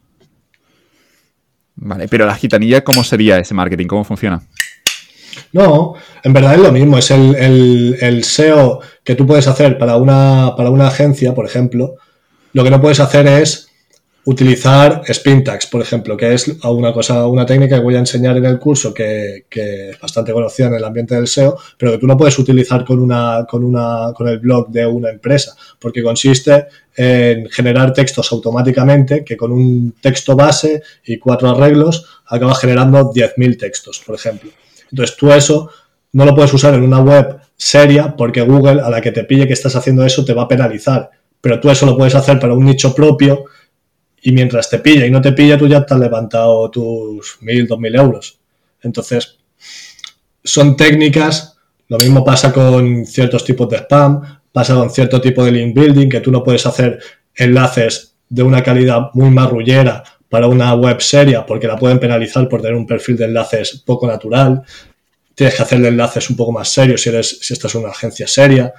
Vale, 1.82 2.09
pero 2.09 2.27
la 2.27 2.35
gitanilla, 2.35 2.85
¿cómo 2.85 3.02
sería 3.02 3.39
ese 3.39 3.55
marketing? 3.55 3.86
¿Cómo 3.86 4.05
funciona? 4.05 4.43
No, 5.52 5.94
en 6.23 6.32
verdad 6.35 6.55
es 6.55 6.61
lo 6.61 6.70
mismo, 6.70 6.98
es 6.98 7.11
el, 7.11 7.97
el, 8.01 8.23
SEO 8.23 8.81
que 9.02 9.15
tú 9.15 9.27
puedes 9.27 9.48
hacer 9.48 9.78
para 9.78 9.97
una, 9.97 10.52
para 10.57 10.70
una 10.70 10.89
agencia, 10.89 11.35
por 11.35 11.47
ejemplo. 11.47 11.94
Lo 12.52 12.62
que 12.65 12.70
no 12.70 12.82
puedes 12.82 13.01
hacer 13.01 13.27
es 13.27 13.69
utilizar 14.24 15.02
spin 15.09 15.42
tags, 15.42 15.66
por 15.66 15.80
ejemplo, 15.80 16.16
que 16.16 16.34
es 16.34 16.47
una 16.62 16.92
cosa, 16.92 17.26
una 17.26 17.47
técnica 17.47 17.76
que 17.76 17.82
voy 17.82 17.97
a 17.97 18.01
enseñar 18.01 18.36
en 18.36 18.44
el 18.44 18.59
curso 18.59 18.92
que, 18.92 19.47
es 19.51 20.01
bastante 20.01 20.32
conocida 20.32 20.68
en 20.68 20.74
el 20.74 20.84
ambiente 20.84 21.14
del 21.14 21.26
SEO, 21.26 21.56
pero 21.78 21.92
que 21.92 21.98
tú 21.98 22.06
no 22.06 22.16
puedes 22.16 22.38
utilizar 22.38 22.84
con 22.84 23.01
una, 23.01 23.47
con 23.48 23.64
una, 23.64 24.12
con 24.14 24.28
el 24.28 24.38
blog 24.38 24.68
de 24.68 24.86
una 24.86 25.10
empresa, 25.10 25.55
porque 25.78 26.02
consiste 26.02 26.66
en 26.97 27.48
generar 27.48 27.92
textos 27.94 28.30
automáticamente, 28.32 29.24
que 29.24 29.36
con 29.36 29.52
un 29.52 29.94
texto 30.01 30.36
base 30.36 30.82
y 31.06 31.18
cuatro 31.18 31.48
arreglos 31.48 32.05
acaba 32.26 32.55
generando 32.55 33.12
10.000 33.12 33.59
textos, 33.59 34.02
por 34.05 34.14
ejemplo. 34.14 34.51
Entonces 34.90 35.16
tú 35.16 35.32
eso 35.32 35.70
no 36.12 36.24
lo 36.24 36.34
puedes 36.34 36.52
usar 36.52 36.74
en 36.74 36.82
una 36.82 37.01
web 37.01 37.38
seria 37.56 38.14
porque 38.16 38.42
Google 38.42 38.80
a 38.82 38.90
la 38.90 39.01
que 39.01 39.12
te 39.12 39.24
pille 39.24 39.47
que 39.47 39.52
estás 39.52 39.76
haciendo 39.76 40.05
eso 40.05 40.24
te 40.24 40.34
va 40.34 40.42
a 40.42 40.48
penalizar, 40.48 41.10
pero 41.40 41.60
tú 41.60 41.70
eso 41.70 41.86
lo 41.86 41.97
puedes 41.97 42.14
hacer 42.14 42.38
para 42.38 42.55
un 42.55 42.64
nicho 42.64 42.94
propio 42.94 43.44
y 44.22 44.32
mientras 44.32 44.68
te 44.68 44.78
pilla 44.78 45.06
y 45.06 45.10
no 45.10 45.20
te 45.20 45.32
pilla, 45.32 45.56
tú 45.56 45.66
ya 45.66 45.84
te 45.84 45.94
has 45.94 46.01
levantado 46.01 46.70
tus 46.70 47.38
mil, 47.40 47.66
dos 47.66 47.78
mil 47.78 47.94
euros. 47.94 48.38
Entonces, 48.82 49.38
son 50.42 50.76
técnicas, 50.76 51.56
lo 51.88 51.98
mismo 51.98 52.24
pasa 52.24 52.52
con 52.52 53.05
ciertos 53.06 53.44
tipos 53.44 53.68
de 53.68 53.78
spam, 53.78 54.40
pasa 54.52 54.74
con 54.74 54.90
cierto 54.90 55.20
tipo 55.20 55.44
de 55.44 55.52
link 55.52 55.74
building, 55.74 56.09
que 56.09 56.20
tú 56.20 56.30
no 56.30 56.42
puedes 56.42 56.64
hacer 56.66 56.98
enlaces 57.34 58.14
de 58.28 58.42
una 58.42 58.62
calidad 58.62 59.10
muy 59.14 59.30
marrullera 59.30 60.02
para 60.28 60.47
una 60.47 60.74
web 60.74 61.01
seria 61.01 61.44
porque 61.44 61.66
la 61.66 61.76
pueden 61.76 61.98
penalizar 61.98 62.48
por 62.48 62.62
tener 62.62 62.76
un 62.76 62.86
perfil 62.86 63.16
de 63.16 63.24
enlaces 63.24 63.82
poco 63.84 64.06
natural. 64.06 64.62
Tienes 65.34 65.56
que 65.56 65.62
hacer 65.62 65.84
enlaces 65.84 66.30
un 66.30 66.36
poco 66.36 66.52
más 66.52 66.68
serios 66.68 67.02
si, 67.02 67.09
eres, 67.09 67.38
si 67.40 67.52
estás 67.52 67.74
en 67.74 67.82
una 67.82 67.90
agencia 67.90 68.26
seria. 68.28 68.72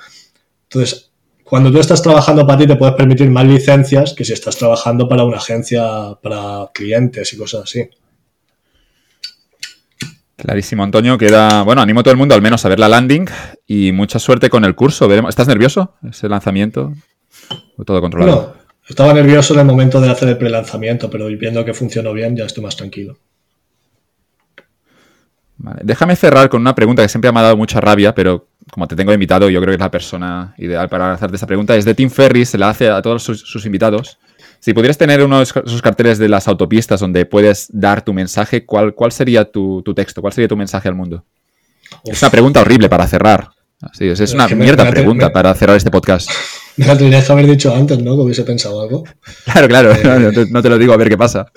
Entonces, 0.64 1.11
cuando 1.52 1.70
tú 1.70 1.82
estás 1.82 2.02
trabajando 2.02 2.48
para 2.48 2.60
ti 2.60 2.66
te 2.66 2.78
puedes 2.78 2.96
permitir 2.96 3.30
más 3.30 3.46
licencias 3.46 4.14
que 4.14 4.24
si 4.24 4.32
estás 4.32 4.56
trabajando 4.56 5.10
para 5.10 5.26
una 5.26 5.36
agencia, 5.36 6.18
para 6.24 6.70
clientes 6.74 7.34
y 7.34 7.38
cosas 7.38 7.64
así. 7.64 7.90
Clarísimo, 10.38 10.82
Antonio. 10.82 11.18
Queda, 11.18 11.64
bueno, 11.64 11.82
animo 11.82 12.00
a 12.00 12.04
todo 12.04 12.14
el 12.14 12.18
mundo 12.18 12.36
al 12.36 12.42
menos 12.42 12.64
a 12.64 12.70
ver 12.70 12.80
la 12.80 12.88
landing 12.88 13.26
y 13.68 13.92
mucha 13.92 14.18
suerte 14.18 14.50
con 14.50 14.64
el 14.64 14.76
curso. 14.76 15.14
¿Estás 15.28 15.50
nervioso? 15.50 15.96
¿Ese 16.10 16.30
lanzamiento? 16.30 16.94
¿O 17.76 17.84
todo 17.84 18.00
controlado? 18.00 18.56
No, 18.56 18.74
estaba 18.88 19.14
nervioso 19.14 19.54
en 19.54 19.60
el 19.60 19.66
momento 19.66 20.00
de 20.00 20.10
hacer 20.10 20.30
el 20.30 20.38
pre-lanzamiento, 20.38 21.10
pero 21.10 21.28
viendo 21.28 21.66
que 21.66 21.74
funcionó 21.74 22.14
bien 22.14 22.34
ya 22.34 22.46
estoy 22.46 22.64
más 22.64 22.78
tranquilo. 22.78 23.18
Déjame 25.84 26.16
cerrar 26.16 26.50
con 26.50 26.62
una 26.62 26.74
pregunta 26.74 27.04
que 27.04 27.10
siempre 27.10 27.32
me 27.32 27.40
ha 27.40 27.44
dado 27.44 27.58
mucha 27.58 27.80
rabia, 27.80 28.16
pero 28.16 28.48
como 28.72 28.88
te 28.88 28.96
tengo 28.96 29.14
invitado, 29.14 29.50
yo 29.50 29.60
creo 29.60 29.72
que 29.72 29.76
es 29.76 29.80
la 29.82 29.92
persona 29.92 30.54
ideal 30.58 30.90
para 30.90 31.14
hacerte 31.14 31.36
esa 31.36 31.48
pregunta. 31.48 31.76
Es 31.76 31.86
de 31.86 31.94
Tim 31.94 32.10
Ferris, 32.10 32.50
se 32.50 32.58
la 32.58 32.70
hace 32.70 32.90
a 32.90 33.02
todos 33.02 33.24
sus, 33.24 33.66
invitados. 33.66 34.18
Si 34.60 34.74
pudieras 34.74 34.98
tener 34.98 35.24
uno 35.24 35.38
de 35.38 35.44
esos 35.44 35.82
carteles 35.82 36.18
de 36.20 36.30
las 36.30 36.48
autopistas 36.48 37.00
donde 37.00 37.26
puedes 37.26 37.68
dar 37.72 38.04
tu 38.04 38.14
mensaje, 38.14 38.66
¿cuál, 38.66 38.94
cuál 38.94 39.12
sería 39.12 39.46
tu, 39.46 39.84
texto? 39.96 40.22
¿Cuál 40.22 40.34
sería 40.34 40.48
tu 40.48 40.58
mensaje 40.58 40.88
al 40.88 40.96
mundo? 40.96 41.24
Es 42.04 42.22
una 42.22 42.32
pregunta 42.32 42.62
horrible 42.62 42.88
para 42.90 43.08
cerrar. 43.08 43.50
es, 44.00 44.34
una 44.34 44.48
mierda 44.48 44.90
pregunta 44.90 45.32
para 45.32 45.54
cerrar 45.54 45.78
este 45.78 45.92
podcast. 45.92 46.30
Me 46.78 46.86
la 46.88 46.98
tendrías 46.98 47.26
que 47.26 47.32
haber 47.32 47.48
dicho 47.48 47.76
antes, 47.76 48.00
¿no? 48.00 48.16
Que 48.16 48.22
hubiese 48.22 48.44
pensado 48.44 48.82
algo. 48.82 49.04
Claro, 49.46 49.68
claro. 49.68 49.92
Eh, 49.92 50.48
no, 50.50 50.62
te, 50.62 50.70
lo 50.70 50.78
digo 50.78 50.94
a 50.94 50.98
ver 50.98 51.10
qué 51.10 51.18
pasa. 51.18 51.52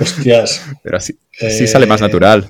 Hostias. 0.00 0.62
Pero 0.82 0.96
así, 0.96 1.18
sale 1.66 1.86
más 1.86 2.00
eh, 2.00 2.04
natural. 2.04 2.48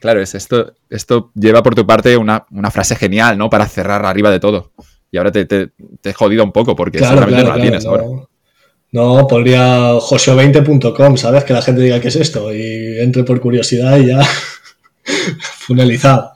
Claro, 0.00 0.20
es 0.20 0.34
esto, 0.34 0.74
esto 0.90 1.30
lleva 1.34 1.62
por 1.62 1.74
tu 1.74 1.86
parte 1.86 2.16
una, 2.16 2.44
frase 2.70 2.96
genial, 2.96 3.38
¿no? 3.38 3.50
Para 3.50 3.66
cerrar 3.66 4.04
arriba 4.04 4.30
de 4.30 4.40
todo. 4.40 4.72
Y 5.10 5.18
ahora 5.18 5.32
te, 5.32 5.70
he 6.04 6.12
jodido 6.12 6.44
un 6.44 6.52
poco 6.52 6.74
porque 6.76 6.98
seguramente 6.98 7.42
no 7.42 7.56
la 7.56 7.60
tienes 7.62 7.86
ahora. 7.86 8.04
No, 8.92 9.26
podría 9.26 9.92
joseo20.com, 9.94 11.16
¿sabes? 11.16 11.44
Que 11.44 11.52
la 11.52 11.62
gente 11.62 11.80
diga 11.80 12.00
qué 12.00 12.08
es 12.08 12.16
esto 12.16 12.54
y 12.54 13.00
entre 13.00 13.24
por 13.24 13.40
curiosidad 13.40 13.98
y 13.98 14.06
ya 14.06 14.20
finalizado. 15.66 16.35